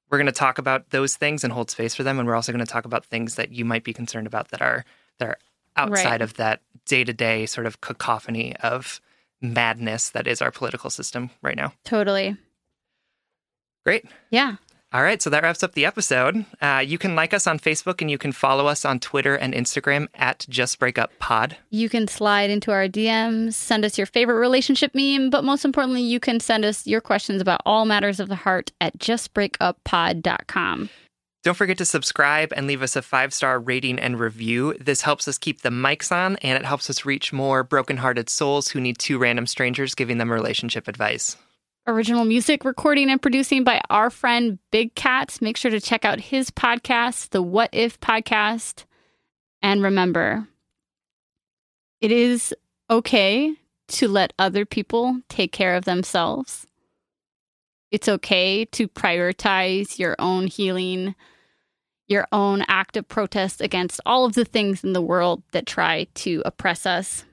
we're 0.09 0.17
going 0.17 0.25
to 0.25 0.31
talk 0.33 0.57
about 0.57 0.89
those 0.89 1.15
things 1.15 1.43
and 1.43 1.53
hold 1.53 1.69
space 1.71 1.95
for 1.95 2.03
them. 2.03 2.19
And 2.19 2.27
we're 2.27 2.35
also 2.35 2.51
going 2.51 2.65
to 2.65 2.71
talk 2.71 2.85
about 2.85 3.05
things 3.05 3.35
that 3.35 3.51
you 3.51 3.63
might 3.63 3.83
be 3.83 3.93
concerned 3.93 4.27
about 4.27 4.49
that 4.49 4.61
are 4.61 4.83
that 5.19 5.29
are 5.29 5.37
outside 5.77 6.05
Right. 6.05 6.21
of 6.21 6.33
that 6.35 6.61
day 6.85 7.03
to 7.03 7.13
day 7.13 7.45
sort 7.45 7.65
of 7.65 7.79
cacophony 7.81 8.55
of 8.57 8.99
madness 9.41 10.09
that 10.09 10.27
is 10.27 10.41
our 10.41 10.51
political 10.51 10.89
system 10.89 11.29
right 11.41 11.55
now. 11.55 11.73
Totally. 11.85 12.35
Great. 13.85 14.05
Yeah. 14.29 14.55
All 14.93 15.03
right, 15.03 15.21
so 15.21 15.29
that 15.29 15.41
wraps 15.41 15.63
up 15.63 15.71
the 15.71 15.85
episode. 15.85 16.43
Uh, 16.61 16.83
you 16.85 16.97
can 16.97 17.15
like 17.15 17.33
us 17.33 17.47
on 17.47 17.59
Facebook 17.59 18.01
and 18.01 18.11
you 18.11 18.17
can 18.17 18.33
follow 18.33 18.67
us 18.67 18.83
on 18.83 18.99
Twitter 18.99 19.35
and 19.35 19.53
Instagram 19.53 20.09
at 20.15 20.45
Just 20.49 20.79
Break 20.79 20.97
Up 20.97 21.17
Pod. 21.17 21.55
You 21.69 21.87
can 21.87 22.09
slide 22.09 22.49
into 22.49 22.71
our 22.71 22.89
DMs, 22.89 23.53
send 23.53 23.85
us 23.85 23.97
your 23.97 24.05
favorite 24.05 24.35
relationship 24.35 24.93
meme, 24.93 25.29
but 25.29 25.45
most 25.45 25.63
importantly, 25.63 26.01
you 26.01 26.19
can 26.19 26.41
send 26.41 26.65
us 26.65 26.85
your 26.85 26.99
questions 26.99 27.41
about 27.41 27.61
all 27.65 27.85
matters 27.85 28.19
of 28.19 28.27
the 28.27 28.35
heart 28.35 28.73
at 28.81 28.97
justbreakuppod.com. 28.97 30.89
Don't 31.43 31.57
forget 31.57 31.77
to 31.77 31.85
subscribe 31.85 32.51
and 32.53 32.67
leave 32.67 32.83
us 32.83 32.97
a 32.97 33.01
five 33.01 33.33
star 33.33 33.59
rating 33.59 33.97
and 33.97 34.19
review. 34.19 34.75
This 34.77 35.03
helps 35.03 35.25
us 35.25 35.37
keep 35.37 35.61
the 35.61 35.69
mics 35.69 36.11
on 36.11 36.35
and 36.37 36.57
it 36.57 36.65
helps 36.65 36.89
us 36.89 37.05
reach 37.05 37.31
more 37.31 37.63
brokenhearted 37.63 38.29
souls 38.29 38.67
who 38.67 38.81
need 38.81 38.97
two 38.97 39.17
random 39.17 39.47
strangers 39.47 39.95
giving 39.95 40.17
them 40.17 40.29
relationship 40.29 40.89
advice. 40.89 41.37
Original 41.87 42.25
music 42.25 42.63
recording 42.63 43.09
and 43.09 43.19
producing 43.19 43.63
by 43.63 43.81
our 43.89 44.11
friend 44.11 44.59
Big 44.69 44.93
Cats. 44.93 45.41
Make 45.41 45.57
sure 45.57 45.71
to 45.71 45.81
check 45.81 46.05
out 46.05 46.19
his 46.19 46.51
podcast, 46.51 47.29
the 47.31 47.41
What 47.41 47.71
If 47.71 47.99
Podcast. 47.99 48.85
And 49.63 49.81
remember, 49.81 50.47
it 51.99 52.11
is 52.11 52.53
okay 52.87 53.55
to 53.87 54.07
let 54.07 54.31
other 54.37 54.63
people 54.63 55.21
take 55.27 55.51
care 55.51 55.75
of 55.75 55.85
themselves. 55.85 56.67
It's 57.89 58.07
okay 58.07 58.65
to 58.65 58.87
prioritize 58.87 59.97
your 59.97 60.15
own 60.19 60.45
healing, 60.45 61.15
your 62.07 62.27
own 62.31 62.63
act 62.67 62.95
of 62.95 63.07
protest 63.07 63.59
against 63.59 63.99
all 64.05 64.25
of 64.25 64.33
the 64.33 64.45
things 64.45 64.83
in 64.83 64.93
the 64.93 65.01
world 65.01 65.41
that 65.51 65.65
try 65.65 66.05
to 66.13 66.43
oppress 66.45 66.85
us. 66.85 67.25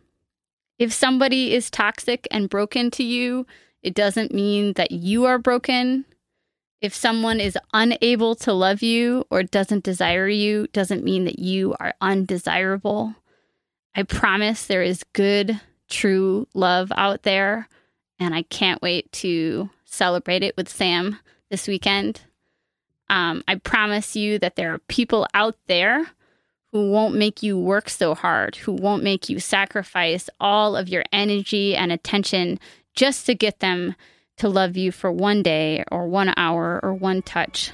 If 0.78 0.90
somebody 0.90 1.54
is 1.54 1.70
toxic 1.70 2.26
and 2.30 2.48
broken 2.48 2.90
to 2.92 3.04
you, 3.04 3.46
it 3.82 3.94
doesn't 3.94 4.34
mean 4.34 4.72
that 4.74 4.90
you 4.90 5.24
are 5.26 5.38
broken. 5.38 6.04
If 6.80 6.94
someone 6.94 7.40
is 7.40 7.58
unable 7.72 8.34
to 8.36 8.52
love 8.52 8.82
you 8.82 9.24
or 9.30 9.42
doesn't 9.42 9.84
desire 9.84 10.28
you, 10.28 10.66
doesn't 10.68 11.04
mean 11.04 11.24
that 11.24 11.38
you 11.38 11.74
are 11.80 11.94
undesirable. 12.00 13.14
I 13.94 14.04
promise 14.04 14.66
there 14.66 14.82
is 14.82 15.04
good, 15.12 15.60
true 15.88 16.46
love 16.54 16.92
out 16.96 17.22
there, 17.22 17.68
and 18.20 18.34
I 18.34 18.42
can't 18.42 18.82
wait 18.82 19.10
to 19.12 19.70
celebrate 19.84 20.42
it 20.42 20.56
with 20.56 20.68
Sam 20.68 21.18
this 21.50 21.66
weekend. 21.66 22.20
Um, 23.10 23.42
I 23.48 23.56
promise 23.56 24.14
you 24.14 24.38
that 24.38 24.56
there 24.56 24.74
are 24.74 24.78
people 24.78 25.26
out 25.34 25.56
there 25.66 26.06
who 26.72 26.90
won't 26.90 27.14
make 27.14 27.42
you 27.42 27.58
work 27.58 27.88
so 27.88 28.14
hard, 28.14 28.56
who 28.56 28.72
won't 28.72 29.02
make 29.02 29.28
you 29.28 29.40
sacrifice 29.40 30.28
all 30.38 30.76
of 30.76 30.88
your 30.88 31.04
energy 31.12 31.74
and 31.74 31.90
attention 31.90 32.60
just 32.98 33.26
to 33.26 33.34
get 33.34 33.60
them 33.60 33.94
to 34.38 34.48
love 34.48 34.76
you 34.76 34.90
for 34.90 35.12
one 35.12 35.40
day 35.40 35.84
or 35.92 36.08
one 36.08 36.34
hour 36.36 36.80
or 36.82 36.92
one 36.92 37.22
touch. 37.22 37.70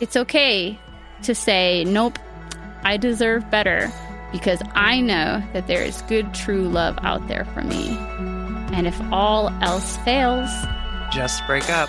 It's 0.00 0.16
okay 0.16 0.78
to 1.22 1.34
say, 1.34 1.84
nope, 1.84 2.18
I 2.84 2.98
deserve 2.98 3.50
better 3.50 3.90
because 4.30 4.60
I 4.74 5.00
know 5.00 5.42
that 5.54 5.66
there 5.66 5.82
is 5.82 6.02
good, 6.02 6.34
true 6.34 6.68
love 6.68 6.98
out 7.00 7.26
there 7.26 7.46
for 7.46 7.62
me. 7.62 7.96
And 8.74 8.86
if 8.86 9.00
all 9.10 9.48
else 9.62 9.96
fails, 9.98 10.50
just 11.10 11.44
break 11.46 11.70
up. 11.70 11.88